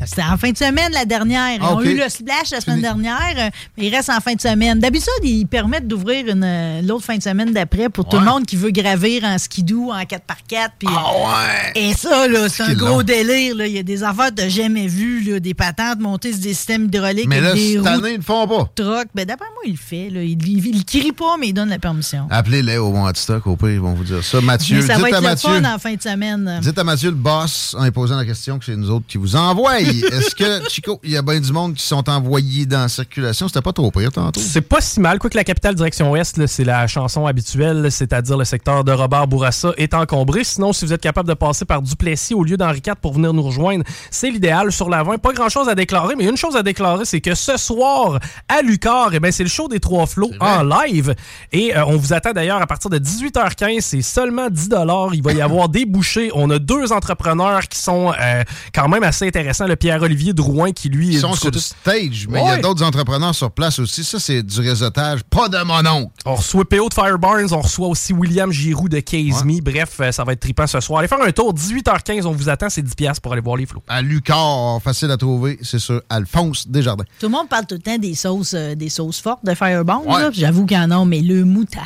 C'était 0.05 0.23
en 0.23 0.35
fin 0.37 0.51
de 0.51 0.57
semaine 0.57 0.91
la 0.91 1.05
dernière. 1.05 1.53
Ils 1.55 1.59
Ah, 1.61 1.73
ont 1.73 1.79
ok. 1.79 1.85
eu 1.85 1.95
le 1.95 2.09
splash 2.09 2.51
la 2.51 2.59
semaine 2.59 2.79
Fini. 2.79 2.81
dernière, 2.81 3.33
euh, 3.37 3.49
mais 3.77 3.85
il 3.87 3.95
reste 3.95 4.09
en 4.09 4.19
fin 4.19 4.33
de 4.33 4.41
semaine. 4.41 4.77
D'habitude, 4.79 5.07
ils 5.23 5.45
permettent 5.45 5.87
d'ouvrir 5.87 6.27
une, 6.27 6.43
euh, 6.43 6.81
l'autre 6.81 7.05
fin 7.05 7.15
de 7.15 7.23
semaine 7.23 7.53
d'après 7.53 7.87
pour 7.87 8.09
tout 8.09 8.17
le 8.17 8.25
monde 8.25 8.45
qui 8.45 8.57
veut 8.57 8.71
gravir 8.71 9.23
en 9.23 9.37
skidoo, 9.37 9.91
en 9.93 10.03
4x4. 10.05 10.71
puis- 10.79 10.89
Ah 10.91 11.11
ouais! 11.13 11.71
Et 11.81 11.93
ça, 11.93 12.27
là, 12.27 12.49
c'est 12.49 12.63
un 12.63 12.73
gros 12.73 13.03
délire. 13.03 13.55
là. 13.55 13.67
Il 13.67 13.73
y 13.73 13.79
a 13.79 13.83
des 13.83 14.03
affaires 14.03 14.35
que 14.35 14.49
jamais 14.49 14.87
vues, 14.87 15.21
là, 15.21 15.39
des 15.39 15.53
patentes 15.53 15.99
montées 15.99 16.33
sur 16.33 16.41
des 16.41 16.53
systèmes 16.53 16.85
hydrauliques 16.85 17.27
Mais 17.29 17.39
là, 17.39 17.53
des 17.53 17.75
cette 17.77 17.87
année, 17.87 18.11
ils 18.11 18.17
le 18.17 18.21
font 18.21 18.45
pas. 18.45 18.69
Ben, 19.15 19.28
d'après 19.29 19.47
moi, 19.53 19.61
il 19.65 19.71
le 19.73 19.77
fait. 19.77 20.09
Là. 20.09 20.23
Il, 20.23 20.47
il, 20.47 20.75
il 20.75 20.85
crie 20.85 21.11
pas, 21.11 21.37
mais 21.39 21.49
il 21.49 21.53
donne 21.53 21.69
la 21.69 21.77
permission. 21.79 22.27
Appelez-les 22.31 22.77
au 22.77 22.91
bon 22.91 23.09
stock, 23.13 23.45
au 23.47 23.55
pire, 23.55 23.69
ils 23.69 23.79
vont 23.79 23.93
vous 23.93 24.03
dire 24.03 24.23
ça. 24.23 24.41
Mathieu, 24.41 24.77
Mais 24.77 24.81
ça 24.81 24.95
dites 24.95 25.01
va 25.01 25.07
à 25.07 25.09
être 25.09 25.15
le 25.21 25.27
Mathieu. 25.29 25.49
fun 25.61 25.75
en 25.75 25.77
fin 25.79 25.93
de 25.93 26.01
semaine. 26.01 26.59
Dites 26.61 26.77
à 26.79 26.83
Mathieu 26.83 27.09
le 27.11 27.15
boss 27.15 27.75
en 27.77 27.83
lui 27.83 27.91
posant 27.91 28.17
la 28.17 28.25
question 28.25 28.57
que 28.57 28.65
c'est 28.65 28.75
nous 28.75 28.89
autres 28.89 29.05
qui 29.07 29.17
vous 29.19 29.35
envoient. 29.35 29.79
Est-ce 29.81 30.33
que, 30.33 30.67
Chico, 30.69 30.99
il 31.03 31.11
y 31.11 31.17
a 31.17 31.21
bien 31.21 31.39
du 31.39 31.51
monde 31.51 31.75
qui 31.75 31.83
sont 31.85 32.09
envoyés 32.09 32.65
dans 32.65 32.81
la 32.81 32.87
circulation? 32.89 33.47
C'était 33.47 33.61
pas 33.61 33.71
trop 33.73 33.91
pire 33.91 34.11
tantôt. 34.11 34.39
C'est 34.39 34.61
pas 34.61 34.81
si 34.81 34.99
mal. 34.99 35.19
Quoique 35.19 35.37
la 35.37 35.43
capitale 35.43 35.75
direction 35.75 36.11
ouest, 36.11 36.45
c'est 36.47 36.63
la 36.63 36.87
chanson 36.87 37.27
habituelle, 37.27 37.91
c'est-à-dire 37.91 38.37
le 38.37 38.45
secteur 38.45 38.83
de 38.83 38.91
Robert 38.91 39.27
Bourassa 39.27 39.73
est 39.77 39.93
encombré. 39.93 40.43
Sinon, 40.43 40.73
si 40.73 40.85
vous 40.85 40.93
êtes 40.93 41.01
capable 41.01 41.29
de 41.29 41.35
passer 41.35 41.65
par 41.65 41.81
Duplessis 41.83 42.33
au 42.33 42.43
lieu 42.43 42.57
d'Henri 42.57 42.81
IV 42.85 42.95
pour 43.01 43.13
venir 43.13 43.33
nous 43.33 43.43
rejoindre, 43.43 43.83
c'est 44.09 44.31
l'idéal 44.31 44.71
sur 44.71 44.89
la 44.89 45.03
20. 45.03 45.19
Pas 45.19 45.33
grand-chose 45.33 45.69
à 45.69 45.75
déclarer, 45.75 46.15
mais 46.17 46.25
une 46.25 46.37
chose 46.37 46.55
à 46.55 46.63
déclarer, 46.63 47.05
c'est 47.05 47.21
que 47.21 47.35
ce 47.35 47.57
soir, 47.57 48.19
à 48.47 48.61
Lucar, 48.61 49.13
eh 49.19 49.21
ben, 49.21 49.31
c'est 49.33 49.43
le 49.43 49.49
show 49.49 49.67
des 49.67 49.81
trois 49.81 50.05
flots 50.05 50.31
en 50.39 50.63
live. 50.63 51.13
Et 51.51 51.75
euh, 51.75 51.85
on 51.85 51.97
vous 51.97 52.13
attend 52.13 52.31
d'ailleurs 52.31 52.61
à 52.61 52.67
partir 52.67 52.89
de 52.89 52.97
18h15. 52.97 53.81
C'est 53.81 54.01
seulement 54.01 54.49
10 54.49 54.69
Il 55.13 55.21
va 55.21 55.33
y 55.33 55.41
avoir 55.41 55.67
des 55.67 55.85
bouchées. 55.85 56.31
On 56.33 56.49
a 56.49 56.57
deux 56.57 56.93
entrepreneurs 56.93 57.67
qui 57.67 57.77
sont 57.77 58.13
euh, 58.19 58.43
quand 58.73 58.87
même 58.87 59.03
assez 59.03 59.27
intéressants. 59.27 59.67
Le 59.67 59.75
Pierre-Olivier 59.75 60.33
Drouin 60.33 60.71
qui, 60.71 60.87
lui... 60.87 61.09
Ils 61.09 61.19
sont 61.19 61.31
du 61.31 61.37
sur 61.37 61.51
le 61.51 61.59
stage, 61.59 62.27
mais 62.29 62.41
il 62.41 62.47
y 62.47 62.49
a 62.49 62.57
d'autres 62.61 62.83
entrepreneurs 62.83 63.35
sur 63.35 63.51
place 63.51 63.77
aussi. 63.79 64.05
Ça, 64.05 64.19
c'est 64.19 64.41
du 64.41 64.59
réseautage, 64.61 65.23
pas 65.23 65.49
de 65.49 65.61
mon 65.63 65.85
oncle. 65.85 66.13
On 66.25 66.35
reçoit 66.35 66.63
PO 66.63 66.87
de 66.87 66.93
Firebarns, 66.93 67.51
on 67.51 67.61
reçoit 67.61 67.87
aussi 67.87 68.13
William 68.13 68.51
Giroux 68.51 68.87
de 68.87 69.01
Case 69.01 69.43
Me. 69.43 69.59
Bref, 69.61 69.97
euh, 69.99 70.11
ça 70.13 70.23
va 70.23 70.31
être 70.33 70.39
trippant 70.39 70.67
ce 70.67 70.79
soir. 70.79 70.99
Allez 70.99 71.09
faire 71.09 71.21
un 71.21 71.31
tour, 71.31 71.53
18h15, 71.53 72.25
on 72.25 72.31
vous 72.31 72.47
attend, 72.47 72.69
c'est 72.69 72.81
10$ 72.81 72.95
piastres 72.95 73.21
pour 73.21 73.33
aller 73.33 73.41
voir 73.41 73.57
les 73.57 73.65
flots. 73.65 73.83
À 73.89 74.01
Lucar, 74.01 74.81
facile 74.81 75.11
à 75.11 75.17
trouver, 75.17 75.59
c'est 75.61 75.79
sur 75.79 76.01
Alphonse 76.09 76.67
Desjardins. 76.67 77.05
Tout 77.19 77.25
le 77.25 77.31
monde 77.31 77.49
parle 77.49 77.65
tout 77.65 77.75
le 77.75 77.81
temps 77.81 77.97
des 77.97 78.15
sauces, 78.15 78.53
euh, 78.53 78.75
des 78.75 78.89
sauces 78.89 79.08
sauce 79.11 79.21
forte 79.21 79.43
de 79.45 79.53
Fireball. 79.55 79.97
Ouais. 80.05 80.21
là, 80.21 80.31
puis 80.31 80.39
J'avoue 80.39 80.65
qu'il 80.65 80.77
y 80.77 80.79
en 80.79 80.91
a, 80.91 81.05
mais 81.05 81.21
le 81.21 81.43
moutarde. 81.45 81.85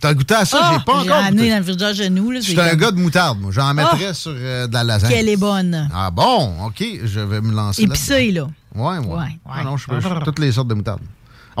T'as 0.00 0.14
goûté 0.14 0.34
à 0.34 0.44
ça? 0.46 0.58
Ah, 0.62 0.70
j'ai 0.78 0.84
pas 0.84 0.92
encore 0.94 1.04
J'ai 1.04 1.10
amené 1.12 1.36
goûté. 1.42 1.50
dans 1.50 1.56
le 1.58 1.62
frigidaire 1.62 1.88
là, 1.90 2.40
Je 2.40 2.44
suis 2.46 2.58
un 2.60 2.70
comme- 2.70 2.78
gars 2.78 2.90
de 2.90 2.96
moutarde, 2.96 3.38
moi. 3.38 3.50
J'en 3.52 3.74
mettrais 3.74 4.06
Ah! 4.08 4.14
sur 4.14 4.32
euh, 4.34 4.66
de 4.66 4.72
la 4.72 4.82
lasagne. 4.84 5.10
Qu'elle 5.10 5.28
est 5.28 5.36
bonne. 5.36 5.88
Ah 5.94 6.10
bon? 6.10 6.54
OK, 6.66 6.82
je 7.04 7.20
vais 7.20 7.40
me 7.42 7.52
lancer 7.52 7.82
là. 7.82 7.88
Épicée, 7.88 8.30
là. 8.32 8.46
Ouais, 8.74 8.98
ouais. 8.98 9.06
Ouais, 9.06 9.38
Ah 9.46 9.62
non, 9.64 9.76
je 9.76 9.86
peux 9.86 9.98
toutes 10.24 10.38
les 10.38 10.52
sortes 10.52 10.68
de 10.68 10.74
moutarde. 10.74 11.00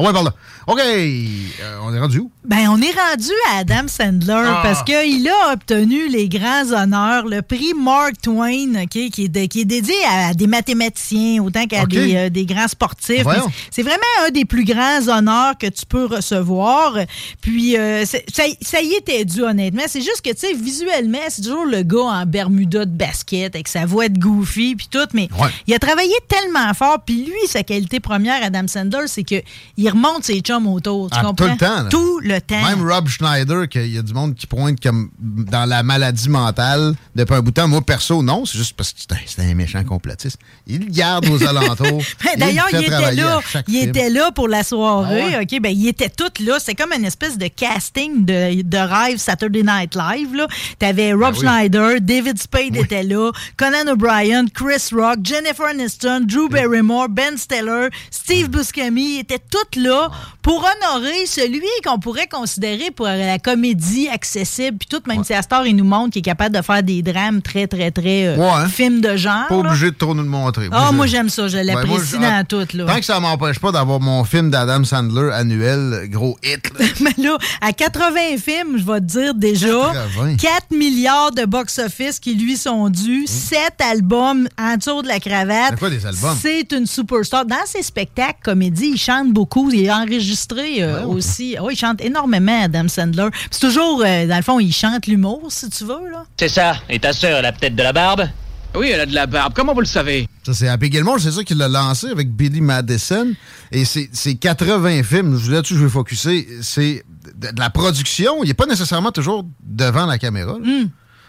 Ah 0.00 0.06
ouais, 0.06 0.12
par 0.12 0.22
là. 0.22 0.32
OK, 0.66 0.78
euh, 0.80 1.76
on 1.82 1.92
est 1.94 1.98
rendu 2.00 2.18
où? 2.20 2.30
Ben, 2.44 2.68
on 2.68 2.80
est 2.80 2.92
rendu 2.92 3.30
à 3.52 3.58
Adam 3.58 3.86
Sandler 3.88 4.32
Ah. 4.46 4.60
parce 4.62 4.82
qu'il 4.82 5.28
a 5.28 5.52
obtenu 5.52 6.08
les 6.08 6.28
grands 6.28 6.70
honneurs, 6.72 7.26
le 7.26 7.42
prix 7.42 7.72
Mark 7.74 8.14
Twain, 8.22 8.86
qui, 8.86 9.06
est 9.18 9.28
de- 9.28 9.46
qui 9.46 9.60
est 9.62 9.64
dédié 9.64 9.94
à 10.08 10.32
des 10.34 10.46
mathématiciens 10.46 11.42
autant 11.42 11.66
qu'à 11.66 11.86
des, 11.86 12.16
euh, 12.16 12.30
des 12.30 12.46
grands 12.46 12.68
sportifs. 12.68 13.24
C'est 13.70 13.82
vraiment 13.82 13.98
un 14.26 14.30
des 14.30 14.44
plus 14.44 14.64
grands 14.64 15.06
honneurs 15.08 15.58
que 15.58 15.66
tu 15.66 15.84
peux 15.86 16.06
recevoir. 16.06 16.94
Puis, 17.40 17.76
euh, 17.76 18.04
ça, 18.06 18.18
ça 18.62 18.80
y 18.80 18.92
était 18.94 19.24
dû, 19.24 19.42
honnêtement. 19.42 19.82
C'est 19.86 20.00
juste 20.02 20.22
que, 20.24 20.30
tu 20.30 20.38
sais, 20.46 20.52
visuellement, 20.54 21.18
c'est 21.28 21.42
toujours 21.42 21.66
le 21.66 21.82
gars 21.82 22.00
en 22.00 22.26
Bermuda 22.26 22.84
de 22.84 22.90
basket 22.90 23.54
avec 23.54 23.68
sa 23.68 23.86
voix 23.86 24.08
de 24.08 24.18
goofy 24.18 24.76
puis 24.76 24.88
tout, 24.90 24.98
mais 25.14 25.28
Ouais. 25.38 25.48
il 25.66 25.74
a 25.74 25.78
travaillé 25.78 26.14
tellement 26.28 26.72
fort. 26.74 26.98
Puis 27.04 27.24
lui, 27.24 27.46
sa 27.48 27.62
qualité 27.62 28.00
première, 28.00 28.42
Adam 28.42 28.66
Sandler, 28.66 29.06
c'est 29.06 29.24
que 29.24 29.42
il 29.76 29.89
remonte 29.90 30.24
ses 30.24 30.40
chums 30.40 30.66
autour. 30.66 31.10
Tu 31.10 31.18
Ah, 31.18 31.24
comprends? 31.24 31.46
tout 31.46 31.50
le 31.52 31.56
temps, 31.56 31.82
là. 31.82 31.88
Tout 31.90 32.20
le 32.20 32.40
temps. 32.40 32.62
Même 32.62 32.86
Rob 32.88 33.08
Schneider, 33.08 33.68
qu'il 33.68 33.92
y 33.92 33.98
a 33.98 34.02
du 34.02 34.12
monde 34.14 34.34
qui 34.34 34.46
pointe 34.46 34.80
comme 34.80 35.10
dans 35.18 35.64
la 35.68 35.82
maladie 35.82 36.28
mentale 36.28 36.94
depuis 37.14 37.34
un 37.34 37.40
bout 37.40 37.50
de 37.50 37.54
temps. 37.54 37.68
Moi, 37.68 37.80
perso, 37.82 38.22
non. 38.22 38.44
C'est 38.46 38.58
juste 38.58 38.74
parce 38.76 38.92
que 38.92 39.00
c'est 39.26 39.42
un, 39.42 39.54
méchant 39.54 39.82
complotiste. 39.84 40.38
Il 40.66 40.80
le 40.86 40.90
garde 40.90 41.26
aux 41.28 41.42
alentours. 41.42 42.02
Ben, 42.24 42.38
D'ailleurs, 42.38 42.68
le 42.72 42.78
il, 42.80 42.84
était 42.84 43.12
là. 43.14 43.40
Il 43.66 43.74
film. 43.74 43.88
était 43.88 44.10
là 44.10 44.30
pour 44.32 44.46
la 44.48 44.62
soirée. 44.62 45.22
Ah 45.34 45.38
ouais? 45.38 45.42
OK, 45.42 45.60
ben, 45.60 45.70
il 45.70 45.88
était 45.88 46.08
tout 46.08 46.30
là. 46.44 46.58
C'est 46.60 46.74
comme 46.74 46.92
une 46.92 47.04
espèce 47.04 47.36
de 47.38 47.48
casting 47.48 48.24
de, 48.24 48.62
de 48.62 48.78
rêve 48.78 49.18
Saturday 49.18 49.62
Night 49.62 49.94
Live. 49.96 50.34
Là. 50.34 50.46
T'avais 50.78 51.12
Rob 51.12 51.20
Ben 51.20 51.32
oui. 51.32 51.38
Schneider, 51.40 52.00
David 52.00 52.38
Spade 52.40 52.76
était 52.76 53.02
là, 53.02 53.32
Conan 53.56 53.90
O'Brien, 53.92 54.46
Chris 54.48 54.88
Rock, 54.92 55.18
Jennifer 55.24 55.66
Aniston, 55.66 56.20
Drew 56.26 56.48
Barrymore, 56.48 57.08
Ben 57.08 57.36
Stiller, 57.36 57.88
Steve 58.10 58.48
Buscemi 58.48 59.18
étaient 59.18 59.38
tous 59.40 59.79
là 59.82 60.10
pour 60.42 60.64
honorer 60.64 61.26
celui 61.26 61.60
qu'on 61.84 61.98
pourrait 61.98 62.26
considérer 62.26 62.90
pour 62.90 63.06
la 63.06 63.38
comédie 63.38 64.08
accessible. 64.08 64.78
Puis 64.78 64.88
tout, 64.88 65.02
même 65.06 65.22
si 65.24 65.34
Astor, 65.34 65.66
il 65.66 65.76
nous 65.76 65.84
montre 65.84 66.10
qu'il 66.12 66.20
est 66.20 66.22
capable 66.22 66.56
de 66.56 66.62
faire 66.62 66.82
des 66.82 67.02
drames 67.02 67.42
très, 67.42 67.66
très, 67.66 67.90
très 67.90 68.26
euh, 68.28 68.36
Ouais. 68.36 68.68
films 68.68 69.00
de 69.00 69.16
genre. 69.16 69.46
Pas 69.48 69.54
là. 69.62 69.68
obligé 69.70 69.90
de 69.90 69.96
trop 69.96 70.14
nous 70.14 70.22
le 70.22 70.28
montrer. 70.28 70.68
Ah, 70.72 70.88
je- 70.90 70.96
moi, 70.96 71.06
j'aime 71.06 71.28
ça. 71.28 71.46
Je 71.48 71.58
Ouais, 71.58 71.64
moi, 71.64 71.74
l'apprécie 71.82 72.18
dans 72.18 72.44
tout. 72.46 72.66
Là. 72.76 72.84
Tant 72.86 72.96
que 72.98 73.04
ça 73.04 73.20
m'empêche 73.20 73.58
pas 73.58 73.70
d'avoir 73.72 74.00
mon 74.00 74.24
film 74.24 74.50
d'Adam 74.50 74.82
Sandler 74.84 75.30
annuel, 75.32 76.06
gros 76.08 76.38
hit. 76.42 76.70
là. 76.78 76.86
Mais 77.00 77.22
là, 77.22 77.36
à 77.60 77.72
80 77.72 78.38
films, 78.38 78.78
je 78.78 78.84
vais 78.84 79.00
te 79.00 79.04
dire 79.06 79.34
déjà, 79.34 79.92
80. 79.92 80.36
4 80.36 80.70
milliards 80.70 81.32
de 81.32 81.44
box-office 81.44 82.18
qui 82.18 82.34
lui 82.34 82.56
sont 82.56 82.88
dus, 82.88 83.26
7 83.26 83.58
albums 83.90 84.48
en 84.58 84.76
dessous 84.76 85.02
de 85.02 85.08
la 85.08 85.20
cravate. 85.20 85.70
C'est 85.70 85.78
quoi 85.78 85.90
des 85.90 86.06
albums? 86.06 86.36
C'est 86.40 86.72
une 86.72 86.86
superstar. 86.86 87.44
Dans 87.44 87.56
ses 87.66 87.82
spectacles, 87.82 88.38
comédie, 88.42 88.92
il 88.94 88.98
chante 88.98 89.32
beaucoup. 89.32 89.59
Il 89.70 89.84
est 89.84 89.90
enregistré 89.92 90.82
euh, 90.82 91.04
aussi. 91.06 91.56
Oui, 91.60 91.74
il 91.74 91.76
chante 91.76 92.00
énormément, 92.00 92.62
Adam 92.64 92.88
Sandler. 92.88 93.28
Puis 93.32 93.40
C'est 93.50 93.60
toujours, 93.60 94.02
euh, 94.04 94.26
dans 94.26 94.36
le 94.36 94.42
fond, 94.42 94.58
il 94.60 94.72
chante 94.72 95.06
l'humour, 95.06 95.42
si 95.50 95.68
tu 95.68 95.84
veux. 95.84 96.08
Là. 96.10 96.24
C'est 96.38 96.48
ça. 96.48 96.76
Et 96.88 96.98
ta 96.98 97.12
sœur, 97.12 97.38
elle 97.38 97.46
a 97.46 97.52
peut-être 97.52 97.76
de 97.76 97.82
la 97.82 97.92
barbe? 97.92 98.28
Oui, 98.76 98.88
elle 98.92 99.00
a 99.00 99.06
de 99.06 99.14
la 99.14 99.26
barbe. 99.26 99.52
Comment 99.54 99.74
vous 99.74 99.80
le 99.80 99.86
savez? 99.86 100.28
Ça, 100.46 100.54
c'est 100.54 100.68
Happy 100.68 100.90
Gilmore, 100.92 101.18
c'est 101.18 101.32
ça 101.32 101.42
qu'il 101.42 101.58
l'a 101.58 101.66
lancé 101.68 102.06
avec 102.06 102.30
Billy 102.32 102.60
Madison. 102.60 103.32
Et 103.72 103.84
c'est 103.84 104.08
c'est 104.12 104.36
80 104.36 105.02
films. 105.02 105.36
Je- 105.38 105.50
Là-dessus, 105.50 105.74
je 105.74 105.82
vais 105.82 105.90
focuser. 105.90 106.46
C'est 106.62 107.04
de, 107.36 107.50
de 107.50 107.58
la 107.60 107.68
production. 107.70 108.44
Il 108.44 108.46
n'est 108.48 108.54
pas 108.54 108.66
nécessairement 108.66 109.10
toujours 109.10 109.44
devant 109.64 110.06
la 110.06 110.18
caméra. 110.18 110.52
là. 110.62 110.84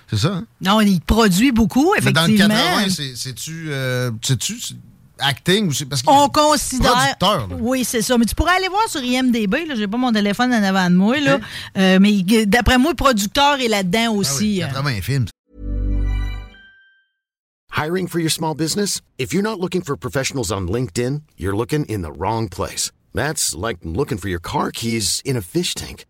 C'est 0.07 0.17
ça, 0.17 0.27
hein? 0.35 0.43
Non, 0.61 0.81
il 0.81 0.99
produit 1.01 1.51
beaucoup, 1.51 1.93
Mais 2.03 2.11
dans 2.11 2.25
le 2.27 2.33
effectivement. 2.33 2.53
80, 2.53 2.89
c'est- 2.89 3.13
c'est-tu 3.15 3.67
euh, 3.69 4.11
acting 5.21 5.67
ou 5.67 5.73
c'est 5.73 5.85
parce 5.85 6.01
que 6.01 6.09
On 6.09 6.29
considère. 6.29 6.91
Producteur. 6.91 7.47
Oui, 7.59 7.83
c'est 7.83 8.01
ça. 8.01 8.17
Mais 8.17 8.25
tu 8.25 8.35
pourrais 8.35 8.55
aller 8.55 8.67
voir 8.67 8.87
sur 8.87 9.01
IMDB. 9.01 9.65
Là, 9.67 9.75
j'ai 9.75 9.87
pas 9.87 9.97
mon 9.97 10.11
téléphone 10.11 10.53
en 10.53 10.63
avant 10.63 10.89
de 10.89 10.95
moi. 10.95 11.19
Là. 11.19 11.39
Euh, 11.77 11.99
mais 12.01 12.21
d'après 12.45 12.77
moi, 12.77 12.91
le 12.91 12.95
producteur 12.95 13.59
est 13.59 13.67
là-dedans 13.67 14.13
aussi. 14.13 14.61
Ah 14.63 14.67
oui, 14.83 14.93
80 14.95 15.01
films. 15.01 15.25
Hiring 17.71 18.07
for 18.07 18.19
your 18.19 18.29
small 18.29 18.53
business? 18.53 19.01
If 19.17 19.33
you're 19.33 19.41
not 19.41 19.59
looking 19.59 19.81
for 19.81 19.95
professionals 19.95 20.51
on 20.51 20.67
LinkedIn, 20.67 21.21
you're 21.37 21.55
looking 21.55 21.85
in 21.85 22.01
the 22.01 22.11
wrong 22.11 22.49
place. 22.49 22.91
That's 23.13 23.55
like 23.55 23.77
looking 23.83 24.17
for 24.17 24.29
your 24.29 24.41
car 24.41 24.71
keys 24.71 25.21
in 25.25 25.35
a 25.35 25.41
fish 25.41 25.73
tank. 25.73 26.05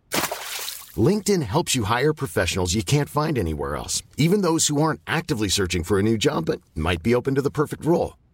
LinkedIn 0.98 1.44
helps 1.44 1.74
you 1.74 1.86
hire 1.86 2.14
professionals 2.14 2.74
you 2.74 2.84
can't 2.84 3.10
find 3.10 3.38
anywhere 3.38 3.76
else, 3.78 4.04
even 4.18 4.42
those 4.42 4.68
who 4.68 4.82
aren't 4.82 5.00
actively 5.08 5.48
searching 5.48 5.84
for 5.84 6.00
a 6.00 6.04
new 6.04 6.18
job 6.18 6.46
but 6.46 6.60
might 6.76 7.02
be 7.02 7.16
open 7.16 7.36
to 7.36 7.42
the 7.42 7.50
perfect 7.52 7.86
role. 7.86 8.18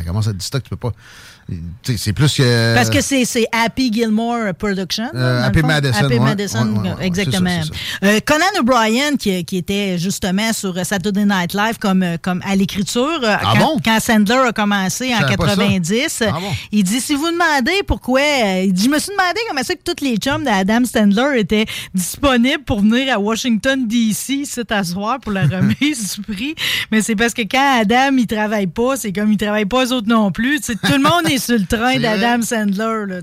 Ça 0.00 0.06
commence 0.06 0.26
à 0.26 0.30
être 0.30 0.38
du 0.38 0.44
stock, 0.46 0.62
tu 0.62 0.70
peux 0.70 0.76
pas. 0.76 0.92
C'est 1.82 2.12
plus 2.12 2.32
que. 2.36 2.74
Parce 2.74 2.88
que 2.90 3.00
c'est 3.00 3.24
c'est 3.24 3.44
Happy 3.52 3.92
Gilmore 3.92 4.54
Production. 4.56 5.08
Euh, 5.14 5.42
Happy. 5.44 5.62
Madison, 5.62 5.92
Happy 6.04 6.14
ouais. 6.14 6.18
Madison, 6.20 6.72
Ouais, 6.76 6.78
ouais, 6.90 6.94
ouais, 6.94 7.06
exactement. 7.06 7.50
c'est 7.62 7.68
ça, 7.68 7.74
c'est 8.02 8.06
Euh, 8.08 8.20
Conan 8.24 8.60
O'Brien, 8.60 9.16
qui, 9.16 9.44
qui 9.44 9.56
était 9.58 9.98
justement 9.98 10.52
sur 10.52 10.74
Saturday 10.86 11.24
Night 11.24 11.52
Live 11.54 11.78
comme, 11.80 12.02
euh, 12.04 12.16
comme 12.22 12.40
à 12.46 12.54
l'écriture, 12.54 13.18
Ah 13.24 13.40
quand, 13.42 13.58
bon? 13.58 13.80
quand 13.84 13.98
Sandler 14.00 14.42
a 14.48 14.52
commencé 14.52 15.12
en 15.12 15.16
Je 15.18 15.22
savais 15.22 15.36
pas 15.36 15.48
ça. 15.48 15.56
90, 15.56 16.22
Ah 16.28 16.32
bon? 16.40 16.52
il 16.70 16.84
dit 16.84 17.00
si 17.00 17.14
vous 17.16 17.30
demandez 17.30 17.82
pourquoi, 17.86 18.20
il 18.62 18.72
dit, 18.72 18.84
je 18.84 18.88
me 18.88 18.98
suis 19.00 19.10
demandé 19.10 19.40
comment 19.48 19.62
ça 19.64 19.74
que 19.74 19.82
tous 19.84 20.04
les 20.04 20.16
chums 20.18 20.44
d'Adam 20.44 20.84
Sandler 20.84 21.40
étaient 21.40 21.66
disponibles 21.94 22.62
pour 22.64 22.80
venir 22.80 23.12
à 23.12 23.18
Washington, 23.18 23.88
D.C. 23.88 24.44
cet 24.46 24.70
asseoir 24.72 25.18
pour 25.18 25.32
la 25.32 25.42
remise 25.48 26.14
du 26.16 26.22
prix. 26.32 26.54
Mais 26.92 27.02
c'est 27.02 27.16
parce 27.16 27.34
que 27.34 27.42
quand 27.42 27.80
Adam, 27.80 28.16
il 28.16 28.26
travaille 28.28 28.68
pas, 28.68 28.96
c'est 28.96 29.12
comme 29.12 29.32
il 29.32 29.36
travaille 29.36 29.66
pas 29.66 29.89
eux 29.90 29.94
autres 29.94 30.08
non 30.08 30.30
plus. 30.30 30.60
Tout 30.60 30.74
le 30.92 31.02
monde 31.02 31.30
est 31.30 31.38
sur 31.38 31.58
le 31.58 31.66
train 31.66 31.98
d'Adam 32.00 32.42
Sandler, 32.42 33.06
là. 33.06 33.20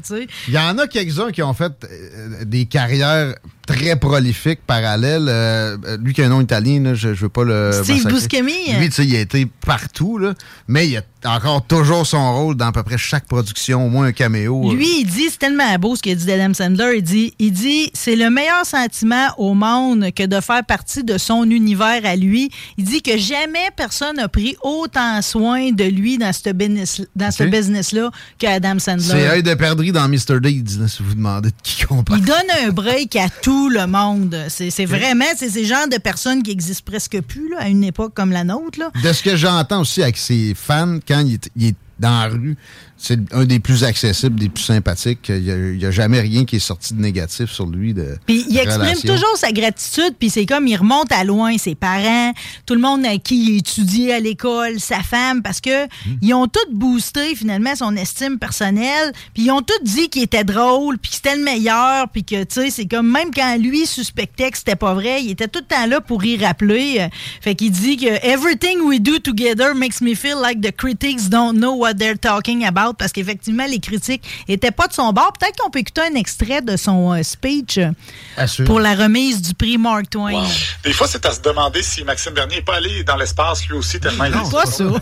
Il 0.48 0.54
y 0.54 0.58
en 0.58 0.78
a 0.78 0.88
quelques-uns 0.88 1.32
qui 1.32 1.44
ont 1.44 1.54
fait 1.54 1.74
euh, 1.84 2.46
des 2.46 2.66
carrières 2.66 3.36
très 3.68 3.96
prolifiques, 3.98 4.62
parallèles. 4.66 5.28
Euh, 5.30 5.78
euh, 5.86 5.98
lui 6.02 6.14
qui 6.14 6.24
a 6.24 6.26
un 6.26 6.30
nom 6.30 6.42
italien, 6.42 6.82
là, 6.82 6.94
je, 6.96 7.14
je 7.14 7.22
veux 7.22 7.30
pas 7.30 7.44
le. 7.44 7.72
Steve 7.74 8.04
massacrer. 8.06 8.42
Buscemi. 8.42 8.80
Lui, 8.80 8.90
tu 8.90 8.96
sais, 8.96 9.06
il 9.06 9.16
a 9.16 9.20
été 9.20 9.46
partout, 9.66 10.18
là, 10.18 10.34
mais 10.68 10.88
il 10.88 10.98
a 10.98 11.04
encore 11.36 11.66
toujours 11.68 12.08
son 12.08 12.34
rôle 12.34 12.56
dans 12.56 12.68
à 12.68 12.72
peu 12.72 12.84
près 12.84 12.98
chaque 12.98 13.26
production, 13.26 13.86
au 13.86 13.90
moins 13.90 14.08
un 14.08 14.12
caméo. 14.14 14.74
Lui, 14.74 15.02
il 15.02 15.06
dit, 15.06 15.28
c'est 15.30 15.40
tellement 15.40 15.78
beau 15.78 15.96
ce 15.96 16.02
qu'il 16.02 16.16
dit 16.16 16.26
d'Adam 16.26 16.54
Sandler. 16.54 16.94
Il 16.98 17.04
dit, 17.04 17.34
il 17.38 17.52
dit, 17.52 17.92
c'est 17.94 18.16
le 18.16 18.30
meilleur 18.30 18.66
sentiment 18.66 19.28
au 19.38 19.54
monde 19.54 20.12
que 20.16 20.26
de 20.26 20.40
faire 20.40 20.64
partie 20.64 21.04
de 21.04 21.18
son 21.18 21.44
univers 21.50 22.02
à 22.06 22.16
lui. 22.16 22.50
Il 22.78 22.86
dit 22.86 23.02
que 23.02 23.18
jamais 23.18 23.70
personne 23.76 24.16
n'a 24.16 24.30
pris 24.30 24.56
autant 24.62 25.22
soin 25.22 25.72
de 25.72 25.84
lui 25.84 26.18
dans 26.18 26.32
ce 26.32 26.47
business, 26.52 27.02
dans 27.16 27.32
ce 27.32 27.44
business-là 27.44 28.12
qu'Adam 28.38 28.80
C'est 28.80 29.00
Sandler. 29.00 29.26
œil 29.26 29.44
de 29.44 29.54
perdrix 29.54 29.92
dans 29.92 30.08
Mr. 30.08 30.40
Deeds, 30.42 30.80
là, 30.80 30.88
si 30.88 31.04
vous 31.04 31.16
demandez 31.16 31.50
de 31.50 31.56
qui 31.64 31.86
parle. 31.86 32.20
Il 32.20 32.26
donne 32.26 32.36
un 32.66 32.70
break 32.70 33.16
à 33.16 33.30
tout 33.30 33.70
le 33.70 33.88
monde. 33.88 34.36
C'est 34.50 34.70
c'est 34.70 34.86
vraiment, 34.86 35.26
c'est 35.36 35.50
ces 35.50 35.66
genres 35.66 35.88
de 35.88 35.98
personnes 35.98 36.44
qui 36.44 36.52
existent 36.52 36.84
presque 36.86 37.20
plus 37.22 37.50
là, 37.50 37.58
à 37.62 37.68
une 37.68 37.84
époque 37.84 38.14
comme 38.14 38.32
la 38.32 38.44
nôtre. 38.44 38.80
Là. 38.80 38.92
De 39.04 39.14
ce 39.14 39.24
que 39.24 39.36
j'entends 39.36 39.82
aussi 39.82 40.02
avec 40.02 40.18
ses 40.18 40.54
fans, 40.56 41.00
quand 41.08 41.20
il 41.20 41.36
est, 41.36 41.50
il 41.56 41.66
est 41.68 41.76
dans 42.00 42.20
la 42.20 42.28
rue, 42.28 42.56
c'est 42.98 43.20
un 43.34 43.46
des 43.46 43.60
plus 43.60 43.84
accessibles, 43.84 44.40
des 44.40 44.50
plus 44.50 44.64
sympathiques. 44.64 45.30
Il 45.30 45.78
n'y 45.78 45.86
a, 45.86 45.92
jamais 45.92 46.20
rien 46.20 46.46
qui 46.46 46.58
est 46.58 46.60
sorti 46.60 46.94
de 46.94 47.02
négatif 47.02 47.52
sur 47.52 47.66
lui. 47.66 47.94
De 47.94 48.18
puis 48.26 48.46
il 48.50 48.58
exprime 48.58 48.82
relation. 48.82 49.14
toujours 49.16 49.38
sa 49.38 49.52
gratitude, 49.52 50.16
puis 50.18 50.30
c'est 50.30 50.46
comme 50.46 50.68
il 50.68 50.76
remonte 50.76 51.12
à 51.12 51.24
loin 51.24 51.58
ses 51.58 51.76
parents, 51.76 52.34
tout 52.66 52.74
le 52.74 52.82
monde 52.82 53.06
à 53.06 53.18
qui 53.18 53.38
il 53.38 53.58
étudiait 53.58 54.14
à 54.14 54.20
l'école, 54.20 54.80
sa 54.80 55.02
femme, 55.02 55.42
parce 55.42 55.62
que 55.62 55.88
Hmm. 55.88 56.18
ils 56.22 56.34
ont 56.34 56.48
tous 56.48 56.72
boosté 56.72 57.36
finalement 57.36 57.76
son 57.76 57.96
estime 57.96 58.38
personnelle, 58.40 59.12
puis 59.34 59.44
ils 59.46 59.52
ont 59.52 59.62
tous 59.62 59.84
dit 59.84 60.10
qu'il 60.10 60.24
était 60.24 60.44
drôle, 60.44 60.98
puis 60.98 61.10
que 61.10 61.16
c'était 61.16 61.36
le 61.36 61.44
meilleur, 61.44 62.10
puis 62.10 62.24
que 62.24 62.44
tu 62.44 62.62
sais, 62.62 62.70
c'est 62.70 62.86
comme 62.86 63.10
même 63.12 63.32
quand 63.34 63.58
lui 63.58 63.86
suspectait 63.86 64.52
que 64.52 64.58
c'était 64.58 64.76
pas 64.76 64.94
vrai, 64.94 65.24
il 65.24 65.32
était 65.32 65.48
tout 65.48 65.60
le 65.60 65.66
temps 65.76 65.86
là 65.88 66.02
pour 66.02 66.24
y 66.24 66.38
rappeler. 66.38 67.08
Fait 67.42 67.56
qu'il 67.56 67.72
dit 67.72 67.98
que 67.98 68.26
everything 68.26 68.82
we 68.82 69.00
do 69.00 69.20
together 69.20 69.74
makes 69.76 70.02
me 70.02 70.16
feel 70.16 70.38
like 70.42 70.62
the 70.62 70.72
critics 70.76 71.30
don't 71.30 71.58
know 71.58 71.74
what 71.74 71.96
they're 71.96 72.18
talking 72.18 72.66
about 72.66 72.87
parce 72.94 73.12
qu'effectivement 73.12 73.66
les 73.66 73.80
critiques 73.80 74.24
étaient 74.48 74.72
pas 74.72 74.88
de 74.88 74.94
son 74.94 75.12
bord. 75.14 75.34
Peut-être 75.34 75.58
qu'on 75.58 75.70
peut 75.70 75.80
écouter 75.80 76.02
un 76.02 76.16
extrait 76.16 76.62
de 76.62 76.78
son 76.78 77.14
euh, 77.14 77.24
speech 77.24 77.78
euh, 77.78 77.92
Assure. 78.38 78.66
pour 78.66 78.80
la 78.80 78.96
remise 78.96 79.42
du 79.42 79.54
prix 79.54 79.78
Mark 79.78 80.10
Twain. 80.10 80.46
Des 80.84 80.94
fois, 80.94 81.08
c'est 81.08 81.26
à 81.26 81.32
se 81.32 81.42
demander 81.42 81.82
si 81.84 82.04
Maxime 82.04 82.34
Bernier 82.34 82.58
n'est 82.58 82.62
pas 82.62 82.76
allé 82.76 83.04
dans 83.04 83.16
l'espace 83.18 83.68
lui 83.68 83.76
aussi 83.78 84.00
tellement 84.00 84.26
il 84.26 84.34
est 84.34 84.52
Pas 84.52 84.66
ça. 84.66 84.84
What 84.88 85.02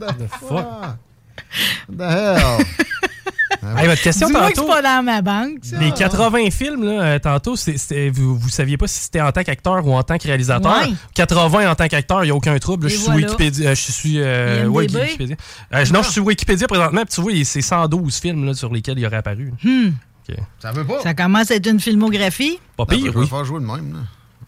the 0.00 0.28
fuck? 0.40 0.96
What 1.88 1.96
the 1.96 2.02
hell? 2.02 2.66
Hey, 3.76 3.86
votre 3.88 4.00
question 4.02 4.26
Dis-moi 4.28 4.50
que 4.50 4.54
tantôt. 4.54 4.68
c'est 4.68 4.82
pas 4.82 4.82
dans 4.82 5.02
ma 5.04 5.20
banque. 5.22 5.58
ça. 5.62 5.78
Les 5.78 5.90
80 5.92 6.50
films, 6.50 6.84
là, 6.84 7.02
euh, 7.02 7.18
tantôt, 7.18 7.56
c'est- 7.56 7.76
c'était- 7.76 8.08
vous, 8.10 8.36
vous 8.38 8.48
saviez 8.48 8.76
pas 8.76 8.86
si 8.86 9.00
c'était 9.00 9.20
en 9.20 9.32
tant 9.32 9.42
qu'acteur 9.42 9.84
ou 9.86 9.94
en 9.94 10.02
tant 10.02 10.16
que 10.16 10.24
réalisateur? 10.26 10.70
Ouais. 10.82 10.92
80 11.14 11.70
en 11.70 11.74
tant 11.74 11.88
qu'acteur, 11.88 12.22
il 12.24 12.26
n'y 12.28 12.30
a 12.30 12.34
aucun 12.34 12.56
trouble. 12.58 12.86
Et 12.86 12.90
je 12.90 12.96
suis 12.96 13.04
voilà. 13.06 13.26
Wikipédia. 13.26 13.70
euh, 13.70 13.74
je 13.74 13.92
suis 13.92 14.20
euh, 14.20 14.66
ouais, 14.68 14.84
Wikipédia. 14.92 15.36
Euh, 15.74 15.84
non, 15.92 16.02
je 16.02 16.10
suis 16.10 16.20
Wikipédia 16.20 16.66
présentement, 16.68 17.02
puis 17.04 17.14
tu 17.14 17.20
vois, 17.20 17.32
c'est 17.44 17.60
112 17.62 18.16
films 18.18 18.44
là, 18.46 18.54
sur 18.54 18.72
lesquels 18.72 18.98
il 18.98 19.06
aurait 19.06 19.16
apparu. 19.16 19.52
Hmm. 19.64 19.88
Ok. 20.28 20.36
Ça 20.60 20.72
veut 20.72 20.84
pas. 20.84 21.00
Ça 21.02 21.14
commence 21.14 21.50
à 21.50 21.56
être 21.56 21.66
une 21.66 21.80
filmographie? 21.80 22.58
Pas 22.76 22.86
pire, 22.86 23.12
peut 23.12 23.20
oui. 23.20 23.26
faire 23.26 23.44
jouer 23.44 23.60
de 23.60 23.66
même. 23.66 23.92
Là. 23.92 23.98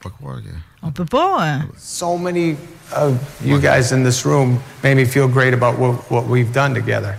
Pas 0.03 0.11
croire 0.11 0.37
que... 0.37 0.49
On 0.83 0.93
peut 0.93 1.05
pas. 1.05 1.39
euh, 1.43 1.59
So 1.77 2.17
many 2.17 2.57
of 2.97 3.13
you 3.45 3.59
guys 3.59 3.93
in 3.93 4.03
this 4.03 4.25
room 4.25 4.59
made 4.83 4.97
me 4.97 5.05
feel 5.05 5.27
great 5.29 5.53
about 5.53 5.79
what, 5.79 5.97
what 6.11 6.25
we've 6.27 6.51
done 6.53 6.73
together. 6.75 7.15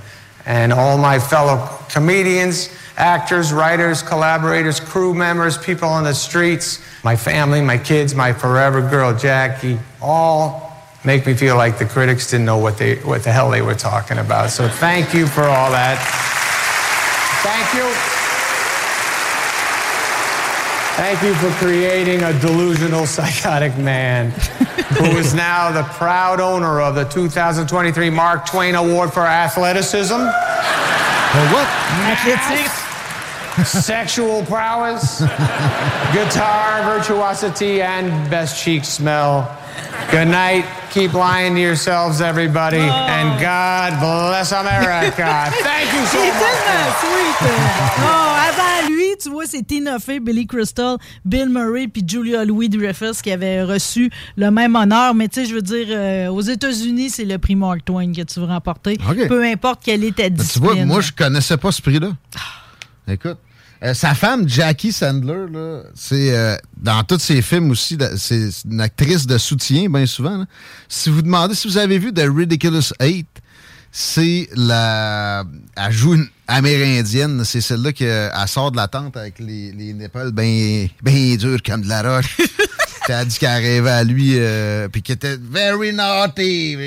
And 0.46 0.74
all 0.74 0.98
my 0.98 1.20
fellow 1.20 1.68
comedians, 1.89 2.70
actors, 2.98 3.54
writers, 3.54 4.02
collaborators, 4.02 4.80
crew 4.80 5.14
members, 5.14 5.58
people 5.58 5.88
on 5.88 6.04
the 6.04 6.14
streets, 6.14 6.84
my 7.04 7.16
family, 7.16 7.62
my 7.62 7.78
kids, 7.78 8.16
my 8.16 8.34
forever 8.34 8.82
girl, 8.82 9.18
Jackie, 9.18 9.80
all 10.02 10.72
make 11.04 11.26
me 11.26 11.34
feel 11.34 11.56
like 11.56 11.78
the 11.78 11.86
critics 11.86 12.30
didn't 12.30 12.46
know 12.46 12.58
what, 12.58 12.78
they, 12.78 12.96
what 12.98 13.24
the 13.24 13.32
hell 13.32 13.50
they 13.50 13.62
were 13.62 13.76
talking 13.76 14.20
about. 14.20 14.50
So 14.50 14.68
thank 14.68 15.14
you 15.14 15.26
for 15.26 15.44
all 15.44 15.72
that. 15.72 15.98
Thank 17.44 17.74
you. 17.74 18.20
Thank 20.98 21.24
you 21.24 21.34
for 21.36 21.50
creating 21.64 22.24
a 22.24 22.38
delusional, 22.39 23.06
psychotic 23.08 23.76
man 23.78 24.32
who 24.98 25.06
is 25.18 25.34
now 25.34 25.72
the 25.72 25.84
proud 25.94 26.39
owner 26.39 26.82
of 26.82 26.96
the 26.96 27.06
2023 27.06 28.10
Mark 28.10 28.46
Twain 28.46 28.76
Award 28.76 29.14
for 29.14 29.26
Athleticism. 29.26 30.14
what? 30.14 31.68
Athletics. 32.08 32.81
Sexual 33.66 34.43
prowess, 34.45 35.22
guitar 36.14 36.84
virtuosity, 36.86 37.82
and 37.82 38.30
best 38.30 38.56
cheek 38.58 38.86
smell. 38.86 39.45
Good 40.10 40.28
night. 40.30 40.66
Keep 40.91 41.14
lying 41.14 41.56
to 41.56 41.62
yourselves, 41.62 42.22
everybody. 42.22 42.80
And 42.80 43.39
God 43.39 43.99
bless 43.99 44.52
America. 44.52 45.52
Thank 45.64 45.93
you 45.93 46.06
so 46.06 46.18
C'est 46.18 46.32
much. 46.32 46.41
tellement 46.66 46.93
sweet. 47.02 47.47
euh. 47.47 48.02
Non, 48.02 48.34
avant 48.49 48.89
lui, 48.89 49.06
tu 49.22 49.30
vois, 49.30 49.45
c'est 49.45 49.64
Tina 49.66 49.99
Fey, 49.99 50.20
Billy 50.20 50.45
Crystal, 50.47 50.97
Bill 51.24 51.47
Murray 51.49 51.88
puis 51.88 52.04
Julia 52.06 52.43
Louis-Dreyfus 52.43 53.22
qui 53.24 53.32
avaient 53.32 53.64
reçu 53.64 54.10
le 54.38 54.49
même 54.52 54.76
honneur. 54.76 55.14
Mais 55.14 55.28
tu 55.30 55.41
sais, 55.41 55.45
je 55.49 55.56
veux 55.56 55.62
dire, 55.62 55.88
euh, 55.89 56.28
aux 56.30 56.41
États-Unis, 56.41 57.10
c'est 57.12 57.26
le 57.26 57.38
prix 57.38 57.56
Mark 57.56 57.86
Twain 57.86 58.12
que 58.12 58.22
tu 58.24 58.39
veux 58.39 58.45
remporter. 58.47 58.97
OK. 59.10 59.28
Peu 59.28 59.43
importe 59.45 59.82
quelle 59.84 60.04
est 60.04 60.16
ta 60.16 60.24
Ben, 60.24 60.36
tu 60.36 60.41
discipline. 60.41 60.74
vois, 60.74 60.86
moi, 60.86 61.02
je 61.02 61.12
connaissais 61.14 61.58
pas 61.58 61.72
ce 61.72 61.82
prix-là. 61.82 62.10
Écoute. 63.12 63.38
euh, 63.84 63.93
sa 63.93 64.14
femme, 64.14 64.47
Jackie 64.47 64.91
Sandler, 64.91 65.45
c'est 65.95 66.36
euh, 66.36 66.55
dans 66.78 67.03
tous 67.03 67.20
ses 67.20 67.41
films 67.41 67.72
aussi, 67.72 67.97
c'est 68.18 68.49
une 68.70 68.82
actrice 68.82 69.26
de 69.28 69.38
soutien, 69.38 69.89
bien 69.89 70.05
souvent. 70.05 70.45
Si 70.88 71.09
vous 71.09 71.22
demandez 71.22 71.55
si 71.55 71.68
vous 71.68 71.78
avez 71.78 71.97
vu 71.97 72.14
The 72.14 72.26
Ridiculous 72.34 72.93
Eight, 72.99 73.28
c'est 73.91 74.47
la. 74.55 75.43
Elle 75.76 75.91
joue 75.91 76.14
une 76.14 76.28
amérindienne. 76.47 77.43
C'est 77.43 77.62
celle-là 77.62 77.91
qui 77.91 78.05
euh, 78.05 78.30
sort 78.47 78.72
de 78.72 78.78
la 78.78 78.88
tente 78.88 79.18
avec 79.18 79.39
les, 79.39 79.72
les 79.74 79.93
nipples 79.93 80.32
bien 80.32 80.88
ben 81.01 81.36
durs 81.38 81.62
comme 81.64 81.82
de 81.82 81.89
la 81.89 82.01
roche. 82.01 82.38
Puis 83.04 83.14
elle 83.14 83.20
a 83.20 83.26
dit 83.26 83.38
qu'elle 83.39 83.64
rêvait 83.64 83.89
à 83.89 84.04
lui, 84.04 84.34
euh, 84.36 84.88
puis 84.88 85.02
qu'il 85.02 85.16
était 85.16 85.38
very 85.38 85.91
naughty, 85.91 86.78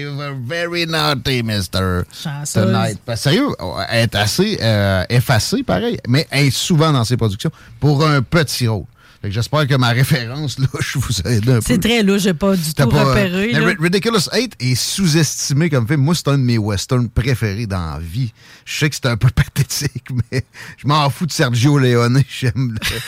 very 0.47 0.87
naughty, 0.87 1.43
mister. 1.43 2.03
Chanceuse. 2.13 2.63
Tonight. 2.63 2.99
Sérieux, 3.17 3.49
elle 3.89 4.05
est 4.05 4.15
assez 4.15 4.59
euh, 4.63 5.05
effacée, 5.09 5.63
pareil, 5.65 5.99
mais 6.07 6.27
elle 6.31 6.47
est 6.47 6.51
souvent 6.57 6.93
dans 6.93 7.05
ses 7.05 7.17
productions 7.17 7.51
pour 7.81 8.07
un 8.07 8.23
petit 8.23 8.69
rôle. 8.69 8.85
Fait 9.25 9.31
que 9.31 9.35
j'espère 9.37 9.67
que 9.67 9.75
ma 9.77 9.89
référence, 9.89 10.59
là, 10.59 10.67
je 10.81 10.99
vous 10.99 11.21
aide 11.25 11.49
un 11.49 11.55
peu. 11.55 11.65
C'est 11.67 11.79
très 11.81 12.03
louche, 12.03 12.21
j'ai 12.25 12.35
pas 12.35 12.55
du 12.55 12.75
tout 12.75 12.87
pas, 12.91 12.97
euh, 12.99 13.05
repéré. 13.05 13.53
là. 13.53 13.73
Ridiculous 13.81 14.29
8 14.31 14.53
est 14.61 14.75
sous-estimé 14.75 15.71
comme 15.71 15.89
film. 15.89 16.03
Moi, 16.03 16.15
c'est 16.15 16.29
un 16.29 16.37
de 16.37 16.43
mes 16.43 16.59
westerns 16.59 17.09
préférés 17.09 17.67
dans 17.67 17.95
la 17.95 17.99
vie. 18.01 18.35
Je 18.67 18.79
sais 18.81 18.91
que 18.91 18.97
c'est 18.97 19.07
un 19.07 19.17
peu 19.17 19.29
pathétique, 19.35 20.09
mais 20.31 20.45
je 20.77 20.87
m'en 20.87 21.09
fous 21.09 21.25
de 21.25 21.33
Sergio 21.33 21.79
Leone. 21.79 22.23
J'aime 22.39 22.75
le, 22.79 22.99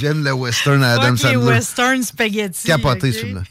j'aime 0.00 0.22
le 0.22 0.32
western 0.32 0.80
à 0.84 0.92
Adam 0.92 1.16
Fuck 1.16 1.30
les 1.30 1.34
Sandler. 1.34 1.46
western 1.48 2.02
spaghetti. 2.04 2.66
Capoté, 2.68 3.08
ok? 3.08 3.14
celui-là. 3.14 3.42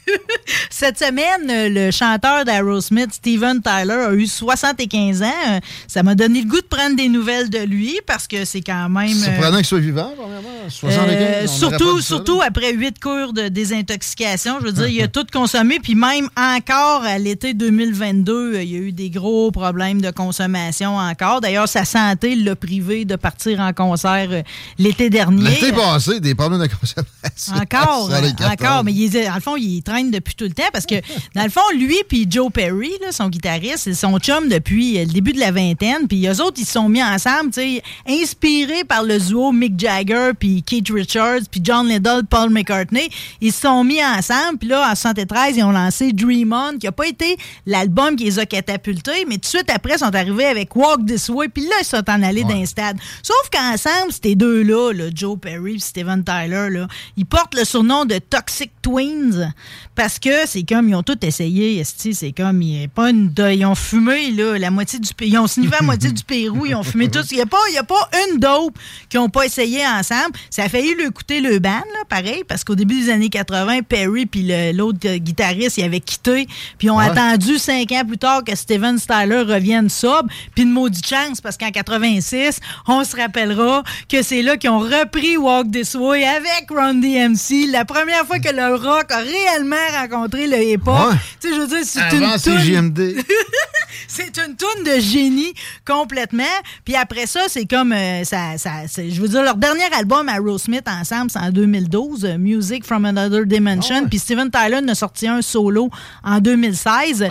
Cette 0.70 0.98
semaine, 0.98 1.50
euh, 1.50 1.68
le 1.68 1.90
chanteur 1.90 2.44
d'Aerosmith, 2.46 3.12
Steven 3.12 3.60
Tyler, 3.60 3.92
a 4.08 4.14
eu 4.14 4.26
75 4.26 5.22
ans. 5.22 5.26
Euh, 5.48 5.60
Ça 5.88 6.02
m'a 6.02 6.14
donné 6.14 6.40
le 6.42 6.48
goût 6.48 6.60
de 6.60 6.66
prendre 6.66 6.96
des 6.96 7.08
nouvelles 7.08 7.50
de 7.50 7.58
lui 7.58 8.00
parce 8.06 8.26
que 8.26 8.44
c'est 8.46 8.62
quand 8.62 8.88
même. 8.88 9.10
euh, 9.10 9.24
Surprenant 9.24 9.56
qu'il 9.58 9.66
soit 9.66 9.78
vivant, 9.78 10.12
premièrement. 10.16 10.48
75, 10.68 11.06
euh, 11.10 11.46
surtout, 11.46 12.00
surtout 12.16 12.40
après 12.42 12.72
huit 12.72 12.98
cours 13.00 13.32
de 13.32 13.48
désintoxication. 13.48 14.58
Je 14.60 14.66
veux 14.66 14.72
dire, 14.72 14.88
il 14.88 15.02
a 15.02 15.08
tout 15.08 15.26
consommé. 15.32 15.78
Puis 15.82 15.94
même 15.94 16.28
encore 16.36 17.02
à 17.02 17.18
l'été 17.18 17.54
2022, 17.54 18.54
euh, 18.54 18.62
il 18.62 18.72
y 18.72 18.76
a 18.76 18.78
eu 18.78 18.92
des 18.92 19.10
gros 19.10 19.50
problèmes 19.50 20.00
de 20.00 20.10
consommation 20.10 20.96
encore. 20.96 21.40
D'ailleurs, 21.40 21.68
sa 21.68 21.84
santé 21.84 22.34
l'a 22.36 22.56
privé 22.56 23.04
de 23.04 23.16
partir 23.16 23.60
en 23.60 23.72
concert 23.72 24.28
euh, 24.30 24.42
l'été 24.78 25.10
dernier. 25.10 25.50
L'été 25.50 25.72
passé, 25.72 26.20
des 26.20 26.34
problèmes 26.34 26.60
de 26.62 26.68
consommation. 26.68 27.54
Encore, 27.54 28.08
Ça, 28.10 28.20
les 28.20 28.32
14. 28.34 28.52
encore, 28.52 28.84
mais 28.84 28.92
il 28.92 29.16
est- 29.16 29.26
dans 29.28 29.34
le 29.34 29.40
fond, 29.40 29.56
il 29.56 29.82
traîne 29.82 30.10
depuis 30.10 30.34
tout 30.34 30.44
le 30.44 30.52
temps 30.52 30.62
parce 30.72 30.86
que, 30.86 30.94
dans 31.34 31.44
le 31.44 31.50
fond, 31.50 31.60
lui 31.76 31.96
puis 32.08 32.26
Joe 32.30 32.50
Perry, 32.52 32.90
là, 33.02 33.12
son 33.12 33.28
guitariste, 33.28 33.78
c'est 33.84 33.94
son 33.94 34.18
chum 34.18 34.48
depuis 34.48 34.98
euh, 34.98 35.04
le 35.04 35.12
début 35.12 35.32
de 35.32 35.40
la 35.40 35.50
vingtaine. 35.50 36.06
Puis 36.08 36.26
eux 36.26 36.40
autres, 36.42 36.56
ils 36.58 36.64
se 36.66 36.72
sont 36.72 36.88
mis 36.88 37.02
ensemble, 37.02 37.50
tu 37.52 37.60
sais, 37.60 37.82
inspirés 38.08 38.84
par 38.84 39.02
le 39.02 39.18
duo 39.18 39.52
Mick 39.52 39.78
Jagger 39.78 40.30
puis 40.38 40.62
Keith 40.62 40.88
Richards 40.90 41.40
puis 41.50 41.60
John 41.62 41.90
Paul 42.28 42.50
McCartney. 42.50 43.08
Ils 43.40 43.52
se 43.52 43.62
sont 43.62 43.84
mis 43.84 44.02
ensemble. 44.04 44.58
Puis 44.58 44.68
là, 44.68 44.90
en 44.90 44.94
73, 44.94 45.56
ils 45.56 45.64
ont 45.64 45.72
lancé 45.72 46.12
Dream 46.12 46.52
On, 46.52 46.78
qui 46.78 46.86
n'a 46.86 46.92
pas 46.92 47.06
été 47.06 47.36
l'album 47.66 48.16
qui 48.16 48.24
les 48.24 48.38
a 48.38 48.46
catapultés, 48.46 49.24
mais 49.28 49.34
tout 49.34 49.42
de 49.42 49.46
suite 49.46 49.70
après, 49.70 49.94
ils 49.94 49.98
sont 49.98 50.14
arrivés 50.14 50.46
avec 50.46 50.74
Walk 50.76 51.06
This 51.06 51.28
Way. 51.28 51.48
Puis 51.48 51.64
là, 51.64 51.76
ils 51.80 51.84
sont 51.84 52.08
en 52.08 52.22
allés 52.22 52.44
d'un 52.44 52.64
stade. 52.66 52.98
Sauf 53.22 53.50
qu'ensemble, 53.52 54.12
ces 54.12 54.34
deux-là, 54.34 54.92
là, 54.92 55.04
Joe 55.14 55.38
Perry 55.38 55.76
et 55.76 55.78
Steven 55.78 56.22
Tyler, 56.24 56.68
là, 56.70 56.86
ils 57.16 57.26
portent 57.26 57.54
le 57.54 57.64
surnom 57.64 58.04
de 58.04 58.18
Toxic 58.18 58.70
Twins 58.82 59.52
parce 59.94 60.18
que 60.18 60.46
c'est 60.46 60.64
comme, 60.64 60.88
ils 60.88 60.94
ont 60.94 61.02
tout 61.02 61.24
essayé, 61.24 61.82
c'est 61.84 62.32
comme, 62.32 62.62
il 62.62 62.80
y 62.80 62.84
a 62.84 62.88
pas 62.88 63.10
une, 63.10 63.32
ils 63.38 63.64
ont 63.64 63.74
fumé, 63.74 64.32
là, 64.32 64.58
la 64.58 64.70
moitié 64.70 64.98
du 64.98 65.14
pays, 65.14 65.30
ils 65.30 65.38
ont 65.38 65.46
sniffé 65.46 65.76
la 65.78 65.82
moitié 65.86 66.10
du 66.10 66.24
Pérou, 66.24 66.66
ils 66.66 66.74
ont 66.74 66.82
fumé 66.82 67.08
tout, 67.08 67.20
il 67.30 67.36
n'y 67.36 67.42
a 67.42 67.46
pas, 67.46 67.58
y 67.72 67.78
a 67.78 67.84
pas 67.84 68.08
une 68.28 68.38
dope 68.38 68.76
qu'ils 69.08 69.20
n'ont 69.20 69.28
pas 69.28 69.46
essayé 69.46 69.86
ensemble. 69.86 70.32
Ça 70.50 70.64
a 70.64 70.68
failli 70.68 70.94
lui 70.94 71.10
coûter 71.10 71.40
le 71.40 71.58
ban, 71.58 71.82
là, 71.94 72.04
pareil, 72.08 72.42
parce 72.46 72.64
qu'au 72.64 72.74
début 72.74 73.00
des 73.04 73.10
années 73.10 73.28
80, 73.30 73.80
Perry 73.88 74.26
puis 74.26 74.50
l'autre 74.74 74.98
guitariste, 75.16 75.78
ils 75.78 75.84
avaient 75.84 76.00
quitté, 76.00 76.46
puis 76.78 76.90
ont 76.90 76.98
Ouais. 76.98 77.06
attendu 77.06 77.58
cinq 77.58 77.90
ans 77.92 78.04
plus 78.06 78.18
tard 78.18 78.44
que 78.44 78.54
Steven 78.54 78.98
Styler 78.98 79.42
revienne 79.42 79.88
sobre, 79.88 80.28
puis 80.54 80.64
une 80.64 80.70
maudite 80.72 81.06
chance, 81.06 81.40
parce 81.40 81.56
qu'en 81.56 81.70
86, 81.70 82.58
on 82.86 83.02
se 83.04 83.16
rappellera 83.16 83.82
que 84.08 84.22
c'est 84.22 84.42
là 84.42 84.56
qu'ils 84.56 84.70
ont 84.70 84.78
repris 84.80 85.36
Walk 85.36 85.70
This 85.70 85.94
Way 85.94 86.24
avec 86.24 86.66
Ron 86.70 86.94
DMC, 86.94 87.66
la 87.70 87.84
première 87.84 88.26
fois 88.26 88.38
que 88.38 88.50
le 88.54 88.74
rock 88.74 89.10
a 89.10 89.18
réellement 89.18 89.76
rencontré 90.00 90.46
le 90.46 90.62
hip-hop. 90.62 91.10
Ouais. 91.10 91.16
Tu 91.40 91.48
sais, 91.48 91.54
je 91.54 91.60
veux 91.60 91.66
dire, 91.66 91.78
c'est 91.84 92.00
une 92.16 92.20
toune- 92.20 92.58
CJMD. 92.58 93.24
c'est 94.08 94.36
une 94.38 94.56
toune 94.56 94.84
de 94.84 95.00
génie 95.00 95.54
complètement. 95.86 96.42
Puis 96.84 96.94
après 96.94 97.26
ça, 97.26 97.42
c'est 97.48 97.64
comme 97.66 97.92
euh, 97.92 98.24
ça, 98.24 98.58
ça 98.58 98.70
je 98.96 99.20
veux 99.20 99.28
dire 99.28 99.42
leur 99.42 99.56
dernier 99.56 99.84
album 99.96 100.28
à 100.28 100.36
Smith 100.58 100.84
ensemble, 100.86 101.30
c'est 101.30 101.38
en 101.38 101.50
2012, 101.88 102.36
Music 102.38 102.84
from 102.84 103.04
Another 103.04 103.46
Dimension. 103.46 104.08
Puis 104.08 104.18
Steven 104.18 104.50
Tyler 104.50 104.80
a 104.88 104.94
sorti 104.94 105.26
un 105.28 105.42
solo 105.42 105.90
en 106.22 106.38
2016. 106.38 107.28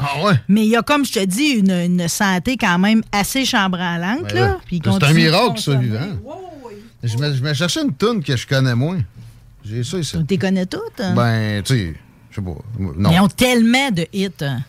Mais 0.47 0.61
il 0.65 0.69
y 0.69 0.75
a 0.75 0.81
comme 0.81 1.05
je 1.05 1.13
te 1.13 1.25
dis 1.25 1.49
une, 1.59 1.71
une 1.71 2.07
santé 2.07 2.57
quand 2.57 2.79
même 2.79 3.01
assez 3.11 3.45
chambranlante 3.45 4.33
Ben 4.33 4.35
là. 4.35 4.57
C'est 4.69 5.03
un 5.03 5.13
miracle, 5.13 5.59
ça, 5.59 5.75
vivant. 5.75 5.99
Je 7.03 7.17
me, 7.17 7.33
je 7.33 7.41
me 7.43 7.53
cherchais 7.53 7.81
une 7.83 7.93
toune 7.93 8.23
que 8.23 8.35
je 8.35 8.47
connais 8.47 8.75
moins. 8.75 8.99
J'ai 9.65 9.83
ça 9.83 9.97
ici. 9.97 10.17
Tu 10.27 10.37
connais 10.37 10.65
toutes. 10.65 10.99
hein? 10.99 11.13
Ben, 11.15 11.61
tu 11.63 11.73
sais, 11.75 11.95
je 12.31 12.35
sais 12.35 12.41
pas. 12.41 12.51
Non. 12.79 13.09
Mais 13.09 13.15
ils 13.15 13.19
ont 13.19 13.27
tellement 13.27 13.91
de 13.91 14.05
hits. 14.13 14.29
hein. 14.41 14.59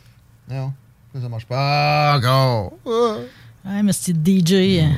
Non, 0.51 0.73
ça, 1.21 1.29
marche 1.29 1.47
pas 1.47 2.17
encore. 2.17 2.73
Ah. 2.87 3.17
Ouais, 3.67 3.83
mais 3.83 3.93
c'est 3.93 4.13
DJ. 4.13 4.81
hein? 4.83 4.93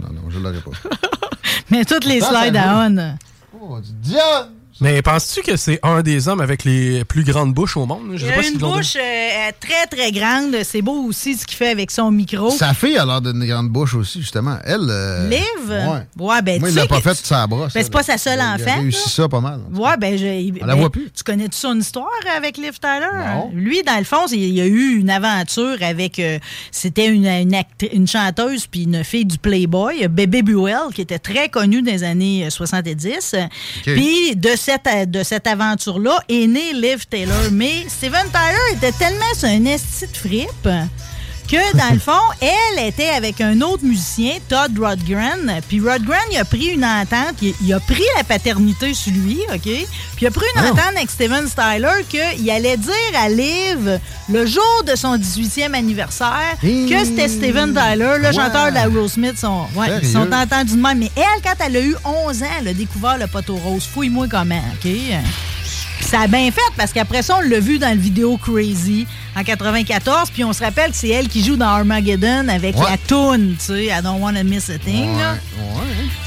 Non, 0.00 0.08
non, 0.12 0.22
je 0.30 0.38
l'aurais 0.38 0.60
pas. 0.60 0.70
Mais 1.70 1.84
toutes 1.84 2.04
les 2.04 2.20
slides 2.20 2.56
à 2.56 2.86
on. 2.88 3.16
Oh, 3.64 3.80
du 3.80 3.92
diable! 3.92 4.50
Mais 4.82 5.00
penses-tu 5.02 5.42
que 5.42 5.56
c'est 5.56 5.78
un 5.82 6.02
des 6.02 6.28
hommes 6.28 6.40
avec 6.40 6.64
les 6.64 7.04
plus 7.04 7.22
grandes 7.24 7.54
bouches 7.54 7.76
au 7.76 7.86
monde? 7.86 8.12
Je 8.14 8.26
Il 8.26 8.28
sais 8.28 8.32
a 8.32 8.36
pas 8.36 8.46
une 8.48 8.58
bouche 8.58 8.96
euh, 8.96 9.50
très, 9.60 9.86
très 9.86 10.10
grande. 10.12 10.56
C'est 10.64 10.82
beau 10.82 11.04
aussi 11.04 11.36
ce 11.36 11.46
qu'il 11.46 11.56
fait 11.56 11.68
avec 11.68 11.90
son 11.90 12.10
micro. 12.10 12.50
Sa 12.50 12.74
fille 12.74 12.98
a 12.98 13.04
l'air 13.06 13.20
d'une 13.20 13.44
grande 13.46 13.68
bouche 13.68 13.94
aussi, 13.94 14.20
justement. 14.20 14.58
Elle. 14.64 14.80
euh, 14.90 15.28
Liv? 15.28 15.40
Ouais. 15.68 16.26
Ouais, 16.26 16.42
ben, 16.42 16.58
Moi, 16.60 16.68
tu 16.68 16.74
il 16.74 16.76
l'a 16.76 16.86
pas 16.86 17.00
fait 17.00 17.14
sa 17.14 17.46
brosse. 17.46 17.72
Ben, 17.74 17.82
c'est 17.84 17.92
pas 17.92 18.02
sa 18.02 18.18
seule 18.18 18.38
Il 18.38 18.40
a 18.42 18.54
enfant. 18.54 18.80
réussi 18.80 19.08
ça 19.10 19.28
pas 19.28 19.40
mal. 19.40 19.60
Ouais, 19.72 19.96
ben, 19.98 20.18
je, 20.18 20.24
On 20.62 20.66
la 20.66 20.74
ben, 20.74 20.80
voit 20.80 20.90
plus. 20.90 21.10
Tu 21.14 21.22
connais-tu 21.22 21.56
son 21.58 21.78
histoire 21.78 22.08
avec 22.36 22.56
Liv 22.56 22.78
Tyler? 22.80 23.06
Lui, 23.52 23.82
dans 23.84 23.98
le 23.98 24.04
fond, 24.04 24.26
il 24.32 24.52
y 24.52 24.60
a 24.60 24.66
eu 24.66 24.96
une 24.98 25.10
aventure 25.10 25.76
avec. 25.80 26.18
euh, 26.18 26.38
C'était 26.72 27.06
une, 27.06 27.26
une, 27.92 28.06
chanteuse 28.08 28.66
puis 28.66 28.82
une 28.84 29.04
fille 29.04 29.26
du 29.26 29.38
Playboy, 29.38 30.08
Bébé 30.08 30.42
Buell, 30.42 30.92
qui 30.94 31.02
était 31.02 31.18
très 31.20 31.48
connue 31.48 31.82
dans 31.82 31.92
les 31.92 32.02
années 32.04 32.46
euh, 32.46 32.50
70. 32.50 33.36
Puis 33.84 34.34
de 34.36 34.50
cette, 34.56 34.71
euh, 34.86 35.06
de 35.06 35.22
cette 35.22 35.46
aventure-là 35.46 36.22
est 36.28 36.46
née 36.46 36.72
Liv 36.72 37.06
Taylor. 37.06 37.50
Mais 37.52 37.84
Steven 37.88 38.26
Tyler 38.30 38.76
était 38.76 38.92
tellement 38.92 39.34
sur 39.34 39.48
un 39.48 39.64
esti 39.64 40.06
de 40.06 40.12
que, 41.52 41.76
dans 41.76 41.92
le 41.92 42.00
fond, 42.00 42.12
elle 42.40 42.86
était 42.86 43.10
avec 43.10 43.42
un 43.42 43.60
autre 43.60 43.84
musicien, 43.84 44.38
Todd 44.48 44.72
Rodgren. 44.78 45.60
Puis 45.68 45.80
Rodgren, 45.80 46.16
il 46.30 46.38
a 46.38 46.46
pris 46.46 46.68
une 46.68 46.84
entente, 46.84 47.34
il, 47.42 47.54
il 47.62 47.74
a 47.74 47.80
pris 47.80 48.02
la 48.16 48.24
paternité 48.24 48.94
sur 48.94 49.12
lui, 49.12 49.38
OK? 49.52 49.60
Puis 49.60 49.86
il 50.22 50.26
a 50.26 50.30
pris 50.30 50.46
une 50.56 50.62
entente 50.62 50.96
avec 50.96 51.10
Steven 51.10 51.46
Styler 51.46 52.06
qu'il 52.08 52.50
allait 52.50 52.78
dire 52.78 52.94
à 53.22 53.28
Liv, 53.28 54.00
le 54.30 54.46
jour 54.46 54.82
de 54.86 54.96
son 54.96 55.18
18e 55.18 55.74
anniversaire, 55.74 56.56
que 56.62 57.04
c'était 57.04 57.28
Steven 57.28 57.74
Tyler, 57.74 58.14
le 58.18 58.32
chanteur 58.32 58.70
de 58.70 58.74
la 58.74 59.08
Smith. 59.08 59.36
Sont, 59.36 59.66
ouais, 59.76 59.88
ils 60.00 60.08
sont 60.08 60.32
entendus 60.32 60.76
de 60.76 60.80
même. 60.80 61.00
Mais 61.00 61.10
elle, 61.16 61.42
quand 61.42 61.62
elle 61.62 61.76
a 61.76 61.80
eu 61.82 61.96
11 62.02 62.42
ans, 62.44 62.46
elle 62.60 62.68
a 62.68 62.72
découvert 62.72 63.18
le 63.18 63.26
poteau 63.26 63.56
rose. 63.56 63.84
Fouille-moi 63.92 64.26
comment, 64.30 64.62
OK? 64.74 64.90
Puis 66.02 66.10
ça 66.10 66.22
a 66.22 66.26
bien 66.26 66.50
fait 66.50 66.60
parce 66.76 66.92
qu'après 66.92 67.22
ça, 67.22 67.36
on 67.38 67.48
l'a 67.48 67.60
vu 67.60 67.78
dans 67.78 67.90
le 67.94 67.96
vidéo 68.00 68.36
Crazy 68.36 69.06
en 69.36 69.44
94. 69.44 70.30
Puis 70.32 70.42
on 70.42 70.52
se 70.52 70.60
rappelle 70.64 70.90
que 70.90 70.96
c'est 70.96 71.10
elle 71.10 71.28
qui 71.28 71.44
joue 71.44 71.54
dans 71.56 71.68
Armageddon 71.68 72.48
avec 72.48 72.76
Ouais. 72.76 72.86
la 72.90 72.96
toune, 72.98 73.54
tu 73.56 73.66
sais, 73.66 73.84
I 73.84 74.00
don't 74.02 74.20
wanna 74.20 74.42
miss 74.42 74.68
a 74.68 74.78
thing. 74.78 75.16
là. 75.16 75.36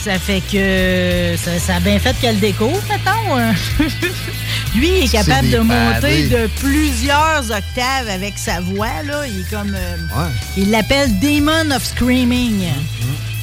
Ça 0.01 0.17
fait 0.17 0.41
que 0.49 1.35
ça, 1.37 1.59
ça 1.59 1.75
a 1.75 1.79
bien 1.81 1.99
fait 1.99 2.15
qu'elle 2.21 2.39
découvre, 2.39 2.81
mettons. 2.89 3.37
euh. 3.37 3.51
Lui, 4.75 4.87
il 4.99 5.03
est 5.05 5.11
capable 5.11 5.49
de 5.49 5.57
monter 5.59 6.29
de 6.29 6.47
plusieurs 6.61 7.43
octaves 7.51 8.07
avec 8.09 8.37
sa 8.37 8.61
voix. 8.61 9.03
Là. 9.05 9.27
Il 9.27 9.41
est 9.41 9.49
comme. 9.49 9.75
euh. 9.75 10.27
Il 10.55 10.71
l'appelle 10.71 11.19
Demon 11.19 11.75
of 11.75 11.83
Screaming. 11.83 12.63
A 12.63 13.34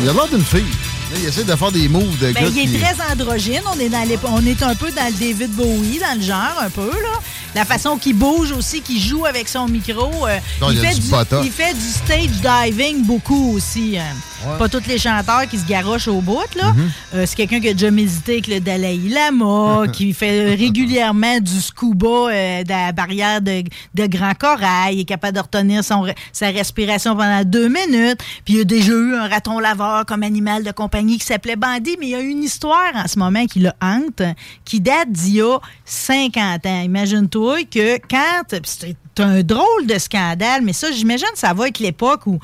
il 0.00 0.08
a 0.08 0.12
l'air 0.12 0.28
d'une 0.28 0.44
fille. 0.44 0.93
Il 1.16 1.26
essaie 1.28 1.44
de 1.44 1.54
faire 1.56 1.72
des 1.72 1.88
moves 1.88 2.18
de 2.18 2.32
Ben, 2.32 2.44
gars 2.44 2.50
il 2.54 2.58
est 2.58 2.66
qui- 2.66 2.78
très 2.80 2.94
androgyne. 3.12 3.62
On 3.74 3.78
est, 3.78 3.88
dans 3.88 4.02
les- 4.08 4.18
on 4.24 4.44
est 4.46 4.62
un 4.62 4.74
peu 4.74 4.90
dans 4.90 5.06
le 5.06 5.12
David 5.12 5.50
Bowie, 5.52 5.98
dans 6.00 6.16
le 6.18 6.22
genre, 6.24 6.60
un 6.60 6.70
peu. 6.70 6.90
là. 6.90 7.20
La 7.54 7.64
façon 7.64 7.96
qu'il 7.98 8.16
bouge 8.16 8.50
aussi, 8.52 8.80
qu'il 8.80 9.00
joue 9.00 9.24
avec 9.26 9.48
son 9.48 9.68
micro. 9.68 10.26
euh, 10.26 10.38
Non, 10.60 10.70
il 10.70 10.78
fait 10.78 10.94
du 10.94 11.08
botox. 11.08 11.46
il 11.46 11.52
fait 11.52 11.72
du 11.74 11.80
stage 11.80 12.66
diving 12.66 13.04
beaucoup 13.04 13.52
aussi. 13.54 13.96
hein. 13.96 14.14
Ouais. 14.46 14.58
Pas 14.58 14.68
tous 14.68 14.82
les 14.88 14.98
chanteurs 14.98 15.48
qui 15.48 15.56
se 15.58 15.64
garochent 15.64 16.08
au 16.08 16.20
bout. 16.20 16.40
là. 16.56 16.72
Mhm. 16.72 16.90
Euh, 17.14 17.24
c'est 17.26 17.36
quelqu'un 17.36 17.60
qui 17.60 17.68
a 17.68 17.72
déjà 17.72 17.90
médité 17.90 18.32
avec 18.32 18.46
le 18.48 18.60
Dalai 18.60 18.98
Lama, 19.08 19.84
qui 19.92 20.12
fait 20.12 20.54
régulièrement 20.54 21.38
du 21.40 21.60
scuba 21.60 22.06
euh, 22.08 22.64
dans 22.64 22.86
la 22.86 22.92
barrière 22.92 23.40
de, 23.40 23.62
de 23.94 24.06
Grand 24.06 24.34
Corail. 24.34 24.96
Il 24.96 25.00
est 25.00 25.04
capable 25.04 25.36
de 25.36 25.40
retenir 25.40 25.82
son, 25.84 26.04
sa 26.32 26.48
respiration 26.48 27.16
pendant 27.16 27.42
deux 27.44 27.68
minutes. 27.68 28.18
Puis 28.44 28.54
il 28.54 28.60
a 28.60 28.64
déjà 28.64 28.92
eu 28.92 29.14
un 29.14 29.28
raton 29.28 29.58
laveur 29.60 30.04
comme 30.06 30.22
animal 30.24 30.62
de 30.64 30.72
compagnie 30.72 31.03
qui 31.12 31.24
s'appelait 31.24 31.56
Bandy. 31.56 31.96
Mais 32.00 32.06
il 32.06 32.10
y 32.10 32.14
a 32.14 32.20
une 32.20 32.42
histoire 32.42 32.92
en 32.94 33.06
ce 33.06 33.18
moment 33.18 33.46
qui 33.46 33.60
le 33.60 33.70
hante, 33.80 34.22
qui 34.64 34.80
date 34.80 35.10
d'il 35.10 35.34
y 35.34 35.40
a 35.42 35.58
50 35.84 36.66
ans. 36.66 36.80
Imagine-toi 36.80 37.64
que 37.64 37.98
quand... 38.08 38.42
C'est 38.64 39.22
un 39.22 39.42
drôle 39.44 39.86
de 39.86 39.96
scandale, 39.98 40.62
mais 40.62 40.72
ça, 40.72 40.90
j'imagine 40.90 41.28
que 41.32 41.38
ça 41.38 41.54
va 41.54 41.68
être 41.68 41.78
l'époque 41.78 42.26
où 42.26 42.40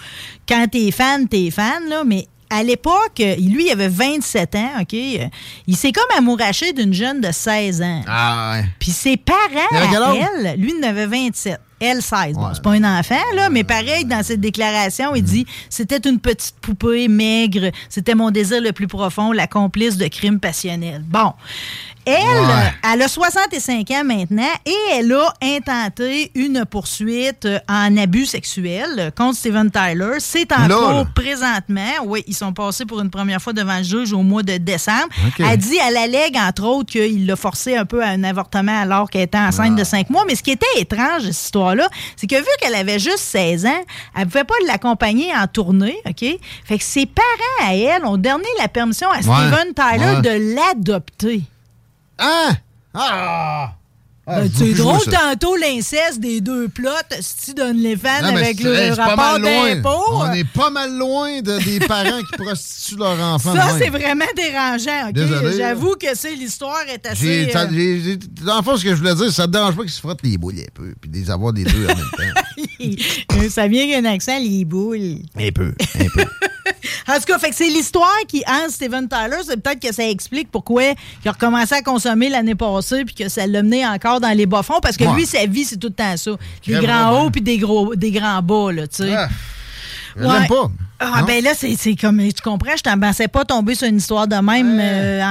quand 0.48 0.66
t'es 0.70 0.92
fan, 0.92 1.26
t'es 1.26 1.50
fan, 1.50 1.88
là, 1.88 2.04
mais 2.04 2.28
à 2.48 2.62
l'époque, 2.62 3.18
lui, 3.18 3.66
il 3.66 3.70
avait 3.70 3.88
27 3.88 4.54
ans, 4.56 4.70
OK? 4.80 4.92
Il 4.92 5.76
s'est 5.76 5.92
comme 5.92 6.16
amouraché 6.16 6.72
d'une 6.72 6.92
jeune 6.92 7.20
de 7.20 7.32
16 7.32 7.82
ans. 7.82 8.02
Ah, 8.06 8.52
ouais. 8.54 8.64
Puis 8.78 8.90
ses 8.90 9.16
parents, 9.16 9.36
à 9.72 10.14
elle, 10.14 10.60
lui, 10.60 10.74
il 10.76 10.84
en 10.84 10.88
avait 10.88 11.06
27. 11.06 11.60
Elle, 11.81 12.02
16. 12.02 12.35
Bon, 12.35 12.48
c'est 12.52 12.62
pas 12.62 12.73
un 12.73 12.98
enfant, 12.98 13.15
là, 13.35 13.48
mais 13.48 13.65
pareil, 13.65 14.05
dans 14.05 14.23
cette 14.23 14.40
déclaration, 14.40 15.15
il 15.15 15.23
dit 15.23 15.47
C'était 15.69 16.09
une 16.09 16.20
petite 16.20 16.57
poupée 16.61 17.09
maigre, 17.09 17.70
c'était 17.89 18.15
mon 18.15 18.31
désir 18.31 18.61
le 18.61 18.73
plus 18.73 18.86
profond, 18.86 19.32
la 19.32 19.47
complice 19.47 19.97
de 19.97 20.07
crimes 20.07 20.40
passionnels. 20.40 21.02
Bon. 21.09 21.32
Elle, 22.06 22.14
Ouais. 22.40 22.72
elle 22.93 23.02
a 23.02 23.09
65 23.09 23.90
ans 23.90 24.05
maintenant 24.05 24.48
et 24.64 24.74
elle 24.94 25.12
a 25.12 25.32
intenté 25.43 26.31
une 26.35 26.64
poursuite 26.64 27.44
euh, 27.44 27.59
en 27.68 27.97
abus 27.97 28.27
sexuel 28.27 28.86
euh, 28.98 29.10
contre 29.10 29.36
Steven 29.36 29.70
Tyler. 29.70 30.14
C'est 30.18 30.51
en 30.52 30.66
cours 30.66 31.06
présentement. 31.14 31.93
Oui, 32.05 32.24
ils 32.27 32.35
sont 32.35 32.52
passés 32.52 32.85
pour 32.86 33.01
une 33.01 33.10
première 33.10 33.40
fois 33.40 33.52
devant 33.52 33.77
le 33.78 33.85
juge 33.85 34.12
au 34.12 34.22
mois 34.22 34.43
de 34.43 34.56
décembre. 34.56 35.09
Elle 35.39 35.59
dit, 35.59 35.77
elle 35.86 35.97
allègue, 35.97 36.36
entre 36.36 36.64
autres, 36.64 36.90
qu'il 36.93 37.27
l'a 37.27 37.36
forcé 37.36 37.77
un 37.77 37.85
peu 37.85 38.02
à 38.02 38.09
un 38.09 38.24
avortement 38.24 38.81
alors 38.81 39.10
qu'elle 39.10 39.22
était 39.22 39.39
enceinte 39.39 39.77
de 39.77 39.85
cinq 39.85 40.09
mois. 40.10 40.24
Mais 40.27 40.35
ce 40.35 40.43
qui 40.43 40.52
était 40.52 40.66
étrange, 40.78 41.22
cette 41.22 41.31
histoire-là, 41.43 41.89
c'est 42.16 42.27
que 42.27 42.36
vu 42.36 42.48
qu'elle 42.60 42.74
avait 42.74 42.98
juste 42.98 43.18
16 43.18 43.66
ans, 43.66 43.81
elle 44.16 44.22
ne 44.22 44.24
pouvait 44.27 44.44
pas 44.44 44.55
l'accompagner 44.66 45.35
en 45.35 45.47
tournée, 45.47 45.97
OK? 46.06 46.24
Fait 46.64 46.78
que 46.78 46.85
ses 46.85 47.06
parents, 47.06 47.68
à 47.70 47.74
elle, 47.74 48.05
ont 48.05 48.16
donné 48.16 48.44
la 48.59 48.68
permission 48.68 49.09
à 49.10 49.20
Steven 49.20 49.74
Tyler 49.74 50.22
de 50.22 50.55
l'adopter. 50.56 51.43
Hein? 52.20 52.56
Ah! 52.94 53.72
Ah, 54.26 54.42
Ben, 54.42 54.51
c'est 54.55 54.74
drôle 54.74 55.01
tantôt 55.06 55.56
l'inceste 55.56 56.20
des 56.20 56.40
deux 56.40 56.68
plots, 56.68 56.90
si 57.20 57.52
donne 57.52 57.78
les 57.78 57.97
fans 57.97 58.22
avec 58.22 58.60
le 58.62 58.74
hey, 58.76 58.90
rapport 58.90 59.40
d'impôt. 59.40 60.05
On 60.12 60.32
est 60.32 60.44
pas 60.44 60.70
mal 60.70 60.97
loin 60.97 61.40
de, 61.40 61.59
des 61.64 61.80
parents 61.88 62.20
qui 62.20 62.36
prostituent 62.36 62.98
leur 62.98 63.18
enfant. 63.18 63.55
Ça, 63.56 63.76
c'est 63.78 63.88
vraiment 63.88 64.26
dérangeant. 64.36 65.09
ok? 65.09 65.14
Désolé, 65.14 65.56
J'avoue 65.56 65.94
que 66.01 66.14
c'est 66.14 66.36
l'histoire 66.36 66.82
est 66.88 67.05
assez. 67.06 67.48
Euh, 67.52 67.66
j'ai- 67.72 68.01
j'ai- 68.02 68.16
dans 68.44 68.59
le 68.59 68.62
fond, 68.62 68.76
ce 68.76 68.84
que 68.84 68.90
je 68.90 68.97
voulais 68.97 69.14
dire, 69.16 69.32
ça 69.32 69.47
te 69.47 69.52
dérange 69.52 69.74
pas 69.74 69.82
qu'ils 69.82 69.90
se 69.90 70.01
frottent 70.01 70.22
les 70.22 70.38
boules 70.38 70.60
un 70.60 70.70
peu, 70.74 70.94
puis 71.01 71.10
les 71.12 71.28
avoir 71.30 71.52
des 71.52 71.64
deux 71.64 71.86
en 71.86 71.97
même 71.97 72.10
temps. 73.36 73.48
ça 73.51 73.66
vient 73.66 73.88
qu'un 73.88 74.05
accent, 74.09 74.38
les 74.38 74.64
boules. 74.64 75.22
Un 75.36 75.51
peu, 75.52 75.72
un 75.98 76.05
peu. 76.14 76.24
En 77.08 77.14
tout 77.14 77.24
cas, 77.26 77.38
fait 77.38 77.50
que 77.50 77.56
c'est 77.56 77.68
l'histoire 77.68 78.08
qui 78.28 78.42
hante 78.46 78.70
Steven 78.70 79.08
Tyler. 79.08 79.38
C'est 79.46 79.60
peut-être 79.60 79.80
que 79.80 79.92
ça 79.92 80.08
explique 80.08 80.50
pourquoi 80.50 80.84
il 81.24 81.28
a 81.28 81.32
recommencé 81.32 81.74
à 81.74 81.82
consommer 81.82 82.28
l'année 82.28 82.54
passée 82.54 83.04
puis 83.04 83.14
que 83.14 83.28
ça 83.28 83.46
l'a 83.46 83.62
mené 83.62 83.86
encore 83.86 84.20
dans 84.20 84.36
les 84.36 84.46
bas-fonds. 84.46 84.80
Parce 84.80 84.96
que 84.96 85.04
Ouais. 85.04 85.14
lui, 85.14 85.26
sa 85.26 85.46
vie, 85.46 85.64
c'est 85.64 85.76
tout 85.76 85.88
le 85.88 85.94
temps 85.94 86.16
ça. 86.16 86.32
Des 86.66 86.74
grands 86.74 87.24
hauts 87.26 87.30
puis 87.30 87.40
des, 87.40 87.58
gros, 87.58 87.94
des 87.94 88.10
grands 88.10 88.42
bas, 88.42 88.72
là, 88.72 88.86
tu 88.86 89.02
sais. 89.04 89.14
Ah, 89.14 89.28
Ouais. 90.16 90.26
l'aime 90.40 90.46
pas. 90.48 90.70
Ah, 91.02 91.20
Non? 91.20 91.26
ben 91.26 91.42
là, 91.42 91.52
c'est 91.56 91.76
c'est 91.76 91.96
comme, 91.96 92.18
tu 92.18 92.42
comprends, 92.42 92.76
je 92.76 92.82
t'en 92.82 92.98
pensais 93.00 93.26
pas 93.26 93.46
tomber 93.46 93.74
sur 93.74 93.86
une 93.88 93.96
histoire 93.96 94.28
de 94.28 94.36
même 94.36 94.78
euh, 94.78 95.22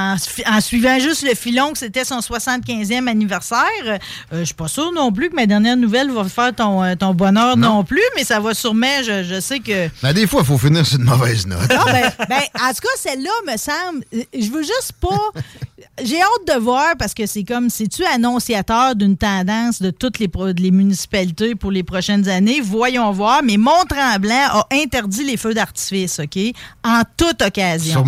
en 0.47 0.61
suivant 0.61 0.97
juste 0.97 1.21
le 1.21 1.35
filon 1.35 1.73
que 1.73 1.77
c'était 1.77 2.03
son 2.03 2.19
75e 2.21 3.07
anniversaire. 3.07 3.59
Euh, 3.85 3.97
je 4.31 4.45
suis 4.45 4.55
pas 4.55 4.67
sûre 4.67 4.91
non 4.91 5.11
plus 5.11 5.29
que 5.29 5.35
ma 5.35 5.45
dernière 5.45 5.77
nouvelle 5.77 6.09
va 6.09 6.23
faire 6.23 6.55
ton, 6.55 6.83
euh, 6.83 6.95
ton 6.95 7.13
bonheur 7.13 7.55
non. 7.55 7.83
plus, 7.83 8.01
mais 8.15 8.23
ça 8.23 8.39
va 8.39 8.55
sûrement, 8.55 8.87
je, 9.05 9.23
je 9.23 9.39
sais 9.39 9.59
que... 9.59 9.89
Ben, 10.01 10.11
des 10.13 10.25
fois, 10.25 10.41
il 10.41 10.47
faut 10.47 10.57
finir 10.57 10.83
sur 10.87 10.97
une 10.99 11.05
mauvaise 11.05 11.45
note. 11.45 11.59
Non, 11.69 11.85
ben, 11.85 12.11
ben, 12.27 12.41
en 12.59 12.69
tout 12.69 12.81
cas, 12.81 12.95
celle-là 12.97 13.29
me 13.51 13.57
semble. 13.57 14.03
euh, 14.15 14.23
Je 14.33 14.49
veux 14.49 14.63
juste 14.63 14.93
pas. 14.99 15.19
J'ai 16.03 16.21
hâte 16.21 16.55
de 16.55 16.59
voir 16.59 16.95
parce 16.97 17.13
que 17.13 17.25
c'est 17.25 17.43
comme. 17.43 17.69
C'est-tu 17.69 18.03
annonciateur 18.05 18.95
d'une 18.95 19.17
tendance 19.17 19.81
de 19.81 19.91
toutes 19.91 20.19
les, 20.19 20.71
municipalités 20.71 21.55
pour 21.55 21.71
les 21.71 21.83
prochaines 21.83 22.27
années? 22.27 22.61
Voyons 22.61 23.11
voir. 23.11 23.41
Mais 23.43 23.57
Mont-Tremblant 23.57 24.47
a 24.51 24.67
interdit 24.71 25.23
les 25.23 25.37
feux 25.37 25.53
d'artifice, 25.53 26.19
OK? 26.19 26.39
En 26.83 27.01
toute 27.17 27.41
occasion. 27.41 28.03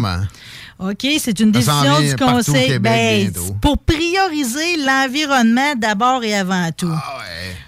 OK, 0.82 1.06
c'est 1.20 1.40
une 1.40 1.52
décision 1.52 2.00
du 2.02 2.16
Conseil. 2.16 2.68
Québec 2.68 3.32
Ben, 3.34 3.34
pour 3.62 3.78
prioriser 3.78 4.78
l'environnement 4.78 5.76
d'abord 5.78 6.24
et 6.24 6.34
avant 6.34 6.70
tout. 6.76 6.92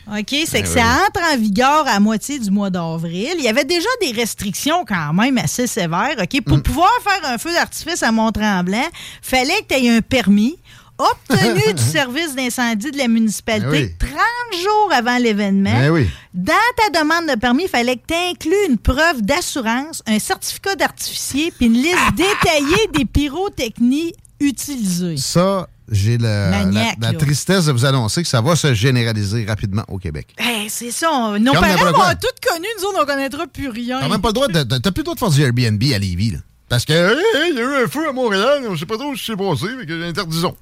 OK, 0.07 0.35
c'est 0.47 0.51
Ben 0.51 0.63
que 0.63 0.67
oui. 0.67 0.73
ça 0.73 1.05
entre 1.07 1.21
en 1.33 1.37
vigueur 1.37 1.85
à 1.87 1.99
moitié 1.99 2.39
du 2.39 2.49
mois 2.49 2.69
d'avril. 2.71 3.33
Il 3.37 3.43
y 3.43 3.47
avait 3.47 3.65
déjà 3.65 3.87
des 4.01 4.11
restrictions 4.11 4.83
quand 4.85 5.13
même 5.13 5.37
assez 5.37 5.67
sévères. 5.67 6.15
OK, 6.21 6.41
pour 6.41 6.57
Mm. 6.57 6.61
pouvoir 6.63 6.89
faire 7.03 7.31
un 7.31 7.37
feu 7.37 7.51
d'artifice 7.53 8.01
à 8.03 8.11
Mont-Tremblant, 8.11 8.87
fallait 9.21 9.61
que 9.67 9.75
tu 9.75 9.85
aies 9.85 9.89
un 9.95 10.01
permis 10.01 10.57
obtenu 10.97 11.73
du 11.73 11.81
service 11.83 12.35
d'incendie 12.35 12.91
de 12.91 12.97
la 12.97 13.07
municipalité 13.07 13.67
Ben 13.99 14.07
oui. 14.09 14.09
30 14.51 14.61
jours 14.61 14.89
avant 14.93 15.17
l'événement. 15.17 15.71
Ben 15.73 15.89
oui. 15.91 16.09
Dans 16.33 16.53
ta 16.77 16.99
demande 17.01 17.27
de 17.29 17.39
permis, 17.39 17.63
il 17.63 17.69
fallait 17.69 17.95
que 17.97 18.07
tu 18.07 18.13
inclues 18.13 18.69
une 18.69 18.77
preuve 18.77 19.21
d'assurance, 19.21 20.01
un 20.07 20.19
certificat 20.19 20.75
d'artificier, 20.75 21.51
puis 21.55 21.65
une 21.67 21.73
liste 21.73 21.97
détaillée 22.15 22.87
des 22.93 23.05
pyrotechnies 23.05 24.13
utilisées. 24.39 25.17
Ça, 25.17 25.67
j'ai 25.91 26.17
la, 26.17 26.63
la- 26.65 27.13
tristesse 27.13 27.65
de 27.65 27.71
vous 27.71 27.85
annoncer 27.85 28.21
que 28.23 28.27
ça 28.29 28.41
va 28.41 28.55
se 28.55 28.73
généraliser 28.73 29.45
rapidement 29.45 29.83
au 29.89 29.97
Québec. 29.97 30.27
Hey, 30.37 30.69
c'est 30.69 30.91
ça. 30.91 31.09
on- 31.11 31.39
Nos 31.39 31.53
Comme 31.53 31.61
parents 31.61 31.93
quoi. 31.93 32.15
tout 32.15 32.27
connu, 32.49 32.65
nous 32.79 32.85
autres, 32.87 32.99
on 33.01 33.05
connaîtra 33.05 33.47
plus 33.47 33.69
rien. 33.69 33.99
T'as 33.99 34.09
même 34.09 34.21
pas 34.21 34.29
le 34.29 34.33
droit 34.33 34.47
de. 34.47 34.63
T'as 34.63 34.91
plus 34.91 34.99
le 35.01 35.03
droit 35.03 35.15
de 35.15 35.19
faire 35.19 35.29
du 35.29 35.41
Airbnb 35.41 35.83
à 35.93 35.99
Lévis, 35.99 36.31
là. 36.31 36.39
Parce 36.73 36.85
que, 36.85 36.93
hey, 36.93 37.51
il 37.51 37.55
y 37.55 37.59
a 37.59 37.61
eu 37.61 37.83
un 37.83 37.87
feu 37.87 38.09
à 38.09 38.11
Montréal, 38.11 38.63
on 38.67 38.75
sait 38.75 38.87
pas 38.87 38.97
trop 38.97 39.13
ce 39.15 39.19
qui 39.19 39.25
s'est 39.27 39.35
passé, 39.37 39.65
mais 39.77 39.85
que 39.85 40.09
interdisons. 40.09 40.55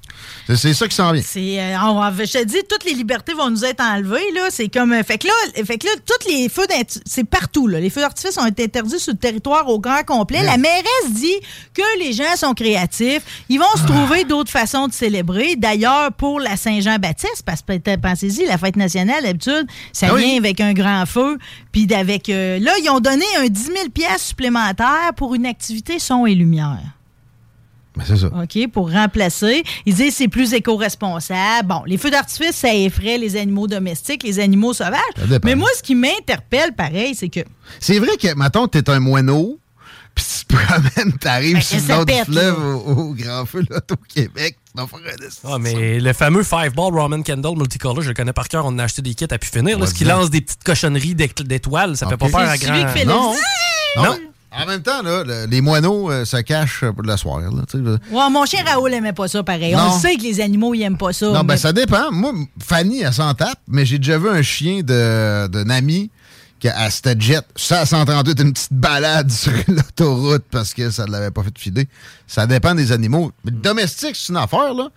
C'est- 0.46 0.74
ça 0.74 0.86
qui 0.86 0.94
s'en 0.94 1.10
vient. 1.10 1.22
C'est, 1.24 1.58
euh, 1.58 1.74
je 2.18 2.32
te 2.38 2.44
dis, 2.44 2.58
toutes 2.68 2.84
les 2.84 2.92
libertés 2.92 3.32
vont 3.32 3.48
nous 3.48 3.64
être 3.64 3.82
enlevées. 3.82 4.30
Là. 4.34 4.48
C'est 4.50 4.68
comme. 4.68 4.92
euh, 4.92 5.02
fait 5.04 5.16
que 5.16 5.26
là, 5.26 5.32
fait 5.64 5.78
que 5.78 5.86
là 5.86 5.92
tous 6.04 6.28
les 6.28 6.50
feux 6.50 6.66
d'artifice, 6.66 7.00
c'est 7.06 7.24
partout. 7.24 7.66
Là. 7.66 7.80
Les 7.80 7.88
feux 7.88 8.02
d'artifice 8.02 8.36
ont 8.36 8.44
été 8.44 8.64
interdits 8.64 9.00
sur 9.00 9.12
le 9.14 9.18
territoire 9.18 9.66
au 9.68 9.78
grand 9.78 10.02
complet. 10.04 10.42
La 10.42 10.58
mairesse 10.58 11.10
dit 11.12 11.40
que 11.72 11.82
les 11.98 12.12
gens 12.12 12.36
sont 12.36 12.52
créatifs. 12.52 13.22
Ils 13.48 13.58
vont 13.58 13.64
se 13.76 13.86
trouver 13.86 14.24
d'autres 14.24 14.50
façons 14.50 14.88
de 14.88 14.92
célébrer. 14.92 15.56
D'ailleurs, 15.56 16.12
pour 16.12 16.40
la 16.40 16.58
Saint-Jean-Baptiste, 16.58 17.42
parce 17.46 17.62
que 17.62 17.96
pensez-y, 17.96 18.44
la 18.44 18.58
fête 18.58 18.76
nationale, 18.76 19.22
d'habitude, 19.22 19.66
ça 19.94 20.08
Ah 20.10 20.14
oui. 20.14 20.24
vient 20.26 20.36
avec 20.36 20.60
un 20.60 20.74
grand 20.74 21.06
feu. 21.06 21.38
Puis 21.72 21.86
d'avec. 21.86 22.28
euh, 22.28 22.58
là, 22.58 22.72
ils 22.82 22.90
ont 22.90 23.00
donné 23.00 23.24
un 23.38 23.46
10 23.46 23.62
000 23.62 23.76
piastres 23.94 24.26
supplémentaires 24.28 25.12
pour 25.16 25.34
une 25.34 25.46
activité 25.46 25.98
son 26.02 26.26
et 26.26 26.34
lumière. 26.34 26.78
Ben, 27.96 28.04
c'est 28.06 28.16
ça. 28.16 28.28
OK, 28.28 28.68
pour 28.72 28.90
remplacer. 28.90 29.62
Ils 29.84 29.94
disent 29.94 30.14
c'est 30.16 30.28
plus 30.28 30.54
éco-responsable. 30.54 31.68
Bon, 31.68 31.82
les 31.86 31.98
feux 31.98 32.10
d'artifice, 32.10 32.56
ça 32.56 32.74
effraie 32.74 33.18
les 33.18 33.36
animaux 33.36 33.66
domestiques, 33.66 34.22
les 34.22 34.40
animaux 34.40 34.72
sauvages. 34.72 35.00
Mais 35.44 35.54
moi, 35.54 35.68
ce 35.76 35.82
qui 35.82 35.94
m'interpelle, 35.94 36.72
pareil, 36.74 37.14
c'est 37.14 37.28
que. 37.28 37.40
C'est 37.80 37.98
vrai 37.98 38.16
que, 38.18 38.34
mettons, 38.34 38.66
t'es 38.66 38.88
un 38.88 38.98
moineau, 38.98 39.58
puis 40.14 40.24
tu 40.24 40.46
te 40.46 40.54
promènes, 40.56 41.12
t'arrives 41.18 41.56
Ben, 41.56 41.60
sur 41.62 42.04
le 42.06 42.24
fleuve 42.24 42.58
au, 42.64 42.78
au 43.10 43.14
Grand 43.14 43.44
Feu, 43.44 43.62
là, 43.68 43.80
au 43.90 43.96
Québec. 44.08 44.56
Ah, 45.44 45.58
mais 45.60 46.00
le 46.00 46.12
fameux 46.14 46.44
Five 46.44 46.72
Ball 46.74 46.94
Roman 46.98 47.22
Candle 47.22 47.58
Multicolor, 47.58 48.00
je 48.00 48.08
le 48.08 48.14
connais 48.14 48.32
par 48.32 48.48
cœur. 48.48 48.64
On 48.64 48.68
en 48.68 48.78
a 48.78 48.84
acheté 48.84 49.02
des 49.02 49.12
kits 49.12 49.26
à 49.30 49.36
pu 49.36 49.48
finir. 49.48 49.78
Là, 49.78 49.84
ce 49.86 49.92
qui 49.92 50.04
lance 50.04 50.30
des 50.30 50.40
petites 50.40 50.64
cochonneries 50.64 51.14
d'é- 51.14 51.30
d'étoiles, 51.44 51.94
ça 51.98 52.08
fait 52.08 52.16
pas 52.16 52.30
peur 52.30 52.40
à 52.40 52.56
celui 52.56 52.80
grand. 52.80 52.86
qui 52.90 52.98
fait 52.98 53.04
le 53.04 53.10
Non. 53.10 53.34
Non. 53.96 54.02
Non. 54.04 54.18
En 54.54 54.66
même 54.66 54.82
temps, 54.82 55.02
là, 55.02 55.24
le- 55.24 55.46
les 55.46 55.60
moineaux 55.60 56.10
euh, 56.10 56.24
se 56.24 56.36
cachent 56.38 56.84
pour 56.84 57.02
le 57.02 57.16
soir. 57.16 57.40
Là. 57.40 57.50
Ouais, 58.10 58.30
mon 58.30 58.44
chien 58.44 58.62
Raoul 58.64 58.92
aimait 58.92 59.12
pas 59.12 59.28
ça, 59.28 59.42
pareil. 59.42 59.74
Non. 59.74 59.92
On 59.94 59.98
sait 59.98 60.16
que 60.16 60.22
les 60.22 60.40
animaux, 60.40 60.74
ils 60.74 60.82
aiment 60.82 60.98
pas 60.98 61.12
ça. 61.12 61.26
Non, 61.30 61.42
ben 61.44 61.56
ça 61.56 61.72
dépend. 61.72 62.10
Moi, 62.12 62.32
Fanny, 62.62 63.00
elle 63.02 63.12
s'en 63.12 63.32
tape, 63.34 63.58
mais 63.68 63.86
j'ai 63.86 63.98
déjà 63.98 64.18
vu 64.18 64.28
un 64.28 64.42
chien 64.42 64.82
de- 64.82 65.46
d'un 65.46 65.70
ami 65.70 66.10
qui 66.60 66.68
a 66.68 66.90
c'était 66.90 67.18
jet. 67.18 67.40
Ça, 67.56 67.80
à 67.80 67.86
138, 67.86 68.40
une 68.40 68.52
petite 68.52 68.72
balade 68.72 69.30
sur 69.32 69.52
l'autoroute 69.68 70.44
parce 70.50 70.74
que 70.74 70.90
ça 70.90 71.06
ne 71.06 71.10
l'avait 71.12 71.30
pas 71.30 71.42
fait 71.42 71.58
filer. 71.58 71.88
Ça 72.26 72.46
dépend 72.46 72.74
des 72.74 72.92
animaux. 72.92 73.32
Mais 73.44 73.50
domestique, 73.50 74.14
c'est 74.16 74.28
une 74.32 74.36
affaire, 74.38 74.74
là. 74.74 74.88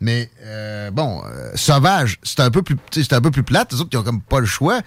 Mais 0.00 0.28
euh, 0.42 0.90
bon, 0.90 1.22
euh, 1.24 1.52
sauvage, 1.54 2.18
c'est 2.24 2.40
un 2.40 2.50
peu 2.50 2.62
plus 2.62 2.76
c'est 2.92 3.12
un 3.14 3.20
peu 3.22 3.30
plus 3.30 3.44
plate. 3.44 3.72
Les 3.72 3.80
autres, 3.80 3.90
ils 3.92 3.96
ont 3.96 4.02
comme 4.02 4.20
pas 4.20 4.40
le 4.40 4.44
choix. 4.46 4.80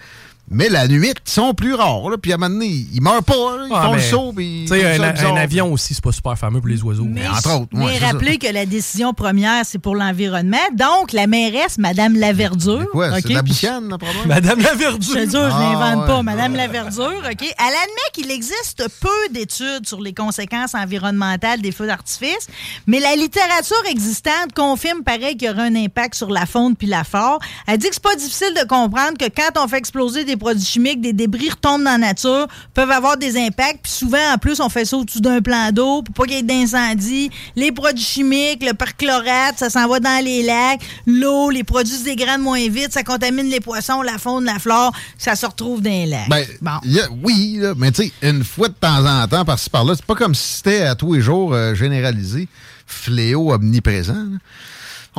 Mais 0.50 0.68
la 0.68 0.88
nuit, 0.88 1.12
ils 1.26 1.30
sont 1.30 1.52
plus 1.54 1.74
rares. 1.74 2.08
Là. 2.10 2.16
Puis 2.18 2.32
à 2.32 2.36
un 2.36 2.38
moment 2.38 2.54
donné, 2.54 2.66
ils 2.92 3.00
meurent 3.02 3.22
pas. 3.22 3.34
là. 3.34 3.66
Ils 3.68 3.72
Ah, 3.74 3.82
font 3.86 3.94
le 3.94 4.00
saut. 4.00 4.32
Puis 4.34 4.64
ils 4.64 4.72
un, 4.72 5.02
un 5.02 5.36
avion 5.36 5.72
aussi, 5.72 5.94
c'est 5.94 6.02
pas 6.02 6.12
super 6.12 6.36
fameux 6.38 6.60
pour 6.60 6.68
les 6.68 6.82
oiseaux. 6.82 7.04
Mais 7.06 7.26
entre 7.28 7.54
autres, 7.60 7.68
ouais, 7.76 7.98
Mais 7.98 7.98
rappelez 7.98 8.38
que 8.38 8.46
la 8.52 8.64
décision 8.66 9.12
première, 9.12 9.64
c'est 9.66 9.78
pour 9.78 9.94
l'environnement. 9.94 10.56
Donc, 10.72 11.12
la 11.12 11.26
mairesse, 11.26 11.78
Madame 11.78 12.16
Laverdure. 12.16 12.86
Quoi, 12.92 13.20
c'est 13.20 13.28
la 13.30 13.42
boucane, 13.42 13.88
là, 13.88 13.98
probablement? 13.98 14.26
Madame 14.34 14.60
la 14.60 14.74
verdure. 14.74 15.14
Je 15.14 15.24
te 15.24 15.30
jure, 15.30 15.50
je 15.50 15.54
Ah, 15.54 15.60
l'invente 15.72 16.00
ouais. 16.02 16.06
pas. 16.14 16.22
Madame 16.22 16.54
Laverdure, 16.56 17.22
OK? 17.30 17.42
Elle 17.42 17.46
admet 17.66 18.10
qu'il 18.12 18.30
existe 18.30 18.84
peu 19.00 19.08
d'études 19.32 19.86
sur 19.86 20.00
les 20.00 20.14
conséquences 20.14 20.74
environnementales 20.74 21.60
des 21.60 21.72
feux 21.72 21.86
d'artifice, 21.86 22.46
mais 22.86 23.00
la 23.00 23.14
littérature 23.16 23.76
existante 23.90 24.52
confirme 24.54 25.02
pareil 25.02 25.36
qu'il 25.36 25.48
y 25.48 25.50
aura 25.50 25.62
un 25.62 25.74
impact 25.76 26.14
sur 26.14 26.30
la 26.30 26.46
faune 26.46 26.74
puis 26.76 26.86
la 26.86 27.04
flore. 27.04 27.38
Elle 27.66 27.78
dit 27.78 27.88
que 27.88 27.94
c'est 27.94 28.02
pas 28.02 28.16
difficile 28.16 28.54
de 28.60 28.66
comprendre 28.66 29.18
que 29.18 29.26
quand 29.28 29.62
on 29.62 29.68
fait 29.68 29.76
exploser 29.78 30.24
des 30.24 30.36
produits 30.38 30.64
chimiques, 30.64 31.00
des 31.02 31.12
débris 31.12 31.50
retombent 31.50 31.84
dans 31.84 31.90
la 31.92 31.98
nature, 31.98 32.46
peuvent 32.72 32.90
avoir 32.90 33.16
des 33.18 33.36
impacts, 33.38 33.80
puis 33.82 33.92
souvent, 33.92 34.32
en 34.34 34.38
plus, 34.38 34.60
on 34.60 34.68
fait 34.70 34.84
ça 34.84 34.96
au-dessus 34.96 35.20
d'un 35.20 35.42
plan 35.42 35.70
d'eau 35.72 36.02
pour 36.02 36.14
pas 36.14 36.24
qu'il 36.24 36.36
y 36.36 36.38
ait 36.38 36.42
d'incendie. 36.42 37.30
Les 37.56 37.72
produits 37.72 38.02
chimiques, 38.04 38.64
le 38.64 38.72
perchlorate, 38.72 39.58
ça 39.58 39.68
s'en 39.70 39.86
va 39.88 40.00
dans 40.00 40.24
les 40.24 40.42
lacs. 40.42 40.80
L'eau, 41.06 41.50
les 41.50 41.64
produits 41.64 41.94
se 41.96 42.04
dégradent 42.04 42.40
moins 42.40 42.66
vite, 42.68 42.92
ça 42.92 43.02
contamine 43.02 43.48
les 43.48 43.60
poissons, 43.60 44.00
la 44.02 44.16
faune, 44.18 44.44
la 44.44 44.58
flore, 44.58 44.92
ça 45.18 45.34
se 45.36 45.44
retrouve 45.46 45.82
dans 45.82 45.90
les 45.90 46.06
lacs. 46.06 46.28
Ben, 46.62 46.78
a- 46.84 47.08
oui, 47.22 47.58
là, 47.60 47.74
mais 47.76 47.90
tu 47.92 48.04
sais, 48.04 48.12
une 48.22 48.44
fois 48.44 48.68
de 48.68 48.74
temps 48.74 49.04
en 49.04 49.26
temps, 49.26 49.44
par-ci 49.44 49.68
par-là, 49.68 49.94
c'est 49.96 50.06
pas 50.06 50.14
comme 50.14 50.34
si 50.34 50.54
c'était 50.58 50.82
à 50.82 50.94
tous 50.94 51.14
les 51.14 51.20
jours 51.20 51.52
euh, 51.52 51.74
généralisé, 51.74 52.48
fléau 52.86 53.52
omniprésent. 53.52 54.14
là. 54.14 54.38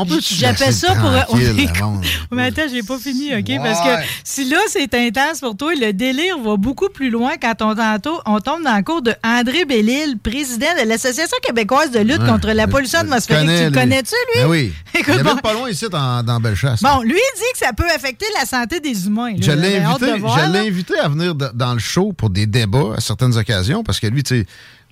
On 0.01 0.05
peut 0.05 0.19
J'appelle 0.21 0.73
ça 0.73 0.95
pour. 0.95 1.09
Monde. 1.11 2.03
Mais 2.31 2.45
attends, 2.45 2.61
j'ai 2.71 2.83
pas 2.83 2.97
fini, 2.97 3.35
OK? 3.35 3.51
Parce 3.61 3.79
que 3.81 4.05
si 4.23 4.45
là, 4.49 4.57
c'est 4.69 4.93
intense 4.93 5.39
pour 5.41 5.57
toi, 5.57 5.73
le 5.75 5.91
délire 5.91 6.39
va 6.39 6.55
beaucoup 6.57 6.87
plus 6.89 7.09
loin 7.09 7.31
quand 7.41 7.61
on, 7.61 7.75
tantôt- 7.75 8.21
on 8.25 8.39
tombe 8.39 8.63
dans 8.63 8.77
le 8.77 8.83
cours 8.83 9.01
de 9.01 9.13
André 9.23 9.65
Bellil, 9.65 10.17
président 10.17 10.67
de 10.81 10.87
l'Association 10.87 11.37
québécoise 11.43 11.91
de 11.91 11.99
lutte 11.99 12.19
Ouais. 12.21 12.27
contre 12.29 12.51
la 12.51 12.67
pollution 12.67 12.99
atmosphérique. 12.99 13.47
Tu 13.49 13.55
le 13.55 13.65
lui. 13.67 13.71
connais-tu, 13.73 14.15
lui? 14.35 14.41
Ben 14.41 14.47
oui. 14.49 14.73
Écoute, 14.97 15.15
il 15.17 15.23
bon. 15.23 15.35
pas 15.37 15.53
loin 15.53 15.69
ici, 15.69 15.85
dans, 15.89 16.23
dans 16.23 16.39
Bellechasse. 16.39 16.81
Bon, 16.81 17.01
lui, 17.01 17.11
il 17.17 17.37
dit 17.37 17.43
que 17.53 17.57
ça 17.65 17.73
peut 17.73 17.89
affecter 17.93 18.25
la 18.39 18.45
santé 18.45 18.79
des 18.79 19.05
humains. 19.05 19.31
là. 19.31 19.37
Je 19.41 19.51
l'ai 19.51 19.77
invité, 19.77 20.17
voir, 20.17 20.39
je 20.39 20.57
invité 20.57 20.97
à 20.97 21.09
venir 21.09 21.35
dans 21.35 21.73
le 21.73 21.79
show 21.79 22.13
pour 22.13 22.29
des 22.29 22.45
débats 22.45 22.95
à 22.97 23.01
certaines 23.01 23.35
occasions, 23.37 23.83
parce 23.83 23.99
que 23.99 24.07
lui, 24.07 24.23
tu 24.23 24.39
sais, 24.39 24.45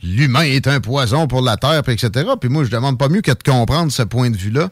l'humain 0.04 0.42
est 0.44 0.68
un 0.68 0.80
poison 0.80 1.28
pour 1.28 1.42
la 1.42 1.58
Terre, 1.58 1.82
puis 1.84 1.94
etc. 1.94 2.26
Puis 2.40 2.50
moi, 2.50 2.64
je 2.64 2.70
demande 2.70 2.98
pas 2.98 3.10
mieux 3.10 3.22
que 3.22 3.32
de 3.32 3.44
comprendre 3.44 3.92
ce 3.92 4.04
point 4.04 4.30
de 4.30 4.38
vue-là. 4.38 4.70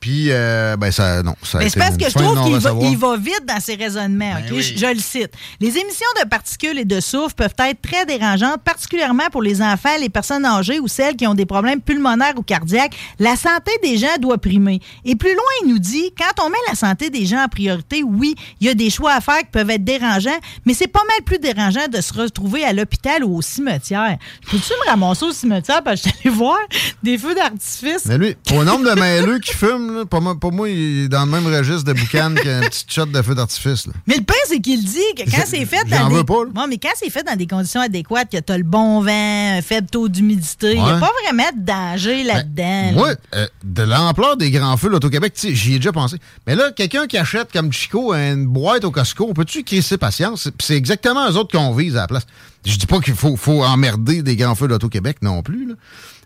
Puis, 0.00 0.26
euh, 0.30 0.76
ben, 0.76 0.92
ça, 0.92 1.22
non, 1.22 1.34
ça 1.42 1.58
a 1.58 1.60
Mais 1.60 1.66
été 1.66 1.74
c'est 1.74 1.86
parce 1.86 1.96
que 1.96 2.04
je 2.08 2.14
trouve 2.14 2.44
qu'il 2.44 2.52
va, 2.54 2.70
non-recevoir. 2.70 2.90
il 2.90 2.96
va 2.96 3.16
vite 3.16 3.44
dans 3.46 3.60
ses 3.60 3.74
raisonnements. 3.74 4.34
Ben 4.34 4.44
oui. 4.52 4.62
je, 4.62 4.78
je 4.78 4.86
le 4.86 5.00
cite. 5.00 5.32
Les 5.60 5.76
émissions 5.76 6.06
de 6.22 6.28
particules 6.28 6.78
et 6.78 6.84
de 6.84 7.00
soufre 7.00 7.34
peuvent 7.34 7.54
être 7.58 7.82
très 7.82 8.06
dérangeantes, 8.06 8.62
particulièrement 8.62 9.28
pour 9.32 9.42
les 9.42 9.60
enfants, 9.60 9.96
les 10.00 10.08
personnes 10.08 10.44
âgées 10.44 10.78
ou 10.78 10.86
celles 10.86 11.16
qui 11.16 11.26
ont 11.26 11.34
des 11.34 11.46
problèmes 11.46 11.80
pulmonaires 11.80 12.34
ou 12.36 12.42
cardiaques. 12.42 12.94
La 13.18 13.34
santé 13.34 13.72
des 13.82 13.98
gens 13.98 14.16
doit 14.20 14.38
primer. 14.38 14.80
Et 15.04 15.16
plus 15.16 15.32
loin, 15.34 15.44
il 15.64 15.68
nous 15.68 15.78
dit, 15.80 16.12
quand 16.16 16.44
on 16.44 16.48
met 16.48 16.58
la 16.68 16.74
santé 16.76 17.10
des 17.10 17.26
gens 17.26 17.42
en 17.42 17.48
priorité, 17.48 18.02
oui, 18.04 18.34
il 18.60 18.68
y 18.68 18.70
a 18.70 18.74
des 18.74 18.90
choix 18.90 19.14
à 19.14 19.20
faire 19.20 19.38
qui 19.38 19.50
peuvent 19.50 19.70
être 19.70 19.84
dérangeants, 19.84 20.38
mais 20.64 20.74
c'est 20.74 20.86
pas 20.86 21.02
mal 21.08 21.24
plus 21.24 21.38
dérangeant 21.38 21.88
de 21.88 22.00
se 22.00 22.12
retrouver 22.12 22.64
à 22.64 22.72
l'hôpital 22.72 23.24
ou 23.24 23.36
au 23.36 23.42
cimetière. 23.42 24.16
Peux-tu 24.50 24.72
me 24.84 24.90
ramasser 24.90 25.24
au 25.24 25.32
cimetière 25.32 25.82
parce 25.82 26.02
que 26.02 26.08
je 26.08 26.14
suis 26.14 26.28
allé 26.28 26.36
voir 26.36 26.58
des 27.02 27.18
feux 27.18 27.34
d'artifice? 27.34 28.06
Mais 28.06 28.18
lui, 28.18 28.36
au 28.52 28.62
nombre 28.64 28.88
de 28.88 28.94
mêleux 29.00 29.38
qui 29.38 29.52
fument, 29.52 29.87
là, 29.92 30.04
pour, 30.04 30.20
moi, 30.20 30.38
pour 30.38 30.52
moi, 30.52 30.68
il 30.68 31.04
est 31.04 31.08
dans 31.08 31.24
le 31.24 31.30
même 31.30 31.46
registre 31.46 31.84
de 31.84 31.92
boucan 31.92 32.34
qu'un 32.42 32.60
petit 32.60 32.84
shot 32.88 33.06
de 33.06 33.22
feu 33.22 33.34
d'artifice. 33.34 33.86
là. 33.86 33.92
Mais 34.06 34.16
le 34.16 34.22
pire, 34.22 34.36
c'est 34.46 34.60
qu'il 34.60 34.82
dit 34.84 34.98
que 35.16 35.22
quand 35.30 35.44
c'est 35.46 35.64
fait 35.64 35.82
j'en 35.88 36.00
dans 36.04 36.08
veux 36.10 36.20
des... 36.20 36.24
pas, 36.24 36.44
là. 36.44 36.50
Ouais, 36.62 36.66
mais 36.68 36.78
quand 36.78 36.92
c'est 36.96 37.10
fait 37.10 37.22
dans 37.22 37.36
des 37.36 37.46
conditions 37.46 37.80
adéquates, 37.80 38.30
que 38.30 38.38
tu 38.38 38.52
as 38.52 38.58
le 38.58 38.64
bon 38.64 39.00
vent, 39.02 39.56
un 39.58 39.62
faible 39.62 39.88
taux 39.88 40.08
d'humidité, 40.08 40.72
il 40.74 40.82
n'y 40.82 40.88
a 40.90 40.94
Ouais. 40.94 41.00
pas 41.00 41.10
vraiment 41.24 41.48
de 41.56 41.64
danger 41.64 42.24
là-dedans. 42.24 42.92
Moi, 42.92 43.08
là. 43.10 43.16
euh, 43.34 43.46
de 43.64 43.82
l'ampleur 43.82 44.36
des 44.36 44.50
grands 44.50 44.76
feux 44.76 44.88
là, 44.90 44.98
au 45.02 45.10
Québec, 45.10 45.32
tu 45.34 45.48
sais, 45.48 45.54
j'y 45.54 45.74
ai 45.74 45.76
déjà 45.78 45.92
pensé. 45.92 46.16
Mais 46.46 46.54
là, 46.54 46.70
quelqu'un 46.72 47.06
qui 47.06 47.16
achète 47.18 47.52
comme 47.52 47.72
Chico 47.72 48.12
une 48.14 48.46
boîte 48.46 48.84
au 48.84 48.90
Costco, 48.90 49.26
on 49.28 49.34
peut-tu 49.34 49.62
crisser 49.64 49.98
patience? 49.98 50.42
C'est- 50.44 50.54
C'est 50.62 50.76
exactement 50.76 51.28
eux 51.30 51.36
autres 51.36 51.56
qu'on 51.56 51.74
vise 51.74 51.96
à 51.96 52.00
la 52.02 52.06
place. 52.06 52.26
Je 52.66 52.76
dis 52.76 52.86
pas 52.86 52.98
qu'il 53.00 53.14
faut, 53.14 53.36
faut 53.36 53.62
emmerder 53.64 54.22
des 54.22 54.36
grands 54.36 54.54
feux 54.54 54.66
l'Auto-Québec 54.66 55.18
non 55.22 55.42
plus. 55.42 55.66
là. 55.68 55.74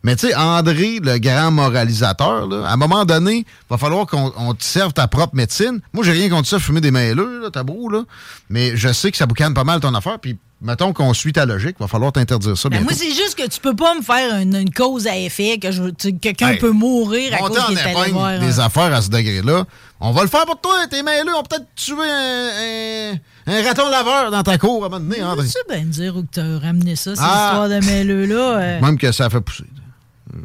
Mais 0.04 0.16
tu 0.16 0.26
sais, 0.28 0.34
André, 0.34 0.98
le 1.02 1.18
grand 1.18 1.50
moralisateur, 1.52 2.48
là, 2.48 2.66
à 2.66 2.72
un 2.72 2.76
moment 2.76 3.04
donné, 3.04 3.38
il 3.38 3.44
va 3.70 3.78
falloir 3.78 4.06
qu'on 4.06 4.32
on 4.36 4.52
te 4.54 4.64
serve 4.64 4.92
ta 4.92 5.06
propre 5.06 5.34
médecine. 5.36 5.80
Moi, 5.92 6.04
j'ai 6.04 6.12
rien 6.12 6.28
contre 6.28 6.48
ça, 6.48 6.58
fumer 6.58 6.80
des 6.80 6.90
mêleux, 6.90 7.40
là, 7.42 7.50
t'as 7.52 7.62
beau, 7.62 7.88
là. 7.88 8.02
Mais 8.50 8.76
je 8.76 8.92
sais 8.92 9.10
que 9.10 9.16
ça 9.16 9.26
boucane 9.26 9.54
pas 9.54 9.62
mal 9.64 9.78
ton 9.80 9.94
affaire. 9.94 10.18
Puis, 10.18 10.38
mettons 10.60 10.92
qu'on 10.92 11.14
suit 11.14 11.32
ta 11.32 11.46
logique, 11.46 11.76
il 11.78 11.82
va 11.82 11.86
falloir 11.88 12.10
t'interdire 12.12 12.56
ça 12.58 12.68
Ben, 12.68 12.78
bientôt. 12.78 12.90
moi, 12.92 12.98
c'est 13.00 13.14
juste 13.14 13.36
que 13.36 13.46
tu 13.48 13.60
peux 13.60 13.76
pas 13.76 13.94
me 13.94 14.02
faire 14.02 14.40
une, 14.40 14.56
une 14.56 14.72
cause 14.72 15.06
à 15.06 15.16
effet, 15.16 15.58
que 15.58 15.90
tu- 15.92 16.18
quelqu'un 16.18 16.48
Hey, 16.50 16.58
peut 16.58 16.72
mourir 16.72 17.34
à 17.34 17.38
cause 17.38 17.58
en 17.60 17.70
épingle 17.70 18.10
voir. 18.10 18.40
des 18.40 18.58
un- 18.58 18.64
affaires 18.64 18.92
à 18.92 19.02
ce 19.02 19.08
degré-là. 19.08 19.64
On 20.00 20.10
va 20.10 20.22
le 20.22 20.28
faire 20.28 20.46
pour 20.46 20.60
toi, 20.60 20.74
tes 20.90 21.04
mêleux. 21.04 21.30
On 21.32 21.42
va 21.42 21.48
peut-être 21.48 21.66
tuer 21.76 21.94
un, 21.94 23.12
un- 23.12 23.52
un 23.54 23.62
raton 23.62 23.88
laveur 23.88 24.30
dans 24.32 24.42
ta 24.42 24.58
cour 24.58 24.82
à 24.82 24.86
un 24.86 24.90
moment 24.90 25.00
donné, 25.04 25.22
André. 25.22 25.46
Tu 25.46 25.52
sais 25.52 25.58
bien 25.68 25.84
me 25.84 25.90
dire 25.92 26.16
où 26.16 26.22
que 26.22 26.28
t'as 26.32 26.58
ramené 26.58 26.96
ça, 26.96 27.14
cette 27.14 27.24
Ah. 27.24 27.50
histoire 27.50 27.68
de 27.68 27.86
mêleux-là. 27.86 28.58
euh. 28.58 28.80
Même 28.80 28.98
que 28.98 29.12
ça 29.12 29.30
fait 29.30 29.40
pousser. 29.40 29.64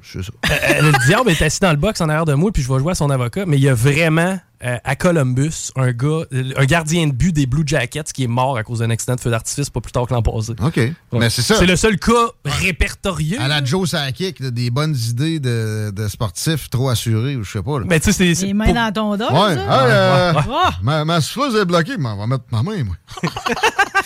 C'est 0.03 0.23
ça. 0.23 0.31
Euh, 0.51 0.91
le 0.91 1.05
diable 1.05 1.29
est 1.29 1.41
assis 1.41 1.59
dans 1.59 1.71
le 1.71 1.77
box 1.77 2.01
en 2.01 2.09
arrière 2.09 2.25
de 2.25 2.33
moi, 2.33 2.51
puis 2.51 2.61
je 2.61 2.71
vais 2.71 2.79
jouer 2.79 2.91
à 2.91 2.95
son 2.95 3.09
avocat, 3.09 3.45
mais 3.45 3.57
il 3.57 3.63
y 3.63 3.69
a 3.69 3.73
vraiment 3.73 4.37
euh, 4.63 4.77
à 4.83 4.95
Columbus 4.95 5.71
un 5.75 5.91
gars, 5.91 6.23
euh, 6.33 6.51
un 6.57 6.65
gardien 6.65 7.07
de 7.07 7.11
but 7.11 7.31
des 7.31 7.45
Blue 7.45 7.63
Jackets 7.65 8.03
qui 8.13 8.23
est 8.23 8.27
mort 8.27 8.57
à 8.57 8.63
cause 8.63 8.79
d'un 8.79 8.89
accident 8.89 9.15
de 9.15 9.19
feu 9.21 9.29
d'artifice 9.29 9.69
pas 9.69 9.81
plus 9.81 9.91
tard 9.91 10.07
que 10.07 10.13
l'an 10.13 10.21
passé. 10.21 10.53
OK. 10.61 10.79
Mais 11.13 11.29
c'est 11.29 11.41
ça. 11.43 11.55
C'est 11.57 11.65
le 11.65 11.75
seul 11.75 11.97
cas 11.99 12.27
répertorié. 12.45 13.37
À 13.37 13.47
la 13.47 13.63
Joe 13.63 13.89
Sakic, 13.89 14.41
des 14.41 14.69
bonnes 14.69 14.95
idées 14.95 15.39
de, 15.39 15.91
de 15.91 16.07
sportifs 16.07 16.69
trop 16.69 16.89
assurés, 16.89 17.35
ou 17.35 17.43
je 17.43 17.51
sais 17.51 17.61
pas. 17.63 17.79
là. 17.79 17.85
Mais 17.87 17.99
tu 17.99 18.11
sais, 18.11 18.33
c'est. 18.35 18.45
Les 18.45 18.53
mains 18.53 18.73
dans 18.73 18.91
ton 18.93 19.15
dos. 19.17 19.25
Ouais, 19.33 19.55
ça. 19.55 19.61
hey, 19.61 19.91
euh, 19.91 20.33
Ouais. 20.33 20.71
ma, 20.81 21.05
ma 21.05 21.21
souffleuse 21.21 21.55
est 21.55 21.65
bloquée, 21.65 21.97
mais 21.97 22.09
on 22.09 22.17
va 22.17 22.27
mettre 22.27 22.45
ma 22.51 22.63
main, 22.63 22.83
moi. 22.83 22.95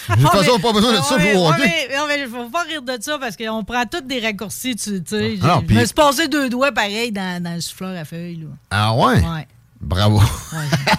De 0.10 0.16
toute 0.22 0.32
façon, 0.32 0.60
pas 0.60 0.74
besoin 0.74 0.92
de 0.94 0.98
ça 0.98 1.16
ouais, 1.16 1.34
pour 1.34 1.46
ouais, 1.50 1.88
non, 1.96 2.06
mais 2.08 2.26
faut 2.28 2.50
pas 2.50 2.64
rire 2.64 2.82
de 2.82 2.98
ça 3.00 3.18
parce 3.20 3.38
qu'on 3.38 3.64
prend 3.64 3.86
tous 3.86 4.02
des 4.02 4.20
raccourcis, 4.20 4.76
tu 4.76 5.02
sais. 5.06 5.38
Ah, 5.44 5.62
Je 5.68 5.74
me 5.74 5.86
suis 5.86 5.94
passé 5.94 6.28
deux 6.28 6.50
doigts 6.50 6.72
pareil 6.72 7.12
dans, 7.12 7.42
dans 7.42 7.54
le 7.54 7.62
souffleur 7.62 7.98
à 7.98 8.04
feuilles. 8.04 8.38
Là. 8.42 8.48
Ah 8.72 8.96
ouais? 8.96 9.16
Ouais. 9.22 9.48
Bravo. 9.82 10.22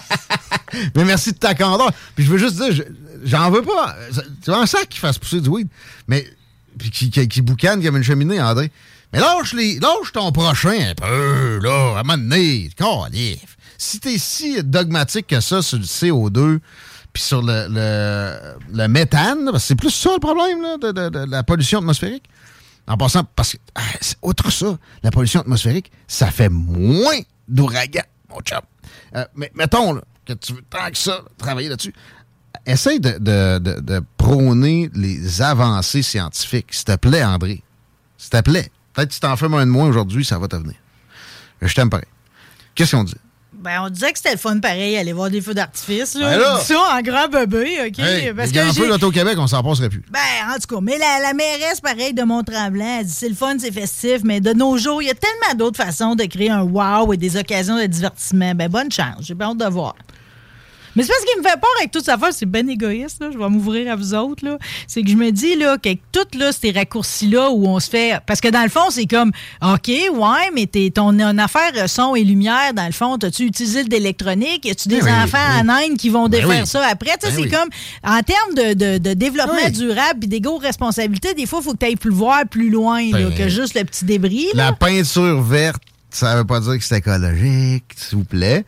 mais 0.95 1.05
merci 1.05 1.31
de 1.33 1.37
ta 1.37 1.53
candeur. 1.55 1.91
Puis 2.15 2.25
je 2.25 2.31
veux 2.31 2.37
juste 2.37 2.55
dire, 2.55 2.71
je- 2.71 2.83
j'en 3.23 3.49
veux 3.51 3.61
pas. 3.61 3.95
Tu 4.43 4.49
vois 4.51 4.61
un 4.61 4.65
sac 4.65 4.89
qui 4.89 4.99
fasse 4.99 5.17
pousser 5.17 5.41
du 5.41 5.49
weed, 5.49 5.67
mais 6.07 6.25
puis 6.77 6.89
qui, 6.91 7.09
qui, 7.11 7.27
qui 7.27 7.41
boucane 7.41 7.83
comme 7.83 7.97
une 7.97 8.03
cheminée, 8.03 8.41
André. 8.41 8.71
Mais 9.11 9.19
lâche, 9.19 9.53
les, 9.53 9.79
lâche 9.79 10.11
ton 10.11 10.31
prochain 10.31 10.71
un 10.91 10.95
peu, 10.95 11.59
là, 11.61 11.93
à 11.95 11.99
un 11.99 12.03
moment 12.03 12.17
donné. 12.17 12.69
Calif. 12.75 13.57
Si 13.77 13.99
t'es 13.99 14.17
si 14.17 14.63
dogmatique 14.63 15.27
que 15.27 15.39
ça 15.39 15.61
sur 15.61 15.77
le 15.77 15.83
CO2, 15.83 16.59
puis 17.11 17.21
sur 17.21 17.43
le, 17.43 17.67
le, 17.69 18.55
le 18.75 18.87
méthane, 18.87 19.45
là, 19.45 19.51
parce 19.51 19.63
que 19.63 19.67
c'est 19.67 19.75
plus 19.75 19.91
ça 19.91 20.09
le 20.13 20.19
problème 20.19 20.61
là, 20.63 20.77
de, 20.77 20.91
de- 20.91 21.09
de 21.09 21.29
la 21.31 21.43
pollution 21.43 21.79
atmosphérique. 21.79 22.23
En 22.87 22.97
passant, 22.97 23.23
parce 23.35 23.53
que, 23.53 23.57
ah, 23.75 23.81
c'est- 24.01 24.17
outre 24.23 24.51
ça, 24.51 24.77
la 25.03 25.11
pollution 25.11 25.41
atmosphérique, 25.41 25.91
ça 26.07 26.31
fait 26.31 26.49
moins 26.49 27.19
d'ouragans, 27.47 28.01
mon 28.29 28.39
chum. 28.41 28.59
Euh, 29.15 29.25
mais 29.35 29.51
mettons 29.55 29.93
là, 29.93 30.01
que 30.25 30.33
tu 30.33 30.53
veux 30.53 30.63
tant 30.69 30.89
que 30.89 30.97
ça 30.97 31.21
travailler 31.37 31.69
là-dessus. 31.69 31.93
Essaye 32.65 32.99
de, 32.99 34.03
prôner 34.17 34.89
les 34.93 35.41
avancées 35.41 36.01
scientifiques, 36.01 36.73
s'il 36.73 36.85
te 36.85 36.95
plaît, 36.95 37.23
André. 37.23 37.61
S'il 38.17 38.29
te 38.29 38.41
plaît. 38.41 38.71
Peut-être 38.93 39.09
que 39.09 39.13
si 39.15 39.19
t'en 39.19 39.35
fais 39.35 39.49
moins 39.49 39.65
de 39.65 39.71
moins 39.71 39.87
aujourd'hui, 39.87 40.23
ça 40.23 40.37
va 40.37 40.47
te 40.47 40.55
venir. 40.55 40.75
Je 41.61 41.73
t'aime 41.73 41.89
pareil. 41.89 42.07
Qu'est-ce 42.75 42.95
qu'on 42.95 43.03
dit? 43.03 43.15
Ben, 43.63 43.81
on 43.83 43.89
disait 43.89 44.11
que 44.11 44.17
c'était 44.17 44.33
le 44.33 44.37
fun 44.37 44.59
pareil, 44.59 44.97
aller 44.97 45.13
voir 45.13 45.29
des 45.29 45.41
feux 45.41 45.53
d'artifice. 45.53 46.15
Ben 46.15 46.37
là! 46.37 46.59
Ça 46.59 46.75
en 46.79 47.01
grand 47.01 47.27
bébé, 47.27 47.77
OK? 47.87 47.99
Hey, 47.99 48.33
parce 48.33 48.51
que 48.51 48.59
j'ai- 48.73 48.87
l'Auto-Québec, 48.87 49.35
on 49.39 49.47
s'en 49.47 49.63
passerait 49.63 49.89
plus. 49.89 50.03
Ben, 50.11 50.19
en 50.53 50.59
tout 50.59 50.75
cas, 50.75 50.81
mais 50.81 50.97
la, 50.97 51.19
la 51.21 51.33
mairesse, 51.33 51.79
pareil, 51.81 52.13
de 52.13 52.23
Mont-Tremblant, 52.23 52.97
elle 52.99 53.05
dit 53.05 53.13
c'est 53.13 53.29
le 53.29 53.35
fun, 53.35 53.55
c'est 53.59 53.71
festif, 53.71 54.19
mais 54.23 54.41
de 54.41 54.53
nos 54.53 54.77
jours, 54.77 55.01
il 55.01 55.07
y 55.07 55.11
a 55.11 55.15
tellement 55.15 55.57
d'autres 55.57 55.83
façons 55.83 56.15
de 56.15 56.25
créer 56.25 56.49
un 56.51 56.61
wow 56.63 57.13
et 57.13 57.17
des 57.17 57.37
occasions 57.37 57.77
de 57.79 57.85
divertissement. 57.85 58.53
Ben, 58.55 58.67
bonne 58.69 58.91
chance. 58.91 59.21
J'ai 59.21 59.35
hâte 59.39 59.57
de 59.57 59.65
voir. 59.65 59.95
Mais 60.95 61.03
c'est 61.03 61.09
parce 61.09 61.25
qu'il 61.25 61.41
me 61.41 61.43
fait 61.47 61.59
peur 61.59 61.69
avec 61.79 61.91
toute 61.91 62.05
sa 62.05 62.13
affaire, 62.15 62.29
c'est 62.31 62.45
bien 62.45 62.67
égoïste, 62.67 63.19
là. 63.21 63.29
Je 63.33 63.37
vais 63.37 63.49
m'ouvrir 63.49 63.91
à 63.91 63.95
vous 63.95 64.13
autres, 64.13 64.45
là. 64.45 64.57
C'est 64.87 65.01
que 65.01 65.09
je 65.09 65.15
me 65.15 65.31
dis, 65.31 65.55
là, 65.55 65.77
que 65.77 65.89
toutes, 66.11 66.35
là, 66.35 66.51
ces 66.51 66.71
raccourcis-là 66.71 67.49
où 67.51 67.67
on 67.67 67.79
se 67.79 67.89
fait. 67.89 68.19
Parce 68.27 68.39
que 68.41 68.47
dans 68.49 68.61
le 68.63 68.69
fond, 68.69 68.89
c'est 68.91 69.05
comme, 69.07 69.31
OK, 69.61 69.87
ouais, 69.87 70.51
mais 70.53 70.65
t'es, 70.67 70.91
ton 70.93 71.09
une 71.19 71.39
affaire 71.39 71.71
son 71.89 72.15
et 72.15 72.23
lumière, 72.23 72.73
dans 72.75 72.85
le 72.85 72.91
fond, 72.91 73.17
t'as-tu 73.17 73.43
utilisé 73.45 73.83
de 73.83 73.89
l'électronique? 73.89 74.65
Y 74.65 74.71
a-tu 74.71 74.87
des 74.87 74.99
Ben 74.99 75.05
oui, 75.05 75.23
enfants 75.23 75.37
oui. 75.55 75.61
en 75.61 75.69
Inde 75.69 75.97
qui 75.97 76.09
vont 76.09 76.27
Ben 76.29 76.41
défaire 76.41 76.61
oui. 76.61 76.67
ça 76.67 76.85
après? 76.87 77.11
Ben 77.21 77.31
c'est 77.35 77.49
comme, 77.49 77.69
en 78.03 78.21
termes 78.21 78.53
de, 78.55 78.73
de- 78.73 78.97
de 78.99 79.13
développement 79.13 79.69
durable 79.71 80.23
et 80.23 80.27
d'égaux 80.27 80.57
responsabilités, 80.57 81.33
des 81.33 81.45
fois, 81.45 81.59
il 81.61 81.65
faut 81.65 81.73
que 81.73 81.77
tu 81.79 81.85
ailles 81.85 81.95
plus 81.95 82.11
voir 82.11 82.43
plus 82.49 82.69
loin 82.69 83.01
là, 83.11 83.29
Ben, 83.29 83.35
que 83.35 83.49
juste 83.49 83.75
le 83.75 83.83
petit 83.83 84.05
débris. 84.05 84.47
là. 84.53 84.65
La 84.67 84.73
peinture 84.73 85.41
verte, 85.41 85.81
ça 86.09 86.35
veut 86.35 86.45
pas 86.45 86.59
dire 86.59 86.77
que 86.77 86.83
c'est 86.83 86.97
écologique, 86.99 87.85
s'il 87.95 88.19
vous 88.19 88.23
plaît. 88.25 88.65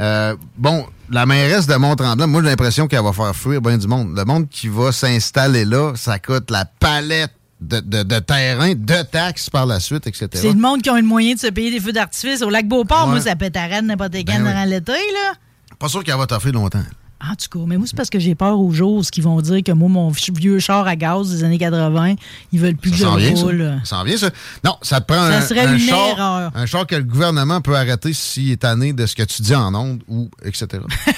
Euh, 0.00 0.34
bon, 0.56 0.84
la 1.10 1.26
mairesse 1.26 1.66
de 1.66 1.74
Mont-Tremblant, 1.74 2.26
moi, 2.26 2.42
j'ai 2.42 2.50
l'impression 2.50 2.86
qu'elle 2.86 3.02
va 3.02 3.12
faire 3.12 3.34
fuir 3.34 3.60
bien 3.60 3.78
du 3.78 3.86
monde. 3.86 4.16
Le 4.16 4.24
monde 4.24 4.48
qui 4.48 4.68
va 4.68 4.92
s'installer 4.92 5.64
là, 5.64 5.92
ça 5.96 6.18
coûte 6.18 6.50
la 6.50 6.64
palette 6.64 7.32
de, 7.60 7.80
de, 7.80 8.02
de 8.02 8.18
terrain, 8.20 8.74
de 8.74 9.02
taxes 9.02 9.50
par 9.50 9.66
la 9.66 9.80
suite, 9.80 10.06
etc. 10.06 10.28
C'est 10.32 10.52
le 10.52 10.60
monde 10.60 10.82
qui 10.82 10.90
a 10.90 10.96
le 10.96 11.02
moyen 11.02 11.34
de 11.34 11.40
se 11.40 11.48
payer 11.48 11.70
des 11.70 11.80
feux 11.80 11.92
d'artifice 11.92 12.42
au 12.42 12.50
lac 12.50 12.68
Beauport. 12.68 13.06
Ouais. 13.06 13.12
Moi, 13.12 13.20
ça 13.20 13.36
pète 13.36 13.56
à 13.56 13.82
n'importe 13.82 14.14
quand 14.14 14.24
Ben 14.26 14.44
durant 14.44 14.64
l'été, 14.64 14.92
là. 14.92 15.34
Pas 15.78 15.88
sûr 15.88 16.02
qu'elle 16.04 16.16
va 16.16 16.26
t'offrir 16.26 16.52
longtemps. 16.52 16.82
En 17.20 17.34
tout 17.34 17.48
cas, 17.58 17.64
mais 17.66 17.76
moi, 17.76 17.86
c'est 17.88 17.96
parce 17.96 18.10
que 18.10 18.20
j'ai 18.20 18.36
peur 18.36 18.60
aux 18.60 18.70
jours 18.70 19.02
qui 19.10 19.20
vont 19.20 19.40
dire 19.40 19.62
que 19.64 19.72
moi, 19.72 19.88
mon 19.88 20.10
vieux 20.10 20.60
char 20.60 20.86
à 20.86 20.94
gaz 20.94 21.30
des 21.30 21.42
années 21.42 21.58
80, 21.58 22.14
ils 22.52 22.60
veulent 22.60 22.76
plus 22.76 22.92
que 22.92 22.96
je 22.96 23.02
Ça 23.02 23.08
s'en 23.10 23.16
vient, 23.16 23.34
roule. 23.34 23.80
ça. 23.84 23.96
Ça 23.98 24.04
vient, 24.04 24.16
ça. 24.16 24.30
Non, 24.64 24.76
ça 24.82 25.00
te 25.00 25.06
prend 25.12 25.26
Ça 25.28 25.38
un, 25.38 25.40
serait 25.40 25.66
un 25.66 25.72
une 25.72 25.80
char, 25.80 26.08
erreur. 26.10 26.52
un 26.54 26.66
char 26.66 26.86
que 26.86 26.94
le 26.94 27.02
gouvernement 27.02 27.60
peut 27.60 27.74
arrêter 27.76 28.12
s'il 28.12 28.52
est 28.52 28.58
tanné 28.58 28.92
de 28.92 29.04
ce 29.04 29.16
que 29.16 29.24
tu 29.24 29.42
dis 29.42 29.54
en 29.54 29.74
ondes 29.74 30.02
ou 30.06 30.30
etc. 30.44 30.66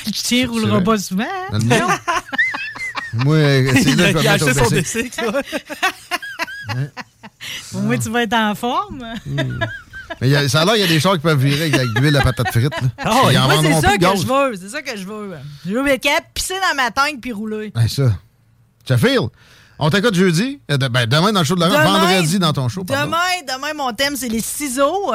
Le 0.06 0.10
tien 0.12 0.48
roulera 0.48 0.80
pas 0.80 0.96
souvent. 0.96 1.24
hein? 1.52 1.58
Mien? 1.64 1.86
Moi, 3.12 3.36
c'est 3.82 3.94
là 3.96 4.12
que 4.14 4.20
je 4.20 4.44
vais 4.44 5.02
mettre 5.02 5.22
au. 7.74 7.76
Au 7.78 7.80
moins, 7.80 7.98
tu 7.98 8.08
vas 8.10 8.22
être 8.22 8.34
en 8.34 8.54
forme. 8.54 9.02
Mais 10.20 10.28
il 10.28 10.36
a- 10.36 10.48
ça 10.48 10.62
a 10.62 10.64
l'air 10.64 10.74
qu'il 10.74 10.82
y 10.82 10.86
a 10.86 10.88
des 10.88 11.00
chars 11.00 11.12
qui 11.14 11.20
peuvent 11.20 11.38
virer 11.38 11.64
avec 11.72 11.92
de 11.94 12.00
l'huile 12.00 12.16
à 12.16 12.22
patate 12.22 12.50
frite. 12.50 12.72
En 13.04 13.12
moi, 13.24 13.54
c'est 13.62 13.80
ça 13.80 13.96
que 13.96 14.04
je 14.16 14.26
veux. 14.26 14.56
C'est 14.56 14.68
ça 14.68 14.82
que 14.82 14.96
je 14.96 15.04
veux. 15.04 15.30
Je 15.66 15.72
veux 15.74 15.84
capable 15.98 16.26
de 16.26 16.32
pisser 16.34 16.54
dans 16.54 16.76
ma 16.76 16.90
tank 16.90 17.20
puis 17.20 17.32
rouler. 17.32 17.72
Ben, 17.74 17.88
ça. 17.88 18.12
Sheffield, 18.88 19.28
on 19.78 19.90
t'écoute 19.90 20.14
jeudi. 20.14 20.60
Euh, 20.70 20.76
Ben, 20.78 21.06
demain 21.06 21.32
dans 21.32 21.40
le 21.40 21.44
show 21.46 21.54
de. 21.54 21.60
Demain- 21.64 21.84
Vendredi 21.84 22.38
dans 22.38 22.52
ton 22.52 22.68
show. 22.68 22.84
pardon. 22.84 23.06
Demain, 23.06 23.54
demain, 23.56 23.74
mon 23.76 23.92
thème, 23.92 24.16
c'est 24.16 24.28
les 24.28 24.40
ciseaux. 24.40 25.12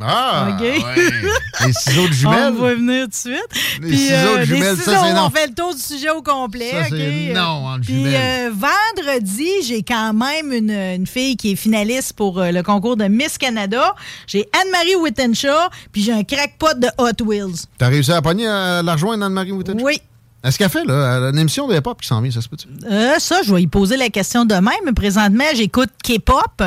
Ah! 0.00 0.48
OK? 0.50 0.60
ouais. 0.60 0.80
Les 1.66 1.72
ciseaux 1.72 2.08
de 2.08 2.12
jumelles. 2.12 2.52
On 2.56 2.62
va 2.62 2.74
venir 2.74 3.04
tout 3.04 3.10
de 3.10 3.14
suite. 3.14 3.80
Les 3.80 3.88
Puis, 3.88 3.98
ciseaux 3.98 4.34
de 4.34 4.38
les 4.40 4.46
jumelles, 4.46 4.76
ça, 4.76 4.82
ciseaux, 4.82 4.96
c'est 5.04 5.12
non. 5.14 5.26
On 5.26 5.30
fait 5.30 5.46
le 5.46 5.54
tour 5.54 5.74
du 5.74 5.80
sujet 5.80 6.10
au 6.10 6.22
complet. 6.22 6.70
Ça, 6.72 6.84
c'est 6.90 7.30
OK? 7.30 7.34
non, 7.36 7.66
entre 7.66 7.80
Puis 7.82 8.04
euh, 8.14 8.50
vendredi, 8.52 9.48
j'ai 9.66 9.82
quand 9.82 10.12
même 10.12 10.52
une, 10.52 10.70
une 10.70 11.06
fille 11.06 11.36
qui 11.36 11.52
est 11.52 11.56
finaliste 11.56 12.14
pour 12.14 12.40
euh, 12.40 12.50
le 12.50 12.62
concours 12.62 12.96
de 12.96 13.04
Miss 13.04 13.38
Canada. 13.38 13.94
J'ai 14.26 14.48
Anne-Marie 14.60 14.96
Wittenshaw, 14.96 15.68
puis 15.92 16.02
j'ai 16.02 16.12
un 16.12 16.24
crackpot 16.24 16.74
de 16.78 16.88
Hot 16.98 17.24
Wheels. 17.24 17.66
T'as 17.78 17.88
réussi 17.88 18.12
à 18.12 18.20
pogner 18.20 18.48
euh, 18.48 18.82
la 18.82 18.92
rejoindre 18.94 19.24
Anne-Marie 19.24 19.52
Witted? 19.52 19.80
Oui. 19.80 20.00
Est-ce 20.44 20.58
qu'elle 20.58 20.68
fait, 20.68 20.84
là? 20.84 21.30
Une 21.30 21.38
émission 21.38 21.66
de 21.66 21.74
hip-hop 21.74 22.00
qui 22.02 22.06
s'en 22.06 22.20
vient, 22.20 22.30
ça 22.30 22.42
se 22.42 22.48
peut-tu? 22.48 22.66
Euh, 22.90 23.14
ça, 23.18 23.40
je 23.46 23.54
vais 23.54 23.62
y 23.62 23.66
poser 23.66 23.96
la 23.96 24.10
question 24.10 24.44
demain, 24.44 24.72
mais 24.84 24.92
présentement, 24.92 25.44
j'écoute 25.54 25.88
K-pop 26.02 26.62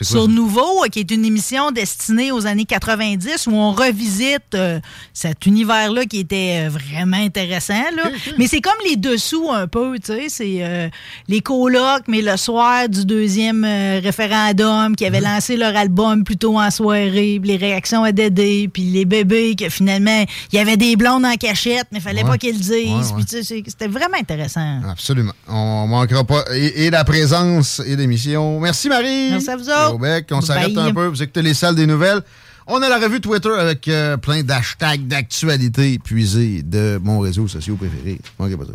sur? 0.00 0.28
Nouveau, 0.28 0.84
euh, 0.84 0.88
qui 0.88 1.00
est 1.00 1.10
une 1.10 1.24
émission 1.24 1.70
destinée 1.70 2.30
aux 2.30 2.46
années 2.46 2.66
90 2.66 3.46
où 3.46 3.54
on 3.54 3.72
revisite 3.72 4.54
euh, 4.54 4.80
cet 5.14 5.46
univers-là 5.46 6.04
qui 6.04 6.18
était 6.18 6.68
vraiment 6.68 7.16
intéressant. 7.16 7.72
Là. 7.96 8.10
Mais 8.38 8.46
c'est 8.46 8.60
comme 8.60 8.72
les 8.86 8.96
dessous 8.96 9.50
un 9.50 9.66
peu, 9.66 9.98
tu 9.98 10.12
sais. 10.12 10.26
C'est 10.28 10.58
euh, 10.60 10.88
les 11.26 11.40
colocs, 11.40 12.04
mais 12.08 12.20
le 12.20 12.36
soir 12.36 12.86
du 12.90 13.06
deuxième 13.06 13.64
référendum 13.64 14.94
qui 14.96 15.06
avait 15.06 15.20
Mm-hmm. 15.22 15.34
lancé 15.34 15.56
leur 15.56 15.76
album 15.76 16.24
plutôt 16.24 16.58
en 16.58 16.70
soirée, 16.70 17.38
puis 17.40 17.50
les 17.52 17.56
réactions 17.56 18.02
à 18.02 18.12
Dédé, 18.12 18.68
puis 18.72 18.82
les 18.84 19.04
bébés 19.04 19.54
que 19.56 19.68
finalement, 19.68 20.24
il 20.52 20.56
y 20.56 20.58
avait 20.58 20.76
des 20.76 20.96
blondes 20.96 21.24
en 21.24 21.34
cachette, 21.36 21.86
mais 21.92 22.00
fallait 22.00 22.22
Ouais. 22.24 22.28
pas 22.30 22.38
qu'ils 22.38 22.54
le 22.54 22.58
disent. 22.58 22.70
Ouais, 23.12 23.16
ouais. 23.18 23.21
C'était 23.26 23.88
vraiment 23.88 24.18
intéressant. 24.18 24.80
Absolument. 24.90 25.32
On 25.48 25.86
manquera 25.86 26.24
pas. 26.24 26.44
Et, 26.54 26.86
et 26.86 26.90
la 26.90 27.04
présence 27.04 27.80
et 27.86 27.96
l'émission. 27.96 28.60
Merci, 28.60 28.88
Marie. 28.88 29.30
Merci 29.30 29.50
à 29.50 29.56
vous 29.56 29.68
autres. 29.68 29.98
On 30.32 30.40
s'arrête 30.40 30.76
un 30.76 30.92
peu. 30.92 31.06
Vous 31.06 31.22
écoutez 31.22 31.42
les 31.42 31.54
salles 31.54 31.74
des 31.76 31.86
nouvelles. 31.86 32.22
On 32.66 32.80
a 32.80 32.88
la 32.88 32.98
revue 32.98 33.20
Twitter 33.20 33.50
avec 33.58 33.88
euh, 33.88 34.16
plein 34.16 34.42
d'hashtags 34.42 35.06
d'actualité 35.08 35.98
puisés 35.98 36.62
de 36.62 37.00
mon 37.02 37.18
réseau 37.18 37.48
social 37.48 37.76
préféré. 37.76 38.20
Manquez 38.38 38.56
pas 38.56 38.64
ça. 38.66 38.72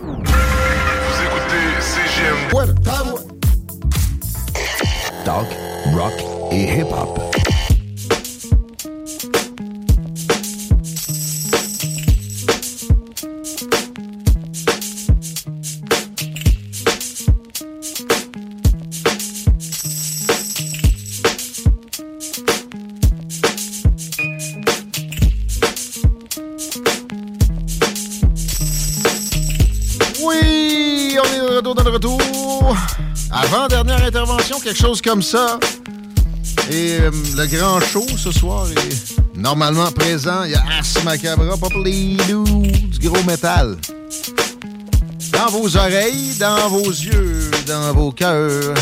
Vous 0.00 0.16
écoutez 1.24 1.80
CGM. 1.80 2.74
Talk, 5.24 5.46
rock 5.94 6.14
et 6.50 6.80
hip-hop. 6.80 7.37
Retour. 31.98 32.76
Avant-dernière 33.30 34.04
intervention, 34.04 34.60
quelque 34.60 34.78
chose 34.78 35.02
comme 35.02 35.22
ça. 35.22 35.58
Et 36.70 36.98
euh, 37.00 37.10
le 37.36 37.46
grand 37.46 37.80
show 37.80 38.06
ce 38.16 38.30
soir 38.30 38.66
est 38.70 39.36
normalement 39.36 39.90
présent. 39.90 40.44
Il 40.44 40.52
y 40.52 40.54
a 40.54 40.60
Ars 40.60 41.04
Macabra, 41.04 41.56
du 41.84 43.08
gros 43.08 43.22
métal. 43.24 43.76
Dans 45.32 45.48
vos 45.48 45.76
oreilles, 45.76 46.34
dans 46.38 46.68
vos 46.68 46.90
yeux, 46.90 47.50
dans 47.66 47.92
vos 47.92 48.12
cœurs. 48.12 48.74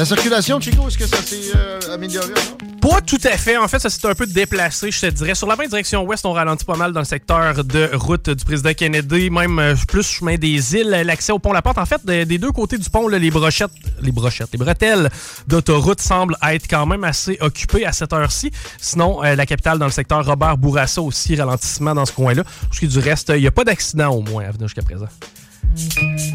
La 0.00 0.06
circulation, 0.06 0.58
Chico, 0.58 0.88
est-ce 0.88 0.96
que 0.96 1.06
ça 1.06 1.18
s'est 1.18 1.52
euh, 1.54 1.78
amélioré? 1.92 2.32
Pas 2.80 3.02
tout 3.02 3.18
à 3.22 3.36
fait. 3.36 3.58
En 3.58 3.68
fait, 3.68 3.80
ça 3.80 3.90
s'est 3.90 4.06
un 4.06 4.14
peu 4.14 4.24
déplacé, 4.24 4.90
je 4.90 4.98
te 4.98 5.06
dirais. 5.08 5.34
Sur 5.34 5.46
la 5.46 5.56
20 5.56 5.66
direction 5.66 6.04
ouest, 6.04 6.24
on 6.24 6.32
ralentit 6.32 6.64
pas 6.64 6.78
mal 6.78 6.94
dans 6.94 7.00
le 7.00 7.04
secteur 7.04 7.62
de 7.62 7.90
route 7.92 8.30
du 8.30 8.42
président 8.42 8.72
Kennedy, 8.72 9.28
même 9.28 9.58
euh, 9.58 9.74
plus 9.86 10.06
chemin 10.06 10.36
des 10.36 10.74
îles, 10.74 10.88
l'accès 10.88 11.32
au 11.32 11.38
pont 11.38 11.52
La 11.52 11.60
Porte. 11.60 11.76
En 11.76 11.84
fait, 11.84 12.02
des, 12.06 12.38
deux 12.38 12.50
côtés 12.50 12.78
du 12.78 12.88
pont, 12.88 13.08
les 13.08 13.30
brochettes, 13.30 13.72
les 14.00 14.10
brochettes, 14.10 14.48
les 14.54 14.58
bretelles 14.58 15.10
d'autoroute 15.46 16.00
semblent 16.00 16.38
être 16.48 16.66
quand 16.66 16.86
même 16.86 17.04
assez 17.04 17.36
occupées 17.42 17.84
à 17.84 17.92
cette 17.92 18.14
heure-ci. 18.14 18.50
Sinon, 18.80 19.22
euh, 19.22 19.34
la 19.34 19.44
capitale 19.44 19.78
dans 19.78 19.84
le 19.84 19.92
secteur 19.92 20.24
Robert 20.24 20.56
Bourassa 20.56 21.02
aussi, 21.02 21.36
ralentissement 21.36 21.94
dans 21.94 22.06
ce 22.06 22.12
coin-là. 22.12 22.44
Parce 22.68 22.80
que 22.80 22.86
du 22.86 23.00
reste, 23.00 23.30
il 23.36 23.42
n'y 23.42 23.48
a 23.48 23.50
pas 23.52 23.64
d'accident 23.64 24.08
au 24.08 24.22
moins 24.22 24.44
à 24.44 24.50
venir 24.50 24.66
jusqu'à 24.66 24.80
présent. 24.80 25.08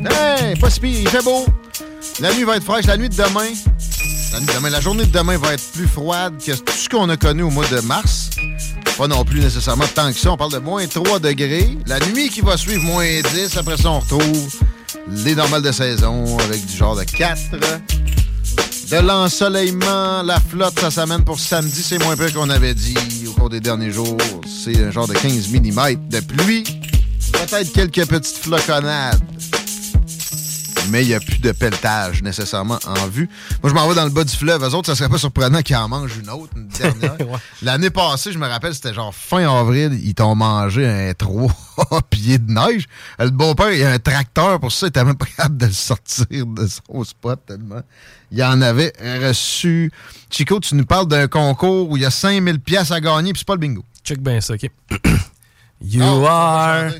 Hey, 0.10 0.56
pas 0.60 0.70
si 0.70 0.80
pire, 0.80 1.00
il 1.02 1.08
fait 1.10 1.24
beau. 1.24 1.46
La 2.20 2.34
nuit 2.34 2.44
va 2.44 2.58
être 2.58 2.64
fraîche. 2.64 2.86
La 2.86 2.98
nuit 2.98 3.10
de 3.10 3.16
demain, 3.16 3.50
la, 4.32 4.40
nuit 4.40 4.48
de 4.48 4.54
demain, 4.54 4.70
la 4.70 4.82
journée 4.82 5.06
de 5.06 5.12
demain 5.12 5.38
va 5.38 5.54
être 5.54 5.72
plus 5.74 5.88
froide 5.88 6.36
que 6.44 6.52
tout 6.52 6.74
ce 6.74 6.90
qu'on 6.90 7.10
a 7.10 7.18
connu 7.18 7.44
au 7.44 7.50
mois 7.50 7.68
de 7.68 7.80
mars. 7.82 8.30
Pas 8.98 9.08
non 9.08 9.26
plus 9.26 9.42
nécessairement 9.42 9.86
tant 9.94 10.12
que 10.12 10.18
ça. 10.18 10.32
On 10.32 10.38
parle 10.38 10.54
de 10.54 10.60
moins 10.60 10.88
3 10.88 11.20
degrés. 11.20 11.78
La 11.86 12.00
nuit 12.00 12.30
qui 12.30 12.42
va 12.42 12.56
suivre, 12.56 12.84
moins 12.84 13.22
10. 13.34 13.58
Après 13.58 13.78
ça, 13.78 13.92
on 13.92 14.00
retrouve 14.00 14.56
les 15.10 15.36
normales 15.36 15.62
de 15.62 15.72
saison 15.72 16.38
avec 16.40 16.66
du 16.66 16.78
genre 16.78 16.96
de 16.96 17.04
4. 17.04 17.42
De 18.92 18.98
l'ensoleillement, 18.98 20.22
la 20.24 20.40
flotte, 20.40 20.80
ça 20.80 20.92
s'amène 20.92 21.24
pour 21.24 21.40
samedi. 21.40 21.84
C'est 21.84 21.98
moins 21.98 22.16
peu 22.16 22.30
qu'on 22.32 22.50
avait 22.50 22.74
dit 22.74 22.96
au 23.28 23.32
cours 23.32 23.50
des 23.50 23.60
derniers 23.60 23.92
jours. 23.92 24.18
C'est 24.48 24.82
un 24.82 24.92
genre 24.92 25.08
de 25.08 25.14
15 25.14 25.50
mm 25.50 26.08
de 26.08 26.20
pluie. 26.22 26.64
Peut-être 27.36 27.72
quelques 27.72 28.08
petites 28.08 28.38
floconnades. 28.38 29.22
Mais 30.92 31.04
il 31.04 31.08
n'y 31.08 31.14
a 31.14 31.20
plus 31.20 31.40
de 31.40 31.52
pelletage 31.52 32.22
nécessairement 32.22 32.80
en 32.86 33.08
vue. 33.08 33.28
Moi, 33.64 33.70
je 33.70 33.74
m'en 33.74 33.88
vais 33.88 33.96
dans 33.96 34.04
le 34.04 34.12
bas 34.12 34.24
du 34.24 34.36
fleuve. 34.36 34.64
Eux 34.64 34.76
autres, 34.76 34.88
ça 34.88 34.96
serait 34.96 35.10
pas 35.10 35.18
surprenant 35.18 35.62
qu'ils 35.62 35.76
en 35.76 35.88
mangent 35.88 36.18
une 36.18 36.30
autre, 36.30 36.54
une 36.56 36.68
dernière. 36.68 37.18
L'année 37.62 37.90
passée, 37.90 38.32
je 38.32 38.38
me 38.38 38.48
rappelle, 38.48 38.74
c'était 38.76 38.94
genre 38.94 39.14
fin 39.14 39.48
avril, 39.60 40.00
ils 40.04 40.14
t'ont 40.14 40.36
mangé 40.36 40.88
un 40.88 41.14
3 41.14 41.50
pieds 42.10 42.38
de 42.38 42.52
neige. 42.52 42.86
Le 43.20 43.32
beau-père, 43.32 43.72
il 43.72 43.84
a 43.84 43.92
un 43.92 44.00
tracteur 44.00 44.60
pour 44.60 44.72
ça, 44.72 44.86
il 44.86 44.90
était 44.90 45.04
même 45.04 45.18
pas 45.18 45.26
capable 45.26 45.58
de 45.58 45.66
le 45.66 45.72
sortir 45.72 46.46
de 46.46 46.68
son 46.68 47.04
spot 47.04 47.40
tellement. 47.48 47.82
Il 48.32 48.38
y 48.38 48.44
en 48.44 48.62
avait 48.62 48.94
reçu. 49.28 49.92
Chico, 50.30 50.60
tu 50.60 50.76
nous 50.76 50.86
parles 50.86 51.08
d'un 51.08 51.28
concours 51.28 51.90
où 51.90 51.98
il 51.98 52.04
y 52.04 52.06
a 52.06 52.12
5000 52.12 52.60
pièces 52.60 52.92
à 52.92 53.02
gagner, 53.02 53.34
puis 53.34 53.40
c'est 53.40 53.48
pas 53.48 53.56
le 53.56 53.60
bingo. 53.60 53.84
Check 54.04 54.20
bien 54.22 54.40
ça, 54.40 54.54
OK. 54.54 54.70
You 55.82 56.26
are 56.26 56.92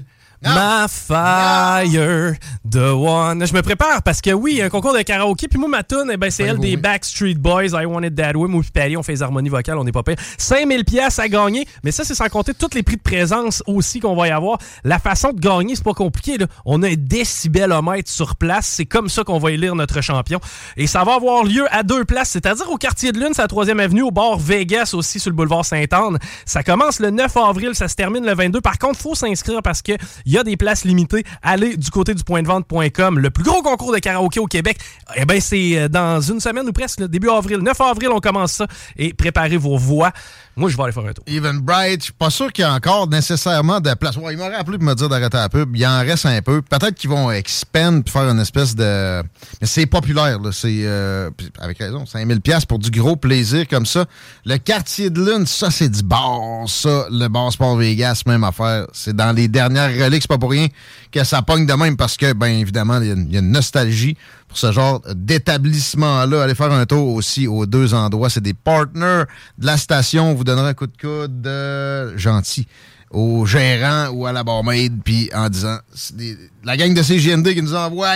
my 0.46 0.88
fire, 0.88 2.36
the 2.70 2.94
one. 2.94 3.46
Je 3.46 3.54
me 3.54 3.62
prépare 3.62 4.04
parce 4.04 4.22
que 4.22 4.32
oui, 4.32 4.54
il 4.54 4.58
y 4.58 4.62
a 4.62 4.66
un 4.66 4.70
concours 4.70 4.94
de 4.94 5.02
karaoké. 5.02 5.48
Puis 5.48 5.60
moi, 5.60 5.70
ma 5.70 5.84
tune, 5.84 6.10
eh 6.12 6.18
ben, 6.18 6.30
c'est 6.30 6.44
elle 6.44 6.60
des 6.60 6.78
Backstreet 6.78 7.36
Boys. 7.36 7.70
I 7.74 7.86
Want 7.86 8.04
It 8.04 8.16
That 8.16 8.34
Way. 8.36 8.48
Moi, 8.48 8.62
puis 8.62 8.72
Paris, 8.72 8.98
on 8.98 9.04
fait 9.04 9.14
les 9.14 9.24
harmonies 9.24 9.50
vocales, 9.50 9.78
on 9.78 9.84
n'est 9.84 9.92
pas 9.92 10.04
pire. 10.04 10.18
5000 10.38 10.86
pièces 10.86 11.20
à 11.20 11.28
gagner. 11.28 11.68
Mais 11.84 11.92
ça, 11.92 12.04
c'est 12.04 12.16
sans 12.16 12.30
compter 12.30 12.54
tous 12.54 12.74
les 12.76 12.84
prix 12.84 12.98
de 12.98 13.02
présence 13.02 13.64
aussi 13.66 14.00
qu'on 14.00 14.16
va 14.16 14.28
y 14.28 14.32
avoir. 14.32 14.58
La 14.84 15.00
façon 15.00 15.32
de 15.32 15.40
gagner, 15.40 15.76
c'est 15.76 15.84
pas 15.84 15.94
compliqué. 15.94 16.38
Là. 16.38 16.48
On 16.66 16.84
a 16.84 16.90
un 16.90 16.96
décibelomètre 16.96 18.10
sur 18.10 18.36
place. 18.36 18.68
C'est 18.68 18.86
comme 18.86 19.10
ça 19.10 19.24
qu'on 19.24 19.40
va 19.40 19.52
élire 19.52 19.76
notre 19.76 20.02
champion. 20.02 20.40
Et 20.78 20.88
ça 20.88 21.04
va 21.04 21.16
avoir 21.16 21.44
lieu 21.44 21.66
à 21.72 21.84
deux 21.84 22.06
places, 22.06 22.30
c'est-à-dire 22.30 22.70
au 22.70 22.78
quartier 22.78 23.12
de 23.12 23.20
Lune, 23.20 23.30
c'est 23.34 23.42
la 23.42 23.48
troisième 23.48 23.80
avenue, 23.80 24.04
au 24.04 24.12
bord 24.12 24.40
Vegas 24.40 24.92
aussi, 24.94 25.20
sur 25.20 25.30
le 25.30 25.36
boulevard 25.36 25.66
Sainte-Anne. 25.66 26.18
Ça 26.46 26.64
commence 26.64 27.00
le 27.00 27.10
9 27.10 27.36
avril, 27.38 27.72
ça 27.74 27.88
se 27.88 27.96
termine 27.96 28.26
le 28.26 28.34
22. 28.34 28.62
Par 28.62 28.78
contre, 28.78 29.00
faut 29.00 29.16
s'inscrire 29.16 29.62
parce 29.62 29.82
que 29.82 29.94
il 30.36 30.40
y 30.40 30.42
a 30.42 30.44
des 30.44 30.58
places 30.58 30.84
limitées. 30.84 31.24
Allez 31.42 31.78
du 31.78 31.90
côté 31.90 32.14
du 32.14 32.22
point 32.26 32.42
de 32.42 32.48
vente.com. 32.48 33.20
Le 33.20 33.30
plus 33.30 33.46
gros 33.46 33.62
concours 33.62 33.94
de 33.94 34.00
karaoké 34.00 34.42
au 34.42 34.48
Québec, 34.48 34.78
eh 35.16 35.24
ben 35.24 35.40
c'est 35.40 35.78
euh, 35.78 35.88
dans 35.88 36.20
une 36.20 36.42
semaine 36.42 36.68
ou 36.68 36.74
presque, 36.74 37.00
le 37.00 37.08
début 37.08 37.30
avril. 37.30 37.60
9 37.60 37.80
avril, 37.80 38.10
on 38.12 38.20
commence 38.20 38.52
ça. 38.52 38.68
Et 38.98 39.14
préparez 39.14 39.56
vos 39.56 39.78
voix. 39.78 40.12
Moi, 40.58 40.70
je 40.70 40.78
vais 40.78 40.84
aller 40.84 40.94
faire 40.94 41.06
un 41.06 41.12
tour. 41.12 41.26
Even 41.28 41.60
Bright, 41.60 42.00
je 42.00 42.04
suis 42.06 42.14
pas 42.14 42.30
sûr 42.30 42.52
qu'il 42.54 42.62
y 42.62 42.66
a 42.66 42.74
encore 42.74 43.10
nécessairement 43.10 43.82
de 43.82 43.94
place. 43.94 44.16
Ouais, 44.16 44.34
il 44.34 44.38
m'aurait 44.38 44.56
appelé 44.56 44.78
pour 44.78 44.88
me 44.88 44.94
dire 44.94 45.10
d'arrêter 45.10 45.36
la 45.36 45.50
pub. 45.50 45.76
Il 45.76 45.86
en 45.86 46.00
reste 46.00 46.26
un 46.26 46.42
peu. 46.42 46.62
Peut-être 46.62 46.96
qu'ils 46.96 47.10
vont 47.10 47.30
expand 47.30 48.04
puis 48.04 48.12
faire 48.12 48.30
une 48.30 48.40
espèce 48.40 48.74
de. 48.74 49.22
Mais 49.60 49.68
c'est 49.68 49.86
populaire, 49.86 50.40
là. 50.40 50.52
C'est. 50.54 50.84
euh, 50.86 51.30
avec 51.60 51.80
raison. 51.80 52.06
5000 52.06 52.40
pièces 52.40 52.66
pour 52.66 52.80
du 52.80 52.90
gros 52.90 53.18
plaisir 53.18 53.68
comme 53.68 53.86
ça. 53.86 54.06
Le 54.46 54.58
quartier 54.58 55.10
de 55.10 55.24
Lune, 55.24 55.46
ça, 55.46 55.72
c'est 55.72 55.90
du 55.90 56.04
bar. 56.04 56.40
Ça, 56.68 57.08
le 57.12 57.28
bar 57.28 57.52
Sport 57.52 57.76
Vegas, 57.76 58.24
même 58.26 58.44
affaire. 58.46 58.88
C'est 58.94 59.16
dans 59.16 59.34
les 59.34 59.50
dernières 59.50 59.92
reliques. 60.06 60.22
C'est 60.22 60.30
pas 60.30 60.38
pour 60.38 60.52
rien 60.52 60.68
que 61.12 61.24
ça 61.24 61.42
pogne 61.42 61.66
de 61.66 61.74
même 61.74 61.98
parce 61.98 62.16
que, 62.18 62.34
ben 62.34 62.48
évidemment, 62.48 63.02
il 63.02 63.34
y, 63.34 63.38
a 63.38 63.40
une 63.40 63.52
nostalgie 63.52 64.16
ce 64.58 64.72
genre 64.72 65.02
d'établissement-là. 65.14 66.44
Allez 66.44 66.56
faire 66.56 66.72
un 66.72 66.86
tour 66.86 67.14
aussi 67.14 67.48
aux 67.48 67.66
deux 67.66 67.94
endroits. 67.94 68.30
C'est 68.30 68.42
des 68.42 68.54
partners 68.54 69.24
de 69.58 69.66
la 69.66 69.78
station. 69.78 70.32
On 70.32 70.34
vous 70.36 70.44
donnera 70.44 70.70
un 70.70 70.74
coup 70.74 70.88
de 70.88 70.98
coude 71.00 71.46
euh, 71.48 72.18
gentil 72.18 72.68
au 73.12 73.46
gérant 73.46 74.10
ou 74.10 74.26
à 74.26 74.32
la 74.34 74.44
barmaid, 74.44 74.94
puis 75.04 75.30
en 75.34 75.48
disant 75.50 75.78
des- 76.16 76.38
la 76.64 76.76
gang 76.76 76.94
de 76.94 77.02
CGND 77.02 77.54
qui 77.54 77.62
nous 77.62 77.76
envoie, 77.76 78.16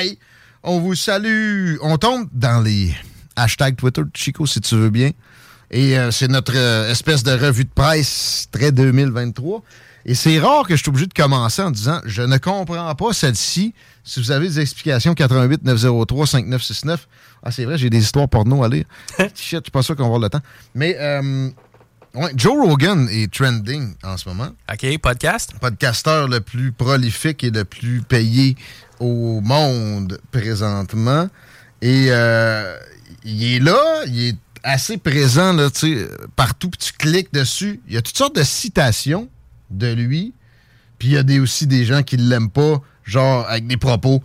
on 0.63 0.79
vous 0.79 0.95
salue. 0.95 1.75
On 1.81 1.97
tombe 1.97 2.27
dans 2.33 2.61
les 2.61 2.93
hashtags 3.35 3.75
Twitter 3.77 4.01
de 4.01 4.09
Chico, 4.13 4.45
si 4.45 4.59
tu 4.59 4.75
veux 4.75 4.89
bien. 4.89 5.11
Et 5.71 5.97
euh, 5.97 6.11
c'est 6.11 6.27
notre 6.27 6.53
euh, 6.55 6.91
espèce 6.91 7.23
de 7.23 7.31
revue 7.31 7.63
de 7.63 7.69
presse 7.73 8.47
très 8.51 8.71
2023. 8.71 9.61
Et 10.05 10.15
c'est 10.15 10.39
rare 10.39 10.67
que 10.67 10.75
je 10.75 10.81
suis 10.81 10.89
obligé 10.89 11.07
de 11.07 11.13
commencer 11.13 11.61
en 11.61 11.71
disant 11.71 12.01
je 12.05 12.21
ne 12.21 12.37
comprends 12.37 12.93
pas 12.95 13.13
celle-ci. 13.13 13.73
Si 14.03 14.19
vous 14.19 14.31
avez 14.31 14.47
des 14.47 14.59
explications, 14.59 15.13
88 15.13 15.63
903 15.63 16.27
5969. 16.27 17.07
Ah, 17.43 17.51
c'est 17.51 17.65
vrai, 17.65 17.77
j'ai 17.77 17.89
des 17.89 17.99
histoires 17.99 18.27
porno 18.27 18.63
à 18.63 18.69
lire. 18.69 18.85
Shit, 19.19 19.29
je 19.35 19.45
suis 19.45 19.61
pas 19.71 19.81
sûr 19.81 19.95
qu'on 19.95 20.03
va 20.03 20.07
avoir 20.07 20.21
le 20.21 20.29
temps. 20.29 20.41
Mais 20.73 20.95
euh, 20.99 21.49
ouais, 22.15 22.31
Joe 22.35 22.67
Rogan 22.67 23.07
est 23.11 23.31
trending 23.31 23.93
en 24.03 24.17
ce 24.17 24.27
moment. 24.29 24.49
OK, 24.71 24.97
podcast? 24.99 25.53
Podcasteur 25.59 26.27
le 26.27 26.41
plus 26.41 26.71
prolifique 26.71 27.43
et 27.43 27.51
le 27.51 27.65
plus 27.65 28.01
payé 28.01 28.55
au 28.99 29.41
monde 29.41 30.19
présentement. 30.31 31.29
Et 31.81 32.07
euh, 32.09 32.77
il 33.23 33.55
est 33.55 33.59
là, 33.59 33.79
il 34.07 34.29
est 34.29 34.37
assez 34.63 34.97
présent 34.97 35.53
là, 35.53 35.69
partout, 36.35 36.69
puis 36.69 36.79
tu 36.79 36.93
cliques 36.93 37.33
dessus. 37.33 37.79
Il 37.87 37.93
y 37.93 37.97
a 37.97 38.01
toutes 38.01 38.17
sortes 38.17 38.35
de 38.35 38.43
citations 38.43 39.29
de 39.71 39.91
lui. 39.93 40.33
Puis 40.97 41.09
il 41.09 41.13
y 41.13 41.17
a 41.17 41.23
des, 41.23 41.39
aussi 41.39 41.67
des 41.67 41.85
gens 41.85 42.03
qui 42.03 42.17
l'aiment 42.17 42.49
pas, 42.49 42.81
genre 43.03 43.45
avec 43.47 43.67
des 43.67 43.77
propos 43.77 44.21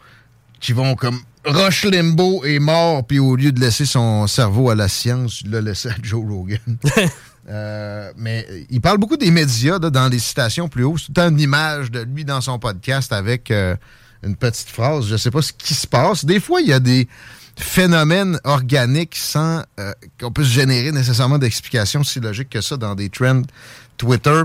qui 0.60 0.72
vont 0.72 0.94
comme 0.94 1.20
Rush 1.44 1.84
Limbo 1.84 2.42
est 2.44 2.58
mort, 2.58 3.06
puis 3.06 3.18
au 3.18 3.36
lieu 3.36 3.52
de 3.52 3.60
laisser 3.60 3.84
son 3.84 4.26
cerveau 4.26 4.70
à 4.70 4.74
la 4.74 4.88
science, 4.88 5.42
il 5.42 5.50
l'a 5.50 5.60
laissé 5.60 5.88
à 5.88 5.94
Joe 6.02 6.24
Rogan. 6.26 6.58
Euh, 7.46 8.10
mais 8.16 8.46
il 8.70 8.80
parle 8.80 8.96
beaucoup 8.96 9.18
des 9.18 9.30
médias 9.30 9.78
là, 9.78 9.90
dans 9.90 10.08
les 10.08 10.18
citations 10.18 10.66
plus 10.66 10.84
haut. 10.84 10.96
C'est 10.96 11.12
tout 11.12 11.20
une 11.20 11.38
image 11.38 11.90
de 11.90 12.00
lui 12.00 12.24
dans 12.24 12.40
son 12.40 12.58
podcast 12.58 13.12
avec 13.12 13.50
euh, 13.50 13.76
une 14.22 14.34
petite 14.34 14.70
phrase. 14.70 15.06
Je 15.08 15.16
sais 15.18 15.30
pas 15.30 15.42
ce 15.42 15.52
qui 15.52 15.74
se 15.74 15.86
passe. 15.86 16.24
Des 16.24 16.40
fois, 16.40 16.62
il 16.62 16.68
y 16.68 16.72
a 16.72 16.80
des 16.80 17.06
phénomènes 17.58 18.40
organiques 18.44 19.14
sans 19.14 19.62
euh, 19.78 19.92
qu'on 20.18 20.32
puisse 20.32 20.48
générer 20.48 20.90
nécessairement 20.90 21.36
d'explications 21.36 22.02
si 22.02 22.18
logiques 22.18 22.48
que 22.48 22.62
ça 22.62 22.78
dans 22.78 22.94
des 22.94 23.10
trends 23.10 23.42
Twitter. 23.98 24.42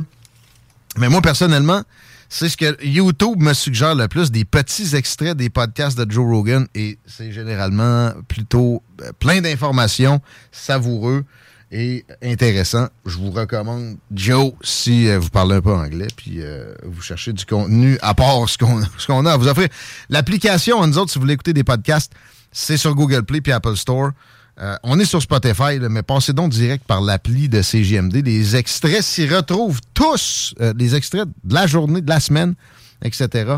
Mais 0.99 1.09
moi, 1.09 1.21
personnellement, 1.21 1.84
c'est 2.27 2.49
ce 2.49 2.57
que 2.57 2.85
YouTube 2.85 3.41
me 3.41 3.53
suggère 3.53 3.95
le 3.95 4.07
plus, 4.07 4.31
des 4.31 4.45
petits 4.45 4.95
extraits 4.95 5.35
des 5.35 5.49
podcasts 5.49 5.97
de 5.97 6.09
Joe 6.09 6.26
Rogan. 6.26 6.67
Et 6.76 6.99
c'est 7.07 7.31
généralement 7.31 8.11
plutôt 8.27 8.84
euh, 9.01 9.11
plein 9.17 9.41
d'informations, 9.41 10.21
savoureux 10.51 11.23
et 11.71 12.05
intéressant. 12.21 12.88
Je 13.05 13.17
vous 13.17 13.31
recommande 13.31 13.97
Joe 14.13 14.53
si 14.61 15.07
euh, 15.07 15.19
vous 15.19 15.30
parlez 15.30 15.55
un 15.55 15.61
peu 15.61 15.73
anglais, 15.73 16.07
puis 16.15 16.41
euh, 16.41 16.73
vous 16.84 17.01
cherchez 17.01 17.31
du 17.31 17.45
contenu 17.45 17.97
à 18.01 18.13
part 18.13 18.49
ce 18.49 18.57
qu'on 18.57 19.26
a 19.26 19.31
à 19.31 19.38
vous 19.38 19.47
offrir. 19.47 19.69
L'application, 20.09 20.85
nous 20.85 20.97
autres, 20.97 21.11
si 21.11 21.17
vous 21.17 21.23
voulez 21.23 21.34
écouter 21.34 21.53
des 21.53 21.63
podcasts, 21.63 22.11
c'est 22.51 22.77
sur 22.77 22.93
Google 22.93 23.23
Play 23.23 23.41
puis 23.41 23.51
Apple 23.51 23.76
Store. 23.76 24.11
Euh, 24.61 24.76
on 24.84 24.99
est 24.99 25.06
sur 25.06 25.22
Spotify, 25.22 25.80
mais 25.90 26.03
passez 26.03 26.34
donc 26.34 26.52
direct 26.52 26.86
par 26.86 27.02
l'appli 27.02 27.48
de 27.48 27.61
CGMD. 27.61 28.22
Les 28.26 28.56
extraits 28.56 29.03
s'y 29.03 29.27
retrouvent 29.27 29.80
tous, 29.94 30.53
euh, 30.60 30.73
les 30.77 30.95
extraits 30.95 31.27
de 31.44 31.53
la 31.53 31.65
journée, 31.65 32.02
de 32.02 32.10
la 32.10 32.19
semaine, 32.19 32.56
etc. 33.02 33.56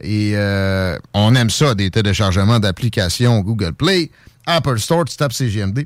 Et 0.00 0.32
euh, 0.34 0.98
on 1.12 1.34
aime 1.34 1.50
ça, 1.50 1.74
des 1.74 1.90
téléchargements 1.90 2.58
d'applications 2.58 3.40
Google 3.40 3.72
Play, 3.72 4.10
Apple 4.46 4.78
Store, 4.78 5.04
tu 5.04 5.16
tapes 5.16 5.32
CGMD. 5.32 5.84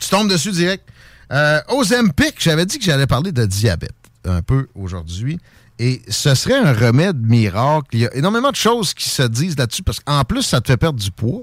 Tu 0.00 0.08
tombes 0.08 0.30
dessus 0.30 0.52
direct. 0.52 0.88
Euh, 1.32 1.60
Ozempic, 1.68 2.36
j'avais 2.38 2.66
dit 2.66 2.78
que 2.78 2.84
j'allais 2.84 3.06
parler 3.06 3.32
de 3.32 3.44
diabète 3.44 3.94
un 4.24 4.42
peu 4.42 4.68
aujourd'hui. 4.74 5.38
Et 5.78 6.02
ce 6.08 6.34
serait 6.34 6.58
un 6.58 6.72
remède 6.72 7.20
miracle. 7.26 7.88
Il 7.92 8.00
y 8.00 8.06
a 8.06 8.14
énormément 8.14 8.50
de 8.50 8.56
choses 8.56 8.94
qui 8.94 9.08
se 9.08 9.22
disent 9.22 9.58
là-dessus 9.58 9.82
parce 9.82 10.00
qu'en 10.00 10.22
plus, 10.24 10.42
ça 10.42 10.60
te 10.60 10.68
fait 10.68 10.76
perdre 10.76 11.00
du 11.00 11.10
poids. 11.10 11.42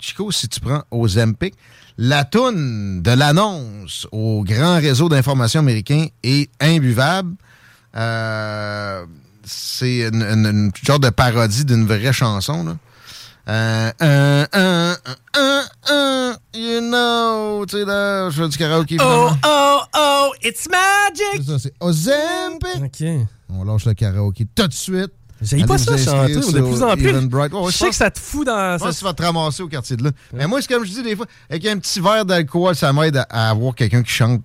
Chico, 0.00 0.30
si 0.32 0.48
tu 0.48 0.60
prends 0.60 0.82
Ozempic, 0.90 1.54
la 1.98 2.24
toune 2.24 3.02
de 3.02 3.10
l'annonce 3.10 4.06
au 4.12 4.42
grand 4.44 4.76
réseau 4.76 5.08
d'information 5.08 5.60
américain 5.60 6.06
est 6.22 6.50
imbuvable. 6.60 7.34
Euh, 7.96 9.04
c'est 9.44 10.08
une, 10.08 10.22
une- 10.22 10.46
une 10.46 10.70
genre 10.82 10.98
de 11.00 11.10
parodie 11.10 11.64
d'une 11.64 11.86
vraie 11.86 12.12
chanson. 12.12 12.64
Là. 12.64 12.76
Euh, 13.48 13.90
un, 14.00 14.46
un, 14.52 14.96
un, 15.34 15.64
un, 15.88 16.36
un, 16.54 16.80
là, 17.84 18.30
je 18.30 18.42
fais 18.42 18.48
du 18.48 18.56
karaoké. 18.56 18.96
Oh, 19.00 19.02
finalement. 19.02 19.36
oh, 19.46 19.80
oh, 19.96 20.32
it's 20.42 20.66
magic! 20.70 21.44
C'est 21.44 21.50
ça, 21.52 21.58
c'est 21.58 21.74
Ozempic. 21.80 22.82
OK. 22.84 23.26
On 23.52 23.64
lâche 23.64 23.86
le 23.86 23.94
karaoké 23.94 24.46
tout 24.54 24.68
de 24.68 24.72
suite. 24.72 25.12
J'aime 25.42 25.66
pas 25.66 25.78
ça 25.78 25.96
chanter, 25.96 26.36
ou 26.36 26.52
de 26.52 26.60
plus 26.60 26.82
en 26.82 26.96
plus. 26.96 27.12
Ouais, 27.12 27.70
je 27.72 27.76
sais 27.76 27.88
que 27.88 27.94
ça 27.94 28.10
te 28.10 28.18
fout 28.18 28.46
dans. 28.46 28.76
Je 28.78 28.84
pense 28.84 28.94
que 28.94 28.98
tu 28.98 29.04
vas 29.04 29.14
te 29.14 29.22
ramasser 29.22 29.62
au 29.62 29.68
quartier 29.68 29.96
de 29.96 30.04
là. 30.04 30.10
Mais 30.34 30.46
moi, 30.46 30.60
c'est 30.60 30.68
comme 30.72 30.84
je 30.84 30.90
dis 30.90 31.02
des 31.02 31.16
fois, 31.16 31.26
avec 31.48 31.64
un 31.66 31.78
petit 31.78 32.00
verre 32.00 32.24
d'alcool, 32.24 32.74
ça 32.76 32.92
m'aide 32.92 33.16
à, 33.16 33.22
à 33.30 33.50
avoir 33.50 33.74
quelqu'un 33.74 34.02
qui 34.02 34.12
chante 34.12 34.42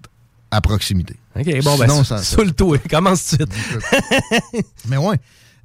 à 0.51 0.61
proximité. 0.61 1.15
OK, 1.37 1.45
bon, 1.63 1.77
ben, 1.77 1.89
Sinon, 1.89 2.03
ça, 2.05 2.17
ça- 2.19 2.37
ça 2.37 2.43
le 2.43 2.51
tout. 2.51 2.77
Commence 2.89 3.27
tout 3.37 3.37
de 3.45 3.51
suite. 3.53 4.65
Mais 4.87 4.95
ouais, 4.95 5.17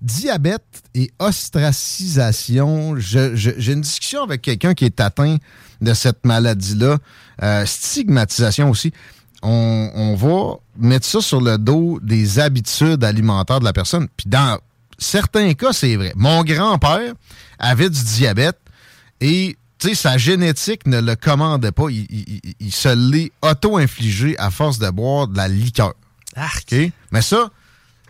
diabète 0.03 0.65
et 0.95 1.13
ostracisation. 1.21 2.97
J'ai 2.99 3.73
une 3.73 3.81
discussion 3.83 4.23
avec 4.25 4.43
quelqu'un 4.43 4.75
qui 4.75 4.85
est 4.85 5.01
atteint 5.01 5.37
de 5.81 5.95
cette 5.95 6.25
maladie-là. 6.27 6.99
Euh, 7.43 7.65
stigmatisation 7.67 8.69
aussi. 8.71 8.93
On, 9.43 9.91
on 9.95 10.15
va 10.17 10.57
mettre 10.79 11.07
ça 11.07 11.21
sur 11.21 11.41
le 11.41 11.57
dos 11.57 11.99
des 12.03 12.39
habitudes 12.39 13.03
alimentaires 13.05 13.61
de 13.61 13.65
la 13.65 13.73
personne. 13.73 14.07
Puis 14.17 14.27
dans 14.29 14.59
certains 15.01 15.55
cas, 15.55 15.73
c'est 15.73 15.97
vrai. 15.97 16.13
Mon 16.17 16.45
grand-père 16.45 17.15
avait 17.59 17.91
du 17.91 18.03
diabète 18.05 18.59
et 19.21 19.57
sa 19.95 20.19
génétique 20.19 20.87
ne 20.87 21.01
le 21.01 21.17
commandait 21.17 21.73
pas. 21.73 21.87
Il, 21.91 22.07
il- 22.11 22.41
il- 22.45 22.55
il 22.61 22.73
se 22.73 22.89
l'est 22.95 23.33
auto-infligé 23.43 24.39
à 24.39 24.51
force 24.51 24.79
de 24.79 24.89
boire 24.91 25.27
de 25.27 25.37
la 25.37 25.49
liqueur. 25.49 25.95
Mais 27.13 27.23
ça, 27.23 27.51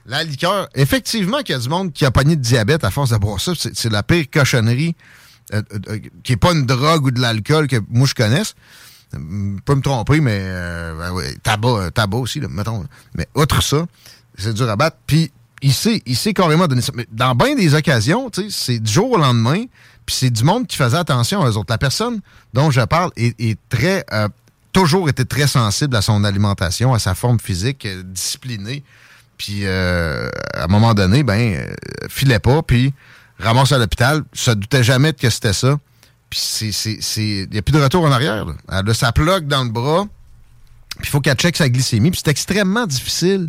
la 0.05 0.25
liqueur, 0.25 0.69
effectivement 0.75 1.39
qu'il 1.39 1.55
y 1.55 1.59
a 1.59 1.61
du 1.61 1.69
monde 1.69 1.93
qui 1.93 2.05
a 2.05 2.11
pogné 2.11 2.35
de 2.37 2.43
diabète 2.43 2.83
à 2.85 2.91
force 2.91 3.11
de 3.11 3.17
boire 3.17 3.41
ça. 3.41 3.53
C'est 3.57 3.91
la 3.91 4.03
pire 4.03 4.25
cochonnerie 4.33 4.97
euh, 5.55 5.63
euh, 5.89 5.99
qui 6.25 6.33
n'est 6.33 6.37
pas 6.37 6.53
une 6.53 6.67
drogue 6.67 7.07
ou 7.07 7.11
de 7.13 7.21
l'alcool 7.21 7.67
que 7.69 7.77
moi 7.89 8.07
je 8.07 8.15
connaisse. 8.15 8.55
Euh, 9.15 9.19
Je 9.57 9.61
peux 9.63 9.75
me 9.75 9.81
tromper, 9.83 10.21
mais 10.21 10.39
euh, 10.43 11.13
ben 11.15 11.35
tabac, 11.43 11.69
euh, 11.69 11.91
tabac 11.91 12.19
aussi, 12.19 12.41
là, 12.41 12.49
mettons. 12.49 12.85
Mais 13.15 13.27
outre 13.35 13.63
ça, 13.63 13.87
c'est 14.37 14.55
dur 14.55 14.69
à 14.69 14.77
battre. 14.77 14.97
Puis 15.07 15.31
il 15.63 15.73
sait, 15.73 16.03
il 16.07 16.35
carrément 16.35 16.67
donner 16.67 16.81
ça. 16.81 16.93
Mais 16.95 17.07
dans 17.11 17.35
bien 17.35 17.55
des 17.55 17.75
occasions, 17.75 18.31
c'est 18.49 18.79
du 18.79 18.91
jour 18.91 19.13
au 19.13 19.19
lendemain, 19.19 19.65
puis 20.07 20.17
c'est 20.17 20.31
du 20.31 20.45
monde 20.45 20.67
qui 20.67 20.77
faisait 20.77 20.97
attention 20.97 21.43
à 21.43 21.51
eux 21.51 21.57
autres. 21.57 21.71
La 21.71 21.79
personne 21.79 22.21
dont 22.55 22.71
je 22.71 22.81
parle 22.81 23.11
est, 23.17 23.59
très, 23.69 24.05
euh, 24.13 24.29
toujours 24.73 25.09
été 25.09 25.25
très 25.25 25.47
sensible 25.47 25.95
à 25.97 26.03
son 26.03 26.25
alimentation, 26.25 26.95
à 26.95 26.99
sa 26.99 27.15
forme 27.15 27.39
physique, 27.39 27.85
euh, 27.87 28.03
disciplinée. 28.03 28.83
Puis 29.37 29.61
euh, 29.65 30.29
à 30.55 30.65
un 30.65 30.67
moment 30.67 30.95
donné, 30.95 31.23
ben, 31.23 31.67
filait 32.09 32.39
pas, 32.39 32.63
puis 32.63 32.93
ramasse 33.39 33.73
à 33.73 33.79
l'hôpital, 33.79 34.23
se 34.33 34.51
doutait 34.51 34.85
jamais 34.85 35.13
que 35.13 35.31
c'était 35.31 35.53
ça. 35.53 35.79
Puis 36.29 36.41
il 37.17 37.49
n'y 37.51 37.59
a 37.59 37.63
plus 37.63 37.73
de 37.73 37.83
retour 37.83 38.05
en 38.05 38.13
arrière. 38.13 38.45
là. 38.45 38.53
Elle 38.71 38.89
a 38.89 38.95
sa 38.95 39.13
plug 39.13 39.47
dans 39.47 39.65
le 39.65 39.71
bras, 39.71 40.07
puis 40.99 41.09
il 41.09 41.09
faut 41.09 41.21
qu'elle 41.21 41.37
check 41.37 41.57
sa 41.57 41.69
glycémie. 41.69 42.11
Puis 42.11 42.21
c'est 42.23 42.31
extrêmement 42.31 42.87
difficile 42.87 43.49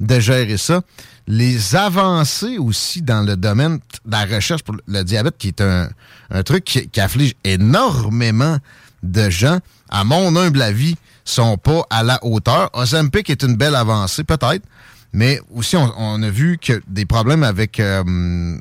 de 0.00 0.20
gérer 0.20 0.56
ça. 0.56 0.82
Les 1.30 1.76
avancées 1.76 2.56
aussi 2.56 3.02
dans 3.02 3.20
le 3.22 3.36
domaine 3.36 3.76
de 4.06 4.10
la 4.10 4.24
recherche 4.24 4.62
pour 4.62 4.76
le 4.86 5.02
diabète, 5.04 5.34
qui 5.36 5.48
est 5.48 5.60
un, 5.60 5.90
un 6.30 6.42
truc 6.42 6.64
qui, 6.64 6.88
qui 6.88 7.00
afflige 7.02 7.34
énormément 7.44 8.56
de 9.02 9.28
gens, 9.28 9.58
à 9.90 10.04
mon 10.04 10.34
humble 10.36 10.62
avis, 10.62 10.96
sont 11.26 11.58
pas 11.58 11.82
à 11.90 12.02
la 12.02 12.18
hauteur. 12.24 12.70
Ozempic 12.72 13.28
est 13.28 13.42
une 13.42 13.56
belle 13.56 13.74
avancée, 13.74 14.24
peut-être, 14.24 14.64
mais 15.12 15.38
aussi 15.54 15.76
on, 15.76 15.92
on 15.98 16.22
a 16.22 16.30
vu 16.30 16.56
que 16.56 16.80
des 16.88 17.04
problèmes 17.04 17.42
avec 17.42 17.78
euh, 17.78 18.02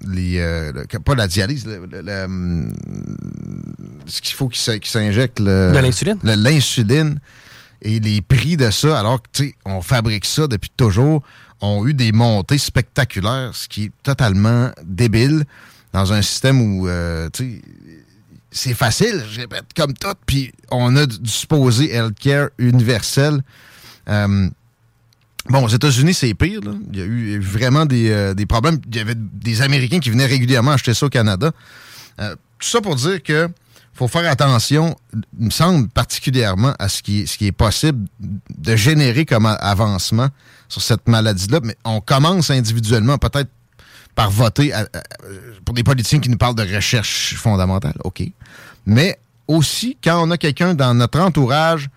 les 0.05 0.37
euh, 0.39 0.73
le- 0.73 0.99
pas 0.99 1.15
la 1.15 1.27
dialyse, 1.27 1.65
le- 1.65 1.85
le- 1.89 2.01
le, 2.01 2.23
hum, 2.25 2.73
ce 4.07 4.21
qu'il 4.21 4.35
faut 4.35 4.49
qu'il 4.49 4.59
s- 4.59 4.79
qu'il 4.81 4.91
s'injecte 4.91 5.39
le- 5.39 5.71
De 5.73 5.79
l'insuline? 5.79 6.19
L'insuline 6.23 7.19
et 7.81 7.99
les 8.01 8.21
prix 8.21 8.57
de 8.57 8.71
ça, 8.71 8.99
alors 8.99 9.21
que 9.21 9.27
tu 9.31 9.43
sais, 9.45 9.55
on 9.65 9.81
fabrique 9.81 10.25
ça 10.25 10.47
depuis 10.47 10.71
toujours, 10.75 11.23
ont 11.61 11.87
eu 11.87 11.93
des 11.93 12.11
montées 12.11 12.57
spectaculaires, 12.57 13.51
ce 13.53 13.67
qui 13.67 13.85
est 13.85 13.91
totalement 14.03 14.71
débile 14.83 15.45
dans 15.93 16.13
un 16.13 16.21
système 16.21 16.61
où 16.61 16.87
euh, 16.87 17.29
tu 17.31 17.43
sais, 17.43 17.61
c'est 18.51 18.73
facile, 18.73 19.23
je 19.31 19.41
répète, 19.41 19.65
comme 19.75 19.93
tout, 19.93 20.13
puis 20.25 20.51
on 20.71 20.95
a 20.95 21.05
du 21.05 21.29
supposé 21.29 21.93
healthcare 21.93 22.49
universel. 22.57 23.41
Euh, 24.09 24.49
Bon, 25.49 25.63
aux 25.63 25.69
États-Unis, 25.69 26.13
c'est 26.13 26.33
pire. 26.33 26.59
là. 26.59 26.73
Il 26.91 26.99
y 26.99 27.01
a 27.01 27.05
eu 27.05 27.39
vraiment 27.39 27.85
des, 27.85 28.09
euh, 28.09 28.33
des 28.33 28.45
problèmes. 28.45 28.81
Il 28.89 28.97
y 28.97 28.99
avait 28.99 29.15
des 29.15 29.61
Américains 29.61 29.99
qui 29.99 30.09
venaient 30.09 30.25
régulièrement 30.25 30.71
acheter 30.71 30.93
ça 30.93 31.05
au 31.05 31.09
Canada. 31.09 31.53
Tout 32.17 32.67
ça 32.67 32.81
pour 32.81 32.95
dire 32.95 33.23
que 33.23 33.47
faut 33.97 34.07
faire 34.07 34.29
attention, 34.29 34.95
il 35.39 35.45
me 35.45 35.49
semble 35.49 35.87
particulièrement 35.89 36.73
à 36.77 36.87
ce 36.87 37.01
qui 37.01 37.21
est, 37.41 37.51
possible 37.51 38.07
de 38.19 38.75
générer 38.75 39.25
comme 39.25 39.45
avancement 39.45 40.27
sur 40.69 40.81
cette 40.81 41.07
maladie-là. 41.07 41.59
Mais 41.63 41.75
on 41.83 41.99
commence 41.99 42.51
individuellement, 42.51 43.17
peut-être 43.17 43.49
par 44.13 44.29
voter 44.31 44.71
pour 45.65 45.73
des 45.75 45.83
politiciens 45.83 46.19
qui 46.19 46.29
nous 46.29 46.37
parlent 46.37 46.55
de 46.55 46.75
recherche 46.75 47.35
fondamentale. 47.35 47.95
OK. 48.03 48.23
Mais 48.85 49.19
aussi, 49.47 49.97
quand 50.03 50.21
on 50.25 50.31
a 50.31 50.37
quelqu'un 50.37 50.73
dans 50.73 50.93
notre 50.93 51.19
entourage 51.19 51.89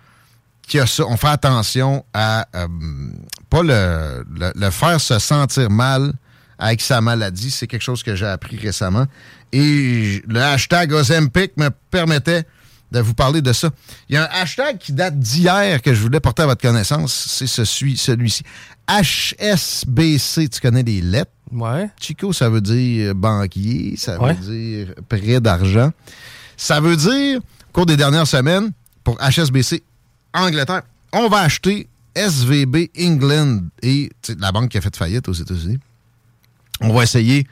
qui 0.67 0.79
a 0.79 0.87
ça, 0.87 1.03
on 1.05 1.17
fait 1.17 1.27
attention 1.27 2.05
à 2.13 2.47
euh, 2.55 2.67
pas 3.49 3.61
le, 3.63 4.25
le- 4.39 4.53
le 4.55 4.69
faire 4.69 4.99
se 5.01 5.19
sentir 5.19 5.69
mal 5.69 6.13
avec 6.57 6.79
sa 6.81 7.01
maladie. 7.01 7.51
C'est 7.51 7.67
quelque 7.67 7.81
chose 7.81 8.03
que 8.03 8.15
j'ai 8.15 8.27
appris 8.27 8.55
récemment. 8.57 9.05
Et 9.53 10.23
le 10.27 10.41
hashtag 10.41 10.93
Ozempic 10.93 11.57
me 11.57 11.69
permettait 11.89 12.45
de 12.91 12.99
vous 12.99 13.13
parler 13.13 13.41
de 13.41 13.53
ça. 13.53 13.69
Il 14.09 14.15
y 14.15 14.17
a 14.17 14.23
un 14.23 14.41
hashtag 14.41 14.77
qui 14.77 14.91
date 14.93 15.17
d'hier 15.17 15.81
que 15.81 15.93
je 15.93 16.01
voulais 16.01 16.19
porter 16.19 16.43
à 16.43 16.45
votre 16.45 16.61
connaissance. 16.61 17.13
C'est 17.29 17.47
ce- 17.47 17.63
celui-ci. 17.65 18.43
HSBC, 18.87 20.49
tu 20.49 20.59
connais 20.59 20.83
les 20.83 21.01
lettres? 21.01 21.31
Ouais. 21.51 21.89
Chico, 21.99 22.31
ça 22.33 22.49
veut 22.49 22.61
dire 22.61 23.13
banquier, 23.15 23.95
ça 23.97 24.21
Ouais. 24.21 24.33
veut 24.33 24.55
dire 24.55 24.95
prêt 25.07 25.39
d'argent. 25.39 25.91
Ça 26.57 26.79
veut 26.79 26.95
dire, 26.95 27.39
au 27.39 27.71
cours 27.73 27.85
des 27.85 27.97
dernières 27.97 28.27
semaines, 28.27 28.71
pour 29.03 29.17
HSBC 29.21 29.83
Angleterre, 30.33 30.83
on 31.13 31.27
va 31.27 31.39
acheter 31.39 31.87
SVB 32.15 32.89
England 32.99 33.61
et 33.81 34.09
la 34.39 34.51
banque 34.51 34.69
qui 34.69 34.77
a 34.77 34.81
fait 34.81 34.95
faillite 34.95 35.27
aux 35.27 35.33
États-Unis. 35.33 35.79
On 36.81 36.93
va 36.93 37.03
essayer, 37.03 37.45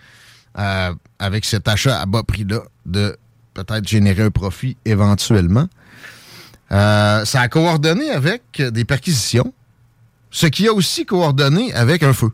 euh, 0.57 0.93
avec 1.19 1.45
cet 1.45 1.67
achat 1.67 1.99
à 1.99 2.05
bas 2.05 2.23
prix-là, 2.23 2.61
de 2.85 3.17
peut-être 3.53 3.87
générer 3.87 4.23
un 4.23 4.31
profit 4.31 4.77
éventuellement. 4.85 5.67
Euh, 6.71 7.25
ça 7.25 7.41
a 7.41 7.47
coordonné 7.47 8.09
avec 8.11 8.61
des 8.61 8.85
perquisitions, 8.85 9.53
ce 10.31 10.47
qui 10.47 10.67
a 10.67 10.73
aussi 10.73 11.05
coordonné 11.05 11.73
avec 11.73 12.03
un 12.03 12.13
feu. 12.13 12.31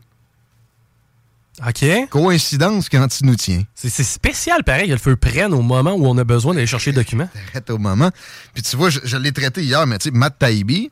OK. 1.66 1.86
Coïncidence 2.10 2.90
quand 2.90 3.20
il 3.20 3.26
nous 3.26 3.36
tient. 3.36 3.62
C'est 3.74 3.88
spécial, 4.02 4.62
pareil. 4.62 4.90
A 4.90 4.94
le 4.94 5.00
feu 5.00 5.16
prenne 5.16 5.54
au 5.54 5.62
moment 5.62 5.92
où 5.92 6.06
on 6.06 6.18
a 6.18 6.24
besoin 6.24 6.52
d'aller 6.52 6.66
chercher 6.66 6.90
le 6.90 6.96
document. 6.96 7.28
Arrête 7.50 7.70
au 7.70 7.78
moment. 7.78 8.10
Puis 8.52 8.62
tu 8.62 8.76
vois, 8.76 8.90
je, 8.90 9.00
je 9.04 9.16
l'ai 9.16 9.32
traité 9.32 9.62
hier, 9.62 9.86
mais 9.86 9.96
tu 9.96 10.10
sais, 10.10 10.14
Matt 10.14 10.38
Taibbi, 10.38 10.90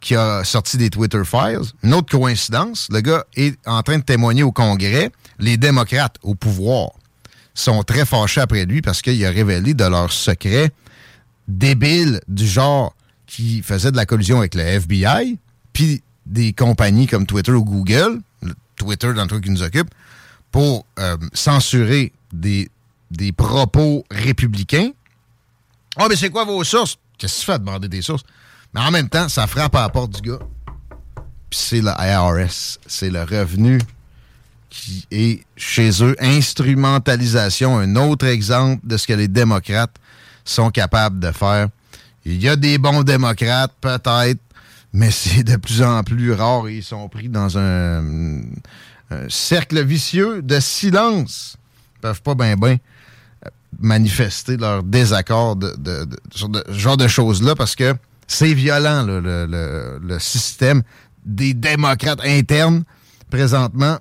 qui 0.00 0.14
a 0.14 0.44
sorti 0.44 0.76
des 0.76 0.90
Twitter 0.90 1.22
Files, 1.24 1.72
une 1.82 1.94
autre 1.94 2.10
coïncidence, 2.10 2.88
le 2.90 3.00
gars 3.00 3.24
est 3.34 3.56
en 3.66 3.82
train 3.82 3.96
de 3.98 4.02
témoigner 4.02 4.42
au 4.42 4.52
Congrès. 4.52 5.10
Les 5.44 5.58
démocrates 5.58 6.16
au 6.22 6.34
pouvoir 6.34 6.92
sont 7.52 7.82
très 7.82 8.06
fâchés 8.06 8.40
après 8.40 8.64
lui 8.64 8.80
parce 8.80 9.02
qu'il 9.02 9.22
a 9.26 9.30
révélé 9.30 9.74
de 9.74 9.84
leurs 9.84 10.10
secrets 10.10 10.70
débiles 11.48 12.22
du 12.28 12.46
genre 12.46 12.96
qui 13.26 13.60
faisaient 13.60 13.92
de 13.92 13.96
la 13.98 14.06
collusion 14.06 14.38
avec 14.38 14.54
le 14.54 14.62
FBI, 14.62 15.38
puis 15.74 16.02
des 16.24 16.54
compagnies 16.54 17.06
comme 17.06 17.26
Twitter 17.26 17.52
ou 17.52 17.62
Google, 17.62 18.22
le 18.40 18.54
Twitter 18.76 19.12
dans 19.12 19.20
le 19.20 19.28
truc 19.28 19.44
qui 19.44 19.50
nous 19.50 19.62
occupe, 19.62 19.90
pour 20.50 20.86
euh, 20.98 21.18
censurer 21.34 22.14
des, 22.32 22.70
propos 23.36 24.06
républicains. 24.10 24.92
Ah, 25.98 26.06
mais 26.08 26.16
c'est 26.16 26.30
quoi 26.30 26.46
vos 26.46 26.64
sources? 26.64 26.96
Qu'est-ce 27.18 27.34
que 27.34 27.40
tu 27.40 27.44
fais 27.44 27.52
à 27.52 27.58
demander 27.58 27.88
des 27.88 28.00
sources? 28.00 28.24
Mais 28.72 28.80
en 28.80 28.90
même 28.90 29.10
temps, 29.10 29.28
ça 29.28 29.46
frappe 29.46 29.74
à 29.74 29.82
la 29.82 29.88
porte 29.90 30.22
du 30.22 30.30
gars. 30.30 30.38
Puis 31.50 31.60
c'est 31.60 31.82
le 31.82 31.90
IRS. 31.98 32.78
C'est 32.86 33.10
le 33.10 33.24
revenu 33.24 33.78
qui 34.74 35.06
est 35.10 35.44
chez 35.56 35.90
eux. 36.02 36.16
Instrumentalisation, 36.20 37.78
un 37.78 37.96
autre 37.96 38.26
exemple 38.26 38.80
de 38.86 38.96
ce 38.96 39.06
que 39.06 39.12
les 39.12 39.28
démocrates 39.28 39.94
sont 40.44 40.70
capables 40.70 41.20
de 41.20 41.30
faire. 41.30 41.68
Il 42.24 42.42
y 42.42 42.48
a 42.48 42.56
des 42.56 42.78
bons 42.78 43.02
démocrates, 43.02 43.72
peut-être, 43.80 44.40
mais 44.92 45.10
c'est 45.12 45.44
de 45.44 45.56
plus 45.56 45.82
en 45.82 46.02
plus 46.02 46.32
rare 46.32 46.68
et 46.68 46.76
ils 46.78 46.82
sont 46.84 47.08
pris 47.08 47.28
dans 47.28 47.56
un, 47.58 48.02
cercle 49.28 49.84
vicieux 49.84 50.42
de 50.42 50.58
silence. 50.60 51.56
Ils 51.96 52.00
peuvent 52.00 52.22
pas 52.22 52.34
bien, 52.34 52.56
bien 52.56 52.78
manifester 53.80 54.56
leur 54.56 54.82
désaccord 54.82 55.56
de, 55.56 55.74
de- 55.78 56.08
sur 56.32 56.48
ce 56.68 56.72
genre 56.72 56.96
de 56.96 57.06
choses-là 57.08 57.54
parce 57.54 57.74
que 57.76 57.94
c'est 58.26 58.54
violent, 58.54 59.04
le, 59.04 59.20
le- 59.20 60.00
le 60.02 60.18
système 60.18 60.82
des 61.24 61.54
démocrates 61.54 62.20
internes. 62.24 62.84
Présentement, 63.30 63.98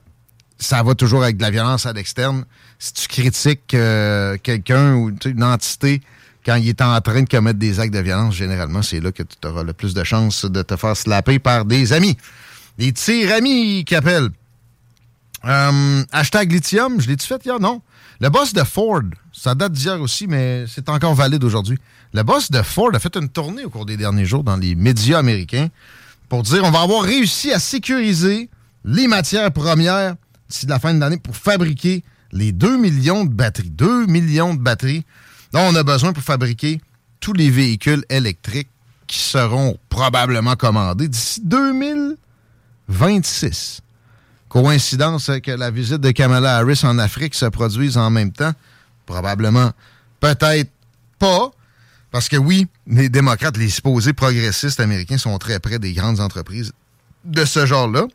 ça 0.63 0.81
va 0.81 0.95
toujours 0.95 1.23
avec 1.23 1.37
de 1.37 1.41
la 1.41 1.51
violence 1.51 1.85
à 1.85 1.93
l'externe. 1.93 2.45
Si 2.79 2.93
tu 2.93 3.07
critiques 3.07 3.73
euh, 3.73 4.37
quelqu'un 4.41 4.95
ou 4.95 5.11
une 5.25 5.43
entité 5.43 6.01
quand 6.45 6.55
il 6.55 6.67
est 6.69 6.81
en 6.81 6.99
train 7.01 7.21
de 7.21 7.29
commettre 7.29 7.59
des 7.59 7.79
actes 7.79 7.93
de 7.93 7.99
violence, 7.99 8.35
généralement, 8.35 8.81
c'est 8.81 8.99
là 8.99 9.11
que 9.11 9.23
tu 9.23 9.47
auras 9.47 9.63
le 9.63 9.73
plus 9.73 9.93
de 9.93 10.03
chances 10.03 10.45
de 10.45 10.61
te 10.61 10.75
faire 10.75 10.97
slapper 10.97 11.39
par 11.39 11.65
des 11.65 11.93
amis. 11.93 12.17
Des 12.77 12.91
tirs 12.91 13.33
amis 13.33 13.85
qui 13.85 13.95
appellent. 13.95 14.29
Euh, 15.45 16.03
hashtag 16.11 16.51
lithium, 16.51 16.99
je 16.99 17.07
l'ai-tu 17.07 17.27
fait 17.27 17.45
hier? 17.45 17.59
Non. 17.59 17.81
Le 18.19 18.29
boss 18.29 18.53
de 18.53 18.63
Ford, 18.63 19.01
ça 19.33 19.55
date 19.55 19.73
d'hier 19.73 19.99
aussi, 19.99 20.27
mais 20.27 20.65
c'est 20.67 20.87
encore 20.89 21.13
valide 21.13 21.43
aujourd'hui. 21.43 21.77
Le 22.13 22.23
boss 22.23 22.51
de 22.51 22.61
Ford 22.61 22.91
a 22.93 22.99
fait 22.99 23.15
une 23.15 23.29
tournée 23.29 23.65
au 23.65 23.69
cours 23.69 23.85
des 23.85 23.97
derniers 23.97 24.25
jours 24.25 24.43
dans 24.43 24.55
les 24.55 24.75
médias 24.75 25.19
américains 25.19 25.67
pour 26.29 26.43
dire 26.43 26.63
on 26.63 26.71
va 26.71 26.81
avoir 26.81 27.03
réussi 27.03 27.51
à 27.51 27.59
sécuriser 27.59 28.49
les 28.85 29.07
matières 29.07 29.51
premières 29.51 30.15
d'ici 30.53 30.65
la 30.67 30.79
fin 30.79 30.93
de 30.93 30.99
l'année 30.99 31.17
pour 31.17 31.35
fabriquer 31.35 32.03
les 32.31 32.51
2 32.51 32.77
millions 32.77 33.25
de 33.25 33.33
batteries. 33.33 33.71
2 33.71 34.05
millions 34.05 34.53
de 34.53 34.59
batteries 34.59 35.03
dont 35.51 35.61
on 35.61 35.73
a 35.75 35.81
besoin 35.83 36.13
pour 36.13 36.21
fabriquer 36.23 36.79
tous 37.19 37.33
les 37.33 37.49
véhicules 37.49 38.05
électriques 38.09 38.69
qui 39.07 39.17
seront 39.19 39.79
probablement 39.89 40.55
commandés 40.55 41.07
d'ici 41.07 41.41
2026. 41.43 43.81
Coïncidence 44.47 45.31
que 45.43 45.51
la 45.51 45.71
visite 45.71 46.01
de 46.01 46.11
Kamala 46.11 46.57
Harris 46.57 46.81
en 46.83 46.99
Afrique 46.99 47.33
se 47.33 47.47
produise 47.47 47.97
en 47.97 48.11
même 48.11 48.31
temps? 48.31 48.53
Probablement. 49.07 49.71
Peut-être 50.19 50.69
pas. 51.17 51.49
Parce 52.11 52.29
que 52.29 52.37
oui, 52.37 52.67
les 52.85 53.09
démocrates, 53.09 53.57
les 53.57 53.69
supposés 53.69 54.13
progressistes 54.13 54.79
américains 54.79 55.17
sont 55.17 55.35
très 55.39 55.59
près 55.59 55.79
des 55.79 55.93
grandes 55.93 56.19
entreprises 56.19 56.71
de 57.25 57.43
ce 57.43 57.65
genre-là. 57.65 58.05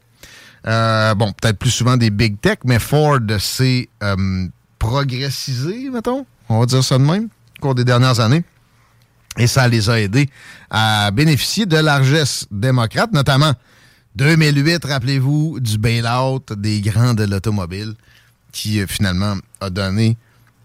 Euh, 0.68 1.14
bon, 1.14 1.32
peut-être 1.32 1.58
plus 1.58 1.70
souvent 1.70 1.96
des 1.96 2.10
big 2.10 2.40
tech, 2.40 2.58
mais 2.64 2.78
Ford 2.78 3.20
s'est 3.38 3.88
euh, 4.02 4.46
progressisé, 4.78 5.88
mettons. 5.90 6.26
On 6.48 6.60
va 6.60 6.66
dire 6.66 6.84
ça 6.84 6.98
de 6.98 7.04
même, 7.04 7.28
au 7.58 7.60
cours 7.62 7.74
des 7.74 7.84
dernières 7.84 8.20
années. 8.20 8.44
Et 9.38 9.46
ça 9.46 9.66
les 9.66 9.88
a 9.88 9.98
aidés 10.00 10.28
à 10.70 11.10
bénéficier 11.10 11.64
de 11.64 11.76
largesse 11.76 12.46
démocrate, 12.50 13.12
notamment 13.12 13.54
2008, 14.16 14.84
rappelez-vous, 14.84 15.60
du 15.60 15.78
bail-out 15.78 16.52
des 16.52 16.80
grands 16.80 17.14
de 17.14 17.24
l'automobile, 17.24 17.94
qui 18.52 18.80
euh, 18.80 18.86
finalement 18.86 19.36
a 19.60 19.70
donné 19.70 20.18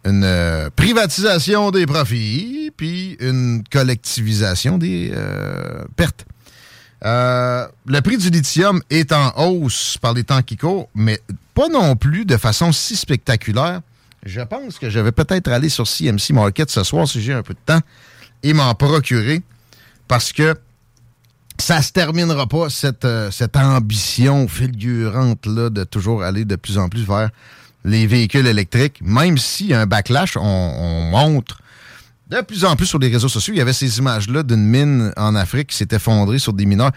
une 0.05 0.69
privatisation 0.75 1.71
des 1.71 1.85
profits, 1.85 2.71
puis 2.75 3.15
une 3.21 3.63
collectivisation 3.71 4.77
des 4.77 5.13
pertes. 5.95 6.25
Le 7.03 7.99
prix 8.01 8.17
du 8.17 8.29
lithium 8.29 8.81
est 8.89 9.11
en 9.11 9.33
hausse 9.37 9.97
par 10.01 10.13
les 10.13 10.23
temps 10.23 10.41
qui 10.41 10.57
courent, 10.57 10.89
mais 10.95 11.19
pas 11.53 11.67
non 11.67 11.95
plus 11.95 12.25
de 12.25 12.37
façon 12.37 12.71
si 12.71 12.95
spectaculaire. 12.95 13.81
Je 14.25 14.41
pense 14.41 14.79
que 14.79 14.89
je 14.89 14.99
vais 14.99 15.11
peut-être 15.11 15.49
aller 15.49 15.69
sur 15.69 15.85
CMC 15.85 16.31
Market 16.31 16.69
ce 16.69 16.83
soir 16.83 17.07
si 17.07 17.21
j'ai 17.21 17.33
un 17.33 17.43
peu 17.43 17.53
de 17.53 17.59
temps 17.65 17.81
et 18.41 18.53
m'en 18.53 18.73
procurer 18.73 19.41
parce 20.07 20.31
que 20.31 20.55
ça 21.59 21.81
se 21.81 21.91
terminera 21.91 22.47
pas, 22.47 22.69
cette, 22.69 23.05
euh, 23.05 23.29
ambition 23.55 24.47
fulgurante-là 24.47 25.69
de 25.69 25.83
toujours 25.83 26.23
aller 26.23 26.45
de 26.45 26.55
plus 26.55 26.77
en 26.77 26.89
plus 26.89 27.05
vers 27.05 27.29
les 27.85 28.07
véhicules 28.07 28.47
électriques, 28.47 28.99
même 29.01 29.37
s'il 29.37 29.67
y 29.67 29.73
a 29.73 29.81
un 29.81 29.85
backlash, 29.85 30.37
on, 30.37 31.09
montre 31.11 31.59
de 32.29 32.41
plus 32.41 32.65
en 32.65 32.75
plus 32.75 32.85
sur 32.85 32.99
les 32.99 33.09
réseaux 33.09 33.29
sociaux. 33.29 33.53
Il 33.53 33.57
y 33.57 33.61
avait 33.61 33.73
ces 33.73 33.97
images-là 33.97 34.43
d'une 34.43 34.65
mine 34.65 35.13
en 35.17 35.35
Afrique 35.35 35.69
qui 35.69 35.77
s'est 35.77 35.87
effondrée 35.91 36.39
sur 36.39 36.53
des 36.53 36.65
mineurs. 36.65 36.91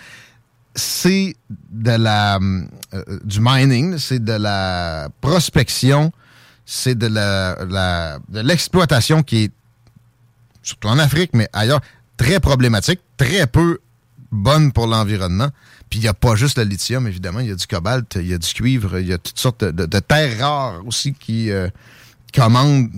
C'est 0.74 1.34
de 1.70 1.90
la 1.90 2.36
euh, 2.36 3.02
du 3.24 3.40
mining, 3.40 3.98
c'est 3.98 4.22
de 4.22 4.32
la 4.32 5.08
prospection, 5.20 6.12
c'est 6.66 6.96
de 6.96 7.06
la, 7.06 8.18
de 8.28 8.40
l'exploitation 8.40 9.22
qui 9.22 9.44
est 9.44 9.52
surtout 10.62 10.88
en 10.88 10.98
Afrique, 10.98 11.30
mais 11.32 11.48
ailleurs, 11.52 11.80
très 12.16 12.40
problématique, 12.40 13.00
très 13.16 13.46
peu 13.46 13.78
bonne 14.30 14.72
pour 14.72 14.86
l'environnement. 14.86 15.48
Puis 15.88 16.00
il 16.00 16.02
n'y 16.02 16.08
a 16.08 16.14
pas 16.14 16.34
juste 16.34 16.58
le 16.58 16.64
lithium, 16.64 17.06
évidemment. 17.06 17.40
Il 17.40 17.48
y 17.48 17.52
a 17.52 17.54
du 17.54 17.66
cobalt, 17.66 18.16
il 18.16 18.26
y 18.26 18.34
a 18.34 18.38
du 18.38 18.52
cuivre, 18.52 18.98
il 18.98 19.06
y 19.06 19.12
a 19.12 19.18
toutes 19.18 19.38
sortes 19.38 19.64
de, 19.64 19.98
terres 20.00 20.38
rares 20.40 20.86
aussi 20.86 21.14
qui 21.14 21.50
euh, 21.50 21.68
commandent 22.34 22.90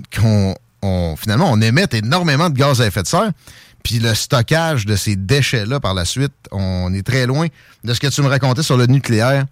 finalement 0.83 1.51
on 1.51 1.61
émette 1.61 1.95
énormément 1.95 2.51
de 2.51 2.57
gaz 2.57 2.81
à 2.81 2.87
effet 2.87 3.03
de 3.03 3.09
serre. 3.09 3.31
Puis 3.83 4.01
le 4.01 4.15
stockage 4.15 4.87
de 4.87 4.97
ces 4.97 5.17
déchets-là 5.17 5.81
par 5.81 5.95
la 5.95 6.05
suite, 6.05 6.33
on 6.51 6.93
est 6.93 7.07
très 7.07 7.27
loin 7.27 7.47
de 7.85 7.95
ce 7.95 8.01
que 8.01 8.09
tu 8.09 8.23
me 8.23 8.29
racontais 8.29 8.63
sur 8.63 8.77
le 8.77 8.87
nucléaire. 8.87 9.47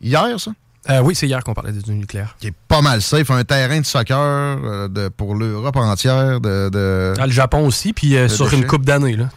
Hier, 0.00 0.38
ça? 0.38 0.50
Euh, 0.90 1.00
oui, 1.00 1.14
c'est 1.14 1.26
hier 1.26 1.42
qu'on 1.44 1.54
parlait 1.54 1.72
du 1.72 1.92
nucléaire. 1.92 2.36
Qui 2.40 2.48
est 2.48 2.54
pas 2.66 2.82
mal 2.82 3.02
safe. 3.02 3.30
Un 3.30 3.44
terrain 3.44 3.80
de 3.80 3.86
soccer 3.86 4.16
euh, 4.18 4.88
de, 4.88 5.08
pour 5.08 5.34
l'Europe 5.34 5.76
entière. 5.76 6.40
De, 6.40 7.14
ah, 7.18 7.26
le 7.26 7.32
Japon 7.32 7.66
aussi, 7.66 7.92
puis 7.92 8.16
sur 8.28 8.52
une 8.52 8.66
coupe 8.66 8.84
d'années. 8.84 9.16
Là, 9.16 9.28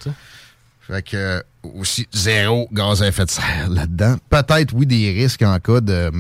fait 0.88 1.04
que 1.04 1.44
aussi 1.64 2.08
zéro 2.12 2.68
gaz 2.72 3.04
à 3.04 3.08
effet 3.08 3.26
de 3.26 3.30
serre 3.30 3.70
là-dedans. 3.70 4.18
Peut-être, 4.30 4.74
oui, 4.74 4.86
des 4.86 5.12
risques 5.12 5.44
en 5.44 5.60
cas 5.60 5.82
de 5.82 6.12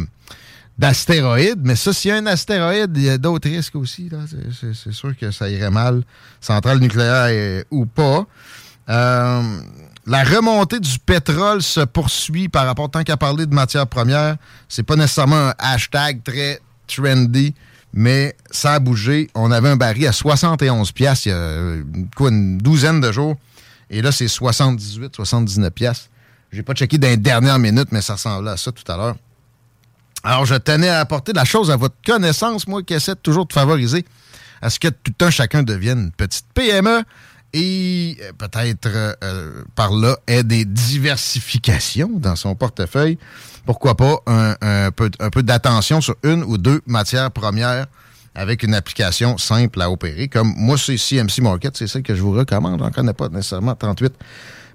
d'astéroïdes, 0.82 1.62
mais 1.64 1.76
ça, 1.76 1.94
s'il 1.94 2.10
y 2.10 2.12
a 2.12 2.18
un 2.18 2.26
astéroïde, 2.26 2.92
il 2.96 3.04
y 3.04 3.10
a 3.10 3.20
d'autres 3.20 3.48
risques 3.48 3.76
aussi. 3.76 4.10
C'est 4.74 4.92
sûr 4.92 5.16
que 5.16 5.30
ça 5.30 5.48
irait 5.48 5.70
mal, 5.70 6.02
centrale 6.42 6.80
nucléaire 6.80 7.64
ou 7.70 7.86
pas. 7.86 8.26
Euh, 8.90 9.62
la 10.08 10.24
remontée 10.24 10.80
du 10.80 10.98
pétrole 10.98 11.62
se 11.62 11.82
poursuit 11.82 12.50
par 12.50 12.66
rapport, 12.66 12.90
tant 12.90 13.04
qu'à 13.04 13.16
parler 13.16 13.46
de 13.46 13.54
matières 13.54 13.86
premières, 13.86 14.38
c'est 14.68 14.82
pas 14.82 14.96
nécessairement 14.96 15.50
un 15.50 15.54
hashtag 15.60 16.24
très 16.24 16.60
trendy, 16.88 17.54
mais 17.94 18.36
ça 18.50 18.74
a 18.74 18.80
bougé. 18.80 19.30
On 19.36 19.52
avait 19.52 19.70
un 19.70 19.78
baril 19.78 20.08
à 20.08 20.12
71 20.12 20.92
pièces 20.94 21.28
il 21.28 21.30
y 21.30 21.32
a 21.32 21.76
quoi, 22.16 22.32
une 22.32 22.58
douzaine 22.58 23.00
de 23.00 23.12
jours. 23.12 23.36
Et 23.92 24.02
là, 24.02 24.12
c'est 24.12 24.28
78, 24.28 25.16
79 25.16 25.70
pièces. 25.70 26.10
J'ai 26.52 26.64
pas 26.64 26.74
checké 26.74 26.98
dans 26.98 27.08
les 27.08 27.18
dernières 27.18 27.60
minutes, 27.60 27.90
mais 27.92 28.02
ça 28.02 28.14
ressemblait 28.14 28.50
à 28.50 28.58
ça 28.58 28.72
tout 28.72 28.92
à 28.92 28.98
l'heure. 28.98 29.16
Alors, 30.24 30.46
je 30.46 30.56
tenais 30.56 30.90
à 30.90 31.00
apporter 31.00 31.34
la 31.34 31.46
chose 31.46 31.72
à 31.72 31.78
votre 31.78 31.96
connaissance, 32.06 32.68
moi 32.68 32.84
qui 32.84 32.94
essaie 32.94 33.16
toujours 33.16 33.48
de 33.48 33.54
favoriser 33.54 34.06
à 34.62 34.70
ce 34.70 34.80
que 34.80 34.90
tout 34.90 35.14
un 35.22 35.32
chacun 35.32 35.64
devienne 35.64 36.00
une 36.00 36.12
petite 36.12 36.46
PME 36.54 37.04
et 37.54 38.18
euh, 38.22 38.32
peut-être 38.38 38.88
euh, 38.88 39.14
euh, 39.24 39.64
par 39.76 39.92
là 39.92 40.16
ait 40.28 40.44
des 40.44 40.64
diversifications 40.66 42.12
dans 42.14 42.36
son 42.36 42.56
portefeuille. 42.56 43.18
Pourquoi 43.66 43.96
pas 43.96 44.20
un, 44.28 44.92
peu, 44.92 45.10
un 45.20 45.30
peu 45.30 45.44
d'attention 45.44 46.02
sur 46.02 46.16
une 46.24 46.44
ou 46.44 46.58
deux 46.58 46.82
matières 46.86 47.32
premières 47.32 47.86
avec 48.34 48.64
une 48.64 48.74
application 48.74 49.38
simple 49.38 49.82
à 49.82 49.92
opérer. 49.92 50.28
Comme 50.30 50.54
moi, 50.56 50.78
c'est 50.78 50.98
CMC 50.98 51.42
Market, 51.42 51.78
c'est 51.78 51.88
ça 51.88 52.02
que 52.02 52.16
je 52.16 52.22
vous 52.22 52.32
recommande. 52.32 52.82
On 52.82 52.86
ne 52.86 52.92
connaît 52.92 53.14
pas 53.14 53.30
nécessairement 53.30 53.76
38. 53.76 54.14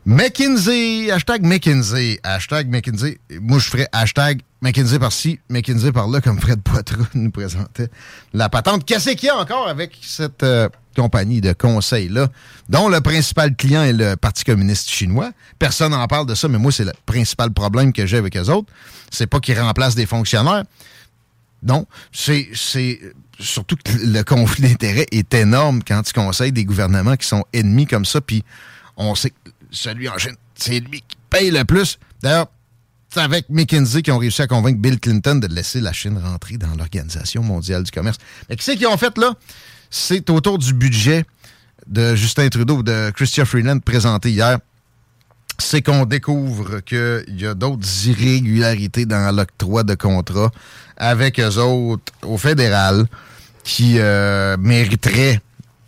McKinsey, 0.04 1.10
hashtag 1.10 1.42
McKinsey, 1.42 2.20
hashtag 2.22 2.68
McKinsey. 2.68 3.18
Moi, 3.40 3.58
je 3.58 3.68
ferais 3.68 3.88
hashtag 3.90 4.42
McKinsey 4.66 4.98
par-ci, 4.98 5.38
McKinsey 5.48 5.92
par-là, 5.92 6.20
comme 6.20 6.40
Fred 6.40 6.60
Poitras 6.60 7.06
nous 7.14 7.30
présentait 7.30 7.88
la 8.34 8.48
patente. 8.48 8.84
Qu'est-ce 8.84 9.10
qu'il 9.10 9.28
y 9.28 9.30
a 9.30 9.36
encore 9.36 9.68
avec 9.68 9.96
cette 10.02 10.42
euh, 10.42 10.68
compagnie 10.96 11.40
de 11.40 11.52
conseil-là, 11.52 12.26
dont 12.68 12.88
le 12.88 13.00
principal 13.00 13.54
client 13.54 13.84
est 13.84 13.92
le 13.92 14.16
Parti 14.16 14.42
communiste 14.42 14.90
chinois? 14.90 15.30
Personne 15.60 15.92
n'en 15.92 16.08
parle 16.08 16.26
de 16.26 16.34
ça, 16.34 16.48
mais 16.48 16.58
moi, 16.58 16.72
c'est 16.72 16.84
le 16.84 16.94
principal 17.06 17.52
problème 17.52 17.92
que 17.92 18.06
j'ai 18.06 18.16
avec 18.16 18.36
eux 18.36 18.50
autres. 18.50 18.66
C'est 19.12 19.28
pas 19.28 19.38
qu'ils 19.38 19.56
remplacent 19.56 19.94
des 19.94 20.04
fonctionnaires. 20.04 20.64
Non, 21.62 21.86
c'est 22.10 22.48
surtout 23.38 23.76
que 23.76 23.92
le 24.02 24.22
conflit 24.24 24.68
d'intérêts 24.68 25.06
est 25.12 25.32
énorme 25.32 25.80
quand 25.86 26.02
tu 26.02 26.12
conseilles 26.12 26.50
des 26.50 26.64
gouvernements 26.64 27.14
qui 27.14 27.28
sont 27.28 27.44
ennemis 27.52 27.86
comme 27.86 28.04
ça, 28.04 28.20
puis 28.20 28.44
on 28.96 29.14
sait 29.14 29.30
que 29.30 29.50
celui 29.70 30.08
en 30.08 30.18
Chine, 30.18 30.34
c'est 30.56 30.80
lui 30.80 31.02
qui 31.06 31.16
paye 31.30 31.52
le 31.52 31.64
plus. 31.64 32.00
D'ailleurs, 32.20 32.48
avec 33.18 33.48
McKinsey 33.48 34.02
qui 34.02 34.10
ont 34.10 34.18
réussi 34.18 34.42
à 34.42 34.46
convaincre 34.46 34.80
Bill 34.80 34.98
Clinton 34.98 35.36
de 35.36 35.46
laisser 35.46 35.80
la 35.80 35.92
Chine 35.92 36.18
rentrer 36.18 36.56
dans 36.56 36.74
l'Organisation 36.76 37.42
mondiale 37.42 37.82
du 37.82 37.90
commerce. 37.90 38.18
Mais 38.48 38.56
c'est 38.58 38.76
qu'ils 38.76 38.86
ont 38.86 38.96
fait 38.96 39.16
là? 39.18 39.32
C'est 39.90 40.28
autour 40.30 40.58
du 40.58 40.72
budget 40.72 41.24
de 41.86 42.14
Justin 42.14 42.48
Trudeau, 42.48 42.82
de 42.82 43.10
Christian 43.14 43.44
Freeland 43.44 43.78
présenté 43.78 44.30
hier. 44.30 44.58
C'est 45.58 45.80
qu'on 45.80 46.04
découvre 46.04 46.80
qu'il 46.80 47.24
y 47.40 47.46
a 47.46 47.54
d'autres 47.54 48.06
irrégularités 48.06 49.06
dans 49.06 49.34
l'octroi 49.34 49.84
de 49.84 49.94
contrats 49.94 50.50
avec 50.96 51.40
eux 51.40 51.58
autres 51.58 52.12
au 52.22 52.36
fédéral 52.36 53.06
qui 53.64 53.98
euh, 53.98 54.56
mériterait 54.58 55.40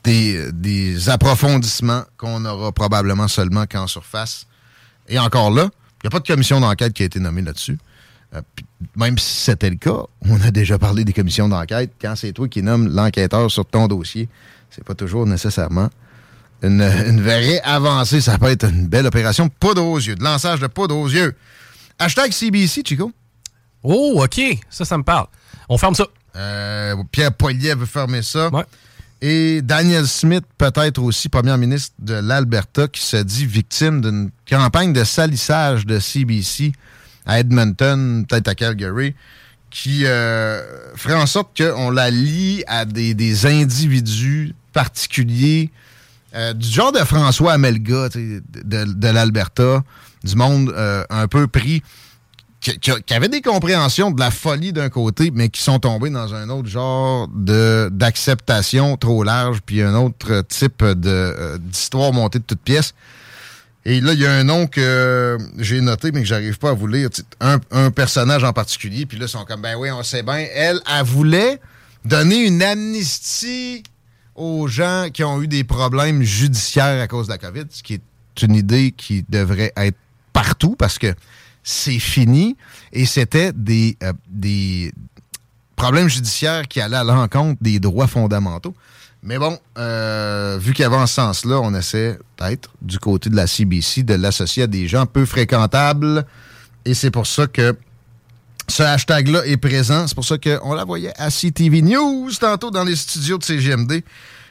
des, 0.05 1.09
approfondissements 1.09 2.03
qu'on 2.17 2.45
aura 2.45 2.73
probablement 2.73 3.29
seulement 3.29 3.67
qu'en 3.67 3.87
surface. 3.87 4.47
Et 5.09 5.19
encore 5.19 5.51
là, 5.51 5.69
il 6.03 6.07
n'y 6.07 6.09
a 6.09 6.11
pas 6.11 6.21
de 6.21 6.27
commission 6.27 6.61
d'enquête 6.61 6.93
qui 6.93 7.03
a 7.03 7.07
été 7.07 7.19
nommée 7.21 7.43
là-dessus. 7.43 7.79
Euh, 8.35 8.43
même 8.95 9.19
si 9.19 9.45
c'était 9.45 9.71
le 9.71 9.77
cas, 9.77 10.03
on 10.23 10.41
a 10.43 10.51
déjà 10.51 10.79
parlé 10.79 11.05
des 11.05 11.13
commissions 11.13 11.49
d'enquête. 11.49 11.93
Quand 12.01 12.15
c'est 12.15 12.33
toi 12.33 12.47
qui 12.49 12.63
nommes 12.63 12.89
l'enquêteur 12.95 13.51
sur 13.51 13.65
ton 13.65 13.89
dossier, 13.89 14.29
c'est 14.71 14.85
pas 14.85 14.95
toujours 14.95 15.27
nécessairement 15.27 15.89
une, 16.63 16.83
une, 16.83 17.21
vraie 17.21 17.61
avancée. 17.61 18.21
Ça 18.21 18.39
peut 18.39 18.51
être 18.51 18.69
une 18.69 18.87
belle 18.87 19.07
opération. 19.07 19.49
Poudre 19.49 19.85
aux 19.85 19.99
yeux, 19.99 20.15
de 20.15 20.23
lançage 20.23 20.61
de 20.61 20.67
poudre 20.67 20.97
aux 20.97 21.09
yeux. 21.09 21.35
Hashtag 21.99 22.33
CBC, 22.33 22.83
Chico. 22.85 23.13
Oh, 23.83 24.23
OK. 24.23 24.41
Ça, 24.69 24.85
ça 24.85 24.99
me 24.99 25.03
parle. 25.03 25.27
On 25.69 25.79
ferme 25.79 25.95
ça. 25.95 26.07
Euh, 26.37 26.97
Pierre 27.11 27.33
Poilier 27.33 27.75
veut 27.75 27.87
fermer 27.87 28.23
ça. 28.23 28.51
Et 29.21 29.63
Daniel 29.63 30.07
Smith, 30.07 30.45
peut-être 30.59 31.03
aussi 31.03 31.29
premier 31.29 31.57
ministre 31.57 31.95
de 31.99 32.15
l'Alberta, 32.15 32.87
qui 32.87 33.03
se 33.03 33.17
dit 33.17 33.47
victime 33.47 34.01
d'une 34.01 34.31
campagne 34.49 34.93
de 34.93 35.03
salissage 35.03 35.87
de 35.87 35.99
CBC 35.99 36.73
à 37.27 37.41
Edmonton, 37.41 38.25
peut-être 38.27 38.49
à 38.49 38.55
Calgary, 38.55 39.15
qui 39.71 40.07
euh, 40.07 40.63
ferait 40.95 41.15
en 41.15 41.27
sorte 41.27 41.61
qu'on 41.61 41.91
la 41.91 42.11
lie 42.11 42.63
à 42.69 42.85
des, 42.85 43.15
des 43.15 43.47
individus 43.47 44.55
particuliers, 44.73 45.71
euh, 46.35 46.53
du 46.53 46.69
genre 46.69 46.93
de 46.93 47.01
François 47.01 47.55
Amelga 47.55 48.09
de, 48.11 48.43
de 48.65 49.09
l'Alberta, 49.09 49.83
du 50.23 50.37
monde 50.37 50.73
euh, 50.77 51.03
un 51.11 51.27
peu 51.27 51.49
pris, 51.49 51.83
qui, 52.61 53.13
avait 53.13 53.29
des 53.29 53.41
compréhensions 53.41 54.11
de 54.11 54.21
la 54.21 54.31
folie 54.31 54.73
d'un 54.73 54.89
côté, 54.89 55.31
mais 55.33 55.49
qui 55.49 55.63
sont 55.63 55.79
tombés 55.79 56.11
dans 56.11 56.35
un 56.35 56.49
autre 56.49 56.69
genre 56.69 57.29
d'acceptation 57.29 58.97
trop 58.97 59.23
large, 59.23 59.61
puis 59.65 59.83
un 59.83 59.95
autre 59.95 60.43
type 60.49 60.83
euh, 60.83 61.59
d'histoire 61.59 62.13
montée 62.13 62.41
de 62.41 62.45
toutes 62.45 62.61
pièces. 62.61 62.95
Et 63.85 64.01
là, 64.01 64.13
il 64.13 64.21
y 64.21 64.27
a 64.27 64.33
un 64.33 64.45
nom 64.45 64.67
que 64.67 65.39
j'ai 65.57 65.81
noté, 65.81 66.11
mais 66.13 66.21
que 66.21 66.27
j'arrive 66.27 66.59
pas 66.59 66.71
à 66.71 66.73
vous 66.75 66.89
lire. 66.89 67.09
Un, 67.41 67.59
un 67.71 67.91
personnage 67.91 68.45
en 68.45 68.53
particulier, 68.53 69.07
puis 69.07 69.19
là, 69.19 69.27
ils 69.27 69.31
sont 69.31 69.45
comme, 69.45 69.63
ben 69.63 69.77
oui, 69.79 69.91
on 69.91 70.03
sait 70.03 70.23
bien. 70.23 70.45
Elle, 70.53 70.81
elle 70.87 71.05
voulait 71.05 71.61
donner 72.05 72.45
une 72.45 72.63
amnistie 72.63 73.83
aux 74.35 74.69
gens 74.69 75.09
qui 75.13 75.25
ont 75.25 75.43
eu 75.43 75.49
des 75.49 75.65
problèmes 75.65 76.23
judiciaires 76.23 77.01
à 77.01 77.07
cause 77.07 77.27
de 77.27 77.33
la 77.33 77.39
COVID, 77.39 77.65
ce 77.71 77.83
qui 77.83 77.95
est 77.95 78.03
une 78.43 78.55
idée 78.55 78.93
qui 78.97 79.25
devrait 79.29 79.73
être 79.77 79.97
partout 80.33 80.77
parce 80.77 80.99
que 80.99 81.15
c'est 81.69 81.99
fini 81.99 82.57
et 82.95 83.05
c'était 83.05 83.53
des, 83.53 83.99
euh, 84.03 84.15
des 84.27 84.91
problèmes 85.77 86.09
judiciaires 86.09 86.67
qui 86.67 86.81
allaient 86.81 86.97
à 86.97 87.05
l'encontre 87.05 87.59
des 87.61 87.79
droits 87.79 88.07
fondamentaux. 88.07 88.75
Mais 89.23 89.37
bon, 89.39 89.59
euh, 89.77 90.57
vu 90.59 90.73
qu'il 90.73 90.85
y 90.85 90.87
avait 90.87 90.97
en 90.97 91.07
sens-là, 91.07 91.61
on 91.61 91.75
essaie 91.75 92.19
peut-être 92.37 92.71
du 92.81 92.99
côté 92.99 93.29
de 93.29 93.37
la 93.37 93.47
CBC 93.47 94.03
de 94.03 94.15
l'associer 94.15 94.63
à 94.63 94.67
des 94.67 94.89
gens 94.89 95.05
peu 95.05 95.27
fréquentables 95.27 96.25
et 96.87 96.95
c'est 96.95 97.11
pour 97.11 97.27
ça 97.27 97.47
que 97.47 97.77
ce 98.67 98.83
hashtag-là 98.83 99.45
est 99.45 99.59
présent. 99.59 100.07
C'est 100.07 100.15
pour 100.15 100.25
ça 100.25 100.39
qu'on 100.39 100.73
la 100.73 100.85
voyait 100.85 101.13
à 101.19 101.29
CTV 101.31 101.83
News 101.83 102.31
tantôt 102.41 102.71
dans 102.71 102.85
les 102.85 102.97
studios 102.97 103.37
de 103.37 103.45
CGMD. 103.45 103.93
Et 103.93 104.05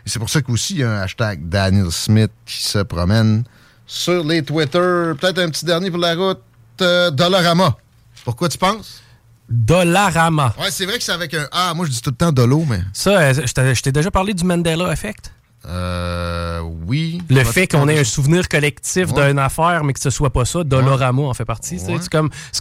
c'est 0.05 0.19
pour 0.19 0.29
ça 0.29 0.43
qu'aussi 0.43 0.73
il 0.73 0.79
y 0.79 0.83
a 0.83 0.91
un 0.91 1.01
hashtag 1.01 1.49
Daniel 1.49 1.91
Smith 1.91 2.31
qui 2.45 2.63
se 2.63 2.79
promène 2.79 3.43
sur 3.87 4.23
les 4.23 4.43
Twitter. 4.43 5.13
Peut-être 5.19 5.39
un 5.39 5.49
petit 5.49 5.65
dernier 5.65 5.89
pour 5.89 5.99
la 5.99 6.13
route. 6.13 6.41
Euh, 6.81 7.11
Dollarama. 7.11 7.75
Pourquoi 8.25 8.49
tu 8.49 8.57
penses? 8.57 9.01
Dollarama. 9.49 10.53
Ouais, 10.59 10.71
c'est 10.71 10.85
vrai 10.85 10.97
que 10.97 11.03
c'est 11.03 11.11
avec 11.13 11.33
un 11.33 11.47
A. 11.51 11.73
Moi, 11.73 11.85
je 11.85 11.91
dis 11.91 12.01
tout 12.01 12.09
le 12.09 12.15
temps 12.15 12.31
Dolo, 12.31 12.65
mais. 12.67 12.81
Ça, 12.93 13.11
euh, 13.11 13.33
je 13.33 13.51
t'ai- 13.53 13.75
je 13.75 13.81
t'ai 13.81 13.91
déjà 13.91 14.11
parlé 14.11 14.33
du 14.33 14.43
Mandela 14.43 14.91
Effect? 14.91 15.31
Euh. 15.65 16.61
Oui. 16.87 17.21
Le 17.29 17.43
fait 17.43 17.67
qu'on 17.67 17.89
ait 17.89 17.99
un 17.99 18.03
souvenir 18.03 18.47
collectif 18.47 19.11
Ouais. 19.11 19.27
d'une 19.29 19.39
affaire, 19.39 19.83
mais 19.83 19.91
que 19.93 19.99
ce 19.99 20.09
soit 20.09 20.31
pas 20.31 20.45
ça, 20.45 20.63
Dollarama 20.63 21.23
en 21.23 21.33
fait 21.33 21.43
partie. 21.43 21.75
Ouais. 21.75 21.97
C'est 22.01 22.09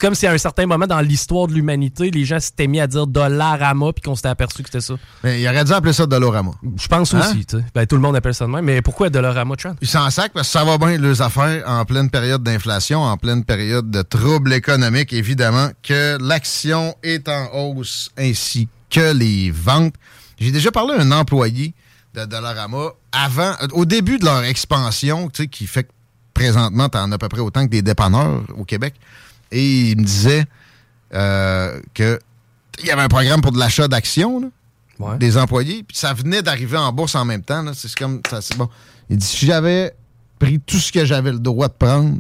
comme, 0.01 0.14
si 0.14 0.27
à 0.27 0.32
un 0.32 0.39
certain 0.39 0.66
moment 0.66 0.86
dans 0.86 1.01
l'histoire 1.01 1.47
de 1.47 1.52
l'humanité, 1.52 2.10
les 2.10 2.24
gens 2.24 2.40
s'étaient 2.40 2.66
mis 2.66 2.81
à 2.81 2.86
dire 2.89 3.06
Dollarama 3.06 3.93
puis 3.93 4.02
qu'on 4.02 4.16
s'était 4.16 4.28
aperçu 4.28 4.62
que 4.62 4.68
c'était 4.68 4.81
ça. 4.81 4.94
Mais 5.23 5.40
il 5.40 5.47
aurait 5.48 5.64
dû 5.64 5.73
appeler 5.73 5.93
ça 5.93 6.06
Dollarama. 6.06 6.51
Je 6.77 6.89
pense 6.89 7.14
Hein? 7.14 7.20
aussi. 7.20 7.47
Ben, 7.74 7.86
tout 7.86 7.94
le 7.97 8.02
monde 8.02 8.16
appelle 8.16 8.35
ça 8.35 8.47
de 8.47 8.51
même. 8.51 8.64
Mais 8.64 8.82
pourquoi 8.82 9.10
Dollarama, 9.10 9.55
Trent? 9.56 9.74
Ils 9.81 9.89
s'en 9.89 10.10
sacent 10.10 10.31
parce 10.35 10.48
que 10.48 10.52
ça 10.52 10.64
va 10.64 10.77
bien, 10.78 10.98
leurs 10.98 11.23
affaires, 11.23 11.62
en 11.68 11.85
pleine 11.85 12.10
période 12.10 12.43
d'inflation, 12.43 13.02
en 13.02 13.16
pleine 13.16 13.44
période 13.44 13.90
de 13.90 14.02
troubles 14.02 14.52
économiques, 14.52 15.12
évidemment, 15.12 15.68
que 15.82 16.18
l'action 16.20 16.94
est 17.05 17.28
en 17.28 17.48
hausse 17.55 18.10
ainsi 18.18 18.68
que 18.90 19.12
les 19.12 19.51
ventes. 19.52 19.94
J'ai 20.40 20.51
déjà 20.51 20.70
parlé 20.73 20.94
à 20.94 21.01
un 21.02 21.12
employé 21.12 21.74
de 22.16 22.24
Dollarama 22.24 22.93
avant, 23.12 23.52
au 23.72 23.84
début 23.84 24.18
de 24.18 24.24
leur 24.24 24.43
expansion, 24.44 25.28
tu 25.28 25.43
sais, 25.43 25.48
qui 25.48 25.66
fait 25.66 25.84
que 25.84 25.90
présentement, 26.32 26.88
t'en 26.88 27.10
as 27.12 27.14
à 27.14 27.18
peu 27.18 27.28
près 27.28 27.40
autant 27.40 27.64
que 27.64 27.70
des 27.70 27.82
dépanneurs 27.82 28.43
au 28.56 28.64
Québec. 28.64 28.94
Et 29.52 29.90
il 29.90 29.98
me 29.98 30.05
disait 30.05 30.44
euh, 31.14 31.80
que 31.94 32.18
il 32.80 32.86
y 32.86 32.90
avait 32.90 33.02
un 33.02 33.09
programme 33.09 33.40
pour 33.40 33.52
de 33.52 33.59
l'achat 33.59 33.88
d'actions, 33.88 34.51
des 35.18 35.38
employés, 35.38 35.82
puis 35.82 35.97
ça 35.97 36.12
venait 36.12 36.43
d'arriver 36.43 36.76
en 36.76 36.93
bourse 36.93 37.14
en 37.14 37.24
même 37.24 37.43
temps. 37.43 37.64
C'est 37.74 37.94
comme 37.94 38.20
ça, 38.28 38.40
c'est 38.43 38.56
bon. 38.56 38.68
Il 39.09 39.16
dit 39.16 39.26
si 39.26 39.47
j'avais 39.47 39.94
pris 40.38 40.60
tout 40.60 40.78
ce 40.78 40.93
que 40.93 41.05
j'avais 41.05 41.32
le 41.32 41.38
droit 41.38 41.68
de 41.68 41.74
prendre, 41.74 42.16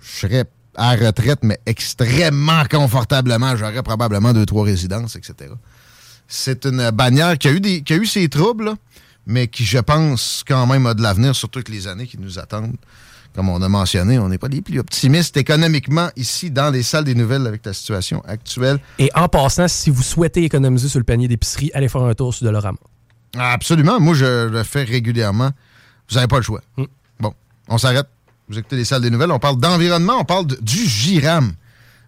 je 0.00 0.20
serais 0.20 0.44
à 0.74 0.96
la 0.96 1.06
retraite, 1.06 1.38
mais 1.42 1.58
extrêmement 1.64 2.64
confortablement. 2.70 3.56
J'aurais 3.56 3.82
probablement 3.82 4.32
deux, 4.32 4.44
trois 4.44 4.64
résidences, 4.64 5.16
etc. 5.16 5.52
C'est 6.28 6.66
une 6.66 6.90
bannière 6.90 7.38
qui 7.38 7.48
a 7.48 7.52
eu 7.52 7.60
des, 7.60 7.82
qui 7.82 7.92
a 7.92 7.96
eu 7.96 8.06
ses 8.06 8.28
troubles, 8.28 8.64
là, 8.64 8.74
mais 9.26 9.48
qui, 9.48 9.64
je 9.64 9.78
pense, 9.78 10.44
quand 10.46 10.66
même 10.66 10.86
a 10.86 10.94
de 10.94 11.02
l'avenir, 11.02 11.34
surtout 11.34 11.58
avec 11.58 11.68
les 11.68 11.86
années 11.86 12.06
qui 12.06 12.18
nous 12.18 12.38
attendent. 12.38 12.76
Comme 13.34 13.48
on 13.48 13.60
a 13.62 13.68
mentionné, 13.68 14.18
on 14.20 14.28
n'est 14.28 14.38
pas 14.38 14.46
les 14.46 14.62
plus 14.62 14.78
optimistes 14.78 15.36
économiquement 15.36 16.08
ici 16.14 16.52
dans 16.52 16.70
les 16.70 16.84
salles 16.84 17.02
des 17.04 17.16
nouvelles 17.16 17.46
avec 17.48 17.66
la 17.66 17.72
situation 17.72 18.22
actuelle. 18.28 18.78
Et 19.00 19.10
en 19.14 19.26
passant, 19.28 19.66
si 19.66 19.90
vous 19.90 20.04
souhaitez 20.04 20.44
économiser 20.44 20.88
sur 20.88 21.00
le 21.00 21.04
panier 21.04 21.26
d'épicerie, 21.26 21.70
allez 21.74 21.88
faire 21.88 22.02
un 22.02 22.14
tour 22.14 22.32
sur 22.32 22.44
Dollarama. 22.44 22.78
Absolument. 23.36 23.98
Moi, 23.98 24.14
je 24.14 24.46
le 24.48 24.62
fais 24.62 24.84
régulièrement. 24.84 25.50
Vous 26.08 26.14
n'avez 26.14 26.28
pas 26.28 26.36
le 26.36 26.42
choix. 26.42 26.60
Bon, 27.18 27.34
on 27.68 27.76
s'arrête. 27.78 28.06
Vous 28.48 28.56
écoutez 28.58 28.76
les 28.76 28.84
salles 28.84 29.02
des 29.02 29.10
nouvelles. 29.10 29.32
On 29.32 29.40
parle 29.40 29.58
d'environnement. 29.58 30.18
On 30.20 30.24
parle 30.24 30.46
de- 30.46 30.58
du 30.62 30.86
GIRAM, 30.86 31.54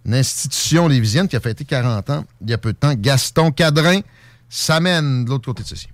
une 0.04 0.14
institution 0.14 0.86
lévisienne 0.86 1.26
qui 1.26 1.34
a 1.34 1.40
fêté 1.40 1.64
40 1.64 2.08
ans 2.10 2.24
il 2.42 2.50
y 2.50 2.52
a 2.54 2.58
peu 2.58 2.72
de 2.72 2.78
temps. 2.78 2.94
Gaston 2.94 3.50
Cadrin 3.50 4.00
s'amène 4.48 5.24
de 5.24 5.30
l'autre 5.30 5.46
côté 5.46 5.64
de 5.64 5.68
ceci. 5.68 5.88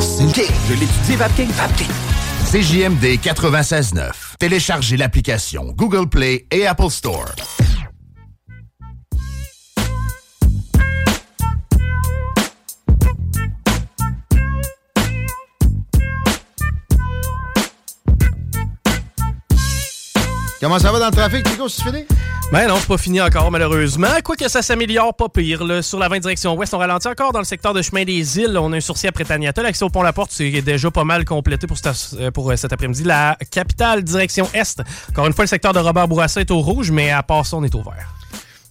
C'est 0.00 0.24
le 0.24 0.32
kick 0.32 0.52
de 0.68 0.74
l'étudier 0.74 1.16
Vapking. 1.16 1.48
Vapking. 1.50 1.86
CJMD 2.52 3.18
96.9. 3.20 4.36
Téléchargez 4.38 4.96
l'application 4.96 5.72
Google 5.76 6.08
Play 6.08 6.46
et 6.50 6.66
Apple 6.66 6.90
Store. 6.90 7.26
Comment 20.60 20.78
ça 20.78 20.92
va 20.92 20.98
dans 20.98 21.06
le 21.06 21.12
trafic, 21.12 21.48
Chico, 21.48 21.68
c'est 21.68 21.82
fini? 21.82 22.04
Ben 22.50 22.66
non, 22.66 22.76
c'est 22.80 22.86
pas 22.88 22.96
fini 22.96 23.20
encore, 23.20 23.50
malheureusement. 23.50 24.08
Quoique 24.24 24.48
ça 24.48 24.62
s'améliore 24.62 25.14
pas 25.14 25.28
pire. 25.28 25.64
là. 25.64 25.82
Sur 25.82 25.98
la 25.98 26.08
20 26.08 26.20
direction 26.20 26.54
ouest, 26.56 26.72
on 26.72 26.78
ralentit 26.78 27.06
encore 27.06 27.30
dans 27.32 27.40
le 27.40 27.44
secteur 27.44 27.74
de 27.74 27.82
chemin 27.82 28.04
des 28.04 28.38
îles. 28.38 28.56
On 28.56 28.72
a 28.72 28.76
un 28.78 28.80
sourcil 28.80 29.06
après 29.10 29.24
Taniata. 29.24 29.62
L'accès 29.62 29.84
au 29.84 29.90
pont 29.90 30.00
La 30.02 30.14
Porte, 30.14 30.30
c'est 30.32 30.50
déjà 30.62 30.90
pas 30.90 31.04
mal 31.04 31.26
complété 31.26 31.66
pour, 31.66 31.76
cet- 31.76 32.18
euh, 32.18 32.30
pour 32.30 32.50
euh, 32.50 32.56
cet 32.56 32.72
après-midi. 32.72 33.04
La 33.04 33.36
capitale, 33.50 34.02
direction 34.02 34.48
est. 34.54 34.80
Encore 35.10 35.26
une 35.26 35.34
fois, 35.34 35.44
le 35.44 35.48
secteur 35.48 35.74
de 35.74 35.78
Robert 35.78 36.08
Bourassa 36.08 36.40
est 36.40 36.50
au 36.50 36.60
rouge, 36.60 36.90
mais 36.90 37.10
à 37.10 37.22
part 37.22 37.44
ça, 37.44 37.58
on 37.58 37.64
est 37.64 37.74
au 37.74 37.82
vert. 37.82 38.14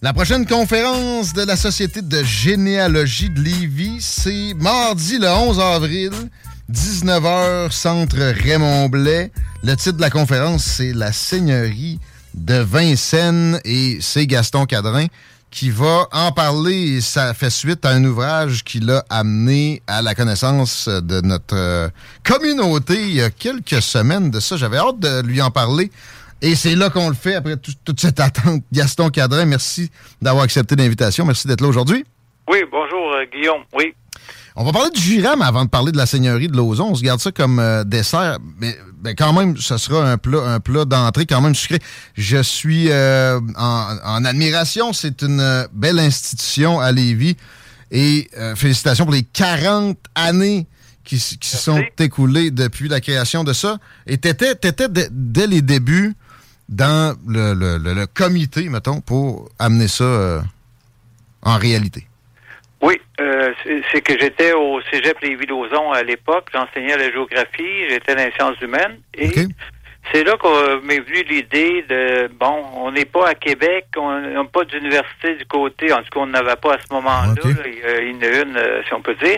La 0.02 0.12
prochaine 0.12 0.44
conférence 0.44 1.32
de 1.32 1.42
la 1.44 1.54
Société 1.54 2.02
de 2.02 2.24
généalogie 2.24 3.30
de 3.30 3.40
Lévis, 3.40 3.98
c'est 4.00 4.54
mardi 4.56 5.18
le 5.18 5.28
11 5.28 5.60
avril, 5.60 6.10
19h, 6.72 7.70
centre 7.70 8.16
Raymond 8.18 8.88
Blais. 8.88 9.30
Le 9.62 9.76
titre 9.76 9.96
de 9.98 10.00
la 10.02 10.10
conférence, 10.10 10.64
c'est 10.64 10.92
La 10.92 11.12
Seigneurie 11.12 12.00
de 12.44 12.54
Vincennes 12.58 13.60
et 13.64 13.98
c'est 14.00 14.26
Gaston 14.26 14.64
Cadrin 14.66 15.06
qui 15.50 15.70
va 15.70 16.06
en 16.12 16.30
parler. 16.32 17.00
Ça 17.00 17.32
fait 17.34 17.50
suite 17.50 17.84
à 17.84 17.90
un 17.90 18.04
ouvrage 18.04 18.64
qui 18.64 18.80
l'a 18.80 19.04
amené 19.10 19.82
à 19.86 20.02
la 20.02 20.14
connaissance 20.14 20.88
de 20.88 21.20
notre 21.20 21.56
euh, 21.56 21.88
communauté 22.24 22.94
il 23.00 23.14
y 23.14 23.22
a 23.22 23.30
quelques 23.30 23.80
semaines 23.82 24.30
de 24.30 24.40
ça. 24.40 24.56
J'avais 24.56 24.76
hâte 24.78 24.98
de 25.00 25.22
lui 25.22 25.40
en 25.42 25.50
parler. 25.50 25.90
Et 26.40 26.54
c'est 26.54 26.76
là 26.76 26.88
qu'on 26.90 27.08
le 27.08 27.14
fait 27.16 27.34
après 27.34 27.56
tout- 27.56 27.72
toute 27.84 28.00
cette 28.00 28.20
attente. 28.20 28.62
Gaston 28.72 29.10
Cadrin, 29.10 29.44
merci 29.44 29.90
d'avoir 30.22 30.44
accepté 30.44 30.76
l'invitation. 30.76 31.24
Merci 31.24 31.48
d'être 31.48 31.60
là 31.62 31.68
aujourd'hui. 31.68 32.04
Oui, 32.48 32.58
bonjour 32.70 33.12
euh, 33.14 33.24
Guillaume. 33.32 33.62
Oui. 33.74 33.92
On 34.60 34.64
va 34.64 34.72
parler 34.72 34.90
du 34.90 35.00
Giram 35.00 35.40
avant 35.40 35.64
de 35.64 35.70
parler 35.70 35.92
de 35.92 35.96
la 35.96 36.06
seigneurie 36.06 36.48
de 36.48 36.56
Lauson. 36.56 36.88
On 36.90 36.94
se 36.96 37.02
garde 37.02 37.20
ça 37.20 37.30
comme 37.30 37.60
euh, 37.60 37.84
dessert, 37.84 38.38
mais 38.58 38.76
quand 39.16 39.32
même, 39.32 39.56
ce 39.56 39.76
sera 39.78 40.10
un 40.10 40.18
plat, 40.18 40.40
un 40.52 40.58
plat 40.58 40.84
d'entrée 40.84 41.26
quand 41.26 41.40
même 41.40 41.54
sucré. 41.54 41.78
Je 42.16 42.42
suis 42.42 42.90
euh, 42.90 43.38
en, 43.56 43.96
en 44.04 44.24
admiration. 44.24 44.92
C'est 44.92 45.22
une 45.22 45.38
euh, 45.38 45.64
belle 45.72 46.00
institution 46.00 46.80
à 46.80 46.90
Lévis. 46.90 47.36
Et 47.92 48.28
euh, 48.36 48.56
félicitations 48.56 49.04
pour 49.04 49.14
les 49.14 49.22
40 49.22 49.96
années 50.16 50.66
qui, 51.04 51.20
se 51.20 51.36
sont 51.56 51.80
écoulées 52.00 52.50
depuis 52.50 52.88
la 52.88 53.00
création 53.00 53.44
de 53.44 53.52
ça. 53.52 53.78
Et 54.08 54.18
t'étais, 54.18 54.56
t'étais 54.56 54.88
dès- 54.88 55.46
les 55.46 55.62
débuts 55.62 56.16
dans 56.68 57.16
le, 57.28 57.54
le- 57.54 57.78
le- 57.78 57.94
le 57.94 58.06
comité, 58.08 58.68
mettons, 58.68 59.00
pour 59.00 59.48
amener 59.60 59.86
ça 59.88 60.42
en 61.42 61.56
réalité. 61.58 62.08
Oui, 62.80 63.00
euh, 63.20 63.52
c'est 63.92 64.00
que 64.00 64.18
j'étais 64.18 64.52
au 64.52 64.80
Cégep 64.82 65.20
Lévis-Lauzon 65.20 65.92
à 65.92 66.02
l'époque. 66.02 66.48
J'enseignais 66.52 66.96
la 66.96 67.10
géographie, 67.10 67.88
j'étais 67.88 68.14
dans 68.14 68.24
les 68.24 68.32
sciences 68.32 68.60
humaines. 68.60 69.00
Et 69.14 69.32
c'est 70.12 70.24
là 70.24 70.36
qu'on 70.36 70.80
m'est 70.82 71.00
venue 71.00 71.22
l'idée 71.28 71.84
de 71.88 72.28
bon, 72.38 72.64
on 72.76 72.90
n'est 72.90 73.04
pas 73.04 73.28
à 73.28 73.34
Québec, 73.34 73.86
on 73.96 74.20
n'a 74.20 74.44
pas 74.44 74.64
d'université 74.64 75.34
du 75.34 75.44
côté, 75.46 75.92
en 75.92 75.98
tout 75.98 76.10
cas 76.12 76.20
on 76.20 76.26
n'avait 76.26 76.56
pas 76.56 76.74
à 76.74 76.78
ce 76.78 76.92
moment-là. 76.94 77.34
Il 77.66 77.78
y 77.78 77.84
a 77.84 78.00
une, 78.00 78.56
euh, 78.56 78.82
si 78.86 78.94
on 78.94 79.02
peut 79.02 79.14
dire. 79.16 79.36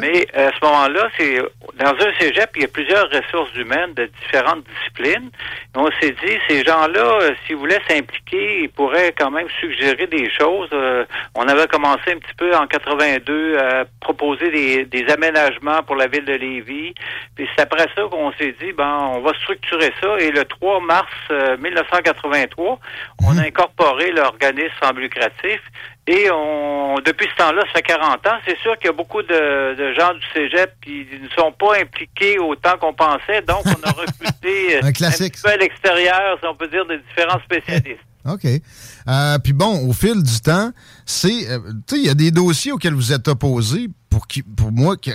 Mais 0.00 0.26
euh, 0.36 0.48
à 0.48 0.52
ce 0.52 0.64
moment-là, 0.64 1.08
c'est 1.18 1.38
dans 1.78 1.90
un 1.90 2.12
cégep, 2.20 2.50
il 2.54 2.62
y 2.62 2.64
a 2.64 2.68
plusieurs 2.68 3.10
ressources 3.10 3.54
humaines 3.56 3.94
de 3.94 4.08
différentes 4.22 4.64
disciplines. 4.64 5.30
Et 5.74 5.78
on 5.78 5.90
s'est 6.00 6.14
dit, 6.24 6.38
ces 6.48 6.64
gens-là, 6.64 7.18
euh, 7.22 7.30
s'ils 7.46 7.56
voulaient 7.56 7.80
s'impliquer, 7.88 8.62
ils 8.62 8.68
pourraient 8.68 9.12
quand 9.16 9.30
même 9.30 9.48
suggérer 9.60 10.06
des 10.06 10.30
choses. 10.30 10.68
Euh, 10.72 11.04
on 11.34 11.48
avait 11.48 11.66
commencé 11.66 12.12
un 12.12 12.18
petit 12.18 12.34
peu 12.36 12.54
en 12.54 12.66
82 12.66 13.58
à 13.58 13.84
proposer 14.00 14.50
des, 14.50 14.84
des 14.84 15.12
aménagements 15.12 15.82
pour 15.82 15.96
la 15.96 16.06
ville 16.06 16.24
de 16.24 16.34
Lévis. 16.34 16.94
Puis 17.34 17.48
c'est 17.54 17.62
après 17.62 17.86
ça 17.94 18.02
qu'on 18.10 18.32
s'est 18.32 18.54
dit, 18.60 18.72
ben, 18.72 19.10
on 19.14 19.20
va 19.20 19.32
structurer 19.34 19.92
ça. 20.00 20.03
Et 20.18 20.30
le 20.30 20.44
3 20.44 20.80
mars 20.80 21.08
euh, 21.30 21.56
1983, 21.58 22.78
on 23.24 23.38
a 23.38 23.42
incorporé 23.42 24.12
l'organisme 24.12 24.72
sans 24.82 24.92
lucratif. 24.92 25.60
Et 26.06 26.30
on, 26.30 26.96
depuis 27.04 27.26
ce 27.32 27.36
temps-là, 27.42 27.62
ça 27.68 27.72
fait 27.76 27.82
40 27.82 28.26
ans. 28.26 28.38
C'est 28.46 28.58
sûr 28.58 28.76
qu'il 28.78 28.86
y 28.86 28.90
a 28.90 28.92
beaucoup 28.92 29.22
de, 29.22 29.74
de 29.74 29.92
gens 29.94 30.12
du 30.12 30.20
cégep 30.34 30.72
qui 30.84 31.06
ne 31.20 31.28
sont 31.30 31.52
pas 31.52 31.78
impliqués 31.80 32.38
autant 32.38 32.76
qu'on 32.78 32.92
pensait. 32.92 33.40
Donc, 33.42 33.62
on 33.64 33.88
a 33.88 33.90
recruté 34.00 34.82
Un 34.82 34.92
classique. 34.92 35.32
petit 35.34 35.42
peu 35.42 35.50
à 35.50 35.56
l'extérieur, 35.56 36.36
si 36.40 36.46
on 36.46 36.54
peut 36.54 36.68
dire, 36.68 36.84
de 36.86 36.96
différents 37.08 37.40
spécialistes. 37.44 38.00
OK. 38.26 38.44
Euh, 38.46 39.38
Puis 39.42 39.52
bon, 39.52 39.86
au 39.88 39.92
fil 39.92 40.22
du 40.22 40.40
temps, 40.40 40.70
c'est. 41.04 41.48
euh, 41.50 41.58
tu 41.86 41.96
sais, 41.96 42.00
il 42.02 42.06
y 42.06 42.10
a 42.10 42.14
des 42.14 42.30
dossiers 42.30 42.72
auxquels 42.72 42.94
vous 42.94 43.12
êtes 43.12 43.28
opposés 43.28 43.88
pour, 44.14 44.28
qui, 44.28 44.42
pour 44.42 44.70
moi 44.70 44.96
qui, 44.96 45.10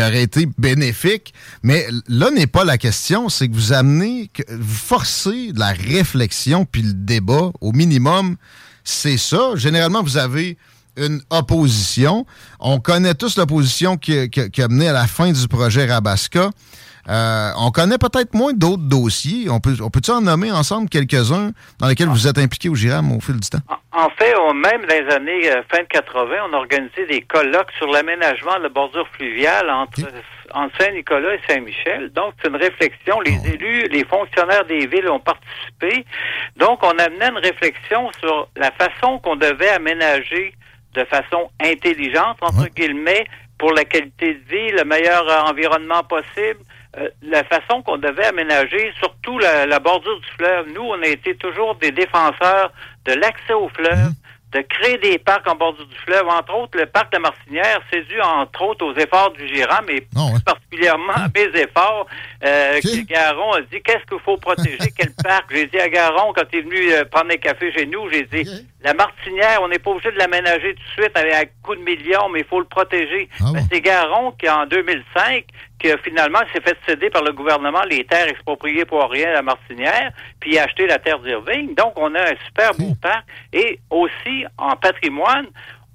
auraient 0.00 0.22
été 0.24 0.48
bénéfiques. 0.58 1.32
Mais 1.62 1.86
là 2.08 2.32
n'est 2.32 2.48
pas 2.48 2.64
la 2.64 2.78
question. 2.78 3.28
C'est 3.28 3.48
que 3.48 3.54
vous 3.54 3.72
amenez, 3.72 4.28
vous 4.50 4.74
forcez 4.74 5.52
de 5.52 5.58
la 5.60 5.68
réflexion 5.72 6.64
puis 6.64 6.82
le 6.82 6.92
débat 6.94 7.52
au 7.60 7.70
minimum. 7.70 8.36
C'est 8.82 9.18
ça. 9.18 9.52
Généralement, 9.54 10.02
vous 10.02 10.16
avez 10.16 10.58
une 10.96 11.22
opposition. 11.30 12.26
On 12.58 12.80
connaît 12.80 13.14
tous 13.14 13.36
l'opposition 13.36 13.96
qui, 13.96 14.28
qui- 14.30 14.50
qui 14.50 14.62
a 14.62 14.66
mené 14.66 14.88
à 14.88 14.92
la 14.92 15.06
fin 15.06 15.30
du 15.30 15.46
projet 15.46 15.86
Rabasca. 15.86 16.50
Euh, 17.08 17.50
on 17.58 17.70
connaît 17.70 17.98
peut-être 17.98 18.34
moins 18.34 18.52
d'autres 18.52 18.82
dossiers. 18.82 19.48
On 19.50 19.60
peut, 19.60 19.74
on 19.82 19.90
peut-tu 19.90 20.10
en 20.10 20.20
nommer 20.20 20.52
ensemble 20.52 20.88
quelques-uns 20.88 21.50
dans 21.78 21.88
lesquels 21.88 22.08
vous 22.08 22.26
êtes 22.28 22.38
impliqués 22.38 22.68
au 22.68 22.74
GIRAM 22.74 23.10
au 23.12 23.20
fil 23.20 23.36
du 23.40 23.48
temps? 23.48 23.58
En 23.92 24.08
fait, 24.10 24.34
on- 24.36 24.54
même 24.54 24.82
dans 24.86 24.94
les 24.94 25.14
années 25.14 25.50
euh, 25.50 25.62
fin 25.70 25.82
de 25.82 25.88
80, 25.88 26.34
on 26.50 26.54
a 26.54 26.56
organisé 26.58 27.06
des 27.06 27.22
colloques 27.22 27.72
sur 27.78 27.86
l'aménagement 27.88 28.56
de 28.58 28.64
la 28.64 28.68
bordure 28.68 29.06
fluviale 29.16 29.68
entre, 29.70 30.00
entre 30.54 30.76
Saint-Nicolas 30.80 31.34
et 31.34 31.40
Saint-Michel. 31.48 32.10
Donc, 32.12 32.34
c'est 32.42 32.48
une 32.48 32.56
réflexion. 32.56 33.20
Les 33.20 33.38
élus, 33.52 33.88
les 33.90 34.04
fonctionnaires 34.04 34.64
des 34.66 34.86
villes 34.86 35.08
ont 35.08 35.20
participé. 35.20 36.04
Donc, 36.56 36.80
on 36.82 36.90
amenait 36.98 37.30
une 37.30 37.38
réflexion 37.38 38.10
sur 38.20 38.48
la 38.56 38.70
façon 38.72 39.18
qu'on 39.18 39.36
devait 39.36 39.70
aménager 39.70 40.54
de 40.94 41.04
façon 41.04 41.50
intelligente, 41.62 42.36
entre 42.42 42.66
guillemets, 42.74 43.24
pour 43.58 43.72
la 43.72 43.84
qualité 43.84 44.34
de 44.34 44.40
vie, 44.50 44.70
le 44.72 44.84
meilleur 44.84 45.28
euh, 45.28 45.50
environnement 45.50 46.02
possible. 46.04 46.60
Euh, 46.98 47.08
la 47.22 47.44
façon 47.44 47.82
qu'on 47.82 47.98
devait 47.98 48.26
aménager, 48.26 48.92
surtout 48.98 49.38
la, 49.38 49.64
la 49.64 49.78
bordure 49.78 50.18
du 50.18 50.26
fleuve. 50.36 50.66
Nous, 50.74 50.82
on 50.82 51.00
a 51.00 51.06
été 51.06 51.36
toujours 51.36 51.76
des 51.76 51.92
défenseurs 51.92 52.72
de 53.04 53.12
l'accès 53.12 53.52
au 53.52 53.68
fleuve, 53.68 54.10
de 54.52 54.60
créer 54.62 54.98
des 54.98 55.18
parcs 55.18 55.46
en 55.46 55.54
bordure 55.54 55.86
du 55.86 55.96
fleuve. 55.98 56.26
Entre 56.26 56.52
autres, 56.52 56.76
le 56.76 56.86
parc 56.86 57.12
de 57.12 57.18
la 57.18 57.20
Martinière, 57.20 57.80
c'est 57.92 58.04
dû, 58.08 58.20
entre 58.20 58.62
autres, 58.62 58.84
aux 58.84 58.94
efforts 58.96 59.30
du 59.32 59.46
Giram, 59.46 59.88
et 59.88 60.00
plus 60.00 60.42
particulièrement 60.44 61.12
à 61.12 61.28
mes 61.32 61.60
efforts. 61.60 62.06
Euh, 62.44 62.80
que 62.80 63.06
Garon 63.06 63.52
a 63.52 63.60
dit, 63.60 63.80
qu'est-ce 63.82 64.04
qu'il 64.06 64.18
faut 64.24 64.36
protéger, 64.36 64.78
quel 64.96 65.12
parc? 65.22 65.44
J'ai 65.54 65.66
dit 65.66 65.78
à 65.78 65.88
Garon, 65.88 66.32
quand 66.32 66.42
il 66.52 66.58
est 66.58 66.62
venu 66.62 66.92
euh, 66.92 67.04
prendre 67.04 67.30
un 67.32 67.36
café 67.36 67.72
chez 67.72 67.86
nous, 67.86 68.10
j'ai 68.10 68.24
dit, 68.24 68.66
la 68.82 68.94
Martinière, 68.94 69.60
on 69.62 69.68
n'est 69.68 69.78
pas 69.78 69.90
obligé 69.90 70.10
de 70.10 70.16
l'aménager 70.16 70.74
tout 70.74 70.82
de 70.82 71.02
suite 71.02 71.16
avec 71.16 71.34
un 71.34 71.44
coup 71.62 71.74
de 71.74 71.82
millions, 71.82 72.28
mais 72.30 72.40
il 72.40 72.46
faut 72.46 72.60
le 72.60 72.66
protéger. 72.66 73.28
Ben, 73.40 73.60
c'est 73.70 73.80
Garon 73.80 74.32
qui, 74.32 74.48
en 74.48 74.66
2005, 74.66 75.44
qui 75.78 75.90
a 75.90 75.98
finalement 75.98 76.38
s'est 76.52 76.62
fait 76.62 76.76
céder 76.86 77.10
par 77.10 77.22
le 77.22 77.32
gouvernement 77.32 77.82
les 77.90 78.04
terres 78.04 78.28
expropriées 78.28 78.86
pour 78.86 79.02
rien 79.10 79.28
à 79.30 79.32
la 79.34 79.42
Martinière, 79.42 80.12
puis 80.40 80.58
a 80.58 80.64
acheté 80.64 80.86
la 80.86 80.98
terre 80.98 81.18
d'Irving. 81.18 81.74
Donc, 81.74 81.92
on 81.96 82.14
a 82.14 82.20
un 82.20 82.36
super 82.46 82.72
beau 82.74 82.94
parc. 83.00 83.24
Et 83.52 83.80
aussi, 83.90 84.46
en 84.56 84.76
patrimoine, 84.76 85.46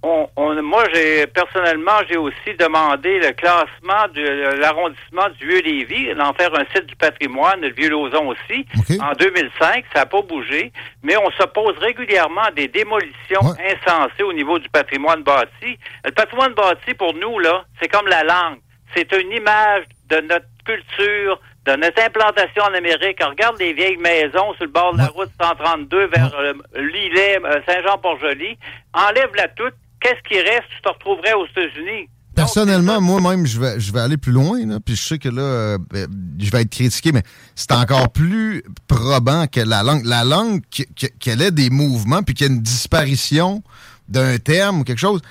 on, 0.05 0.29
on- 0.35 0.61
moi, 0.61 0.83
j'ai 0.93 1.25
personnellement, 1.27 1.99
j'ai 2.09 2.17
aussi 2.17 2.53
demandé 2.59 3.19
le 3.19 3.31
classement 3.31 4.07
de 4.13 4.55
l'arrondissement 4.59 5.29
du 5.39 5.47
Vieux-Lévis, 5.47 6.13
d'en 6.15 6.33
faire 6.33 6.53
un 6.53 6.65
site 6.73 6.85
du 6.85 6.95
patrimoine, 6.95 7.61
le 7.61 7.69
Vieux-Lauzon 7.71 8.27
aussi, 8.29 8.65
en 9.01 9.13
2005. 9.13 9.85
Ça 9.93 9.99
n'a 10.01 10.05
pas 10.05 10.21
bougé, 10.21 10.71
mais 11.03 11.17
on 11.17 11.31
s'oppose 11.31 11.77
régulièrement 11.79 12.43
à 12.43 12.51
des 12.51 12.67
démolitions 12.67 13.41
insensées 13.73 14.23
au 14.23 14.33
niveau 14.33 14.59
du 14.59 14.69
patrimoine 14.69 15.23
bâti. 15.23 15.77
Le 16.03 16.11
patrimoine 16.11 16.53
bâti, 16.53 16.93
pour 16.93 17.13
nous, 17.13 17.39
là, 17.39 17.65
c'est 17.81 17.87
comme 17.87 18.07
la 18.07 18.23
langue. 18.23 18.59
C'est 18.95 19.11
une 19.13 19.31
image 19.31 19.83
de 20.09 20.17
notre 20.21 20.45
culture, 20.65 21.39
de 21.65 21.75
notre 21.75 22.01
implantation 22.03 22.63
en 22.63 22.73
Amérique. 22.75 23.19
On 23.25 23.29
regarde 23.29 23.57
les 23.59 23.73
vieilles 23.73 23.97
maisons 23.97 24.53
sur 24.53 24.65
le 24.65 24.69
bord 24.71 24.93
de 24.93 24.99
la 24.99 25.07
route 25.07 25.29
132 25.41 26.05
vers 26.07 26.31
euh, 26.39 26.53
Lillet, 26.75 27.39
euh, 27.43 27.59
Saint-Jean-Port-Joli. 27.67 28.57
Enlève-la 28.93 29.47
toute. 29.49 29.73
Qu'est-ce 29.99 30.21
qui 30.27 30.39
reste? 30.39 30.65
Tu 30.75 30.81
te 30.81 30.89
retrouverais 30.89 31.33
aux 31.33 31.45
États-Unis. 31.47 32.09
Personnellement, 32.35 32.99
moi-même, 32.99 33.45
je 33.45 33.59
vais, 33.59 33.79
je 33.79 33.93
vais 33.93 34.01
aller 34.01 34.17
plus 34.17 34.33
loin, 34.33 34.65
là, 34.65 34.79
puis 34.85 34.95
je 34.95 35.01
sais 35.01 35.17
que 35.17 35.29
là, 35.29 35.41
euh, 35.41 35.77
je 36.37 36.51
vais 36.51 36.63
être 36.63 36.69
critiqué, 36.69 37.13
mais 37.13 37.23
c'est 37.55 37.71
encore 37.71 38.11
plus 38.11 38.61
probant 38.87 39.47
que 39.47 39.61
la 39.61 39.83
langue. 39.83 40.03
La 40.03 40.25
langue, 40.25 40.61
qu'elle 41.19 41.41
ait 41.41 41.51
des 41.51 41.69
mouvements, 41.69 42.23
puis 42.23 42.35
qu'il 42.35 42.47
y 42.47 42.49
ait 42.49 42.53
une 42.53 42.61
disparition 42.61 43.63
d'un 44.09 44.37
terme 44.37 44.81
ou 44.81 44.83
quelque 44.83 44.99
chose, 44.99 45.21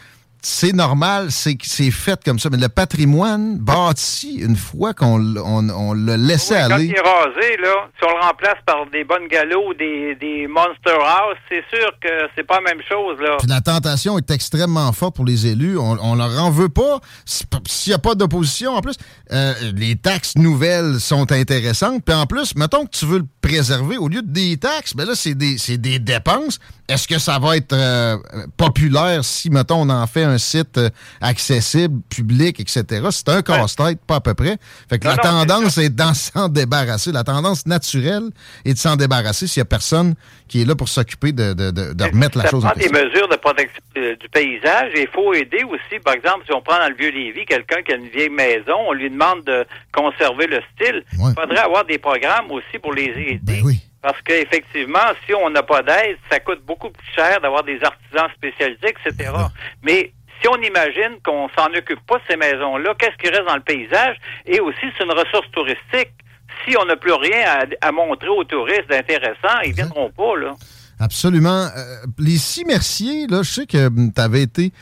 c'est 0.47 0.73
normal, 0.75 1.29
c'est 1.31 1.57
c'est 1.63 1.91
fait 1.91 2.23
comme 2.23 2.39
ça. 2.39 2.51
Mais 2.51 2.59
le 2.59 2.69
patrimoine 2.69 3.57
bâti, 3.59 4.37
une 4.37 4.57
fois 4.57 4.93
qu'on 4.93 5.19
on, 5.39 5.69
on 5.71 5.95
l'a 5.95 6.17
laissé 6.19 6.55
Oui, 6.55 6.61
quand 6.69 6.75
aller... 6.75 6.85
il 6.85 6.95
est 6.95 7.01
rasé, 7.01 7.57
là, 7.63 7.89
si 7.99 8.05
on 8.05 8.15
le 8.15 8.23
remplace 8.27 8.59
par 8.67 8.85
des 8.93 9.05
bonnes 9.05 9.27
galops 9.29 9.69
ou 9.71 9.75
des, 9.75 10.15
des 10.21 10.47
Monster 10.47 10.99
House, 11.01 11.39
c'est 11.49 11.65
sûr 11.75 11.91
que 12.01 12.09
c'est 12.37 12.47
pas 12.47 12.61
la 12.61 12.75
même 12.75 12.83
chose, 12.89 13.19
là. 13.21 13.37
Puis 13.39 13.49
la 13.49 13.63
tentation 13.63 14.19
est 14.19 14.31
extrêmement 14.31 14.93
forte 14.93 15.17
pour 15.17 15.25
les 15.25 15.47
élus. 15.47 15.79
On, 15.79 15.97
on 16.01 16.15
leur 16.15 16.39
en 16.43 16.51
veut 16.51 16.69
pas. 16.69 17.01
Si- 17.25 17.45
S'il 17.67 17.91
n'y 17.93 17.95
a 17.95 17.99
pas 17.99 18.15
d'opposition, 18.15 18.73
en 18.73 18.83
plus, 18.83 18.97
euh, 19.33 19.55
les 19.75 19.97
taxes 19.97 20.37
nouvelles 20.37 21.01
sont 21.01 21.33
intéressantes. 21.33 22.05
Puis 22.05 22.15
en 22.15 22.27
plus, 22.27 22.55
mettons 22.55 22.85
que 22.85 22.91
tu 22.91 23.07
veux 23.07 23.19
le 23.19 23.27
préserver, 23.41 23.97
au 23.97 24.09
lieu 24.09 24.21
de 24.21 24.31
des 24.35 24.57
taxes, 24.59 24.95
ben 24.95 25.07
là, 25.07 25.15
c'est 25.15 25.35
des, 25.35 25.57
des 25.79 25.99
dépenses. 25.99 26.59
Est-ce 26.89 27.09
que 27.09 27.19
ça 27.19 27.39
va 27.39 27.57
être 27.57 27.73
euh, 27.73 28.17
populaire 28.59 29.25
si, 29.25 29.49
mettons, 29.49 29.83
on 29.83 29.89
en 29.91 30.07
fait 30.07 30.25
un 30.25 30.34
site 30.39 30.79
euh, 30.79 30.91
accessible, 31.21 32.01
public, 32.09 32.61
etc.? 32.61 32.83
C'est 33.11 33.29
un 33.29 33.43
casse-tête, 33.43 33.99
pas 34.07 34.17
à 34.17 34.21
peu 34.21 34.35
près. 34.35 34.57
Fait 34.89 34.99
que 34.99 35.07
Non, 35.09 35.15
la 35.23 35.31
non, 35.31 35.45
tendance 35.47 35.79
est 35.79 35.91
d'en 35.91 36.15
s'en 36.15 36.49
débarrasser. 36.49 37.13
La 37.13 37.25
tendance 37.25 37.67
naturelle 37.67 38.25
est 38.65 38.75
de 38.75 38.79
s'en 38.79 38.97
débarrasser 38.97 39.47
s'il 39.47 39.61
n'y 39.61 39.67
a 39.67 39.67
personne 39.67 40.15
qui 40.49 40.63
est 40.63 40.65
là 40.65 40.75
pour 40.75 40.89
s'occuper 40.89 41.33
de, 41.33 41.53
de- 41.55 41.71
de- 41.71 41.93
de 41.95 42.05
remettre 42.05 42.37
la 42.39 42.45
ça 42.45 42.51
chose 42.51 42.65
en 42.65 42.71
prend 42.71 42.79
des 42.81 42.89
mesures 42.91 43.29
de 43.29 43.37
protection 43.37 43.81
euh, 43.97 44.15
du 44.17 44.29
paysage 44.29 44.93
et 44.95 45.03
il 45.03 45.09
faut 45.09 45.33
aider 45.35 45.65
aussi, 45.65 45.99
par 46.05 46.15
exemple, 46.15 46.45
si 46.47 46.53
on 46.53 46.61
prend 46.63 46.79
dans 46.79 46.89
le 46.89 46.95
vieux 46.97 47.11
Lévis 47.11 47.47
quelqu'un 47.47 47.83
qui 47.83 47.93
a 47.93 47.97
une 47.97 48.09
vieille 48.09 48.29
maison, 48.31 48.75
on 48.89 48.93
lui 48.93 49.11
demande 49.11 49.45
de 49.45 49.65
conserver 49.93 50.47
le 50.47 50.61
style. 50.75 51.03
Il 51.13 51.35
faudrait 51.35 51.59
avoir 51.59 51.85
des 51.85 51.99
programmes 51.99 52.51
aussi 52.51 52.79
pour 52.81 52.93
les 52.93 53.05
aider. 53.17 53.41
Ben 53.43 53.63
Parce 54.03 54.21
qu'effectivement, 54.23 54.99
si 55.27 55.35
on 55.35 55.49
n'a 55.51 55.63
pas 55.63 55.83
d'aide, 55.83 56.17
ça 56.31 56.39
coûte 56.41 56.61
beaucoup 56.67 56.91
plus 56.91 57.07
cher 57.15 57.41
d'avoir 57.41 57.65
des 57.65 57.79
artisans 57.83 58.29
spécialisés, 58.37 58.93
etc. 58.95 59.31
Mais 59.83 60.13
si 60.45 60.49
on 60.49 60.61
imagine 60.63 61.19
qu'on 61.25 61.49
s'en 61.57 61.67
occupe 61.73 62.05
pas 62.07 62.17
de 62.19 62.23
ces 62.29 62.37
maisons-là, 62.37 62.95
qu'est-ce 62.99 63.17
qui 63.17 63.31
reste 63.31 63.47
dans 63.47 63.57
le 63.57 63.63
paysage? 63.63 64.17
Et 64.45 64.61
aussi, 64.61 64.79
c'est 64.99 65.05
une 65.05 65.13
ressource 65.13 65.51
touristique. 65.53 66.13
Si 66.69 66.77
on 66.77 66.85
n'a 66.85 66.97
plus 66.97 67.13
rien 67.15 67.47
à, 67.47 67.89
à 67.89 67.93
montrer 67.93 68.29
aux 68.29 68.45
touristes 68.45 68.89
d'intéressant, 68.91 69.61
ils 69.65 69.73
viendront 69.73 70.11
pas, 70.11 70.37
là. 70.39 70.55
Absolument. 71.01 71.69
Euh, 71.77 71.97
les 72.19 72.37
six 72.37 72.65
Merciers, 72.67 73.27
là, 73.27 73.43
je 73.43 73.51
sais 73.51 73.67
que 73.67 73.89
tu 73.89 74.21
avais 74.21 74.43
été 74.43 74.73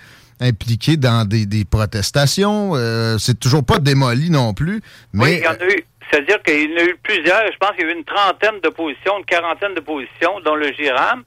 impliqué 0.40 0.96
dans 0.96 1.26
des, 1.26 1.46
des 1.46 1.64
protestations. 1.64 2.72
Euh, 2.74 3.16
c'est 3.18 3.38
toujours 3.38 3.64
pas 3.64 3.78
démoli 3.78 4.30
non 4.30 4.54
plus. 4.54 4.82
Mais 5.12 5.24
Oui, 5.24 5.30
il 5.38 5.44
y 5.44 5.48
en 5.48 5.52
a 5.52 5.72
eu. 5.72 5.84
C'est-à-dire 6.10 6.42
qu'il 6.42 6.70
y 6.70 6.74
en 6.74 6.78
a 6.78 6.84
eu 6.84 6.96
plusieurs. 7.02 7.52
Je 7.52 7.56
pense 7.58 7.70
qu'il 7.70 7.86
y 7.86 7.88
a 7.88 7.92
eu 7.92 7.96
une 7.96 8.04
trentaine 8.04 8.60
d'oppositions, 8.60 9.18
une 9.18 9.24
quarantaine 9.24 9.74
d'oppositions, 9.74 10.40
dont 10.40 10.54
le 10.54 10.72
GIRAM. 10.72 11.24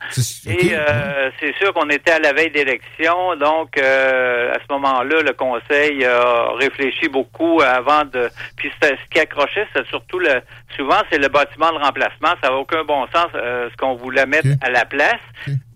Et 0.48 0.74
euh, 0.74 1.30
c'est 1.40 1.56
sûr 1.58 1.74
qu'on 1.74 1.90
était 1.90 2.12
à 2.12 2.20
la 2.20 2.34
veille 2.34 2.52
d'élection. 2.52 3.36
Donc, 3.36 3.78
euh, 3.78 4.54
à 4.54 4.56
ce 4.56 4.74
moment-là, 4.74 5.22
le 5.22 5.34
Conseil 5.34 6.06
a 6.06 6.52
réfléchi 6.56 7.08
beaucoup 7.08 7.62
avant 7.62 8.06
de... 8.06 8.30
Puis 8.58 8.72
ce 8.82 8.90
qui 9.12 9.20
accrochait, 9.20 9.68
c'est 9.74 9.88
surtout 9.88 10.20
le, 10.20 10.42
souvent 10.76 10.98
c'est 11.12 11.18
le 11.18 11.28
bâtiment 11.30 11.72
de 11.72 11.78
remplacement. 11.78 12.34
Ça 12.44 12.50
n'a 12.50 12.54
aucun 12.56 12.84
bon 12.84 13.06
sens 13.14 13.28
euh, 13.36 13.70
ce 13.72 13.76
qu'on 13.78 13.96
voulait 13.96 14.26
mettre 14.26 14.48
à 14.62 14.70
la 14.70 14.86
place. 14.86 15.20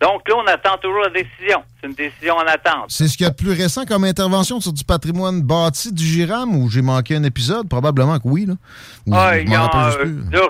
Donc 0.02 0.28
là, 0.30 0.36
on 0.38 0.48
attend 0.48 0.78
toujours 0.82 1.02
la 1.02 1.10
décision. 1.10 1.62
C'est 1.82 1.88
une 1.88 1.94
décision 1.94 2.36
en 2.36 2.42
attente. 2.48 2.86
C'est 2.88 3.08
ce 3.08 3.18
qu'il 3.18 3.26
y 3.26 3.28
a 3.28 3.32
de 3.32 3.36
plus 3.36 3.52
récent 3.52 3.86
comme 3.86 4.04
intervention 4.06 4.60
sur 4.62 4.72
du 4.74 4.84
patrimoine 4.84 5.42
bâti 5.42 5.92
du 5.94 6.04
Giram 6.04 6.56
où 6.56 6.70
j'ai 6.70 6.82
manqué 6.82 7.16
un 7.16 7.24
épisode? 7.24 7.68
Probablement 7.70 8.18
que 8.20 8.28
oui. 8.28 8.46
Là. 8.46 8.54
Ou 9.08 9.14
Ah, 9.16 9.38
il 9.38 9.50
y, 9.50 9.54
euh, 9.54 9.58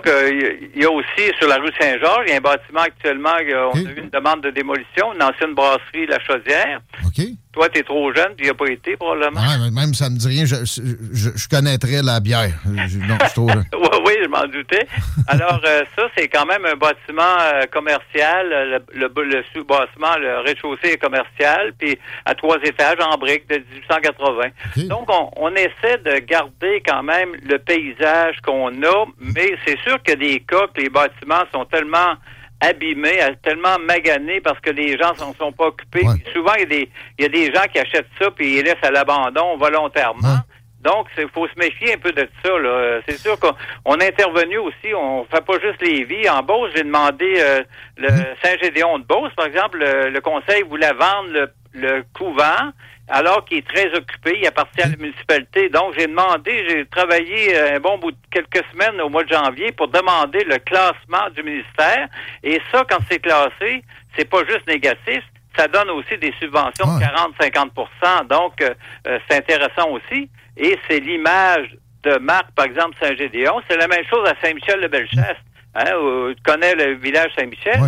euh, 0.08 0.30
il 0.76 0.82
y 0.82 0.86
a- 0.86 0.92
aussi 0.92 1.32
sur 1.40 1.48
la 1.48 1.58
rue 1.58 1.72
Saint-Georges, 1.80 2.26
il 2.28 2.32
y 2.32 2.34
a 2.34 2.38
un 2.38 2.42
bâtiment 2.42 2.82
actuellement, 2.82 3.30
a- 3.30 3.70
on 3.74 3.76
a 3.76 3.80
eu 3.80 4.00
une 4.00 4.10
demande 4.10 4.42
de 4.42 4.50
démolition, 4.52 5.14
une 5.16 5.24
ancienne 5.24 5.54
brasserie 5.56 6.06
La 6.08 6.20
Chaudière. 6.20 6.82
OK. 7.06 7.26
Toi, 7.52 7.68
tu 7.70 7.80
es 7.80 7.84
trop 7.84 8.14
jeune, 8.14 8.36
tu 8.38 8.44
n'y 8.44 8.50
as 8.52 8.54
pas 8.54 8.68
été 8.68 8.96
probablement. 8.96 9.42
Ouais, 9.42 9.72
même 9.72 9.94
ça 9.96 10.08
me 10.12 10.18
dit 10.18 10.28
rien. 10.28 10.46
Je, 10.46 10.56
je, 10.66 11.30
je 11.36 11.48
connaîtrais 11.50 12.04
la 12.04 12.20
bière. 12.20 12.54
Je- 12.88 13.00
non, 13.00 13.18
je 13.28 13.34
jeune. 13.34 13.64
oui, 13.74 13.98
oui, 14.06 14.14
je 14.24 14.28
m'en 14.30 14.46
doutais. 14.46 14.86
Alors, 15.28 15.60
euh, 15.66 15.82
ça, 15.98 16.04
c'est 16.16 16.28
quand 16.28 16.46
même 16.46 16.64
un 16.66 16.76
bâtiment 16.76 17.24
euh, 17.42 17.64
commercial. 17.72 18.48
Le, 18.94 19.00
le- 19.08 19.24
le 19.24 19.44
sous-bâtiment, 19.52 20.16
le 20.20 20.42
rez-de-chaussée 20.46 20.90
est 20.94 20.98
commercial, 20.98 21.74
puis 21.80 21.98
à 22.26 22.36
trois 22.36 22.58
étages 22.64 23.00
en 23.02 23.18
briques 23.18 23.50
de 23.50 23.56
1880. 23.56 24.86
Donc, 24.88 25.10
on, 25.10 25.32
on 25.38 25.52
essaie 25.56 25.98
de 26.06 26.20
garder 26.20 26.84
quand 26.86 27.02
même 27.02 27.30
le 27.44 27.58
paysage 27.58 28.36
qu'on 28.46 28.70
a, 28.84 29.06
mais 29.20 29.54
c'est 29.66 29.80
sûr 29.80 29.98
a 30.14 30.20
des 30.20 30.40
cas 30.42 30.68
que 30.74 30.82
les 30.82 30.90
bâtiments 30.90 31.44
sont 31.52 31.66
tellement 31.66 32.14
abîmés, 32.62 33.22
euh, 33.22 33.32
tellement 33.44 33.78
maganés 33.80 34.42
parce 34.42 34.60
que 34.60 34.70
les 34.70 34.98
gens 34.98 35.14
s'en 35.16 35.34
sont 35.34 35.52
pas 35.52 35.68
occupés. 35.68 36.06
Souvent, 36.34 36.54
il 36.56 36.62
y, 36.62 36.64
a 36.64 36.66
des, 36.68 36.90
il 37.18 37.24
y 37.24 37.26
a 37.26 37.30
des 37.30 37.54
gens 37.54 37.64
qui 37.72 37.80
achètent 37.80 38.08
ça 38.20 38.30
puis 38.32 38.58
ils 38.58 38.64
laissent 38.64 38.76
à 38.84 38.92
l'abandon 38.92 39.58
volontairement. 39.58 40.40
Donc, 40.82 41.08
il 41.18 41.28
faut 41.34 41.46
se 41.48 41.60
méfier 41.60 41.96
un 41.96 41.98
peu 41.98 42.12
de 42.14 42.28
ça. 42.44 42.58
là. 42.58 43.02
C'est 43.08 43.18
sûr 43.18 43.38
qu'on 43.40 43.54
on 43.86 43.98
est 43.98 44.08
intervenu 44.08 44.58
aussi, 44.60 44.94
on 44.96 45.26
fait 45.26 45.44
pas 45.46 45.60
juste 45.60 45.82
les 45.82 46.06
vies. 46.06 46.30
En 46.30 46.42
Beauce, 46.42 46.72
j'ai 46.74 46.84
demandé 46.84 47.34
euh, 47.38 47.62
le 47.98 48.08
Saint-Gédéon 48.42 49.00
de 49.00 49.04
Beauce, 49.04 49.34
par 49.36 49.46
exemple, 49.46 49.78
le, 49.80 50.10
le 50.10 50.22
conseil 50.22 50.64
voulait 50.64 50.94
vendre 50.94 51.32
le, 51.32 51.52
le 51.74 52.04
couvent 52.14 52.72
alors 53.10 53.44
qu'il 53.46 53.58
est 53.58 53.68
très 53.68 53.88
occupé, 53.96 54.38
il 54.40 54.48
appartient 54.48 54.82
à 54.82 54.90
la 54.90 54.96
municipalité. 54.96 55.70
Donc, 55.70 55.94
j'ai 55.98 56.08
demandé, 56.08 56.66
j'ai 56.70 56.86
travaillé 56.86 57.56
euh, 57.56 57.76
un 57.76 57.80
bon 57.80 57.98
bout 57.98 58.12
de 58.12 58.18
quelques 58.32 58.64
semaines 58.72 59.02
au 59.02 59.10
mois 59.10 59.24
de 59.24 59.34
janvier 59.34 59.72
pour 59.72 59.88
demander 59.88 60.44
le 60.44 60.58
classement 60.60 61.30
du 61.36 61.44
ministère. 61.44 62.08
Et 62.44 62.62
ça, 62.72 62.84
quand 62.90 63.00
c'est 63.10 63.20
classé, 63.20 63.84
c'est 64.16 64.30
pas 64.30 64.46
juste 64.48 64.68
négatif, 64.68 65.24
ça 65.58 65.68
donne 65.68 65.90
aussi 65.90 66.18
des 66.20 66.34
subventions 66.40 66.86
de 66.86 67.04
40-50% 67.04 68.28
Donc, 68.28 68.62
euh, 68.62 68.74
euh, 69.08 69.20
c'est 69.28 69.38
intéressant 69.38 69.90
aussi. 69.90 70.30
Et 70.56 70.78
c'est 70.88 71.00
l'image 71.00 71.76
de 72.04 72.18
marque, 72.20 72.52
par 72.52 72.66
exemple, 72.66 72.96
Saint-Gédéon. 73.02 73.62
C'est 73.70 73.78
la 73.78 73.88
même 73.88 74.06
chose 74.06 74.28
à 74.28 74.36
Saint-Michel-de-Bellechasse. 74.46 75.38
Hein, 75.76 75.96
où 76.02 76.34
tu 76.34 76.42
connais 76.44 76.74
le 76.74 76.96
village 76.96 77.32
Saint-Michel. 77.38 77.80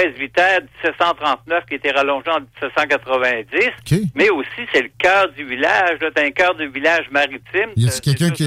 Presbytère 0.00 0.60
1739 0.84 1.64
qui 1.66 1.74
était 1.76 1.90
rallongé 1.90 2.28
en 2.30 2.40
1790. 2.40 3.70
Mais 4.14 4.28
aussi, 4.28 4.48
c'est 4.72 4.82
le 4.82 4.90
cœur 4.98 5.28
du 5.32 5.44
village. 5.46 5.98
T'as 6.14 6.22
un 6.22 6.30
cœur 6.32 6.54
du 6.54 6.68
village 6.68 7.06
maritime. 7.10 7.70
Y 7.76 7.88
a 7.88 7.90
C'est 7.90 8.04
quelqu'un 8.04 8.30
qui- 8.30 8.44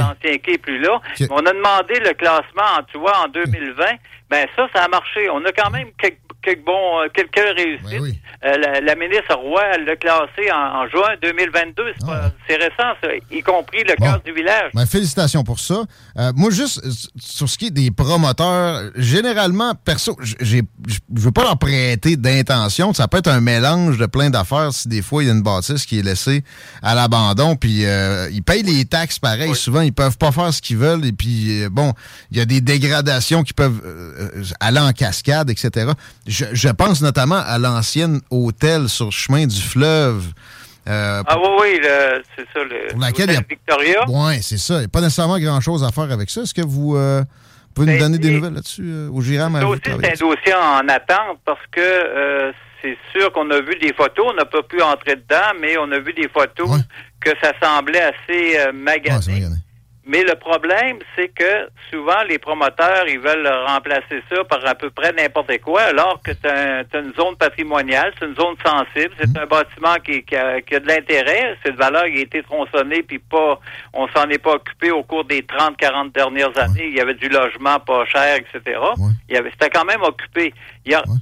est 0.51 0.57
plus 0.59 0.80
là. 0.80 1.01
On 1.31 1.39
a 1.39 1.51
demandé 1.53 1.99
le 1.99 2.13
classement, 2.13 2.77
en- 2.80 2.84
tu 2.91 2.99
vois, 2.99 3.17
en 3.26 3.27
2020. 3.30 3.85
Ben 4.30 4.45
ça, 4.55 4.67
ça 4.76 4.84
a 4.84 4.88
marché. 4.88 5.27
On 5.31 5.43
a 5.43 5.51
quand 5.51 5.71
même 5.71 5.88
quelques, 5.99 6.17
quelques 6.43 6.63
bons, 6.63 6.99
euh, 7.01 7.07
quelques 7.11 7.35
réussites. 7.57 7.99
Euh, 8.45 8.57
la, 8.57 8.80
la 8.80 8.95
ministre 8.95 9.34
Roy, 9.35 9.61
elle 9.73 9.85
l'a 9.85 9.95
classé 9.95 10.51
en, 10.51 10.84
en 10.84 10.88
juin 10.88 11.15
2022. 11.21 11.93
C'est 11.97 12.05
pas- 12.05 12.31
c'est 12.47 12.55
récent, 12.57 12.93
ça, 13.01 13.09
y 13.31 13.41
compris 13.41 13.84
le 13.84 13.95
cœur 13.95 14.21
du 14.23 14.31
village. 14.31 14.69
Ben, 14.76 14.85
félicitations 14.85 15.43
pour 15.43 15.59
ça. 15.59 15.81
Euh, 16.20 16.34
moi, 16.36 16.52
juste 16.52 16.82
euh, 16.84 16.91
sur 17.20 17.50
ce 17.50 17.58
qui 17.58 17.68
est 17.68 17.72
des 17.72 17.91
promoteurs, 17.91 18.91
généralement, 18.96 19.74
perso, 19.74 20.18
je 20.22 20.62
veux 21.10 21.32
pas 21.32 21.44
leur 21.44 21.58
prêter 21.58 22.18
d'intention. 22.18 22.94
Ça 22.94 23.08
peut 23.08 23.20
être 23.20 23.30
un 23.30 23.40
mélange 23.40 23.98
de 23.98 24.06
plein 24.06 24.30
d'affaires 24.30 24.74
si 24.74 24.88
des 24.88 25.02
fois 25.02 25.24
il 25.24 25.28
y 25.28 25.30
a 25.30 25.34
une 25.34 25.41
bâtisse 25.41 25.86
qui 25.86 26.00
est 26.00 26.02
laissée 26.02 26.44
à 26.82 26.96
l'abandon, 26.96 27.56
puis 27.56 27.86
euh, 27.86 28.30
ils 28.32 28.44
payent 28.44 28.64
les 28.64 28.86
taxes 28.86 29.20
pareil. 29.20 29.56
Souvent, 29.56 29.82
ils 29.82 29.94
peuvent 29.94 30.18
pas 30.18 30.32
faire 30.32 30.54
ce 30.54 30.62
qu'ils 30.62 30.78
veulent, 30.78 31.06
et 31.06 31.14
puis 31.14 31.64
euh, 31.64 31.70
bon, 31.70 31.94
il 32.32 32.38
y 32.38 32.41
a 32.41 32.46
des 32.46 32.62
dégradations 32.62 33.44
qui 33.44 33.54
peuvent 33.54 33.82
euh, 33.86 34.44
aller 34.60 34.80
en 34.80 34.91
cascade, 34.91 35.50
etc. 35.50 35.91
Je, 36.28 36.46
je 36.52 36.70
pense 36.70 37.02
notamment 37.02 37.41
à 37.46 37.58
l'ancienne 37.58 38.20
hôtel 38.30 38.90
sur 38.90 39.06
le 39.06 39.12
chemin 39.12 39.48
du 39.48 39.62
fleuve. 39.62 40.24
Euh, 40.90 41.24
Ah 41.26 41.38
oui, 41.38 41.49
oui, 41.61 41.80
c'est 42.36 42.45
ça, 42.53 42.64
le 42.64 42.88
pour 42.90 42.99
laquelle 42.99 43.30
il 43.30 43.34
y 43.34 43.36
a... 43.36 43.40
l'hôtel 43.40 43.57
Victoria. 43.57 44.06
Oui, 44.07 44.41
c'est 44.41 44.57
ça. 44.57 44.76
Il 44.76 44.80
n'y 44.80 44.86
a 44.86 44.88
pas 44.88 45.02
nécessairement 45.02 45.40
grand-chose 45.40 45.84
à 45.84 45.91
faire 45.91 46.11
avec 46.11 46.30
ça. 46.30 46.41
Est-ce 46.41 46.53
que 46.53 46.61
vous 46.61 46.95
euh, 46.95 47.24
pouvez 47.74 47.94
nous 47.94 47.99
donner 47.99 48.18
des 48.18 48.32
nouvelles 48.32 48.53
là-dessus 48.53 48.90
euh, 48.91 49.10
au 49.11 49.22
Giram? 49.22 49.53
Ben, 49.53 49.78
c'est 49.84 49.91
un 49.91 50.28
dossier 50.28 50.53
en 50.53 50.88
attente 50.88 51.40
parce 51.45 51.66
que 51.72 51.80
euh, 51.82 52.52
c'est 52.82 52.98
sûr 53.11 53.32
qu'on 53.32 53.49
a 53.52 53.60
vu 53.61 53.76
des 53.82 53.94
photos, 53.94 54.28
on 54.32 54.34
n'a 54.34 54.45
pas 54.45 54.64
pu 54.64 54.82
entrer 54.82 55.16
dedans, 55.16 55.53
mais 55.60 55.78
on 55.78 55.91
a 55.91 55.99
vu 55.99 56.14
des 56.14 56.30
photos 56.30 56.80
que 57.20 57.32
ça 57.41 57.52
semblait 57.61 58.02
assez 58.02 58.72
magané. 58.74 59.45
Mais 60.11 60.23
le 60.23 60.34
problème, 60.34 60.98
c'est 61.15 61.27
que 61.27 61.69
souvent, 61.91 62.23
les 62.27 62.40
promoteurs, 62.40 63.07
ils 63.07 63.19
veulent 63.19 63.48
remplacer 63.68 64.23
ça 64.27 64.44
par 64.44 64.65
à 64.65 64.73
peu 64.73 64.90
près 64.90 65.11
n'importe 65.14 65.61
quoi, 65.61 65.81
alors 65.81 66.19
que 66.23 66.31
c'est 66.41 66.98
une 66.98 67.14
zone 67.14 67.36
patrimoniale, 67.36 68.11
c'est 68.18 68.26
une 68.26 68.36
zone 68.36 68.56
sensible, 68.65 69.14
c'est 69.19 69.38
un 69.38 69.45
bâtiment 69.45 69.94
qui, 70.03 70.23
qui 70.23 70.36
a, 70.36 70.61
qui 70.61 70.73
a 70.73 70.80
de 70.80 70.88
l'intérêt, 70.88 71.56
cette 71.64 71.76
valeur 71.76 72.06
qui 72.06 72.18
a 72.18 72.22
été 72.22 72.41
tronçonnée, 72.41 73.03
puis 73.03 73.19
pas, 73.19 73.60
on 73.94 74.07
s'en 74.07 74.27
est 74.30 74.40
pas 74.40 74.53
occupé 74.53 74.90
au 74.90 75.03
cours 75.03 75.26
des 75.26 75.44
30, 75.44 75.77
40 75.77 76.11
dernières 76.11 76.57
années. 76.57 76.88
Il 76.88 76.95
y 76.95 77.02
avait 77.02 77.14
du 77.14 77.30
logement 77.30 77.80
pas 77.80 78.03
cher, 78.06 78.38
etc. 78.38 78.80
Il 79.30 79.36
y 79.36 79.38
avait, 79.38 79.52
c'était 79.52 79.69
quand 79.69 79.86
même 79.86 80.02
occupé. 80.02 80.56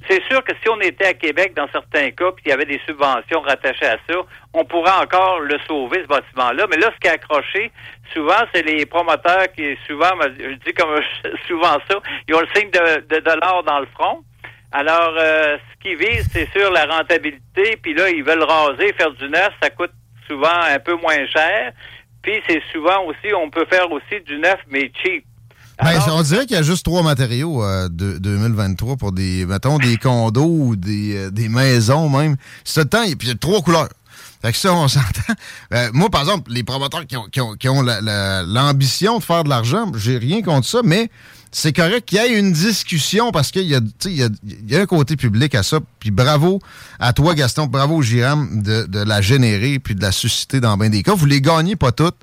C'est 0.08 0.22
sûr 0.24 0.42
que 0.44 0.52
si 0.62 0.68
on 0.68 0.80
était 0.80 1.06
à 1.06 1.14
Québec, 1.14 1.52
dans 1.54 1.68
certains 1.70 2.10
cas, 2.10 2.32
puis 2.32 2.44
il 2.46 2.48
y 2.48 2.52
avait 2.52 2.64
des 2.64 2.80
subventions 2.86 3.40
rattachées 3.40 3.86
à 3.86 3.98
ça, 4.08 4.16
on 4.54 4.64
pourrait 4.64 5.02
encore 5.02 5.40
le 5.40 5.58
sauver, 5.66 6.02
ce 6.02 6.06
bâtiment-là. 6.06 6.66
Mais 6.70 6.76
là, 6.76 6.90
ce 6.94 7.00
qui 7.00 7.08
est 7.08 7.14
accroché, 7.14 7.70
souvent, 8.14 8.40
c'est 8.54 8.62
les 8.62 8.86
promoteurs 8.86 9.52
qui, 9.54 9.76
souvent, 9.86 10.16
moi, 10.16 10.26
je 10.38 10.54
dis 10.64 10.72
comme 10.72 11.00
souvent 11.46 11.78
ça, 11.90 12.00
ils 12.28 12.34
ont 12.34 12.40
le 12.40 12.48
signe 12.54 12.70
de, 12.70 13.14
de 13.14 13.20
dollar 13.20 13.62
dans 13.64 13.80
le 13.80 13.86
front. 13.86 14.22
Alors, 14.72 15.14
euh, 15.18 15.56
ce 15.56 15.82
qu'ils 15.82 15.96
visent, 15.96 16.28
c'est 16.32 16.50
sur 16.52 16.70
la 16.70 16.84
rentabilité, 16.84 17.76
puis 17.82 17.94
là, 17.94 18.10
ils 18.10 18.22
veulent 18.22 18.42
raser, 18.42 18.92
faire 18.94 19.12
du 19.12 19.28
neuf, 19.28 19.50
ça 19.62 19.70
coûte 19.70 19.92
souvent 20.26 20.60
un 20.70 20.78
peu 20.78 20.94
moins 20.94 21.26
cher. 21.26 21.72
Puis 22.22 22.42
c'est 22.46 22.62
souvent 22.72 23.04
aussi, 23.04 23.32
on 23.34 23.48
peut 23.48 23.64
faire 23.66 23.90
aussi 23.90 24.20
du 24.26 24.38
neuf, 24.38 24.60
mais 24.68 24.90
cheap. 25.02 25.24
Ben, 25.82 26.00
on 26.10 26.22
dirait 26.22 26.46
qu'il 26.46 26.56
y 26.56 26.58
a 26.58 26.62
juste 26.62 26.84
trois 26.84 27.02
matériaux 27.02 27.62
euh, 27.62 27.88
de 27.88 28.18
2023 28.18 28.96
pour 28.96 29.12
des, 29.12 29.46
mettons, 29.46 29.78
des 29.78 29.96
condos 29.96 30.44
ou 30.44 30.76
des, 30.76 31.16
euh, 31.16 31.30
des 31.30 31.48
maisons 31.48 32.08
même. 32.08 32.36
C'est 32.64 32.80
le 32.82 32.88
temps, 32.88 33.02
et 33.04 33.14
puis 33.14 33.28
il 33.28 33.30
y 33.30 33.34
a 33.34 33.36
trois 33.36 33.60
couleurs. 33.62 33.88
Fait 34.42 34.52
que 34.52 34.58
ça, 34.58 34.72
on 34.72 34.88
s'entend. 34.88 35.34
Euh, 35.74 35.90
moi, 35.92 36.10
par 36.10 36.22
exemple, 36.22 36.50
les 36.52 36.64
promoteurs 36.64 37.06
qui 37.06 37.16
ont, 37.16 37.26
qui 37.30 37.40
ont, 37.40 37.54
qui 37.54 37.68
ont 37.68 37.82
la- 37.82 38.00
la- 38.00 38.42
l'ambition 38.42 39.18
de 39.18 39.24
faire 39.24 39.44
de 39.44 39.48
l'argent, 39.48 39.92
j'ai 39.96 40.18
rien 40.18 40.42
contre 40.42 40.66
ça, 40.66 40.80
mais 40.84 41.10
c'est 41.52 41.72
correct 41.72 42.04
qu'il 42.06 42.18
y 42.18 42.20
ait 42.22 42.38
une 42.38 42.52
discussion 42.52 43.30
parce 43.32 43.50
qu'il 43.52 43.62
y, 43.62 43.74
a- 43.74 43.80
tu 43.80 43.86
sais, 44.00 44.10
il 44.10 44.16
y 44.18 44.22
a, 44.24 44.28
y 44.68 44.76
a 44.76 44.80
un 44.80 44.86
côté 44.86 45.16
public 45.16 45.54
à 45.54 45.62
ça. 45.62 45.78
Puis 46.00 46.10
bravo 46.10 46.60
à 46.98 47.12
toi, 47.12 47.34
Gaston, 47.34 47.66
bravo 47.66 48.02
Giram 48.02 48.62
de, 48.62 48.84
de 48.86 48.98
la 48.98 49.20
générer 49.22 49.78
puis 49.78 49.94
de 49.94 50.02
la 50.02 50.12
susciter 50.12 50.60
dans 50.60 50.76
bien 50.76 50.90
des 50.90 51.02
cas. 51.02 51.14
Vous 51.14 51.26
les 51.26 51.40
gagnez 51.40 51.74
pas 51.76 51.90
toutes, 51.92 52.16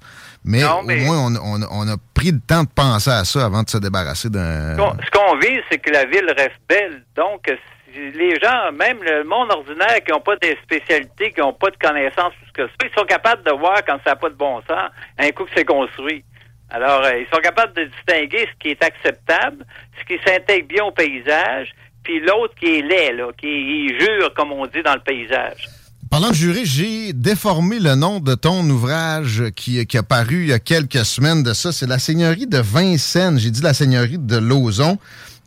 mais, 0.45 0.63
au 0.63 1.05
moins, 1.05 1.17
on, 1.27 1.35
on- 1.35 1.67
on 1.71 1.87
a 1.87 1.95
pris 2.13 2.31
le 2.31 2.39
temps 2.39 2.63
de 2.63 2.69
penser 2.69 3.09
à 3.09 3.23
ça 3.25 3.45
avant 3.45 3.63
de 3.63 3.69
se 3.69 3.77
débarrasser 3.77 4.29
d'un... 4.29 4.75
Ce 5.03 5.09
qu'on- 5.11 5.37
vise, 5.37 5.61
c'est 5.71 5.79
que 5.79 5.91
la 5.91 6.05
ville 6.05 6.31
reste 6.37 6.59
belle. 6.69 7.03
Donc, 7.15 7.51
les 7.93 8.39
gens, 8.39 8.71
même 8.73 9.01
le 9.03 9.23
monde 9.23 9.51
ordinaire 9.51 10.03
qui 10.05 10.11
n'ont 10.11 10.19
pas 10.21 10.35
de 10.35 10.55
spécialités, 10.63 11.31
qui 11.31 11.39
n'ont 11.39 11.53
pas 11.53 11.69
de 11.71 11.77
connaissances, 11.77 12.33
tout 12.39 12.47
ce 12.47 12.63
que 12.63 12.85
ils 12.85 12.97
sont 12.99 13.05
capables 13.05 13.43
de 13.43 13.51
voir 13.51 13.77
quand 13.87 13.97
ça 14.03 14.11
n'a 14.11 14.15
pas 14.17 14.29
de 14.29 14.35
bon 14.35 14.61
sens, 14.67 14.91
un 15.17 15.29
coup 15.31 15.45
que 15.45 15.51
c'est 15.55 15.65
construit. 15.65 16.23
Alors, 16.69 17.03
euh, 17.03 17.17
ils 17.19 17.27
sont 17.33 17.41
capables 17.41 17.73
de 17.73 17.85
distinguer 17.85 18.47
ce 18.51 18.57
qui 18.59 18.69
est 18.71 18.83
acceptable, 18.83 19.65
ce 19.99 20.05
qui 20.05 20.19
s'intègre 20.25 20.67
bien 20.67 20.83
au 20.83 20.91
paysage, 20.91 21.73
puis 22.03 22.19
l'autre 22.19 22.53
qui 22.55 22.79
est 22.79 22.81
laid, 22.81 23.13
là, 23.13 23.27
qui 23.37 23.87
jure, 23.99 24.33
comme 24.35 24.51
on 24.51 24.65
dit, 24.67 24.81
dans 24.83 24.93
le 24.95 24.99
paysage. 25.01 25.67
Parlant 26.15 26.29
de 26.29 26.33
jurer, 26.35 26.63
j'ai 26.63 27.11
déformé 27.11 27.77
le 27.77 27.95
nom 27.95 28.21
de 28.21 28.35
ton 28.35 28.61
ouvrage 28.69 29.43
qui, 29.53 29.85
qui 29.85 29.97
a 29.97 30.01
paru 30.01 30.43
il 30.43 30.47
y 30.47 30.53
a 30.53 30.59
quelques 30.59 31.03
semaines 31.03 31.43
de 31.43 31.51
ça. 31.51 31.73
C'est 31.73 31.87
la 31.87 31.99
Seigneurie 31.99 32.47
de 32.47 32.57
Vincennes. 32.57 33.37
J'ai 33.37 33.51
dit 33.51 33.61
la 33.61 33.73
Seigneurie 33.73 34.17
de 34.17 34.37
Lauson. 34.37 34.97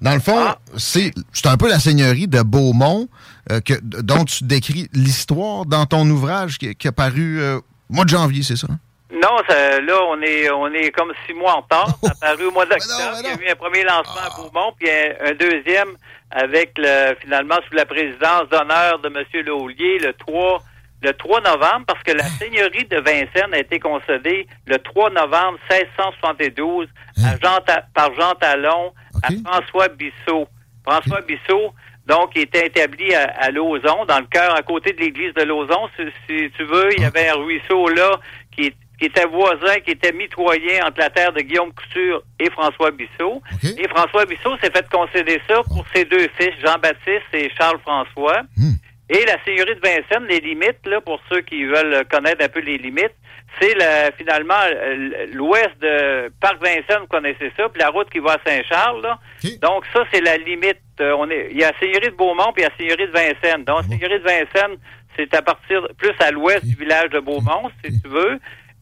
Dans 0.02 0.12
le 0.12 0.20
fond, 0.20 0.44
c'est 0.76 1.14
c'est 1.32 1.46
un 1.46 1.56
peu 1.56 1.70
la 1.70 1.78
Seigneurie 1.80 2.28
de 2.28 2.42
Beaumont 2.42 3.08
euh, 3.50 3.62
que, 3.62 3.72
dont 3.82 4.26
tu 4.26 4.44
décris 4.44 4.90
l'histoire 4.92 5.64
dans 5.64 5.86
ton 5.86 6.06
ouvrage 6.10 6.58
qui, 6.58 6.74
qui 6.74 6.86
a 6.86 6.92
paru 6.92 7.40
euh, 7.40 7.56
au 7.88 7.94
mois 7.94 8.04
de 8.04 8.10
janvier, 8.10 8.42
c'est 8.42 8.56
ça? 8.56 8.66
hein? 8.70 8.78
Non, 9.10 9.38
ça- 9.48 9.80
là, 9.80 9.94
on 10.10 10.20
est, 10.20 10.50
on 10.50 10.66
est 10.74 10.90
comme 10.90 11.12
six 11.26 11.32
mois 11.32 11.54
en 11.54 11.60
retard. 11.62 11.98
Ça 12.04 12.10
a 12.10 12.14
paru 12.34 12.44
au 12.48 12.52
mois 12.52 12.66
d'octobre. 12.66 13.16
Il 13.20 13.24
y 13.24 13.30
a 13.46 13.48
eu 13.48 13.52
un 13.52 13.56
premier 13.56 13.84
lancement 13.84 14.20
à 14.22 14.36
Beaumont, 14.36 14.72
puis 14.78 14.86
un, 14.90 15.30
un 15.30 15.34
deuxième 15.34 15.88
avec, 16.30 16.72
le, 16.78 17.14
finalement, 17.20 17.56
sous 17.68 17.74
la 17.74 17.86
présidence 17.86 18.48
d'honneur 18.50 18.98
de 19.00 19.08
M. 19.08 19.46
Laulier, 19.46 19.98
le 19.98 20.12
3 20.12 20.62
le 21.00 21.12
3 21.12 21.40
novembre 21.42 21.84
parce 21.86 22.02
que 22.02 22.10
la 22.10 22.24
seigneurie 22.24 22.84
de 22.86 22.96
Vincennes 22.96 23.54
a 23.54 23.58
été 23.58 23.78
concédée 23.78 24.48
le 24.66 24.78
3 24.78 25.10
novembre 25.10 25.56
1672 25.70 26.88
à 27.24 27.36
Jean 27.40 27.60
Ta- 27.60 27.84
par 27.94 28.12
Jean 28.14 28.34
Talon 28.34 28.92
à 29.22 29.28
François 29.44 29.86
Bissot. 29.88 30.48
François 30.84 31.20
Bissot, 31.20 31.72
donc, 32.06 32.36
était 32.36 32.66
établi 32.66 33.14
à, 33.14 33.26
à 33.38 33.50
Lauson, 33.52 34.06
dans 34.06 34.18
le 34.18 34.26
cœur, 34.26 34.52
à 34.56 34.62
côté 34.62 34.92
de 34.92 34.98
l'église 35.00 35.32
de 35.34 35.42
Lauson, 35.42 35.88
si, 35.96 36.02
si 36.26 36.50
tu 36.56 36.64
veux. 36.64 36.92
Il 36.96 37.02
y 37.02 37.04
avait 37.04 37.28
un 37.28 37.34
ruisseau 37.34 37.88
là 37.90 38.18
qui, 38.50 38.74
qui 38.98 39.06
était 39.06 39.26
voisin, 39.26 39.78
qui 39.84 39.92
était 39.92 40.12
mitoyen 40.12 40.86
entre 40.86 40.98
la 41.00 41.10
terre 41.10 41.32
de 41.32 41.40
Guillaume 41.40 41.72
Couture 41.72 42.22
et 42.40 42.50
François 42.50 42.90
Bissot. 42.90 43.42
Et 43.78 43.88
François 43.88 44.24
Bissot 44.26 44.56
s'est 44.58 44.70
fait 44.70 44.88
concéder 44.90 45.40
ça 45.48 45.62
pour 45.62 45.84
ses 45.94 46.04
deux 46.04 46.28
fils, 46.38 46.54
Jean-Baptiste 46.64 47.32
et 47.32 47.50
Charles-François. 47.56 48.42
Et 49.10 49.24
la 49.24 49.42
seigneurie 49.44 49.74
de 49.74 49.80
Vincennes, 49.80 50.26
les 50.28 50.40
limites, 50.40 50.84
là, 50.84 51.00
pour 51.00 51.20
ceux 51.30 51.40
qui 51.40 51.64
veulent 51.64 52.04
connaître 52.10 52.44
un 52.44 52.48
peu 52.48 52.60
les 52.60 52.76
limites, 52.76 53.14
c'est 53.60 53.74
finalement 54.18 54.60
l'ouest 55.32 55.78
de 55.80 56.30
Parc 56.40 56.62
Vincennes, 56.62 57.00
vous 57.00 57.06
connaissez 57.06 57.50
ça, 57.56 57.68
puis 57.68 57.80
la 57.80 57.88
route 57.88 58.10
qui 58.10 58.18
va 58.18 58.32
à 58.32 58.38
Saint-Charles. 58.46 59.06
Donc 59.62 59.84
ça, 59.92 60.04
c'est 60.12 60.20
la 60.20 60.36
limite. 60.36 60.78
Euh, 61.00 61.14
on 61.16 61.30
est, 61.30 61.48
il 61.52 61.58
y 61.58 61.64
a 61.64 61.70
la 61.70 61.78
seigneurie 61.78 62.10
de 62.10 62.16
Beaumont 62.16 62.52
puis 62.52 62.62
il 62.62 62.64
y 62.64 62.66
a 62.66 62.68
la 62.68 62.76
seigneurie 62.76 63.06
de 63.06 63.12
Vincennes. 63.12 63.64
Donc 63.64 63.82
la 63.82 63.88
seigneurie 63.88 64.18
de 64.18 64.24
Vincennes, 64.24 64.78
c'est 65.16 65.32
à 65.34 65.42
partir 65.42 65.88
plus 65.96 66.12
à 66.20 66.30
l'ouest 66.30 66.64
du 66.64 66.74
village 66.74 67.10
de 67.10 67.20
Beaumont, 67.20 67.70
si 67.82 68.00
tu 68.02 68.08
veux. 68.08 68.38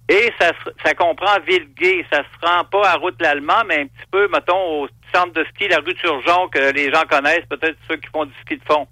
Et 0.09 0.33
ça, 0.41 0.49
se- 0.65 0.71
ça 0.85 0.95
comprend 0.95 1.33
Villeguay. 1.47 2.05
Ça 2.13 2.23
se 2.23 2.47
rend 2.47 2.65
pas 2.65 2.91
à 2.91 2.95
route 2.97 3.17
l'Allemand, 3.21 3.65
mais 3.67 3.81
un 3.81 3.87
petit 3.87 4.07
peu, 4.13 4.29
mettons, 4.29 4.83
au 4.83 4.89
centre 5.13 5.33
de 5.33 5.45
ski, 5.53 5.67
la 5.69 5.79
rue 5.79 5.95
Turgeon, 5.95 6.49
que 6.49 6.73
les 6.73 6.93
gens 6.93 7.03
connaissent, 7.11 7.45
peut-être 7.51 7.77
ceux 7.89 7.97
qui 7.97 8.09
font 8.13 8.25
du 8.25 8.33
ski 8.43 8.57
de 8.57 8.63
fond. 8.65 8.87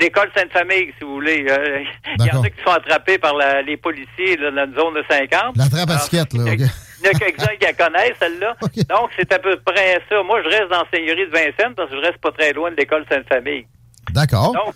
L'école 0.00 0.30
Sainte-Famille, 0.36 0.92
si 0.98 1.04
vous 1.04 1.14
voulez. 1.14 1.46
Euh, 1.48 1.84
Il 2.18 2.26
y 2.26 2.30
en 2.32 2.42
a 2.42 2.50
qui 2.50 2.62
sont 2.64 2.72
attrapés 2.72 3.18
par 3.18 3.34
la- 3.36 3.62
les 3.62 3.76
policiers 3.76 4.36
là, 4.36 4.50
dans 4.50 4.64
une 4.66 4.74
zone 4.74 4.94
de 4.94 5.04
50. 5.08 5.56
La 5.56 5.68
trappe 5.68 5.90
à 5.90 5.94
là, 5.94 5.98
OK. 6.52 6.58
Il 6.58 7.06
y 7.06 7.08
en 7.08 7.10
a 7.12 7.18
quelques-uns 7.18 7.56
qui 7.56 7.64
la 7.64 7.72
connaissent, 7.72 8.16
celle-là. 8.20 8.56
Donc, 8.88 9.10
c'est 9.16 9.32
à 9.32 9.38
peu 9.38 9.56
près 9.64 10.00
ça. 10.08 10.22
Moi, 10.24 10.42
je 10.42 10.48
reste 10.48 10.68
dans 10.70 10.82
la 10.82 10.86
seigneurie 10.92 11.26
de 11.26 11.32
Vincennes 11.32 11.74
parce 11.76 11.90
que 11.90 11.96
je 11.96 12.00
reste 12.00 12.18
pas 12.18 12.30
très 12.32 12.52
loin 12.52 12.70
de 12.70 12.76
l'école 12.76 13.04
Sainte-Famille. 13.08 13.66
D'accord. 14.10 14.52
Donc, 14.52 14.74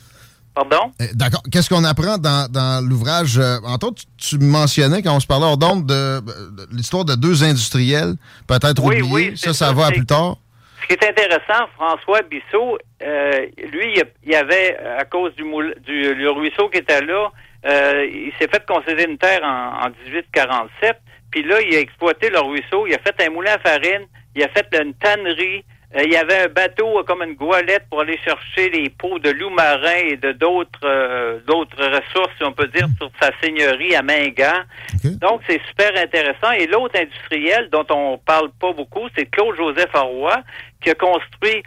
pardon? 0.57 0.91
Euh, 1.01 1.05
D'accord. 1.15 1.43
Qu'est-ce 1.53 1.69
qu'on 1.69 1.85
apprend 1.85 2.19
dans, 2.19 2.51
dans 2.51 2.85
l'ouvrage? 2.85 3.39
euh, 3.39 3.59
entre 3.65 3.89
autres, 3.89 4.03
tu, 4.19 4.39
tu 4.39 4.45
mentionnais 4.45 5.03
quand 5.03 5.15
on 5.15 5.21
se 5.21 5.27
parlait 5.27 5.45
hors 5.45 5.57
d'onde 5.59 5.87
de, 5.87 6.21
de 6.21 6.67
l'histoire 6.73 7.05
de 7.05 7.15
deux 7.15 7.45
industriels, 7.45 8.15
peut-être 8.49 8.83
Oui, 8.83 9.01
oubliés. 9.03 9.31
oui, 9.31 9.37
ça, 9.39 9.53
ça 9.53 9.67
ça, 9.67 9.73
va 9.73 9.87
à 9.87 9.91
plus 9.93 10.07
tard. 10.07 10.37
Ce 10.83 10.87
qui 10.89 10.95
est 10.95 11.09
intéressant, 11.09 11.67
François 11.77 12.23
Bissot, 12.23 12.79
euh, 13.03 13.47
lui, 13.73 14.01
il 14.25 14.31
y 14.33 14.35
avait, 14.35 14.77
à 14.99 15.05
cause 15.05 15.35
du, 15.37 15.45
moul- 15.45 15.75
du 15.85 16.15
le 16.15 16.31
ruisseau 16.31 16.69
qui 16.69 16.79
était 16.79 17.01
là, 17.05 17.31
euh, 17.67 18.07
il 18.13 18.33
s'est 18.39 18.49
fait 18.49 18.65
concéder 18.67 19.05
une 19.09 19.19
terre 19.19 19.41
en, 19.43 19.87
en 19.87 19.91
1847. 20.07 20.97
Puis 21.31 21.43
là, 21.43 21.61
il 21.61 21.75
a 21.75 21.81
exploité 21.81 22.31
le 22.31 22.39
ruisseau, 22.41 22.87
il 22.87 22.95
a 22.95 22.99
fait 22.99 23.21
un 23.27 23.31
moulin 23.31 23.55
à 23.55 23.59
farine, 23.59 24.07
il 24.37 24.43
a 24.45 24.49
fait 24.49 24.67
une 24.81 24.95
tannerie, 24.95 25.65
il 25.95 26.13
y 26.13 26.17
avait 26.17 26.45
un 26.45 26.49
bateau 26.49 26.99
euh, 26.99 27.03
comme 27.05 27.23
une 27.23 27.35
goélette 27.35 27.85
pour 27.89 28.01
aller 28.01 28.19
chercher 28.25 28.69
les 28.71 28.91
peaux 28.91 29.19
de 29.19 29.31
loups 29.31 29.51
marins 29.51 30.03
et 30.11 30.17
de 30.17 30.33
d'autres 30.33 30.81
euh, 30.85 31.39
d'autres 31.47 31.83
ressources, 31.85 32.33
si 32.37 32.45
on 32.45 32.53
peut 32.53 32.67
dire, 32.69 32.89
sur 32.99 33.11
sa 33.21 33.31
seigneurie 33.41 33.95
à 33.95 34.03
Mingan. 34.03 34.65
Donc, 35.21 35.41
c'est 35.49 35.61
super 35.69 35.91
intéressant. 35.97 36.51
Et 36.53 36.67
l'autre 36.67 36.99
industriel 37.01 37.69
dont 37.71 37.87
on 37.91 38.19
parle 38.19 38.51
pas 38.61 38.73
beaucoup, 38.73 39.09
c'est 39.17 39.27
Claude-Joseph 39.27 39.93
Roy, 39.95 40.37
qui 40.83 40.91
a 40.91 40.95
construit 40.95 41.63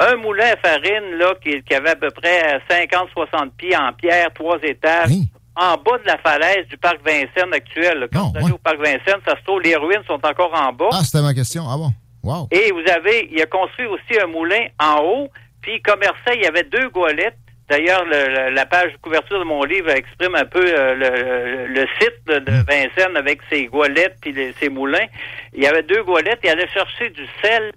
un 0.00 0.16
moulin 0.16 0.52
à 0.52 0.56
farine 0.56 1.16
là, 1.18 1.34
qui, 1.42 1.62
qui 1.62 1.74
avait 1.74 1.90
à 1.90 1.96
peu 1.96 2.10
près 2.10 2.60
50-60 2.70 3.50
pieds 3.56 3.76
en 3.76 3.92
pierre, 3.92 4.28
trois 4.34 4.58
étages, 4.62 5.10
en 5.56 5.76
bas 5.76 5.98
de 5.98 6.06
la 6.06 6.18
falaise 6.18 6.66
du 6.68 6.76
parc 6.76 6.98
Vincennes 7.04 7.52
actuel. 7.54 8.00
là. 8.00 8.06
Quand 8.12 8.30
vous 8.30 8.38
allez 8.38 8.52
au 8.52 8.58
parc 8.58 8.78
Vincennes, 8.78 9.20
ça 9.26 9.36
se 9.38 9.44
trouve, 9.44 9.60
les 9.60 9.76
ruines 9.76 10.02
sont 10.06 10.20
encore 10.24 10.52
en 10.54 10.72
bas. 10.72 10.88
Ah, 10.92 11.02
c'était 11.04 11.22
ma 11.22 11.34
question. 11.34 11.64
Ah 11.68 11.76
bon? 11.76 11.92
Wow. 12.22 12.48
Et 12.50 12.70
vous 12.72 12.84
avez, 12.90 13.28
il 13.32 13.40
a 13.42 13.46
construit 13.46 13.86
aussi 13.86 14.20
un 14.22 14.26
moulin 14.26 14.66
en 14.78 15.00
haut, 15.02 15.30
puis 15.60 15.74
il 15.76 15.82
commerçait, 15.82 16.34
il 16.36 16.42
y 16.42 16.46
avait 16.46 16.62
deux 16.64 16.88
goélettes. 16.90 17.36
D'ailleurs, 17.68 18.04
le- 18.04 18.28
le- 18.34 18.50
la 18.50 18.66
page 18.66 18.92
de 18.92 18.98
couverture 18.98 19.38
de 19.38 19.44
mon 19.44 19.64
livre 19.64 19.90
exprime 19.90 20.34
un 20.34 20.44
peu 20.44 20.62
euh, 20.62 20.94
le, 20.94 21.66
le 21.68 21.86
site 22.00 22.14
de, 22.26 22.38
de 22.40 22.52
Vincennes 22.68 23.16
avec 23.16 23.40
ses 23.50 23.66
goélettes 23.66 24.16
les- 24.26 24.52
ses 24.60 24.68
moulins. 24.68 25.06
Il 25.54 25.62
y 25.62 25.66
avait 25.66 25.82
deux 25.82 26.02
goélettes, 26.02 26.40
il 26.44 26.50
allait 26.50 26.68
chercher 26.68 27.10
du 27.10 27.26
sel 27.42 27.72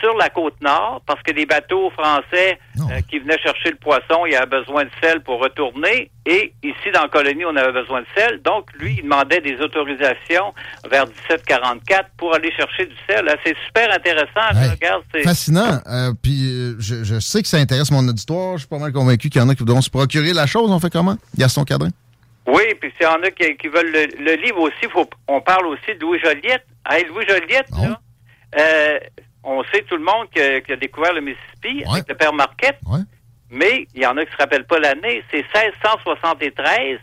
sur 0.00 0.16
la 0.16 0.28
côte 0.30 0.60
nord 0.60 1.02
parce 1.06 1.22
que 1.22 1.32
les 1.32 1.46
bateaux 1.46 1.90
français 1.90 2.58
euh, 2.78 3.00
qui 3.10 3.18
venaient 3.18 3.38
chercher 3.38 3.70
le 3.70 3.76
poisson, 3.76 4.26
il 4.26 4.32
y 4.32 4.36
avait 4.36 4.46
besoin 4.46 4.84
de 4.84 4.90
sel 5.02 5.20
pour 5.22 5.40
retourner. 5.40 6.10
Et 6.26 6.52
ici, 6.62 6.90
dans 6.92 7.02
la 7.02 7.08
colonie, 7.08 7.44
on 7.44 7.56
avait 7.56 7.72
besoin 7.72 8.00
de 8.02 8.06
sel. 8.16 8.40
Donc, 8.42 8.70
lui, 8.78 8.96
il 8.98 9.02
demandait 9.02 9.40
des 9.40 9.56
autorisations 9.60 10.52
vers 10.90 11.06
1744 11.06 12.10
pour 12.16 12.34
aller 12.34 12.52
chercher 12.52 12.86
du 12.86 12.96
sel. 13.08 13.28
C'est 13.44 13.56
super 13.66 13.92
intéressant. 13.94 14.70
Regarde, 14.70 15.02
c'est... 15.12 15.22
Fascinant. 15.22 15.80
Euh, 15.86 16.12
Puis 16.22 16.50
euh, 16.50 16.76
je, 16.78 17.04
je 17.04 17.18
sais 17.18 17.42
que 17.42 17.48
ça 17.48 17.56
intéresse 17.58 17.90
mon 17.90 18.06
auditoire. 18.06 18.54
Je 18.54 18.58
suis 18.60 18.68
pas 18.68 18.78
mal 18.78 18.92
convaincu 18.92 19.30
qu'il 19.30 19.40
y 19.40 19.44
en 19.44 19.48
a 19.48 19.54
qui 19.54 19.60
voudront 19.60 19.80
se 19.80 19.90
procurer 19.90 20.32
la 20.32 20.46
chose. 20.46 20.70
On 20.70 20.78
fait 20.80 20.90
comment? 20.90 21.16
Gaston 21.36 21.64
Cadrin? 21.64 21.90
Oui, 22.46 22.62
puis 22.80 22.90
s'il 22.96 23.04
y 23.04 23.10
en 23.10 23.22
a 23.22 23.30
qui, 23.30 23.56
qui 23.56 23.68
veulent 23.68 23.92
le, 23.92 24.06
le 24.24 24.34
livre 24.42 24.60
aussi, 24.60 24.88
faut, 24.90 25.08
on 25.26 25.40
parle 25.40 25.66
aussi 25.66 25.94
de 25.94 26.00
Louis 26.00 26.18
Joliette. 26.18 26.64
Hey, 26.88 27.04
Louis 27.06 27.24
Joliette, 27.28 27.68
là, 27.70 28.00
euh, 28.58 28.98
on 29.48 29.64
sait 29.72 29.82
tout 29.82 29.96
le 29.96 30.04
monde 30.04 30.28
qu'il 30.30 30.72
a 30.72 30.76
découvert 30.76 31.12
le 31.12 31.20
Mississippi 31.20 31.82
avec 31.90 32.08
le 32.08 32.14
père 32.14 32.32
Marquette, 32.32 32.78
mais 33.50 33.86
il 33.94 34.02
y 34.02 34.06
en 34.06 34.16
a 34.16 34.24
qui 34.24 34.32
se 34.32 34.36
rappellent 34.36 34.66
pas 34.66 34.78
l'année. 34.78 35.22
C'est 35.30 35.44
1673, 35.54 36.98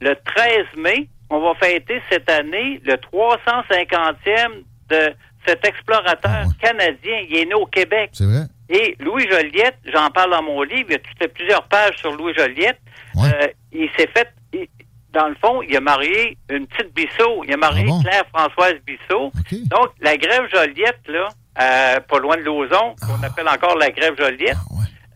le 0.00 0.14
13 0.14 0.66
mai, 0.76 1.08
on 1.30 1.40
va 1.40 1.54
fêter 1.56 2.00
cette 2.10 2.30
année 2.30 2.80
le 2.84 2.94
350e 2.94 4.62
de 4.90 5.12
cet 5.46 5.64
explorateur 5.66 6.44
canadien. 6.60 7.18
Il 7.28 7.36
est 7.36 7.44
né 7.46 7.54
au 7.54 7.66
Québec. 7.66 8.10
C'est 8.12 8.24
vrai. 8.24 8.44
Et 8.70 8.96
Louis 9.00 9.26
Joliette, 9.30 9.78
j'en 9.92 10.10
parle 10.10 10.30
dans 10.32 10.42
mon 10.42 10.62
livre, 10.62 10.86
il 10.90 10.92
y 10.92 10.96
a 10.96 10.98
tout- 10.98 11.28
plusieurs 11.34 11.62
pages 11.64 11.96
sur 11.96 12.12
Louis 12.12 12.34
Joliette. 12.36 12.78
Euh, 13.24 13.46
il 13.72 13.88
s'est 13.96 14.08
fait, 14.14 14.28
il- 14.52 14.68
dans 15.12 15.28
le 15.28 15.34
fond, 15.36 15.62
il 15.62 15.74
a 15.76 15.80
marié 15.80 16.36
une 16.50 16.66
petite 16.66 16.94
Bissot. 16.94 17.42
Il 17.44 17.52
a 17.54 17.56
marié 17.56 17.86
Claire-Françoise 18.02 18.74
Bissot. 18.86 19.32
Donc, 19.68 19.88
la 20.00 20.16
grève 20.18 20.46
Joliette, 20.52 21.00
là, 21.08 21.28
euh, 21.60 22.00
pas 22.00 22.18
loin 22.18 22.36
de 22.36 22.42
Lauson, 22.42 22.94
qu'on 23.00 23.22
appelle 23.26 23.48
encore 23.48 23.76
la 23.76 23.90
grève 23.90 24.14
Joliette, 24.18 24.56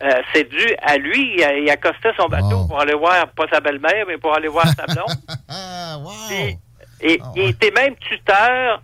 euh, 0.03 0.21
c'est 0.33 0.49
dû 0.49 0.75
à 0.81 0.97
lui. 0.97 1.35
Il, 1.37 1.43
a- 1.43 1.57
il 1.57 1.69
accostait 1.69 2.11
son 2.17 2.27
bateau 2.27 2.65
pour 2.67 2.79
aller 2.81 2.93
voir, 2.95 3.27
pas 3.29 3.45
sa 3.51 3.59
belle-mère, 3.61 4.05
mais 4.07 4.17
pour 4.17 4.35
aller 4.35 4.49
voir 4.49 4.67
sa 4.67 4.85
blonde. 4.93 5.17
Puis, 6.27 6.57
et 7.01 7.19
il 7.35 7.49
était 7.49 7.71
même 7.71 7.95
tuteur 7.97 8.81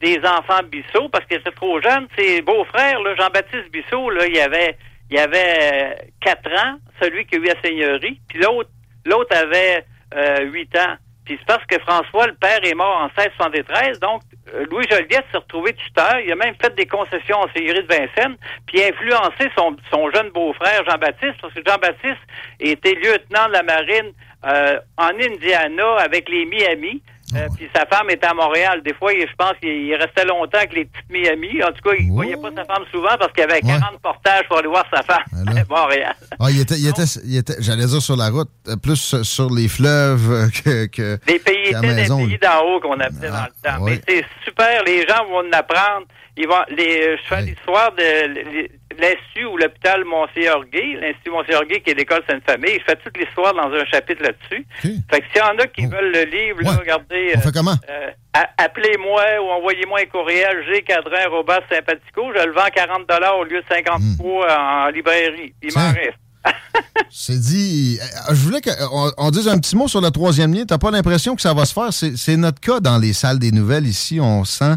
des 0.00 0.18
enfants 0.18 0.62
Bissot 0.70 1.08
parce 1.08 1.24
qu'il 1.26 1.36
était 1.38 1.50
trop 1.52 1.80
jeune. 1.80 2.06
Ses 2.18 2.42
beaux-frères, 2.42 2.98
Jean-Baptiste 3.18 3.70
Bissot, 3.72 4.10
là, 4.10 4.26
il 4.26 4.38
avait, 4.40 4.76
il 5.10 5.18
avait 5.18 5.94
euh, 6.00 6.04
4 6.20 6.50
ans, 6.52 6.76
celui 7.00 7.26
qui 7.26 7.36
a 7.36 7.38
eu 7.38 7.44
la 7.44 7.60
seigneurie, 7.62 8.20
puis 8.28 8.40
l'autre, 8.40 8.70
l'autre 9.04 9.36
avait 9.36 9.84
euh, 10.14 10.44
8 10.44 10.76
ans. 10.78 10.94
Puis 11.24 11.36
c'est 11.40 11.46
parce 11.46 11.64
que 11.66 11.78
François, 11.80 12.26
le 12.28 12.34
père, 12.34 12.60
est 12.62 12.74
mort 12.74 12.96
en 13.02 13.06
1673, 13.20 13.98
donc 14.00 14.22
Louis 14.70 14.86
Joliette 14.88 15.26
s'est 15.32 15.38
retrouvé 15.38 15.72
tuteur. 15.74 16.20
Il 16.20 16.30
a 16.30 16.36
même 16.36 16.54
fait 16.60 16.74
des 16.74 16.86
concessions 16.86 17.38
en 17.38 17.48
seigneurie 17.52 17.82
de 17.82 17.88
Vincennes, 17.88 18.36
puis 18.66 18.82
influencé 18.82 19.50
son, 19.56 19.76
son 19.90 20.10
jeune 20.10 20.30
beau-frère 20.30 20.84
Jean-Baptiste, 20.88 21.34
parce 21.40 21.52
que 21.52 21.60
Jean-Baptiste 21.66 22.20
était 22.60 22.94
lieutenant 22.94 23.48
de 23.48 23.52
la 23.52 23.62
marine 23.62 24.12
euh, 24.46 24.78
en 24.96 25.08
Indiana 25.08 25.96
avec 25.98 26.28
les 26.28 26.44
Miami. 26.46 27.02
Euh, 27.34 27.48
puis 27.56 27.68
sa 27.74 27.84
femme 27.86 28.08
était 28.10 28.26
à 28.26 28.34
Montréal. 28.34 28.82
Des 28.84 28.94
fois, 28.94 29.12
il- 29.12 29.26
je 29.28 29.34
pense 29.36 29.54
qu'il 29.60 29.68
il 29.70 29.94
restait 29.96 30.24
longtemps 30.24 30.58
avec 30.58 30.72
les 30.74 30.84
petites 30.84 31.10
Miami. 31.10 31.62
En 31.64 31.72
tout 31.72 31.82
cas, 31.82 31.96
il 31.98 32.10
voyait 32.12 32.36
pas 32.36 32.50
sa 32.54 32.64
femme 32.64 32.84
souvent 32.92 33.16
parce 33.18 33.32
qu'il 33.32 33.40
y 33.40 33.44
avait 33.44 33.60
40 33.60 33.98
portages 34.00 34.46
pour 34.48 34.58
aller 34.58 34.68
voir 34.68 34.84
sa 34.94 35.02
femme 35.02 35.24
à 35.46 35.64
Montréal. 35.68 36.14
Ah, 36.38 36.46
il 36.50 36.60
était, 36.60 36.76
il 36.78 36.88
était, 36.88 37.02
il 37.24 37.36
était 37.36 37.56
j'allais 37.60 37.86
dire 37.86 38.00
sur 38.00 38.16
la 38.16 38.28
route, 38.30 38.48
euh, 38.68 38.76
plus 38.76 39.22
sur- 39.24 39.50
les 39.50 39.66
fleuves 39.68 40.30
euh, 40.30 40.48
que, 40.50 40.86
que 40.86 41.18
Les 41.26 41.38
pays 41.40 41.68
étaient 41.68 41.80
des 41.80 42.06
pays 42.26 42.38
d'en 42.40 42.62
haut 42.64 42.80
qu'on 42.80 42.98
appelait 43.00 43.30
dans 43.30 43.46
le 43.46 43.68
temps. 43.70 43.76
oui. 43.84 43.92
Mais 43.92 44.00
c'est 44.06 44.24
super, 44.44 44.84
les 44.84 45.06
gens 45.06 45.24
vont 45.28 45.38
en 45.48 45.52
apprendre. 45.52 46.06
Ils 46.36 46.46
vont, 46.46 46.62
les, 46.68 47.16
je 47.16 47.22
fais 47.28 47.40
l'histoire 47.42 47.92
de 47.92 48.68
l'Institut 49.00 49.44
ou 49.46 49.56
l'hôpital 49.56 50.04
Monseigneur-Gay, 50.04 50.98
l'Institut 51.00 51.30
Monseigneur-Gay 51.30 51.80
qui 51.80 51.90
est 51.90 51.94
l'école 51.94 52.22
Sainte-Famille. 52.28 52.78
Je 52.80 52.84
fais 52.84 52.96
toute 52.96 53.16
l'histoire 53.16 53.54
dans 53.54 53.70
un 53.72 53.84
chapitre 53.86 54.22
là-dessus. 54.22 54.66
Fait 54.82 55.20
que 55.20 55.26
s'il 55.32 55.40
y 55.40 55.44
en 55.44 55.58
a 55.58 55.66
qui 55.66 55.86
veulent 55.86 56.12
le 56.12 56.24
livre, 56.24 56.62
là, 56.62 56.76
regardez. 56.78 57.32
On 57.36 57.40
fait 57.40 57.52
comment? 57.52 57.76
euh, 57.90 58.10
Appelez-moi 58.58 59.22
ou 59.42 59.50
envoyez-moi 59.50 60.00
un 60.02 60.06
courriel 60.06 60.56
gcadrin.sympathico. 60.72 62.22
Je 62.34 62.46
le 62.46 62.52
vends 62.52 62.68
40 62.74 63.02
au 63.40 63.44
lieu 63.44 63.60
de 63.60 63.66
53 63.68 64.58
en 64.58 64.88
librairie. 64.90 65.54
Il 65.62 65.72
m'en 65.74 65.88
reste. 65.92 66.18
C'est 67.10 67.40
dit. 67.40 67.98
euh, 68.00 68.34
Je 68.34 68.40
voulais 68.44 68.60
qu'on 68.60 69.10
on 69.18 69.30
dise 69.30 69.48
un 69.48 69.58
petit 69.58 69.74
mot 69.74 69.88
sur 69.88 70.00
le 70.00 70.10
troisième 70.10 70.54
lien. 70.54 70.64
T'as 70.64 70.78
pas 70.78 70.90
l'impression 70.92 71.34
que 71.34 71.42
ça 71.42 71.52
va 71.54 71.64
se 71.64 71.72
faire? 71.72 71.88
C'est 71.92 72.36
notre 72.36 72.60
cas 72.60 72.78
dans 72.80 72.98
les 72.98 73.12
salles 73.12 73.38
des 73.40 73.50
nouvelles 73.50 73.86
ici. 73.86 74.20
On 74.20 74.44
sent 74.44 74.74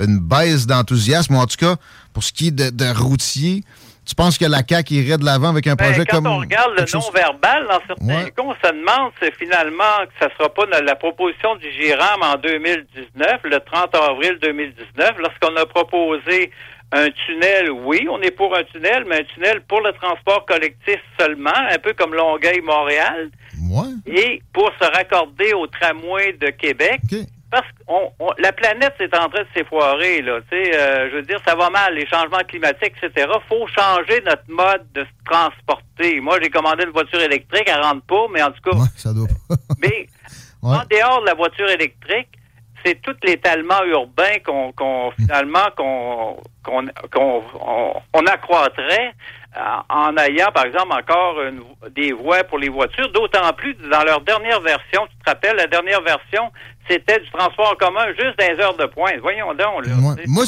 une 0.00 0.18
baisse 0.18 0.66
d'enthousiasme, 0.66 1.36
ou 1.36 1.38
en 1.38 1.46
tout 1.46 1.56
cas, 1.58 1.76
pour 2.12 2.22
ce 2.22 2.32
qui 2.32 2.48
est 2.48 2.50
de, 2.50 2.70
de 2.70 2.90
routier. 2.98 3.62
Tu 4.04 4.16
penses 4.16 4.36
que 4.36 4.44
la 4.44 4.62
CAQ 4.68 4.94
irait 4.94 5.16
de 5.18 5.24
l'avant 5.24 5.50
avec 5.50 5.66
un 5.68 5.74
Ben, 5.76 5.84
projet 5.86 6.04
quand 6.04 6.16
comme. 6.16 6.26
on 6.26 6.38
regarde 6.38 6.72
le 6.76 6.86
chose- 6.86 7.04
non-verbal, 7.06 7.68
dans 7.68 7.80
certains 7.86 8.04
Ouais. 8.24 8.30
cas, 8.32 8.42
on 8.42 8.54
se 8.54 8.72
demande 8.72 9.12
si 9.22 9.30
finalement 9.38 10.04
que 10.06 10.12
ça 10.20 10.28
sera 10.36 10.48
pas 10.52 10.66
la 10.66 10.96
proposition 10.96 11.54
du 11.56 11.70
GIRAM 11.70 12.20
en 12.22 12.34
2019, 12.36 13.40
le 13.44 13.60
30 13.60 13.94
avril 13.94 14.38
2019, 14.42 15.12
lorsqu'on 15.18 15.54
a 15.56 15.66
proposé 15.66 16.50
un 16.94 17.08
tunnel, 17.10 17.70
oui, 17.70 18.06
on 18.10 18.20
est 18.22 18.32
pour 18.32 18.54
un 18.56 18.64
tunnel, 18.64 19.04
mais 19.08 19.20
un 19.20 19.24
tunnel 19.24 19.62
pour 19.68 19.80
le 19.80 19.92
transport 19.92 20.44
collectif 20.46 20.98
seulement, 21.18 21.50
un 21.70 21.78
peu 21.78 21.92
comme 21.94 22.12
Longueuil-Montréal, 22.14 23.30
et 24.06 24.42
pour 24.52 24.70
se 24.80 24.84
raccorder 24.96 25.52
au 25.54 25.66
tramway 25.68 26.32
de 26.34 26.48
Québec. 26.50 27.00
Parce 27.52 27.66
que 27.68 28.42
la 28.42 28.50
planète 28.52 28.94
c'est 28.98 29.14
en 29.16 29.28
train 29.28 29.42
de 29.42 29.48
s'effoirer, 29.54 30.22
là. 30.22 30.40
Tu 30.50 30.56
sais, 30.56 30.74
euh, 30.74 31.10
je 31.10 31.16
veux 31.16 31.22
dire, 31.22 31.38
ça 31.46 31.54
va 31.54 31.68
mal, 31.70 31.94
les 31.94 32.06
changements 32.06 32.42
climatiques, 32.48 32.94
etc. 33.02 33.28
faut 33.48 33.66
changer 33.68 34.20
notre 34.24 34.48
mode 34.48 34.90
de 34.94 35.04
se 35.04 35.10
transporter. 35.30 36.18
Moi, 36.20 36.38
j'ai 36.42 36.48
commandé 36.48 36.84
une 36.84 36.90
voiture 36.92 37.20
électrique, 37.20 37.64
elle 37.66 37.82
rentre 37.82 38.06
pas, 38.06 38.24
mais 38.32 38.42
en 38.42 38.50
tout 38.52 38.62
cas, 38.70 38.76
Ça 38.96 39.12
doit 39.12 39.28
pas. 39.48 39.56
mais 39.82 40.08
en 40.62 40.82
dehors 40.90 41.20
de 41.20 41.26
la 41.26 41.34
voiture 41.34 41.68
électrique, 41.68 42.28
c'est 42.84 43.00
tout 43.02 43.14
l'étalement 43.22 43.84
urbain 43.84 44.38
qu'on 44.44 44.72
qu'on- 44.72 45.10
finalement 45.12 45.68
qu'on 45.76 46.36
qu'on 46.64 46.86
qu'on- 47.12 47.42
on, 47.60 47.92
on 48.14 48.26
accroîtrait 48.26 49.12
en 49.90 50.16
ayant, 50.16 50.50
par 50.54 50.64
exemple, 50.64 50.92
encore 50.92 51.42
une 51.42 51.60
des 51.94 52.12
voies 52.12 52.42
pour 52.44 52.58
les 52.58 52.68
voitures. 52.70 53.10
D'autant 53.12 53.52
plus 53.56 53.74
dans 53.90 54.02
leur 54.04 54.20
dernière 54.22 54.60
version, 54.60 55.02
tu 55.10 55.16
te 55.24 55.30
rappelles, 55.30 55.56
la 55.56 55.66
dernière 55.66 56.00
version, 56.02 56.50
c'était 56.88 57.20
du 57.20 57.30
transport 57.30 57.72
en 57.72 57.76
commun 57.76 58.06
juste 58.18 58.38
dans 58.38 58.46
les 58.50 58.60
heures 58.62 58.76
de 58.76 58.86
pointe. 58.86 59.16
Voyons 59.20 59.52
donc. 59.54 59.86
Là, 59.86 59.94
Moi, 60.26 60.44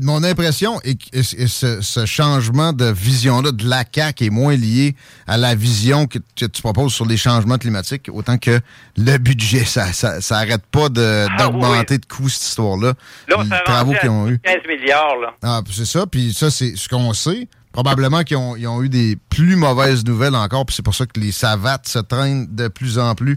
mon 0.00 0.22
impression 0.24 0.80
est 0.82 0.94
que 0.94 1.22
ce, 1.22 1.80
ce 1.82 2.06
changement 2.06 2.72
de 2.72 2.86
vision-là 2.92 3.50
de 3.52 3.68
la 3.68 3.82
CAQ 3.92 4.26
est 4.26 4.30
moins 4.30 4.54
lié 4.54 4.94
à 5.26 5.36
la 5.36 5.54
vision 5.54 6.06
que, 6.06 6.18
que 6.36 6.46
tu 6.46 6.62
proposes 6.62 6.94
sur 6.94 7.06
les 7.06 7.16
changements 7.16 7.58
climatiques, 7.58 8.08
autant 8.12 8.38
que 8.38 8.60
le 8.96 9.18
budget. 9.18 9.64
Ça 9.64 9.92
ça, 9.92 10.20
ça 10.20 10.42
pas 10.70 10.88
de- 10.88 11.26
d'augmenter 11.38 11.98
de 11.98 12.06
coûts, 12.06 12.28
cette 12.28 12.44
histoire-là. 12.44 12.92
Là, 13.28 13.36
les 13.42 13.64
travaux 13.64 13.92
qu'ils 14.00 14.10
ont 14.10 14.28
eu. 14.28 14.38
15 14.38 14.56
milliards. 14.68 15.16
Là. 15.16 15.34
Ah, 15.42 15.60
c'est 15.70 15.86
ça. 15.86 16.06
Puis 16.06 16.32
ça, 16.32 16.50
c'est 16.50 16.76
ce 16.76 16.88
qu'on 16.88 17.12
sait. 17.12 17.48
Probablement 17.74 18.22
qu'ils 18.22 18.36
ont, 18.38 18.54
ils 18.56 18.66
ont 18.68 18.82
eu 18.82 18.88
des 18.88 19.16
plus 19.28 19.56
mauvaises 19.56 20.04
nouvelles 20.06 20.34
encore. 20.36 20.64
Puis 20.64 20.76
c'est 20.76 20.84
pour 20.84 20.94
ça 20.94 21.04
que 21.06 21.18
les 21.20 21.32
savates 21.32 21.86
se 21.86 21.98
traînent 21.98 22.46
de 22.48 22.68
plus 22.68 22.98
en 22.98 23.14
plus. 23.14 23.36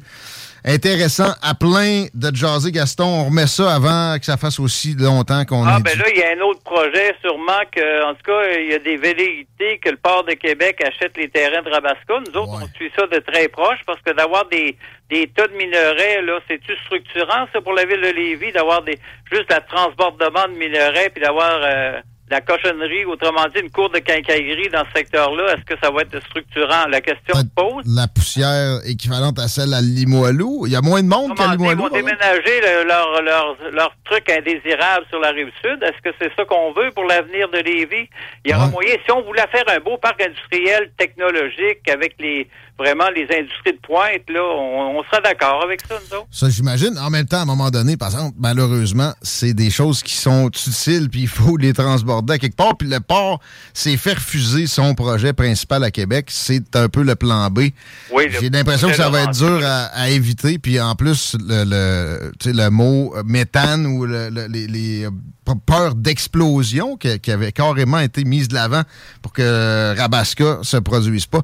Intéressant. 0.64 1.34
À 1.42 1.54
plein 1.56 2.06
de 2.14 2.36
jaser, 2.36 2.72
Gaston. 2.72 3.06
On 3.06 3.26
remet 3.26 3.48
ça 3.48 3.74
avant 3.74 4.18
que 4.20 4.26
ça 4.26 4.38
fasse 4.38 4.60
aussi 4.60 4.96
longtemps 4.96 5.46
qu'on 5.46 5.66
Ah, 5.66 5.80
ben 5.80 5.94
dit. 5.94 5.98
là, 6.00 6.06
il 6.14 6.18
y 6.20 6.24
a 6.24 6.32
un 6.38 6.42
autre 6.42 6.62
projet, 6.62 7.16
sûrement 7.22 7.62
que, 7.72 8.06
en 8.10 8.14
tout 8.16 8.24
cas, 8.26 8.42
il 8.60 8.72
y 8.72 8.74
a 8.74 8.80
des 8.80 8.98
velléités 8.98 9.80
que 9.82 9.90
le 9.90 9.98
port 9.98 10.24
de 10.26 10.34
Québec 10.34 10.82
achète 10.86 11.16
les 11.18 11.30
terrains 11.30 11.62
de 11.64 11.70
Rabasca. 11.70 12.20
Nous 12.28 12.40
autres, 12.42 12.52
on 12.62 12.68
suit 12.76 12.92
ça 12.98 13.08
de 13.08 13.20
très 13.20 13.48
proche 13.48 13.80
parce 13.88 14.02
que 14.02 14.12
d'avoir 14.14 14.48
des, 14.50 14.76
des 15.10 15.28
tas 15.36 15.48
de 15.48 15.54
minerais, 15.54 16.22
là, 16.24 16.40
c'est-tu 16.50 16.74
structurant, 16.86 17.48
ça, 17.54 17.62
pour 17.62 17.74
la 17.74 17.86
ville 17.86 18.02
de 18.02 18.10
Lévis, 18.14 18.52
d'avoir 18.52 18.84
des, 18.84 19.00
juste 19.32 19.50
la 19.50 19.62
transbordement 19.62 20.48
de 20.50 20.58
minerais 20.60 21.10
puis 21.14 21.24
d'avoir, 21.24 21.60
euh, 21.64 22.02
la 22.30 22.42
cochonnerie, 22.42 23.06
autrement 23.06 23.46
dit, 23.56 23.62
une 23.62 23.72
cour 23.72 23.90
de 23.90 24.00
quincaillerie 24.00 24.70
dans 24.70 24.84
ce 24.86 24.92
secteur-là, 25.00 25.54
est-ce 25.54 25.64
que 25.64 25.80
ça 25.82 25.90
va 25.92 26.02
être 26.02 26.20
structurant? 26.26 26.88
La 26.90 27.00
question 27.00 27.36
se 27.36 27.46
pose. 27.56 27.84
La 27.86 28.08
poussière 28.08 28.80
équivalente 28.86 29.40
à 29.40 29.48
celle 29.48 29.74
à 29.74 29.80
Limoilou. 29.82 30.66
Il 30.66 30.74
y 30.74 30.76
a 30.76 30.82
moins 30.82 31.02
de 31.02 31.08
monde 31.08 31.36
qu'à 31.38 31.44
dire, 31.44 31.54
ils 31.54 31.58
Limoilou. 31.58 31.82
vont 31.84 31.88
exemple? 31.88 32.04
déménager 32.06 32.62
le- 32.62 32.88
leur, 32.88 33.22
leur, 33.22 33.58
leur 33.72 33.96
truc 34.04 34.30
indésirable 34.30 35.06
sur 35.10 35.20
la 35.20 35.30
rive 35.32 35.52
sud. 35.64 35.82
Est-ce 35.82 36.02
que 36.04 36.14
c'est 36.20 36.32
ça 36.36 36.44
qu'on 36.46 36.74
veut 36.74 36.92
pour 36.92 37.06
l'avenir 37.06 37.48
de 37.50 37.60
Lévis? 37.60 38.10
Il 38.44 38.52
y 38.52 38.54
aura 38.54 38.68
moyen, 38.68 38.96
si 39.06 39.12
on 39.12 39.22
voulait 39.22 39.48
faire 39.52 39.64
un 39.70 39.80
beau 39.80 39.98
parc 39.98 40.22
industriel 40.22 40.92
technologique 40.98 41.88
avec 41.90 42.16
les 42.20 42.48
vraiment 42.80 43.10
les 43.16 43.24
industries 43.24 43.74
de 43.74 43.80
pointe, 43.82 44.30
là, 44.30 44.42
on, 44.44 45.00
on 45.00 45.04
serait 45.04 45.22
d'accord 45.24 45.64
avec 45.64 45.82
ça, 45.88 45.96
nous 45.96 46.18
autres. 46.18 46.28
Ça, 46.32 46.50
j'imagine. 46.50 46.98
En 47.00 47.10
même 47.10 47.26
temps, 47.26 47.40
à 47.40 47.42
un 47.42 47.46
moment 47.46 47.70
donné, 47.72 47.98
par 47.98 48.10
exemple, 48.10 48.36
malheureusement, 48.40 49.14
c'est 49.22 49.54
des 49.54 49.70
choses 49.70 50.04
qui 50.04 50.16
sont 50.16 50.48
utiles, 50.50 51.10
puis 51.10 51.22
il 51.22 51.28
faut 51.28 51.58
les 51.58 51.74
transborder 51.74 52.34
à 52.34 52.38
quelque 52.38 52.56
part. 52.56 52.78
Puis 52.78 52.88
le 52.88 53.00
port 53.00 53.40
s'est 53.74 53.98
fait 53.98 54.14
refuser 54.14 54.68
son 54.68 54.94
projet 54.96 55.34
principal 55.34 55.84
à 55.84 55.92
Québec. 55.92 56.28
C'est 56.30 56.76
un 56.76 56.90
peu 56.90 57.04
le 57.04 57.16
plan 57.16 57.50
B. 57.50 57.70
Oui, 58.12 58.26
J'ai 58.40 58.50
l'impression 58.50 58.90
que 58.90 58.96
ça 58.96 59.10
va 59.10 59.24
être 59.24 59.32
dur 59.34 59.60
à, 59.66 59.86
à 59.86 60.10
éviter. 60.10 60.60
Puis 60.60 60.80
en 60.80 60.96
plus, 60.96 61.36
le, 61.40 61.64
le, 61.66 62.32
le 62.46 62.70
mot 62.70 63.14
méthane 63.26 63.86
ou 63.86 64.06
le- 64.06 64.30
le- 64.30 64.48
les, 64.48 64.68
les, 64.68 65.08
p- 65.48 65.60
peurs 65.66 65.96
d'explosion 65.96 66.98
qui, 66.98 67.20
qui 67.20 67.32
avait 67.32 67.52
carrément 67.52 68.00
été 68.00 68.24
mise 68.24 68.48
de 68.48 68.54
l'avant 68.56 68.82
pour 69.22 69.32
que 69.34 69.98
Rabasca 69.98 70.60
se 70.64 70.78
produise 70.78 71.26
pas, 71.26 71.40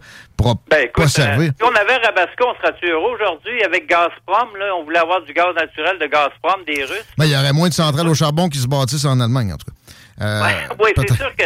Ben, 0.70 0.88
pas 0.94 1.08
servir. 1.08 1.50
euh, 1.52 1.54
si 1.58 1.64
on 1.64 1.76
avait 1.76 1.96
Rabasca, 1.98 2.44
on 2.46 2.56
serait 2.56 2.92
heureux 2.92 3.14
aujourd'hui 3.16 3.64
avec 3.64 3.88
Gazprom. 3.88 4.56
Là, 4.60 4.76
on 4.80 4.84
voulait 4.84 5.00
avoir 5.00 5.22
du 5.24 5.34
gaz 5.34 5.56
naturel 5.56 5.98
de 6.00 6.06
Gazprom 6.08 6.64
des 6.68 6.84
Russes. 6.84 7.06
Ben, 7.18 7.26
il 7.26 7.32
y 7.32 7.36
aurait 7.36 7.54
moins 7.54 7.70
de 7.70 7.74
centrales 7.74 8.08
au 8.08 8.14
charbon 8.14 8.50
qui 8.50 8.58
se 8.60 8.68
bâtissent 8.68 9.06
en 9.06 9.20
Allemagne, 9.20 9.54
en 9.54 9.58
tout 9.58 9.66
cas. 9.66 10.26
Euh, 10.26 10.42
oui, 10.84 10.92
c'est 10.98 11.16
sûr 11.16 11.36
que 11.36 11.44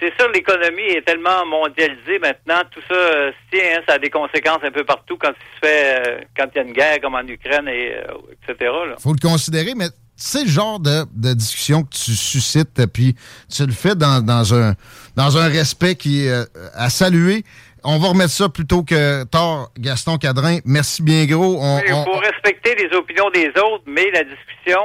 c'est 0.00 0.14
sûr 0.16 0.30
l'économie 0.32 0.90
est 0.96 1.04
tellement 1.04 1.44
mondialisée 1.46 2.18
maintenant. 2.20 2.62
Tout 2.70 2.80
ça, 2.88 2.94
euh, 2.94 3.32
si, 3.52 3.60
hein, 3.60 3.80
ça 3.88 3.94
a 3.94 3.98
des 3.98 4.10
conséquences 4.10 4.60
un 4.62 4.70
peu 4.70 4.84
partout 4.84 5.18
quand 5.20 5.30
il 5.30 5.54
se 5.60 5.66
fait, 5.68 6.08
euh, 6.08 6.20
quand 6.36 6.46
il 6.54 6.58
y 6.58 6.60
a 6.60 6.62
une 6.64 6.72
guerre 6.72 7.00
comme 7.00 7.16
en 7.16 7.26
Ukraine 7.26 7.66
et 7.68 7.94
euh, 7.96 8.14
etc. 8.48 8.70
Là. 8.88 8.94
faut 9.02 9.12
le 9.12 9.18
considérer, 9.20 9.72
mais 9.76 9.88
c'est 10.18 10.42
le 10.44 10.50
genre 10.50 10.80
de, 10.80 11.04
de 11.14 11.32
discussion 11.32 11.82
que 11.84 11.94
tu 11.94 12.10
suscites, 12.14 12.84
puis 12.92 13.16
tu 13.50 13.64
le 13.64 13.72
fais 13.72 13.94
dans, 13.94 14.20
dans 14.24 14.52
un, 14.54 14.74
dans 15.16 15.38
un 15.38 15.48
respect 15.48 15.94
qui 15.94 16.26
est 16.26 16.30
euh, 16.30 16.44
à 16.74 16.90
saluer. 16.90 17.44
On 17.84 17.98
va 17.98 18.08
remettre 18.08 18.32
ça 18.32 18.48
plutôt 18.48 18.82
que 18.82 19.22
tard, 19.24 19.70
Gaston 19.78 20.18
Cadrin. 20.18 20.58
Merci 20.64 21.02
bien 21.02 21.24
gros. 21.26 21.58
On, 21.62 21.80
Il 21.86 21.92
on- 21.94 22.04
faut 22.04 22.18
respecter 22.18 22.74
les 22.74 22.94
opinions 22.96 23.30
des 23.30 23.48
autres, 23.50 23.84
mais 23.86 24.10
la 24.12 24.24
discussion, 24.24 24.80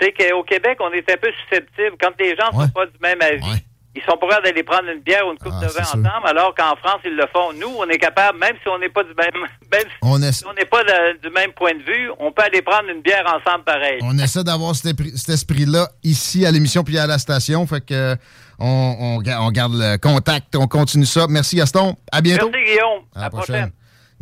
c'est 0.00 0.12
qu'au 0.12 0.42
Québec, 0.42 0.78
on 0.80 0.90
est 0.92 1.08
un 1.12 1.16
peu 1.18 1.28
susceptible. 1.42 1.96
Quand 2.00 2.12
les 2.18 2.34
gens 2.34 2.46
ne 2.52 2.64
sont 2.64 2.68
pas 2.70 2.86
du 2.86 2.98
même 3.02 3.20
avis, 3.20 3.62
ils 3.94 4.02
sont 4.02 4.16
pas 4.16 4.26
prêts 4.26 4.42
d'aller 4.42 4.62
prendre 4.62 4.88
une 4.88 5.00
bière 5.00 5.26
ou 5.26 5.32
une 5.32 5.38
Ah, 5.40 5.44
coupe 5.44 5.60
de 5.60 5.66
vin 5.66 5.82
ensemble, 5.82 6.26
alors 6.26 6.54
qu'en 6.54 6.74
France, 6.76 7.00
ils 7.04 7.14
le 7.14 7.26
font. 7.32 7.52
Nous, 7.52 7.68
on 7.78 7.86
est 7.88 7.98
capable, 7.98 8.38
même 8.38 8.54
si 8.62 8.68
on 8.68 8.78
n'est 8.78 8.88
pas 8.88 9.02
du 9.04 9.12
même, 9.14 9.42
même 9.72 9.84
On 10.00 10.16
si 10.32 10.44
on 10.46 10.54
n'est 10.54 10.64
pas 10.64 10.82
de- 10.84 11.18
du 11.20 11.30
même 11.30 11.52
point 11.52 11.74
de 11.74 11.82
vue, 11.82 12.10
on 12.18 12.32
peut 12.32 12.42
aller 12.42 12.62
prendre 12.62 12.88
une 12.88 13.02
bière 13.02 13.24
ensemble 13.26 13.64
pareil. 13.64 13.98
on 14.02 14.18
essaie 14.18 14.44
d'avoir 14.44 14.74
cet, 14.74 14.98
esprit-là 15.28 15.88
ici 16.02 16.46
à 16.46 16.50
l'émission 16.50 16.84
puis 16.84 16.96
à 16.98 17.06
la 17.06 17.18
station. 17.18 17.66
Fait 17.66 17.84
que 17.84 18.16
on, 18.58 18.96
on 18.98 19.18
ga- 19.18 19.40
on 19.42 19.50
garde 19.50 19.74
le 19.74 19.96
contact, 19.98 20.56
on 20.56 20.66
continue 20.68 21.06
ça. 21.06 21.26
Merci 21.28 21.56
Gaston. 21.56 21.96
À 22.10 22.20
bientôt. 22.20 22.50
Merci 22.50 22.64
Guillaume. 22.72 23.02
À 23.14 23.20
la 23.22 23.30
prochaine. 23.30 23.72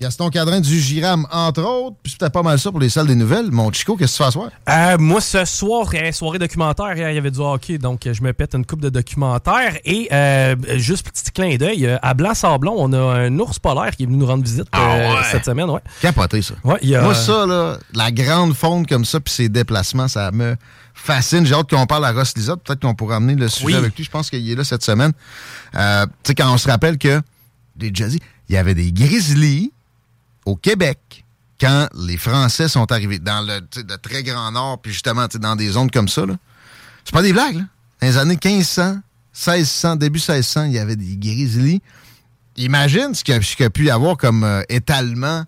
Gaston 0.01 0.31
Cadrin 0.31 0.61
du 0.61 0.81
Giram, 0.81 1.27
entre 1.31 1.63
autres. 1.63 1.97
Puis 2.03 2.13
c'était 2.13 2.31
pas 2.31 2.43
mal 2.43 2.59
ça 2.59 2.71
pour 2.71 2.81
les 2.81 2.89
salles 2.89 3.07
des 3.07 3.15
nouvelles. 3.15 3.51
Mon 3.51 3.71
Chico, 3.71 3.97
qu'est-ce 3.97 4.13
que 4.13 4.17
tu 4.17 4.23
fais 4.23 4.29
à 4.29 4.31
soir? 4.31 4.49
Euh, 4.69 4.97
moi, 4.99 5.21
ce 5.21 5.45
soir, 5.45 5.89
il 5.93 6.01
y 6.01 6.03
a 6.03 6.07
une 6.07 6.13
soirée 6.13 6.39
documentaire. 6.39 6.97
Hier, 6.97 7.11
il 7.11 7.15
y 7.15 7.19
avait 7.19 7.31
du 7.31 7.39
hockey, 7.41 7.77
donc 7.77 8.07
euh, 8.07 8.15
je 8.15 8.23
me 8.23 8.33
pète 8.33 8.55
une 8.55 8.65
coupe 8.65 8.81
de 8.81 8.89
documentaires. 8.89 9.77
Et 9.85 10.09
euh, 10.11 10.57
juste 10.79 11.11
petit 11.11 11.31
clin 11.31 11.55
d'œil, 11.57 11.85
euh, 11.87 11.99
à 12.01 12.15
Blanc-Sablon, 12.15 12.75
on 12.79 12.93
a 12.95 12.99
un 12.99 13.39
ours 13.39 13.59
polaire 13.59 13.95
qui 13.95 14.05
est 14.05 14.07
venu 14.07 14.17
nous 14.17 14.27
rendre 14.27 14.43
visite 14.43 14.67
euh, 14.75 15.15
cette 15.31 15.45
semaine. 15.45 15.69
Ouais. 15.69 15.81
Capoté, 16.01 16.41
ça. 16.41 16.55
Ouais, 16.65 16.79
il 16.81 16.89
y 16.89 16.97
a- 16.97 17.03
Moi, 17.03 17.15
ça, 17.15 17.45
là, 17.45 17.77
la 17.93 18.11
grande 18.11 18.55
faune 18.55 18.87
comme 18.87 19.05
ça, 19.05 19.21
puis 19.21 19.35
ses 19.35 19.49
déplacements, 19.51 20.09
ça 20.09 20.31
me 20.33 20.57
fascine. 20.95 21.45
J'ai 21.45 21.55
hâte 21.55 21.69
qu'on 21.69 21.87
parle 21.87 22.07
à 22.07 22.13
Ross 22.13 22.33
Lizotte. 22.37 22.63
Peut-être 22.63 22.81
qu'on 22.81 22.95
pourra 22.95 23.17
amener 23.17 23.35
le 23.35 23.49
sujet 23.49 23.67
Oui. 23.67 23.75
avec 23.75 23.95
lui. 23.97 24.05
Je 24.05 24.11
pense 24.11 24.31
qu'il 24.31 24.51
est 24.51 24.55
là 24.55 24.65
cette 24.65 24.83
semaine. 24.83 25.13
Euh, 25.75 26.07
tu 26.07 26.29
sais, 26.29 26.35
quand 26.35 26.51
on 26.53 26.57
se 26.59 26.69
rappelle 26.69 26.97
que, 26.97 27.21
les 27.79 27.91
déjà 27.91 28.09
dit, 28.09 28.21
il 28.49 28.55
y 28.55 28.59
avait 28.59 28.75
des 28.75 28.93
grizzlies 28.93 29.73
au 30.45 30.57
Québec 30.57 31.25
quand 31.61 31.89
les 31.95 32.17
Français 32.17 32.69
sont 32.69 32.91
arrivés 32.91 33.19
dans 33.19 33.43
le, 33.43 33.61
très 33.99 34.23
grand 34.23 34.51
nord, 34.51 34.81
puis 34.81 34.93
justement, 34.93 35.27
dans 35.35 35.57
des 35.57 35.71
zones 35.71 35.91
comme 35.91 36.09
ça. 36.09 36.23
C'est 37.05 37.13
pas 37.13 37.23
des 37.23 37.33
blagues, 37.33 37.57
là. 37.57 37.65
Dans 38.01 38.07
les 38.07 38.17
années 38.17 38.39
1500, 38.43 39.01
1600, 39.35 39.97
début 39.97 40.19
1600, 40.19 40.65
il 40.65 40.73
y 40.73 40.79
avait 40.79 40.97
des 40.97 41.17
grizzlies. 41.17 41.83
Imagine 42.57 43.15
ce 43.15 43.23
qu'il 43.23 43.35
y 43.35 43.39
a, 43.39 43.43
ce 43.43 43.55
qu'il 43.55 43.65
y 43.65 43.67
a 43.67 43.71
pu 43.71 43.85
y 43.85 43.91
avoir 43.91 44.17
comme 44.17 44.43
euh, 44.43 44.63
étalement 44.71 45.45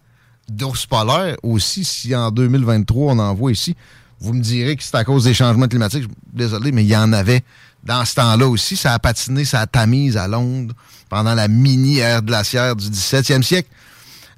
d'ours 0.49 0.87
polaires 0.87 1.37
aussi, 1.43 1.85
si 1.85 2.15
en 2.15 2.31
2023 2.31 3.15
on 3.15 3.19
en 3.19 3.35
voit 3.35 3.53
ici. 3.53 3.75
Vous 4.21 4.35
me 4.35 4.41
direz 4.41 4.77
que 4.77 4.83
c'est 4.83 4.95
à 4.95 5.05
cause 5.05 5.25
des 5.25 5.35
changements 5.35 5.67
climatiques. 5.67 6.09
Désolé, 6.33 6.73
mais 6.73 6.85
il 6.85 6.89
y 6.89 6.97
en 6.97 7.13
avait 7.13 7.43
dans 7.83 8.05
ce 8.05 8.15
temps-là 8.15 8.47
aussi. 8.47 8.77
Ça 8.77 8.93
a 8.93 8.99
patiné, 8.99 9.45
ça 9.45 9.61
a 9.61 9.67
tamise 9.67 10.17
à 10.17 10.29
Londres 10.29 10.75
pendant 11.09 11.35
la 11.35 11.49
mini-ère 11.49 12.23
glaciaire 12.23 12.77
du 12.77 12.89
17e 12.89 13.43
siècle. 13.43 13.69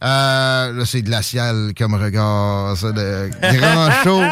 Euh, 0.05 0.73
là, 0.73 0.85
c'est 0.85 1.03
glacial 1.03 1.73
comme 1.77 1.95
regard, 1.95 2.77
ça, 2.77 2.93
grand 2.93 3.91
chaud. 4.05 4.23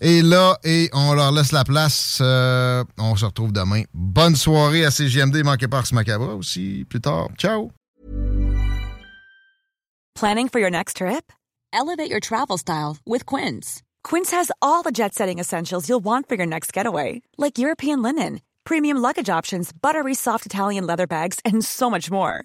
Et 0.00 0.22
là, 0.22 0.58
et 0.64 0.90
on 0.92 1.14
leur 1.14 1.30
laisse 1.30 1.52
la 1.52 1.64
place. 1.64 2.18
Euh, 2.20 2.82
on 2.98 3.14
se 3.14 3.24
retrouve 3.24 3.52
demain. 3.52 3.84
Bonne 3.94 4.34
soirée 4.34 4.84
à 4.84 4.90
CGMD. 4.90 5.42
Manquez 5.44 5.68
pas 5.68 5.78
Ars 5.78 5.92
Macabra 5.92 6.34
aussi 6.34 6.84
plus 6.88 7.00
tard. 7.00 7.28
Ciao! 7.38 7.70
Planning 10.14 10.48
for 10.48 10.60
your 10.60 10.70
next 10.70 10.96
trip? 10.98 11.32
Elevate 11.72 12.10
your 12.10 12.20
travel 12.20 12.58
style 12.58 12.98
with 13.06 13.24
Quince. 13.24 13.82
Quince 14.04 14.30
has 14.32 14.50
all 14.60 14.82
the 14.82 14.92
jet 14.92 15.14
setting 15.14 15.38
essentials 15.38 15.88
you'll 15.88 16.04
want 16.04 16.28
for 16.28 16.36
your 16.36 16.46
next 16.46 16.72
getaway, 16.72 17.22
like 17.38 17.58
European 17.58 18.02
linen, 18.02 18.40
premium 18.64 18.98
luggage 18.98 19.28
options, 19.28 19.72
buttery 19.72 20.14
soft 20.14 20.44
Italian 20.46 20.86
leather 20.86 21.06
bags, 21.06 21.40
and 21.44 21.64
so 21.64 21.90
much 21.90 22.10
more. 22.10 22.44